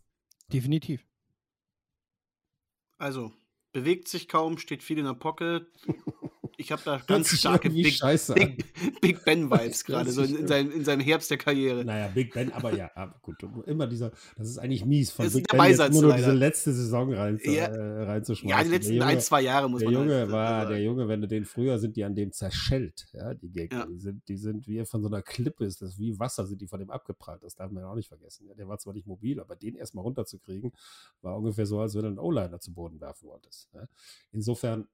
Definitiv. 0.52 1.06
Also, 2.98 3.32
bewegt 3.72 4.08
sich 4.08 4.28
kaum, 4.28 4.58
steht 4.58 4.82
viel 4.82 4.98
in 4.98 5.04
der 5.04 5.14
Pocket. 5.14 5.66
Ich 6.58 6.72
habe 6.72 6.82
da 6.84 7.00
ganz 7.06 7.28
starke 7.28 7.68
Big, 7.68 8.00
Big, 8.34 9.00
Big, 9.00 9.24
Ben-Vibes 9.24 9.84
gerade, 9.84 10.10
so 10.10 10.22
in, 10.22 10.36
in, 10.36 10.46
seinem, 10.46 10.72
in 10.72 10.84
seinem 10.84 11.00
Herbst 11.00 11.30
der 11.30 11.36
Karriere. 11.36 11.84
Naja, 11.84 12.08
Big 12.08 12.32
Ben, 12.32 12.52
aber 12.52 12.74
ja, 12.74 12.90
gut, 13.22 13.36
immer 13.66 13.86
dieser, 13.86 14.10
das 14.36 14.48
ist 14.48 14.58
eigentlich 14.58 14.84
mies 14.84 15.10
von 15.10 15.30
Big 15.30 15.46
Ben 15.48 15.58
Beisatz, 15.58 15.92
nur 15.92 16.08
noch 16.08 16.16
diese 16.16 16.32
letzte 16.32 16.72
Saison 16.72 17.12
rein, 17.12 17.38
ja. 17.44 17.66
äh, 17.66 18.02
reinzuschmeißen. 18.04 18.58
Ja, 18.58 18.64
die 18.64 18.70
letzten 18.70 18.94
Junge, 18.94 19.06
ein, 19.06 19.20
zwei 19.20 19.42
Jahre 19.42 19.68
muss 19.68 19.80
der 19.80 19.90
man 19.90 20.02
Junge 20.02 20.14
halt, 20.14 20.30
war, 20.30 20.66
Der 20.66 20.82
Junge, 20.82 21.08
wenn 21.08 21.20
du 21.20 21.28
den 21.28 21.44
früher 21.44 21.78
sind, 21.78 21.96
die 21.96 22.04
an 22.04 22.14
dem 22.14 22.32
zerschellt, 22.32 23.06
ja, 23.12 23.34
die 23.34 23.50
Gegner. 23.50 23.80
Ja. 23.80 23.86
Die, 23.86 23.98
sind, 23.98 24.28
die 24.28 24.36
sind 24.36 24.66
wie 24.66 24.84
von 24.86 25.02
so 25.02 25.08
einer 25.08 25.22
Klippe, 25.22 25.64
ist 25.64 25.82
das 25.82 25.98
wie 25.98 26.18
Wasser 26.18 26.46
sind 26.46 26.60
die 26.62 26.66
von 26.66 26.78
dem 26.78 26.90
abgeprallt, 26.90 27.42
das 27.42 27.54
darf 27.54 27.70
man 27.70 27.82
ja 27.82 27.90
auch 27.90 27.96
nicht 27.96 28.08
vergessen. 28.08 28.46
Ja, 28.48 28.54
der 28.54 28.66
war 28.66 28.78
zwar 28.78 28.94
nicht 28.94 29.06
mobil, 29.06 29.40
aber 29.40 29.56
den 29.56 29.74
erstmal 29.74 30.04
runterzukriegen, 30.04 30.72
war 31.20 31.36
ungefähr 31.36 31.66
so, 31.66 31.80
als 31.80 31.94
wenn 31.94 32.02
du 32.02 32.08
einen 32.08 32.18
O-Liner 32.18 32.60
zu 32.60 32.72
Boden 32.72 33.00
werfen 33.00 33.28
wolltest. 33.28 33.68
Insofern 34.32 34.86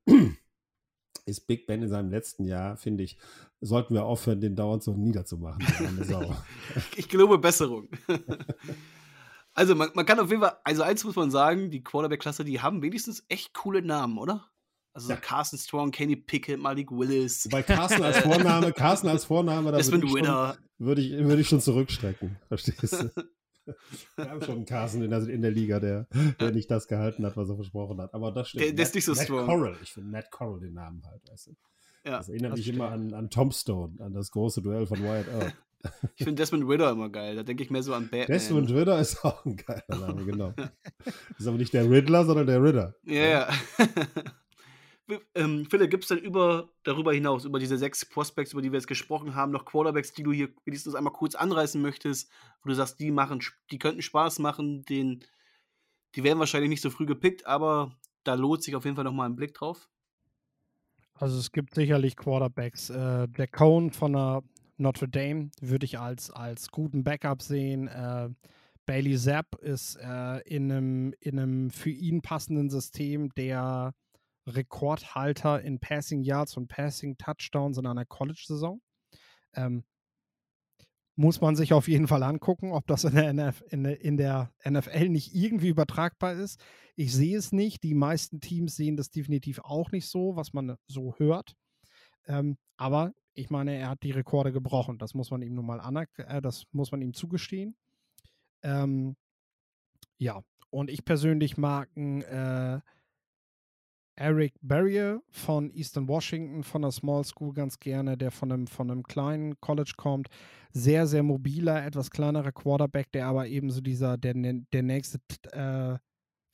ist 1.24 1.46
Big 1.46 1.66
Ben 1.66 1.82
in 1.82 1.88
seinem 1.88 2.10
letzten 2.10 2.44
Jahr, 2.44 2.76
finde 2.76 3.04
ich, 3.04 3.16
sollten 3.60 3.94
wir 3.94 4.04
aufhören, 4.04 4.40
den 4.40 4.56
dauernd 4.56 4.82
so 4.82 4.94
niederzumachen. 4.94 5.62
ich 6.96 7.08
glaube 7.08 7.38
Besserung. 7.38 7.88
also 9.54 9.74
man, 9.74 9.90
man, 9.94 10.04
kann 10.04 10.18
auf 10.18 10.30
jeden 10.30 10.42
Fall, 10.42 10.56
also 10.64 10.82
eins 10.82 11.04
muss 11.04 11.16
man 11.16 11.30
sagen, 11.30 11.70
die 11.70 11.82
Quarterback-Klasse, 11.82 12.44
die 12.44 12.60
haben 12.60 12.82
wenigstens 12.82 13.24
echt 13.28 13.54
coole 13.54 13.82
Namen, 13.82 14.18
oder? 14.18 14.48
Also 14.94 15.10
ja. 15.10 15.16
Carson 15.16 15.58
Strong, 15.58 15.90
Kenny 15.90 16.16
Pickett, 16.16 16.60
Malik 16.60 16.90
Willis. 16.90 17.48
Bei 17.50 17.62
Carson 17.62 18.02
als 18.02 18.18
Vorname, 18.18 18.72
Carson 18.72 19.08
als 19.08 19.24
Vorname, 19.24 19.72
da 19.72 19.78
würde 19.78 20.06
ich, 20.06 20.12
schon, 20.12 20.56
würde, 20.78 21.00
ich, 21.00 21.12
würde 21.12 21.40
ich 21.40 21.48
schon 21.48 21.60
zurückstrecken. 21.60 22.36
Verstehst 22.48 22.92
du? 22.92 23.10
Wir 24.16 24.30
haben 24.30 24.42
schon 24.42 24.56
einen 24.56 24.64
Carson 24.64 25.02
in 25.02 25.10
der, 25.10 25.28
in 25.28 25.42
der 25.42 25.50
Liga, 25.50 25.80
der, 25.80 26.06
der 26.40 26.52
nicht 26.52 26.70
das 26.70 26.88
gehalten 26.88 27.24
hat, 27.24 27.36
was 27.36 27.48
er 27.48 27.56
versprochen 27.56 28.00
hat. 28.00 28.14
Aber 28.14 28.32
das 28.32 28.48
stimmt. 28.48 28.64
Der, 28.64 28.72
der 28.72 28.82
ist 28.84 28.94
nicht 28.94 29.04
so 29.04 29.14
Matt 29.14 29.24
strong. 29.24 29.46
Coral. 29.46 29.76
Ich 29.82 29.92
finde 29.92 30.10
Matt 30.10 30.30
Coral 30.30 30.60
den 30.60 30.74
Namen 30.74 31.02
halt, 31.06 31.22
weißt 31.30 31.48
du. 31.48 31.56
Ja, 32.04 32.18
das 32.18 32.28
erinnert 32.28 32.52
das 32.52 32.58
mich 32.58 32.66
stimmt. 32.66 32.78
immer 32.78 32.90
an, 32.90 33.14
an 33.14 33.30
Tombstone, 33.30 34.00
an 34.00 34.12
das 34.12 34.30
große 34.30 34.62
Duell 34.62 34.86
von 34.86 35.00
Wyatt 35.02 35.28
Earp. 35.28 35.52
Ich 36.14 36.22
finde 36.22 36.40
Desmond 36.40 36.68
Ritter 36.68 36.92
immer 36.92 37.10
geil. 37.10 37.34
Da 37.34 37.42
denke 37.42 37.64
ich 37.64 37.70
mehr 37.70 37.82
so 37.82 37.92
an 37.92 38.04
Batman. 38.04 38.28
Desmond 38.28 38.70
Ritter 38.70 39.00
ist 39.00 39.24
auch 39.24 39.44
ein 39.44 39.56
geiler 39.56 39.82
Name, 39.88 40.24
genau. 40.24 40.54
ist 41.38 41.46
aber 41.48 41.58
nicht 41.58 41.72
der 41.72 41.90
Riddler, 41.90 42.24
sondern 42.24 42.46
der 42.46 42.62
Ritter. 42.62 42.94
Ja, 43.04 43.26
ja. 43.26 43.48
ähm, 45.34 45.66
Philipp, 45.68 45.90
gibt 45.90 46.04
es 46.04 46.08
denn 46.08 46.18
über, 46.18 46.70
darüber 46.84 47.12
hinaus, 47.12 47.44
über 47.44 47.58
diese 47.58 47.78
sechs 47.78 48.04
Prospects, 48.04 48.52
über 48.52 48.62
die 48.62 48.72
wir 48.72 48.78
jetzt 48.78 48.86
gesprochen 48.86 49.34
haben, 49.34 49.52
noch 49.52 49.64
Quarterbacks, 49.64 50.12
die 50.12 50.22
du 50.22 50.32
hier 50.32 50.48
wenigstens 50.64 50.94
einmal 50.94 51.12
kurz 51.12 51.34
anreißen 51.34 51.80
möchtest, 51.80 52.30
wo 52.62 52.68
du 52.68 52.74
sagst, 52.74 53.00
die 53.00 53.10
machen, 53.10 53.40
die 53.70 53.78
könnten 53.78 54.02
Spaß 54.02 54.38
machen, 54.38 54.84
den, 54.84 55.24
die 56.14 56.24
werden 56.24 56.38
wahrscheinlich 56.38 56.70
nicht 56.70 56.82
so 56.82 56.90
früh 56.90 57.06
gepickt, 57.06 57.46
aber 57.46 57.96
da 58.24 58.34
lohnt 58.34 58.62
sich 58.62 58.76
auf 58.76 58.84
jeden 58.84 58.96
Fall 58.96 59.04
nochmal 59.04 59.28
ein 59.28 59.36
Blick 59.36 59.54
drauf. 59.54 59.88
Also 61.14 61.38
es 61.38 61.52
gibt 61.52 61.74
sicherlich 61.74 62.16
Quarterbacks. 62.16 62.90
Äh, 62.90 63.28
Jack 63.36 63.52
Cohn 63.52 63.90
von 63.90 64.12
der 64.12 64.42
Notre 64.76 65.08
Dame 65.08 65.50
würde 65.60 65.84
ich 65.84 65.98
als, 65.98 66.30
als 66.30 66.70
guten 66.70 67.04
Backup 67.04 67.42
sehen. 67.42 67.88
Äh, 67.88 68.30
Bailey 68.86 69.16
Zapp 69.16 69.54
ist 69.60 69.96
äh, 69.96 70.40
in, 70.40 70.72
einem, 70.72 71.14
in 71.20 71.38
einem 71.38 71.70
für 71.70 71.90
ihn 71.90 72.22
passenden 72.22 72.70
System 72.70 73.32
der 73.34 73.94
Rekordhalter 74.46 75.62
in 75.62 75.78
Passing 75.78 76.22
Yards 76.22 76.56
und 76.56 76.68
Passing 76.68 77.16
Touchdowns 77.16 77.78
in 77.78 77.86
einer 77.86 78.04
College-Saison. 78.04 78.80
Ähm, 79.54 79.84
muss 81.14 81.40
man 81.40 81.56
sich 81.56 81.72
auf 81.72 81.88
jeden 81.88 82.08
Fall 82.08 82.22
angucken, 82.22 82.72
ob 82.72 82.86
das 82.86 83.04
in 83.04 83.14
der, 83.14 83.28
NF, 83.28 83.62
in, 83.68 83.84
in 83.84 84.16
der, 84.16 84.52
NFL 84.68 85.10
nicht 85.10 85.34
irgendwie 85.34 85.68
übertragbar 85.68 86.32
ist. 86.32 86.60
Ich 86.96 87.12
sehe 87.12 87.36
es 87.36 87.52
nicht. 87.52 87.82
Die 87.82 87.94
meisten 87.94 88.40
Teams 88.40 88.76
sehen 88.76 88.96
das 88.96 89.10
definitiv 89.10 89.60
auch 89.60 89.92
nicht 89.92 90.08
so, 90.08 90.36
was 90.36 90.52
man 90.52 90.76
so 90.86 91.14
hört. 91.18 91.54
Ähm, 92.26 92.56
aber 92.76 93.12
ich 93.34 93.50
meine, 93.50 93.76
er 93.76 93.90
hat 93.90 94.02
die 94.02 94.10
Rekorde 94.10 94.52
gebrochen. 94.52 94.98
Das 94.98 95.14
muss 95.14 95.30
man 95.30 95.42
ihm 95.42 95.54
nun 95.54 95.66
mal 95.66 95.80
äh, 96.16 96.40
das 96.40 96.64
muss 96.72 96.92
man 96.92 97.02
ihm 97.02 97.12
zugestehen. 97.12 97.76
Ähm, 98.62 99.16
ja, 100.18 100.42
und 100.70 100.90
ich 100.90 101.04
persönlich 101.04 101.58
mag 101.58 101.90
einen 101.94 102.22
äh, 102.22 102.80
Eric 104.22 104.54
Barrier 104.62 105.20
von 105.30 105.68
Eastern 105.72 106.06
Washington, 106.06 106.62
von 106.62 106.82
der 106.82 106.92
Small 106.92 107.24
School 107.24 107.52
ganz 107.52 107.80
gerne, 107.80 108.16
der 108.16 108.30
von 108.30 108.52
einem, 108.52 108.66
von 108.68 108.88
einem 108.88 109.02
kleinen 109.02 109.60
College 109.60 109.94
kommt. 109.96 110.28
Sehr, 110.70 111.08
sehr 111.08 111.24
mobiler, 111.24 111.84
etwas 111.84 112.08
kleinerer 112.08 112.52
Quarterback, 112.52 113.10
der 113.10 113.26
aber 113.26 113.48
ebenso 113.48 113.80
dieser, 113.80 114.16
der, 114.18 114.34
der 114.34 114.82
nächste, 114.84 115.18
äh, 115.50 115.98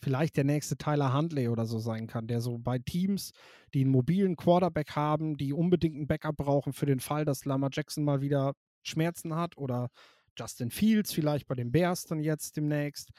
vielleicht 0.02 0.38
der 0.38 0.44
nächste 0.44 0.78
Tyler 0.78 1.12
Huntley 1.12 1.48
oder 1.48 1.66
so 1.66 1.78
sein 1.78 2.06
kann, 2.06 2.26
der 2.26 2.40
so 2.40 2.56
bei 2.56 2.78
Teams, 2.78 3.32
die 3.74 3.82
einen 3.82 3.90
mobilen 3.90 4.36
Quarterback 4.36 4.96
haben, 4.96 5.36
die 5.36 5.52
unbedingt 5.52 5.96
ein 5.96 6.06
Backup 6.06 6.38
brauchen 6.38 6.72
für 6.72 6.86
den 6.86 7.00
Fall, 7.00 7.26
dass 7.26 7.44
Lama 7.44 7.68
Jackson 7.70 8.02
mal 8.02 8.22
wieder 8.22 8.54
Schmerzen 8.82 9.34
hat 9.34 9.58
oder 9.58 9.90
Justin 10.38 10.70
Fields 10.70 11.12
vielleicht 11.12 11.46
bei 11.46 11.54
den 11.54 11.70
Bears 11.70 12.06
dann 12.06 12.20
jetzt 12.20 12.56
demnächst. 12.56 13.10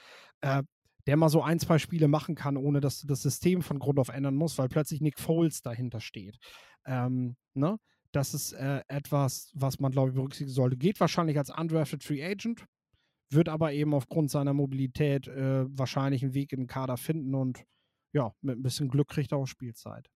Äh, 0.42 0.64
der 1.08 1.18
mal 1.18 1.30
so 1.30 1.42
ein, 1.42 1.60
zwei 1.60 1.80
Spiele 1.80 2.08
machen 2.08 2.36
kann, 2.36 2.58
ohne 2.58 2.82
dass 2.82 3.02
du 3.02 3.08
das 3.08 3.22
System 3.22 3.62
von 3.62 3.80
Grund 3.80 4.00
auf 4.00 4.10
ändern 4.10 4.36
musst, 4.36 4.58
weil 4.58 4.70
plötzlich 4.70 5.02
Nick 5.02 5.20
Foles 5.20 5.62
dahinter 5.62 6.02
steht. 6.02 6.38
Ähm, 6.86 7.36
ne? 7.54 7.78
Das 8.12 8.34
ist 8.34 8.54
äh, 8.54 8.82
etwas, 8.88 9.52
was 9.54 9.80
man, 9.80 9.92
glaube 9.92 10.10
ich, 10.10 10.16
berücksichtigen 10.16 10.52
sollte. 10.52 10.78
Geht 10.78 11.00
wahrscheinlich 11.00 11.38
als 11.38 11.56
undrafted 11.56 12.04
Free 12.04 12.24
Agent, 12.24 12.66
wird 13.32 13.50
aber 13.50 13.72
eben 13.74 13.94
aufgrund 13.94 14.32
seiner 14.32 14.54
Mobilität 14.54 15.28
äh, 15.28 15.66
wahrscheinlich 15.78 16.24
einen 16.24 16.34
Weg 16.34 16.52
in 16.52 16.62
den 16.62 16.68
Kader 16.68 16.98
finden 16.98 17.36
und 17.36 17.64
ja, 18.12 18.34
mit 18.42 18.58
ein 18.58 18.64
bisschen 18.64 18.90
Glück 18.90 19.10
kriegt 19.10 19.32
er 19.32 19.38
auch 19.38 19.46
Spielzeit. 19.46 20.10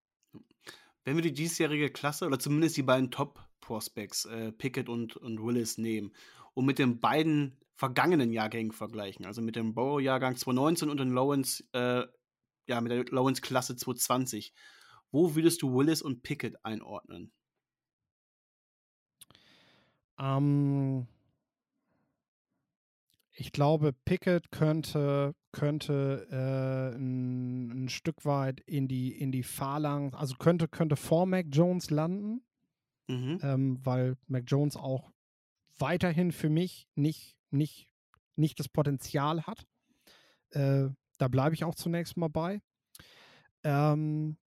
Wenn 1.06 1.16
wir 1.16 1.22
die 1.22 1.34
diesjährige 1.34 1.92
Klasse 1.92 2.26
oder 2.26 2.40
zumindest 2.40 2.78
die 2.78 2.84
beiden 2.84 3.12
Top-Prospects, 3.12 4.26
äh, 4.26 4.52
Pickett 4.52 4.90
und, 4.90 5.16
und 5.18 5.44
Willis, 5.44 5.78
nehmen 5.78 6.12
und 6.54 6.66
mit 6.66 6.80
den 6.80 7.00
beiden 7.00 7.58
vergangenen 7.84 8.32
Jahrgängen 8.32 8.72
vergleichen. 8.72 9.26
Also 9.26 9.42
mit 9.42 9.58
dem 9.58 9.74
Borough-Jahrgang 9.74 10.38
2019 10.38 10.90
und 10.90 11.02
den 11.02 11.10
Lowens, 11.10 11.68
äh, 11.74 12.04
ja, 12.66 12.80
mit 12.80 12.94
der 12.94 13.04
Lowens-Klasse 13.04 13.76
2020. 13.76 14.54
Wo 15.12 15.36
würdest 15.36 15.62
du 15.62 15.76
Willis 15.76 16.02
und 16.02 16.24
Pickett 16.24 16.56
einordnen? 16.64 17.34
Ähm, 20.18 21.08
ich 23.34 23.52
glaube, 23.52 23.92
Pickett 23.92 24.50
könnte, 24.50 25.36
könnte 25.52 26.26
äh, 26.32 26.96
ein, 26.98 27.84
ein, 27.84 27.90
Stück 27.90 28.24
weit 28.24 28.62
in 28.62 28.88
die, 28.88 29.12
in 29.12 29.34
die 29.34 29.44
Phalanx, 29.44 30.16
also 30.16 30.36
könnte, 30.36 30.70
könnte 30.70 30.96
vor 30.96 31.26
Mac 31.26 31.48
Jones 31.52 31.90
landen, 31.90 32.46
mhm. 33.10 33.40
ähm, 33.44 33.80
weil 33.84 34.16
Mac 34.28 34.46
Jones 34.48 34.78
auch 34.78 35.12
weiterhin 35.78 36.32
für 36.32 36.50
mich 36.50 36.88
nicht 36.96 37.36
nicht, 37.54 37.88
nicht 38.36 38.60
das 38.60 38.70
Potenzial 38.70 39.44
hat. 39.44 39.66
Äh, 40.52 40.90
da 41.18 41.28
bleibe 41.28 41.56
ich 41.56 41.64
auch 41.64 41.76
zunächst 41.76 42.18
mal 42.18 42.30
bei. 42.30 42.62
Ähm, 43.64 44.38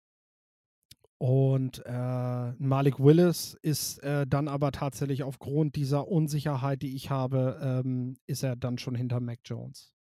und 1.18 1.82
äh, 1.86 2.52
Malik 2.58 2.98
Willis 2.98 3.56
ist 3.62 3.98
äh, 4.02 4.26
dann 4.26 4.48
aber 4.48 4.70
tatsächlich 4.70 5.22
aufgrund 5.22 5.74
dieser 5.76 6.08
Unsicherheit, 6.08 6.82
die 6.82 6.94
ich 6.94 7.08
habe, 7.10 7.58
ähm, 7.62 8.18
ist 8.26 8.42
er 8.42 8.54
dann 8.54 8.76
schon 8.76 8.94
hinter 8.94 9.20
Mac 9.20 9.40
Jones. 9.44 9.94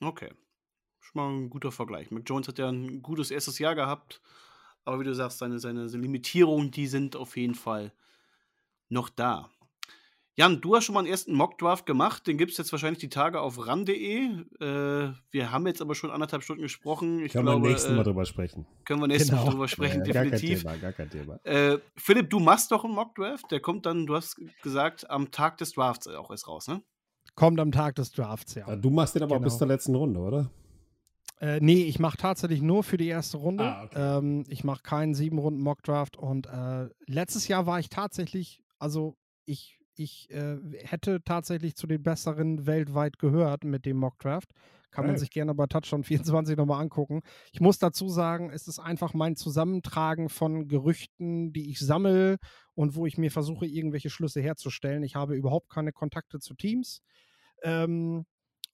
Okay. 0.00 0.32
Schon 0.98 1.22
mal 1.22 1.30
ein 1.30 1.50
guter 1.50 1.70
Vergleich. 1.70 2.10
Mac 2.10 2.24
Jones 2.26 2.48
hat 2.48 2.58
ja 2.58 2.68
ein 2.68 3.02
gutes 3.02 3.30
erstes 3.30 3.60
Jahr 3.60 3.76
gehabt, 3.76 4.20
aber 4.84 4.98
wie 4.98 5.04
du 5.04 5.14
sagst, 5.14 5.38
seine, 5.38 5.60
seine 5.60 5.86
Limitierungen, 5.86 6.72
die 6.72 6.88
sind 6.88 7.14
auf 7.14 7.36
jeden 7.36 7.54
Fall 7.54 7.92
noch 8.88 9.08
da. 9.08 9.50
Jan, 10.38 10.60
du 10.60 10.76
hast 10.76 10.84
schon 10.84 10.94
mal 10.94 11.00
einen 11.00 11.08
ersten 11.08 11.34
Mockdraft 11.34 11.84
gemacht. 11.84 12.28
Den 12.28 12.38
gibt 12.38 12.52
es 12.52 12.58
jetzt 12.58 12.70
wahrscheinlich 12.70 13.00
die 13.00 13.08
Tage 13.08 13.40
auf 13.40 13.66
ran.de. 13.66 14.44
Äh, 14.60 15.12
wir 15.32 15.50
haben 15.50 15.66
jetzt 15.66 15.82
aber 15.82 15.96
schon 15.96 16.12
anderthalb 16.12 16.44
Stunden 16.44 16.62
gesprochen. 16.62 17.18
Ich 17.24 17.32
können 17.32 17.46
glaube, 17.46 17.64
wir 17.64 17.70
nächsten 17.70 17.96
Mal 17.96 18.02
äh, 18.02 18.04
drüber 18.04 18.24
sprechen. 18.24 18.64
Können 18.84 19.00
wir 19.00 19.08
nächstes 19.08 19.30
genau. 19.30 19.46
Mal 19.46 19.50
drüber 19.50 19.66
sprechen, 19.66 20.04
ja, 20.04 20.12
definitiv. 20.12 20.62
Gar 20.62 20.74
kein 20.74 21.10
Thema, 21.10 21.40
gar 21.40 21.40
kein 21.40 21.42
Thema. 21.42 21.74
Äh, 21.74 21.78
Philipp, 21.96 22.30
du 22.30 22.38
machst 22.38 22.70
doch 22.70 22.84
einen 22.84 22.94
Mockdraft. 22.94 23.50
Der 23.50 23.58
kommt 23.58 23.84
dann, 23.84 24.06
du 24.06 24.14
hast 24.14 24.40
gesagt, 24.62 25.10
am 25.10 25.32
Tag 25.32 25.58
des 25.58 25.72
Drafts 25.72 26.06
auch 26.06 26.30
erst 26.30 26.46
raus, 26.46 26.68
ne? 26.68 26.82
Kommt 27.34 27.58
am 27.58 27.72
Tag 27.72 27.96
des 27.96 28.12
Drafts, 28.12 28.54
ja. 28.54 28.76
Du 28.76 28.90
machst 28.90 29.16
den 29.16 29.24
aber 29.24 29.34
genau. 29.34 29.40
auch 29.40 29.44
bis 29.44 29.58
zur 29.58 29.66
letzten 29.66 29.96
Runde, 29.96 30.20
oder? 30.20 30.52
Äh, 31.40 31.58
nee, 31.60 31.82
ich 31.82 31.98
mache 31.98 32.16
tatsächlich 32.16 32.62
nur 32.62 32.84
für 32.84 32.96
die 32.96 33.08
erste 33.08 33.38
Runde. 33.38 33.64
Ah, 33.64 33.84
okay. 33.86 34.18
ähm, 34.18 34.44
ich 34.46 34.62
mache 34.62 34.84
keinen 34.84 35.14
sieben 35.14 35.38
Runden 35.38 35.60
Mockdraft 35.60 36.16
und 36.16 36.46
äh, 36.46 36.90
letztes 37.06 37.48
Jahr 37.48 37.66
war 37.66 37.80
ich 37.80 37.88
tatsächlich, 37.88 38.62
also 38.78 39.16
ich 39.44 39.77
ich 39.98 40.30
äh, 40.30 40.56
hätte 40.84 41.22
tatsächlich 41.24 41.74
zu 41.76 41.86
den 41.86 42.02
besseren 42.02 42.66
weltweit 42.66 43.18
gehört 43.18 43.64
mit 43.64 43.84
dem 43.84 43.98
Mockdraft. 43.98 44.50
Kann 44.90 45.06
man 45.06 45.18
sich 45.18 45.30
gerne 45.30 45.54
bei 45.54 45.66
Touchdown 45.66 46.02
24 46.04 46.56
nochmal 46.56 46.80
angucken. 46.80 47.22
Ich 47.52 47.60
muss 47.60 47.78
dazu 47.78 48.08
sagen, 48.08 48.50
es 48.50 48.68
ist 48.68 48.78
einfach 48.78 49.12
mein 49.12 49.36
Zusammentragen 49.36 50.28
von 50.28 50.66
Gerüchten, 50.66 51.52
die 51.52 51.70
ich 51.70 51.78
sammle 51.78 52.38
und 52.74 52.94
wo 52.94 53.04
ich 53.04 53.18
mir 53.18 53.30
versuche, 53.30 53.66
irgendwelche 53.66 54.10
Schlüsse 54.10 54.40
herzustellen. 54.40 55.02
Ich 55.02 55.14
habe 55.14 55.36
überhaupt 55.36 55.68
keine 55.68 55.92
Kontakte 55.92 56.38
zu 56.38 56.54
Teams. 56.54 57.02
Ähm, 57.62 58.24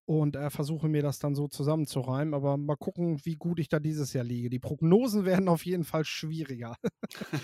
und 0.07 0.37
äh, 0.37 0.51
versuche 0.51 0.89
mir 0.89 1.03
das 1.03 1.19
dann 1.19 1.35
so 1.35 1.49
zusammenzureimen. 1.49 2.35
Aber 2.35 2.57
mal 2.57 2.77
gucken, 2.77 3.25
wie 3.25 3.37
gut 3.37 3.59
ich 3.59 3.69
da 3.69 3.81
dieses 3.81 4.13
Jahr 4.13 4.25
liege. 4.25 4.51
Die 4.51 4.59
Prognosen 4.59 5.25
werden 5.25 5.49
auf 5.49 5.65
jeden 5.65 5.85
Fall 5.85 6.05
schwieriger. 6.05 6.77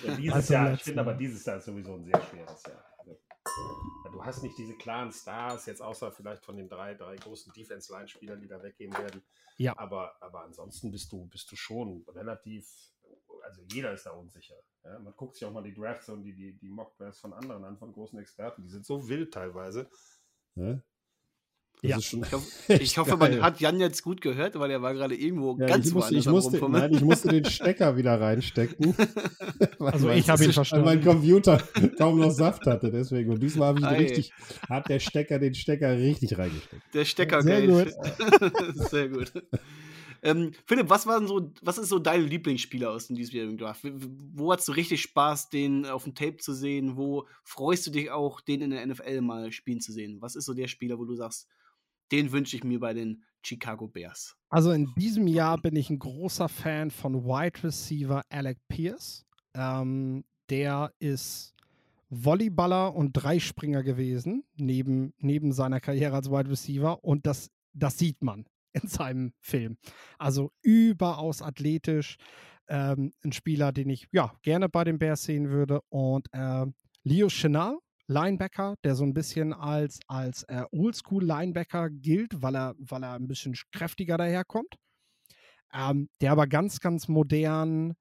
Ja, 0.07 0.15
dieses 0.17 0.35
also 0.35 0.53
Jahr, 0.53 0.75
ich 0.75 0.83
finde 0.83 1.01
aber 1.01 1.15
dieses 1.15 1.45
Jahr 1.45 1.57
ist 1.57 1.65
sowieso 1.65 1.95
ein 1.95 2.05
sehr 2.05 2.21
schweres 2.21 2.63
Jahr. 2.65 2.90
Du 4.13 4.25
hast 4.25 4.43
nicht 4.43 4.59
diese 4.59 4.75
klaren 4.75 5.13
Stars, 5.13 5.67
jetzt 5.67 5.81
außer 5.81 6.13
vielleicht 6.13 6.45
von 6.45 6.57
den 6.57 6.69
drei, 6.69 6.95
drei 6.95 7.17
großen 7.17 7.53
Defense-Line-Spielern, 7.53 8.41
die 8.41 8.49
da 8.49 8.63
weggehen 8.63 8.93
werden. 8.93 9.23
Ja. 9.57 9.79
Aber, 9.79 10.15
aber 10.21 10.45
ansonsten 10.45 10.91
bist 10.91 11.11
du, 11.13 11.27
bist 11.27 11.51
du 11.51 11.57
schon 11.57 12.05
relativ, 12.09 12.71
also 13.43 13.63
jeder 13.73 13.93
ist 13.93 14.05
da 14.05 14.11
unsicher. 14.11 14.57
Ja, 14.85 14.99
man 14.99 15.15
guckt 15.17 15.37
sich 15.37 15.47
auch 15.47 15.53
mal 15.53 15.63
die 15.63 15.75
Drafts 15.75 16.09
und 16.09 16.23
die, 16.23 16.35
die, 16.35 16.59
die 16.59 16.69
Mock-Drafts 16.69 17.21
von 17.21 17.33
anderen 17.33 17.65
an, 17.65 17.79
von 17.79 17.93
großen 17.93 18.19
Experten. 18.19 18.63
Die 18.63 18.69
sind 18.69 18.85
so 18.85 19.09
wild 19.09 19.33
teilweise. 19.33 19.89
Ja? 20.55 20.79
Ja. 21.83 21.99
ich, 21.99 22.13
hoffe, 22.13 22.47
ich 22.75 22.99
hoffe 22.99 23.17
man 23.17 23.41
hat 23.43 23.61
Jan 23.61 23.81
jetzt 23.81 24.03
gut 24.03 24.21
gehört, 24.21 24.59
weil 24.59 24.71
er 24.71 24.83
war 24.83 24.93
gerade 24.93 25.15
irgendwo 25.15 25.57
ja, 25.59 25.67
ganz 25.67 25.89
ich 25.89 25.95
musste, 25.95 26.15
ich 26.15 26.27
musste, 26.27 26.71
nein, 26.71 26.93
ich 26.93 27.01
musste 27.01 27.29
den 27.29 27.45
Stecker 27.51 27.97
wieder 27.97 28.21
reinstecken. 28.21 28.95
also 29.79 30.11
ich 30.11 30.29
habe 30.29 30.45
ihn 30.45 30.53
verstanden. 30.53 30.87
Weil 30.87 30.97
mein 30.97 31.05
Computer 31.05 31.63
kaum 31.97 32.19
noch 32.19 32.31
Saft 32.31 32.67
hatte, 32.67 32.91
deswegen. 32.91 33.31
Und 33.31 33.43
diesmal 33.43 33.69
habe 33.69 33.81
ich 33.81 34.11
richtig, 34.11 34.33
hat 34.69 34.89
der 34.89 34.99
Stecker 34.99 35.39
den 35.39 35.55
Stecker 35.55 35.97
richtig 35.97 36.37
reingesteckt. 36.37 36.83
Der 36.95 37.05
Stecker, 37.05 37.43
Sehr 37.43 37.67
gut. 37.67 37.95
Sehr 38.91 39.09
gut. 39.09 39.33
Ähm, 40.23 40.53
Philipp, 40.67 40.91
was, 40.91 41.07
waren 41.07 41.27
so, 41.27 41.51
was 41.63 41.79
ist 41.79 41.89
so 41.89 41.99
dein 41.99 42.27
Lieblingsspieler 42.27 42.91
aus 42.91 43.09
diesem 43.09 43.57
Draft? 43.57 43.83
Wo 44.35 44.53
hast 44.53 44.69
du 44.69 44.73
richtig 44.73 45.01
Spaß, 45.01 45.49
den 45.49 45.87
auf 45.87 46.05
dem 46.05 46.15
Tape 46.15 46.37
zu 46.37 46.53
sehen? 46.53 46.97
Wo 46.97 47.27
freust 47.43 47.87
du 47.87 47.91
dich 47.91 48.11
auch, 48.11 48.41
den 48.41 48.61
in 48.61 48.71
der 48.71 48.87
NFL 48.87 49.23
mal 49.23 49.51
spielen 49.51 49.81
zu 49.81 49.93
sehen? 49.93 50.21
Was 50.21 50.37
ist 50.37 50.45
so 50.45 50.53
der 50.53 50.69
Spieler, 50.69 50.99
wo 50.99 51.05
du 51.05 51.15
sagst, 51.15 51.49
den 52.13 52.33
wünsche 52.33 52.57
ich 52.57 52.65
mir 52.65 52.81
bei 52.81 52.95
den 52.95 53.25
Chicago 53.43 53.89
Bears. 53.89 54.37
Also 54.49 54.73
in 54.73 54.93
diesem 54.97 55.27
Jahr 55.27 55.59
bin 55.59 55.77
ich 55.77 55.91
ein 55.91 55.99
großer 55.99 56.49
Fan 56.49 56.91
von 56.91 57.25
Wide 57.25 57.63
Receiver 57.63 58.23
Alec 58.29 58.59
Pierce. 58.69 59.25
Ähm, 59.55 60.25
der 60.51 60.93
ist 60.99 61.55
Volleyballer 62.11 62.95
und 62.95 63.13
Dreispringer 63.13 63.83
gewesen, 63.83 64.45
neben, 64.57 65.15
neben 65.19 65.53
seiner 65.53 65.81
Karriere 65.81 66.17
als 66.17 66.31
Wide 66.31 66.51
Receiver. 66.51 67.03
Und 67.05 67.27
das, 67.27 67.51
das 67.73 67.99
sieht 67.99 68.23
man 68.23 68.47
in 68.73 68.89
seinem 68.89 69.33
Film. 69.41 69.77
Also 70.19 70.53
überaus 70.63 71.43
athletisch. 71.43 72.17
Ähm, 72.69 73.13
ein 73.25 73.33
Spieler, 73.33 73.73
den 73.73 73.91
ich 73.91 74.09
ja 74.13 74.33
gerne 74.43 74.69
bei 74.69 74.85
den 74.85 74.99
Bears 74.99 75.25
sehen 75.25 75.51
würde. 75.51 75.81
Und 75.89 76.29
äh, 76.33 76.67
Leo 77.03 77.29
Chenal 77.29 77.79
Linebacker, 78.11 78.75
der 78.83 78.97
so 78.97 79.05
ein 79.05 79.15
bisschen 79.15 79.53
als, 79.53 80.01
als 80.09 80.43
äh, 80.45 80.65
Oldschool-Linebacker 80.73 81.91
gilt, 81.91 82.43
weil 82.43 82.57
er, 82.57 82.75
weil 82.79 83.05
er 83.05 83.15
ein 83.15 83.29
bisschen 83.29 83.55
kräftiger 83.73 84.19
daherkommt. 84.19 84.75
Ähm, 85.73 86.09
der 86.21 86.33
aber 86.33 86.49
ganz, 86.49 86.81
ganz 86.81 87.07
modern, 87.07 87.95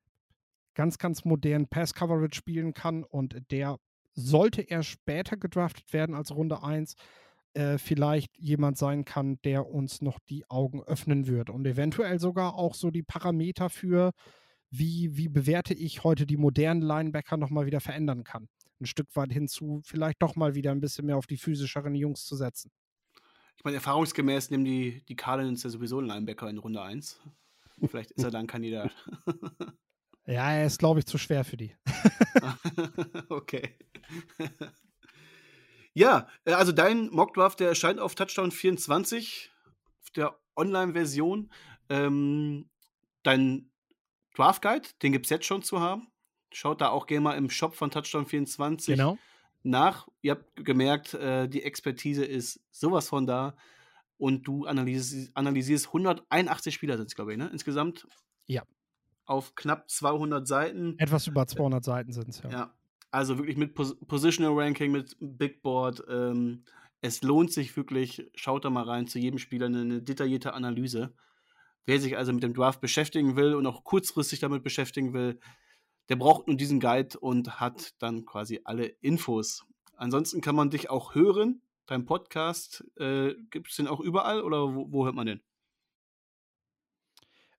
ganz, 0.74 0.98
ganz 0.98 1.26
modern 1.26 1.68
Pass-Coverage 1.68 2.36
spielen 2.36 2.74
kann 2.74 3.04
und 3.04 3.36
der 3.52 3.78
sollte 4.16 4.64
er 4.64 4.82
später 4.82 5.38
gedraftet 5.38 5.94
werden 5.94 6.16
als 6.16 6.32
Runde 6.36 6.64
1, 6.64 6.96
äh, 7.54 7.78
vielleicht 7.78 8.36
jemand 8.40 8.80
sein 8.80 9.06
kann, 9.06 9.38
der 9.44 9.68
uns 9.68 10.02
noch 10.02 10.18
die 10.28 10.50
Augen 10.50 10.82
öffnen 10.82 11.28
wird 11.28 11.52
und 11.52 11.68
eventuell 11.68 12.20
sogar 12.20 12.56
auch 12.56 12.74
so 12.74 12.90
die 12.90 13.04
Parameter 13.04 13.70
für, 13.70 14.12
wie, 14.72 15.16
wie 15.16 15.30
bewerte 15.30 15.76
ich 15.76 16.04
heute 16.04 16.26
die 16.26 16.38
modernen 16.38 16.82
Linebacker 16.82 17.38
nochmal 17.38 17.68
wieder 17.68 17.80
verändern 17.80 18.24
kann 18.24 18.48
ein 18.82 18.86
Stück 18.86 19.16
weit 19.16 19.32
hinzu, 19.32 19.82
vielleicht 19.84 20.22
doch 20.22 20.36
mal 20.36 20.56
wieder 20.56 20.72
ein 20.72 20.82
bisschen 20.82 21.06
mehr 21.06 21.18
auf 21.18 21.28
die 21.28 21.38
physischeren 21.38 21.96
Jungs 21.96 22.26
zu 22.26 22.36
setzen. 22.36 22.72
Ich 23.58 23.64
meine, 23.64 23.76
erfahrungsgemäß 23.76 24.52
nehmen 24.52 24.64
die, 24.64 25.04
die 25.08 25.16
Cardinals 25.16 25.64
ja 25.64 25.70
sowieso 25.70 25.98
einen 25.98 26.08
Linebacker 26.08 26.50
in 26.50 26.58
Runde 26.58 26.82
1. 26.82 27.20
Vielleicht 27.88 28.12
ist 28.12 28.24
er 28.24 28.32
dann 28.32 28.48
Kandidat. 28.48 28.92
ja, 30.26 30.52
er 30.52 30.66
ist, 30.66 30.80
glaube 30.80 31.00
ich, 31.00 31.06
zu 31.06 31.18
schwer 31.18 31.44
für 31.44 31.58
die. 31.58 31.76
okay. 33.30 33.78
ja, 35.94 36.28
äh, 36.46 36.54
also 36.54 36.72
dein 36.72 37.10
Mockdraft, 37.10 37.60
der 37.60 37.70
erscheint 37.70 38.00
auf 38.00 38.16
Touchdown 38.16 38.52
24, 38.52 39.52
auf 40.02 40.10
der 40.12 40.40
Online-Version. 40.56 41.52
Ähm, 41.90 42.70
dein 43.24 43.72
Draft 44.36 44.62
Guide, 44.62 44.88
den 45.02 45.12
gibt 45.12 45.26
es 45.26 45.30
jetzt 45.32 45.46
schon 45.46 45.64
zu 45.64 45.82
haben. 45.82 46.08
Schaut 46.52 46.82
da 46.82 46.90
auch 46.90 47.08
gerne 47.08 47.22
mal 47.22 47.34
im 47.38 47.50
Shop 47.50 47.76
von 47.76 47.92
Touchdown24 47.92 48.88
genau. 48.88 49.18
nach. 49.64 50.08
Ihr 50.22 50.32
habt 50.32 50.56
gemerkt, 50.56 51.14
äh, 51.14 51.48
die 51.48 51.64
Expertise 51.64 52.26
ist 52.26 52.62
sowas 52.72 53.10
von 53.10 53.28
da. 53.28 53.56
Und 54.18 54.48
du 54.48 54.66
analysierst, 54.66 55.32
analysierst 55.36 55.88
181 55.88 56.74
Spieler 56.74 56.98
sind 56.98 57.08
es, 57.08 57.16
glaube 57.16 57.32
ich, 57.32 57.38
ne? 57.38 57.50
Insgesamt. 57.54 58.06
Ja. 58.48 58.64
Auf 59.26 59.56
knapp 59.56 59.90
200 59.90 60.46
Seiten. 60.48 60.96
Etwas 60.98 61.28
über 61.28 61.48
200 61.48 61.84
Seiten 61.84 62.12
sind 62.12 62.30
es, 62.30 62.42
ja. 62.42 62.50
Ja. 62.50 62.74
Also 63.12 63.38
wirklich 63.38 63.58
mit 63.58 63.74
Pos 63.74 63.98
Positional 64.08 64.54
Ranking, 64.54 64.92
mit 64.92 65.16
Big 65.20 65.62
Board. 65.62 66.04
Ähm, 66.10 66.66
es 67.02 67.22
lohnt 67.22 67.54
sich 67.54 67.76
wirklich. 67.78 68.30
Schaut 68.36 68.66
da 68.66 68.70
mal 68.70 68.84
rein 68.84 69.08
zu 69.08 69.20
jedem 69.20 69.40
Spieler 69.40 69.68
eine, 69.68 69.82
eine 69.82 70.02
detaillierte 70.02 70.54
Analyse. 70.54 71.14
Wer 71.86 72.00
sich 72.00 72.18
also 72.18 72.34
mit 72.34 72.44
dem 72.44 72.54
Draft 72.54 72.82
beschäftigen 72.82 73.36
will 73.36 73.56
und 73.56 73.66
auch 73.66 73.84
kurzfristig 73.84 74.40
damit 74.40 74.64
beschäftigen 74.64 75.14
will, 75.14 75.40
der 76.10 76.16
braucht 76.16 76.48
nur 76.48 76.58
diesen 76.58 76.80
Guide 76.80 77.18
und 77.20 77.60
hat 77.60 77.94
dann 78.02 78.26
quasi 78.26 78.62
alle 78.64 78.88
Infos. 78.88 79.66
Ansonsten 79.96 80.42
kann 80.42 80.56
man 80.56 80.70
dich 80.70 80.90
auch 80.90 81.14
hören. 81.16 81.62
Dein 81.86 82.06
Podcast, 82.06 82.84
äh, 82.98 83.36
gibt 83.50 83.70
es 83.70 83.76
den 83.76 83.88
auch 83.88 84.00
überall 84.00 84.42
oder 84.42 84.76
wo, 84.76 84.92
wo 84.92 85.06
hört 85.06 85.16
man 85.16 85.28
den? 85.28 85.42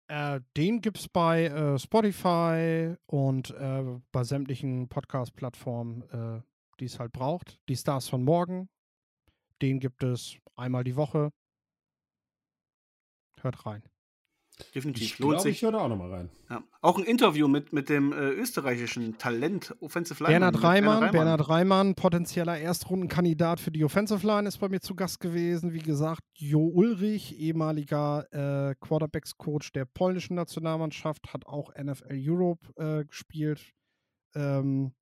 Äh, 0.09 0.41
den 0.57 0.81
gibt 0.81 0.99
es 0.99 1.09
bei 1.09 1.45
äh, 1.47 1.79
Spotify 1.79 2.97
und 3.07 3.51
äh, 3.51 3.85
bei 4.11 4.25
sämtlichen 4.25 4.89
Podcast-Plattformen, 4.89 6.03
äh, 6.11 6.43
die 6.81 6.87
es 6.87 6.99
halt 6.99 7.13
braucht. 7.13 7.61
Die 7.69 7.77
Stars 7.77 8.09
von 8.09 8.25
morgen, 8.25 8.69
den 9.63 9.79
gibt 9.79 10.03
es 10.03 10.37
einmal 10.57 10.83
die 10.83 10.97
Woche. 10.97 11.31
Hört 13.41 13.67
rein. 13.67 13.85
Definitiv. 14.75 15.03
Ich 15.03 15.17
glaube, 15.17 15.49
ich 15.49 15.63
höre 15.63 15.73
da 15.73 15.79
auch 15.79 15.89
nochmal 15.89 16.11
rein. 16.11 16.31
Ja. 16.49 16.63
Auch 16.81 16.99
ein 16.99 17.05
Interview 17.05 17.49
mit, 17.49 17.73
mit 17.73 17.89
dem 17.89 18.13
äh, 18.13 18.31
österreichischen 18.31 19.19
Talent 19.19 19.75
Offensive 19.81 20.23
Line. 20.23 20.39
Bernhard 20.39 20.63
Reimann, 20.63 21.11
Bernhard 21.11 21.49
Reimann, 21.49 21.95
potenzieller 21.95 22.59
Erstrundenkandidat 22.59 23.61
für 23.61 23.71
die 23.71 23.85
Offensive 23.85 24.27
Line, 24.27 24.49
ist 24.49 24.59
bei 24.59 24.69
mir 24.69 24.81
zu 24.81 24.95
Gast 24.95 25.21
gewesen. 25.21 25.73
Wie 25.73 25.81
gesagt, 25.81 26.23
Jo 26.35 26.67
Ulrich, 26.67 27.39
ehemaliger 27.39 28.27
äh, 28.33 28.75
Quarterbacks-Coach 28.81 29.73
der 29.73 29.85
polnischen 29.85 30.35
Nationalmannschaft, 30.37 31.33
hat 31.33 31.47
auch 31.47 31.73
NFL 31.75 32.13
Europe 32.13 32.69
äh, 32.77 33.05
gespielt. 33.05 33.73
Ähm, 34.35 34.93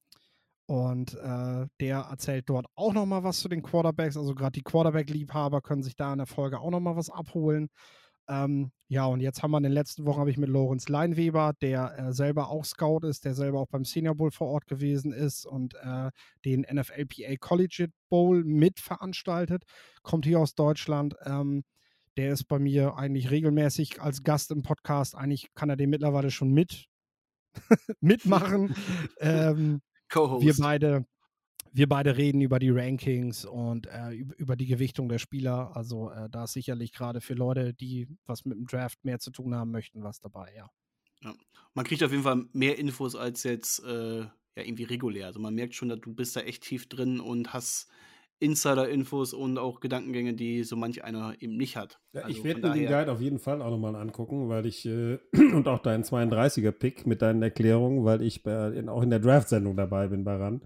und 0.69 1.15
äh, 1.15 1.67
der 1.81 1.99
erzählt 2.11 2.51
dort 2.51 2.67
auch 2.75 2.93
nochmal 2.93 3.25
was 3.25 3.41
zu 3.41 3.49
den 3.49 3.63
Quarterbacks. 3.63 4.19
Also 4.19 4.35
gerade 4.35 4.53
die 4.53 4.63
Quarterback-Liebhaber 4.63 5.63
können 5.63 5.83
sich 5.83 5.97
da 5.97 6.13
in 6.13 6.19
der 6.19 6.27
Folge 6.27 6.61
auch 6.61 6.71
nochmal 6.71 6.95
was 6.95 7.09
abholen. 7.09 7.71
Ähm, 8.29 8.71
ja, 8.91 9.05
und 9.05 9.21
jetzt 9.21 9.43
haben 9.43 9.51
wir 9.51 9.59
in 9.59 9.65
den 9.65 9.73
letzten 9.73 10.07
Wochen 10.07 10.21
habe 10.21 10.31
ich 10.31 10.39
mit 10.39 10.49
Lorenz 10.49 10.89
Leinweber, 10.89 11.53
der 11.61 11.99
äh, 11.99 12.13
selber 12.13 12.49
auch 12.49 12.65
Scout 12.65 13.07
ist, 13.07 13.27
der 13.27 13.35
selber 13.35 13.61
auch 13.61 13.69
beim 13.69 13.85
Senior 13.85 14.15
Bowl 14.15 14.31
vor 14.31 14.49
Ort 14.49 14.67
gewesen 14.67 15.13
ist 15.13 15.45
und 15.45 15.75
äh, 15.75 16.11
den 16.47 16.63
NFLPA 16.63 17.37
Collegiate 17.39 17.93
Bowl 18.09 18.43
mitveranstaltet, 18.45 19.65
kommt 20.03 20.25
hier 20.25 20.41
aus 20.41 20.55
Deutschland. 20.55 21.17
Ähm, 21.27 21.65
der 22.17 22.33
ist 22.33 22.45
bei 22.45 22.59
mir 22.59 22.97
eigentlich 22.97 23.31
regelmäßig 23.31 24.01
als 24.01 24.23
Gast 24.23 24.51
im 24.51 24.63
Podcast. 24.63 25.15
Eigentlich 25.15 25.55
kann 25.55 25.69
er 25.69 25.77
den 25.77 25.91
mittlerweile 25.91 26.31
schon 26.31 26.53
mit 26.53 26.87
mitmachen. 28.01 28.75
ähm, 29.21 29.83
Co-Host. 30.11 30.47
Wir 30.47 30.55
beide, 30.59 31.05
wir 31.73 31.89
beide 31.89 32.17
reden 32.17 32.41
über 32.41 32.59
die 32.59 32.71
Rankings 32.71 33.45
und 33.45 33.87
äh, 33.87 34.13
über 34.13 34.57
die 34.57 34.67
Gewichtung 34.67 35.09
der 35.09 35.19
Spieler. 35.19 35.77
Also 35.77 36.11
äh, 36.11 36.29
da 36.31 36.45
ist 36.45 36.53
sicherlich 36.53 36.93
gerade 36.93 37.21
für 37.21 37.35
Leute, 37.35 37.75
die 37.75 38.09
was 38.27 38.45
mit 38.45 38.57
dem 38.57 38.67
Draft 38.67 39.05
mehr 39.05 39.19
zu 39.19 39.31
tun 39.31 39.55
haben 39.55 39.71
möchten, 39.71 40.03
was 40.03 40.21
dabei, 40.21 40.53
ja. 40.57 40.69
ja. 41.23 41.35
Man 41.75 41.85
kriegt 41.85 42.03
auf 42.03 42.11
jeden 42.11 42.25
Fall 42.25 42.45
mehr 42.53 42.79
Infos 42.79 43.15
als 43.15 43.43
jetzt 43.45 43.83
äh, 43.85 44.21
ja 44.21 44.31
irgendwie 44.57 44.85
regulär. 44.85 45.27
Also 45.27 45.41
man 45.41 45.55
merkt 45.55 45.75
schon, 45.75 45.89
dass 45.89 46.01
du 46.01 46.15
bist 46.15 46.37
da 46.37 46.41
echt 46.41 46.65
tief 46.65 46.89
drin 46.89 47.21
und 47.21 47.53
hast 47.53 47.89
Insider-Infos 48.41 49.35
und 49.35 49.59
auch 49.59 49.81
Gedankengänge, 49.81 50.35
die 50.35 50.63
so 50.63 50.77
manch 50.77 51.03
einer 51.03 51.35
eben 51.41 51.57
nicht 51.57 51.77
hat. 51.77 52.01
Ja, 52.13 52.23
also 52.23 52.37
ich 52.37 52.45
werde 52.45 52.61
mir 52.61 52.73
den 52.73 52.87
Guide 52.87 53.11
auf 53.11 53.21
jeden 53.21 53.39
Fall 53.39 53.61
auch 53.63 53.71
nochmal 53.71 53.97
angucken, 53.97 54.49
weil 54.49 54.67
ich 54.67 54.87
äh, 54.87 55.19
und 55.33 55.67
auch 55.67 55.83
deinen 55.83 56.05
32er-Pick 56.05 57.07
mit 57.07 57.23
deinen 57.23 57.43
Erklärungen, 57.43 58.05
weil 58.05 58.23
ich 58.23 58.43
bei, 58.43 58.71
in, 58.73 58.89
auch 58.89 59.03
in 59.03 59.11
der 59.11 59.19
Draft-Sendung 59.19 59.77
dabei 59.77 60.09
bin 60.09 60.25
bei 60.25 60.37
RAN 60.37 60.63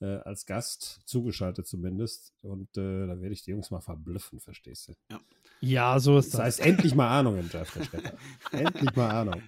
äh, 0.00 0.16
als 0.18 0.46
Gast, 0.46 1.00
zugeschaltet 1.04 1.66
zumindest. 1.66 2.32
Und 2.42 2.76
äh, 2.76 3.06
da 3.06 3.20
werde 3.20 3.32
ich 3.32 3.42
die 3.42 3.50
Jungs 3.50 3.70
mal 3.70 3.80
verblüffen, 3.80 4.40
verstehst 4.40 4.88
du? 4.88 4.94
Ja, 5.10 5.20
ja 5.60 6.00
so 6.00 6.18
ist 6.18 6.26
das. 6.26 6.32
Das 6.32 6.40
heißt, 6.40 6.60
endlich 6.60 6.94
mal 6.94 7.08
Ahnung 7.08 7.38
im 7.38 7.48
Draft, 7.48 7.76
Endlich 8.52 8.94
mal 8.94 9.10
Ahnung. 9.10 9.42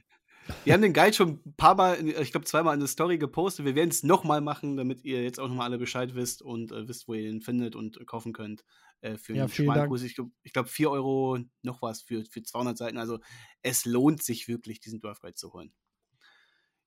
Wir 0.64 0.72
haben 0.72 0.82
den 0.82 0.94
Guide 0.94 1.12
schon 1.12 1.40
ein 1.44 1.54
paar 1.56 1.74
Mal, 1.74 2.08
ich 2.08 2.30
glaube 2.30 2.46
zweimal 2.46 2.74
in 2.74 2.80
der 2.80 2.88
Story 2.88 3.18
gepostet. 3.18 3.66
Wir 3.66 3.74
werden 3.74 3.90
es 3.90 4.02
nochmal 4.02 4.40
machen, 4.40 4.76
damit 4.76 5.04
ihr 5.04 5.22
jetzt 5.22 5.38
auch 5.38 5.48
nochmal 5.48 5.66
alle 5.66 5.78
Bescheid 5.78 6.14
wisst 6.14 6.40
und 6.40 6.72
äh, 6.72 6.88
wisst, 6.88 7.06
wo 7.06 7.14
ihr 7.14 7.28
ihn 7.28 7.42
findet 7.42 7.76
und 7.76 8.04
kaufen 8.06 8.32
könnt. 8.32 8.64
Äh, 9.00 9.16
für 9.16 9.34
ja, 9.34 9.44
einen 9.44 9.52
schmalen 9.52 9.88
Kurs. 9.88 10.02
Ich 10.02 10.14
glaube, 10.14 10.30
glaub, 10.52 10.68
4 10.68 10.90
Euro 10.90 11.38
noch 11.62 11.82
was 11.82 12.02
für, 12.02 12.24
für 12.24 12.42
200 12.42 12.76
Seiten. 12.76 12.98
Also 12.98 13.18
es 13.62 13.84
lohnt 13.84 14.22
sich 14.22 14.48
wirklich, 14.48 14.80
diesen 14.80 15.00
Draft 15.00 15.22
Guide 15.22 15.34
zu 15.34 15.52
holen. 15.52 15.72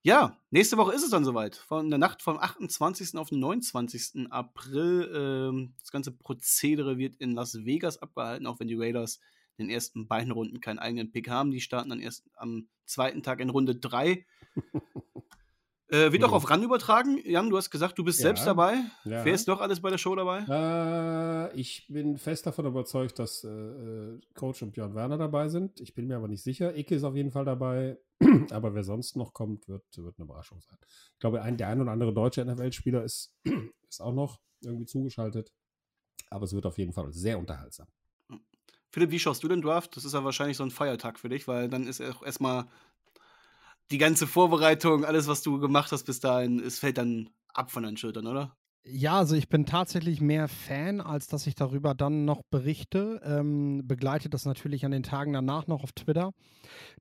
Ja, 0.03 0.39
nächste 0.49 0.77
Woche 0.77 0.95
ist 0.95 1.03
es 1.03 1.11
dann 1.11 1.25
soweit. 1.25 1.55
Von 1.55 1.91
der 1.91 1.99
Nacht 1.99 2.23
vom 2.23 2.39
28. 2.39 3.15
auf 3.17 3.29
den 3.29 3.39
29. 3.39 4.31
April. 4.31 5.11
Ähm, 5.13 5.75
das 5.79 5.91
ganze 5.91 6.11
Prozedere 6.11 6.97
wird 6.97 7.17
in 7.17 7.33
Las 7.33 7.65
Vegas 7.65 8.01
abgehalten, 8.01 8.47
auch 8.47 8.59
wenn 8.59 8.67
die 8.67 8.75
Raiders 8.75 9.19
in 9.57 9.67
den 9.67 9.73
ersten 9.75 10.07
beiden 10.07 10.31
Runden 10.31 10.59
keinen 10.59 10.79
eigenen 10.79 11.11
Pick 11.11 11.29
haben. 11.29 11.51
Die 11.51 11.61
starten 11.61 11.89
dann 11.91 11.99
erst 11.99 12.23
am 12.35 12.67
zweiten 12.85 13.21
Tag 13.21 13.41
in 13.41 13.51
Runde 13.51 13.75
3. 13.75 14.25
Äh, 15.91 16.13
wird 16.13 16.23
auch 16.23 16.31
auf 16.31 16.49
RAN 16.49 16.63
übertragen. 16.63 17.19
Jan, 17.25 17.49
du 17.49 17.57
hast 17.57 17.69
gesagt, 17.69 17.99
du 17.99 18.05
bist 18.05 18.19
ja, 18.19 18.23
selbst 18.23 18.47
dabei. 18.47 18.75
Ja. 19.03 19.25
Wer 19.25 19.33
ist 19.33 19.47
noch 19.49 19.59
alles 19.59 19.81
bei 19.81 19.89
der 19.89 19.97
Show 19.97 20.15
dabei? 20.15 20.45
Äh, 20.47 21.59
ich 21.59 21.85
bin 21.89 22.17
fest 22.17 22.45
davon 22.45 22.65
überzeugt, 22.65 23.19
dass 23.19 23.43
äh, 23.43 23.49
äh, 23.49 24.21
Coach 24.33 24.61
und 24.61 24.71
Björn 24.71 24.95
Werner 24.95 25.17
dabei 25.17 25.49
sind. 25.49 25.81
Ich 25.81 25.93
bin 25.93 26.07
mir 26.07 26.15
aber 26.15 26.29
nicht 26.29 26.43
sicher. 26.43 26.77
Icke 26.77 26.95
ist 26.95 27.03
auf 27.03 27.15
jeden 27.15 27.31
Fall 27.31 27.43
dabei. 27.43 27.99
aber 28.51 28.73
wer 28.73 28.85
sonst 28.85 29.17
noch 29.17 29.33
kommt, 29.33 29.67
wird, 29.67 29.83
wird 29.97 30.17
eine 30.17 30.23
Überraschung 30.23 30.61
sein. 30.61 30.77
Ich 31.13 31.19
glaube, 31.19 31.41
ein, 31.41 31.57
der 31.57 31.67
ein 31.67 31.81
oder 31.81 31.91
andere 31.91 32.13
deutsche 32.13 32.45
NFL-Spieler 32.45 33.03
ist, 33.03 33.35
ist 33.89 34.01
auch 34.01 34.13
noch 34.13 34.39
irgendwie 34.61 34.85
zugeschaltet. 34.85 35.51
Aber 36.29 36.45
es 36.45 36.53
wird 36.53 36.65
auf 36.65 36.77
jeden 36.77 36.93
Fall 36.93 37.11
sehr 37.11 37.37
unterhaltsam. 37.37 37.87
Philipp, 38.93 39.11
wie 39.11 39.19
schaust 39.19 39.43
du 39.43 39.47
den 39.49 39.61
Draft? 39.61 39.95
Das 39.95 40.05
ist 40.05 40.13
ja 40.13 40.23
wahrscheinlich 40.23 40.57
so 40.57 40.63
ein 40.63 40.71
Feiertag 40.71 41.19
für 41.19 41.29
dich, 41.29 41.47
weil 41.47 41.69
dann 41.69 41.87
ist 41.87 42.01
auch 42.01 42.23
erstmal 42.23 42.67
die 43.91 43.97
ganze 43.97 44.27
Vorbereitung, 44.27 45.05
alles, 45.05 45.27
was 45.27 45.41
du 45.41 45.59
gemacht 45.59 45.91
hast 45.91 46.03
bis 46.03 46.19
dahin, 46.19 46.59
es 46.59 46.79
fällt 46.79 46.97
dann 46.97 47.29
ab 47.53 47.71
von 47.71 47.83
deinen 47.83 47.97
Schultern, 47.97 48.27
oder? 48.27 48.55
Ja, 48.83 49.19
also 49.19 49.35
ich 49.35 49.47
bin 49.47 49.67
tatsächlich 49.67 50.21
mehr 50.21 50.47
Fan, 50.47 51.01
als 51.01 51.27
dass 51.27 51.45
ich 51.45 51.53
darüber 51.53 51.93
dann 51.93 52.25
noch 52.25 52.41
berichte. 52.49 53.21
Ähm, 53.23 53.83
begleite 53.85 54.27
das 54.27 54.45
natürlich 54.45 54.85
an 54.85 54.91
den 54.91 55.03
Tagen 55.03 55.33
danach 55.33 55.67
noch 55.67 55.83
auf 55.83 55.91
Twitter. 55.91 56.31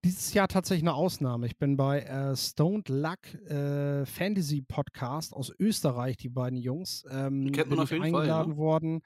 Dieses 0.04 0.34
Jahr 0.34 0.46
tatsächlich 0.46 0.82
eine 0.82 0.92
Ausnahme. 0.92 1.46
Ich 1.46 1.56
bin 1.56 1.78
bei 1.78 2.00
äh, 2.00 2.36
Stoned 2.36 2.90
Luck 2.90 3.32
äh, 3.48 4.04
Fantasy 4.04 4.60
Podcast 4.60 5.32
aus 5.32 5.54
Österreich, 5.58 6.18
die 6.18 6.28
beiden 6.28 6.58
Jungs. 6.58 7.04
Ähm, 7.10 7.50
Kennt 7.50 7.70
man 7.70 7.80
auf 7.80 7.90
jeden 7.90 8.04
eingeladen 8.04 8.28
Fall, 8.28 8.50
ja. 8.52 8.56
worden. 8.56 9.00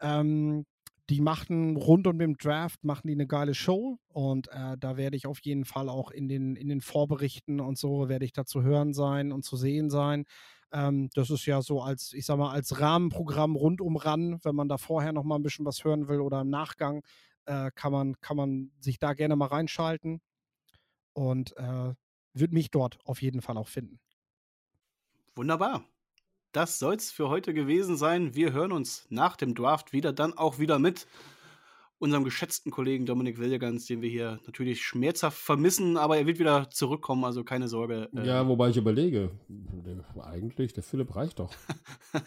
Ähm, 0.00 0.64
die 1.10 1.20
machten 1.20 1.76
rund 1.76 2.06
um 2.06 2.18
den 2.18 2.34
Draft 2.34 2.82
machen 2.84 3.06
die 3.08 3.12
eine 3.14 3.26
geile 3.26 3.54
Show 3.54 3.98
und 4.08 4.48
äh, 4.48 4.76
da 4.78 4.96
werde 4.96 5.16
ich 5.16 5.26
auf 5.26 5.40
jeden 5.40 5.64
Fall 5.64 5.88
auch 5.88 6.10
in 6.10 6.28
den, 6.28 6.56
in 6.56 6.68
den 6.68 6.80
Vorberichten 6.80 7.60
und 7.60 7.76
so 7.78 8.08
werde 8.08 8.24
ich 8.24 8.32
da 8.32 8.44
zu 8.46 8.62
hören 8.62 8.94
sein 8.94 9.30
und 9.32 9.44
zu 9.44 9.56
sehen 9.56 9.90
sein. 9.90 10.24
Ähm, 10.72 11.10
das 11.14 11.30
ist 11.30 11.44
ja 11.44 11.60
so 11.60 11.82
als, 11.82 12.12
ich 12.14 12.24
sag 12.24 12.38
mal, 12.38 12.52
als 12.52 12.80
Rahmenprogramm 12.80 13.54
rund 13.54 13.80
um 13.82 13.96
RAN, 13.96 14.38
wenn 14.44 14.54
man 14.54 14.68
da 14.68 14.78
vorher 14.78 15.12
noch 15.12 15.24
mal 15.24 15.36
ein 15.36 15.42
bisschen 15.42 15.66
was 15.66 15.84
hören 15.84 16.08
will 16.08 16.20
oder 16.20 16.40
im 16.40 16.48
Nachgang, 16.50 17.02
äh, 17.44 17.70
kann, 17.74 17.92
man, 17.92 18.18
kann 18.20 18.36
man 18.36 18.72
sich 18.80 18.98
da 18.98 19.12
gerne 19.12 19.36
mal 19.36 19.46
reinschalten 19.46 20.22
und 21.12 21.56
äh, 21.56 21.94
wird 22.32 22.52
mich 22.52 22.70
dort 22.70 22.98
auf 23.04 23.22
jeden 23.22 23.42
Fall 23.42 23.58
auch 23.58 23.68
finden. 23.68 24.00
Wunderbar 25.36 25.84
das 26.54 26.78
soll 26.78 26.94
es 26.94 27.10
für 27.10 27.28
heute 27.28 27.52
gewesen 27.52 27.96
sein. 27.96 28.34
Wir 28.34 28.52
hören 28.52 28.72
uns 28.72 29.06
nach 29.10 29.36
dem 29.36 29.54
Draft 29.54 29.92
wieder, 29.92 30.12
dann 30.12 30.38
auch 30.38 30.58
wieder 30.58 30.78
mit 30.78 31.06
unserem 31.98 32.22
geschätzten 32.22 32.70
Kollegen 32.70 33.06
Dominik 33.06 33.38
Willigans, 33.38 33.86
den 33.86 34.02
wir 34.02 34.10
hier 34.10 34.38
natürlich 34.46 34.82
schmerzhaft 34.82 35.38
vermissen, 35.38 35.96
aber 35.96 36.16
er 36.16 36.26
wird 36.26 36.38
wieder 36.38 36.70
zurückkommen, 36.70 37.24
also 37.24 37.44
keine 37.44 37.66
Sorge. 37.66 38.08
Äh. 38.14 38.26
Ja, 38.26 38.46
wobei 38.46 38.68
ich 38.68 38.76
überlege, 38.76 39.30
eigentlich, 40.22 40.72
der 40.74 40.82
Philipp 40.82 41.16
reicht 41.16 41.40
doch. 41.40 41.52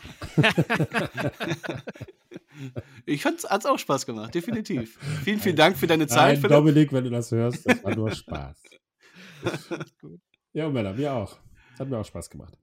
ich 3.06 3.22
fand 3.22 3.40
es 3.40 3.46
auch 3.46 3.80
Spaß 3.80 4.06
gemacht, 4.06 4.36
definitiv. 4.36 4.98
Vielen, 5.24 5.40
vielen 5.40 5.56
Dank 5.56 5.78
für 5.78 5.88
deine 5.88 6.08
Zeit. 6.08 6.42
Nein, 6.42 6.52
Dominik, 6.52 6.92
wenn 6.92 7.06
du 7.06 7.12
das 7.12 7.32
hörst, 7.32 7.70
das 7.70 7.84
war 7.84 7.96
nur 7.96 8.12
Spaß. 8.12 8.62
ja, 10.54 10.70
Mella, 10.70 10.92
mir 10.94 11.14
auch. 11.14 11.38
Es 11.74 11.80
hat 11.80 11.90
mir 11.90 11.98
auch 11.98 12.06
Spaß 12.06 12.30
gemacht. 12.30 12.58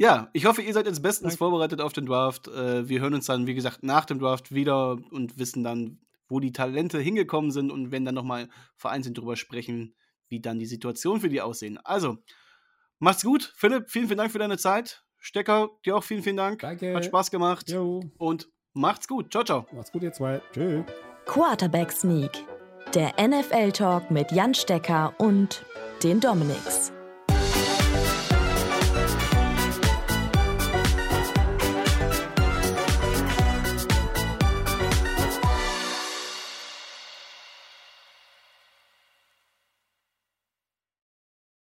Ja, 0.00 0.30
ich 0.32 0.46
hoffe, 0.46 0.62
ihr 0.62 0.72
seid 0.72 0.86
jetzt 0.86 1.02
bestens 1.02 1.32
Danke. 1.32 1.36
vorbereitet 1.36 1.82
auf 1.82 1.92
den 1.92 2.06
Draft. 2.06 2.48
Äh, 2.48 2.88
wir 2.88 3.02
hören 3.02 3.12
uns 3.12 3.26
dann, 3.26 3.46
wie 3.46 3.52
gesagt, 3.52 3.82
nach 3.82 4.06
dem 4.06 4.18
Draft 4.18 4.50
wieder 4.50 4.92
und 5.10 5.38
wissen 5.38 5.62
dann, 5.62 5.98
wo 6.26 6.40
die 6.40 6.52
Talente 6.52 6.98
hingekommen 6.98 7.50
sind 7.50 7.70
und 7.70 7.92
werden 7.92 8.06
dann 8.06 8.14
nochmal 8.14 8.48
vereinzelt 8.76 9.18
drüber 9.18 9.36
sprechen, 9.36 9.94
wie 10.28 10.40
dann 10.40 10.58
die 10.58 10.64
Situation 10.64 11.20
für 11.20 11.28
die 11.28 11.42
aussehen. 11.42 11.78
Also, 11.84 12.16
macht's 12.98 13.22
gut. 13.22 13.52
Philipp, 13.54 13.90
vielen, 13.90 14.06
vielen 14.06 14.16
Dank 14.16 14.32
für 14.32 14.38
deine 14.38 14.56
Zeit. 14.56 15.04
Stecker, 15.18 15.68
dir 15.84 15.96
auch 15.96 16.04
vielen, 16.04 16.22
vielen 16.22 16.38
Dank. 16.38 16.60
Danke. 16.60 16.94
Hat 16.94 17.04
Spaß 17.04 17.30
gemacht. 17.30 17.68
Jo. 17.68 18.02
Und 18.16 18.48
macht's 18.72 19.06
gut. 19.06 19.30
Ciao, 19.30 19.44
ciao. 19.44 19.66
Macht's 19.70 19.92
gut, 19.92 20.02
ihr 20.02 20.14
zwei. 20.14 20.40
Tschö. 20.54 20.82
Quarterback 21.26 21.92
Sneak. 21.92 22.42
Der 22.94 23.12
NFL-Talk 23.20 24.10
mit 24.10 24.32
Jan 24.32 24.54
Stecker 24.54 25.12
und 25.18 25.62
den 26.02 26.20
Dominics. 26.20 26.90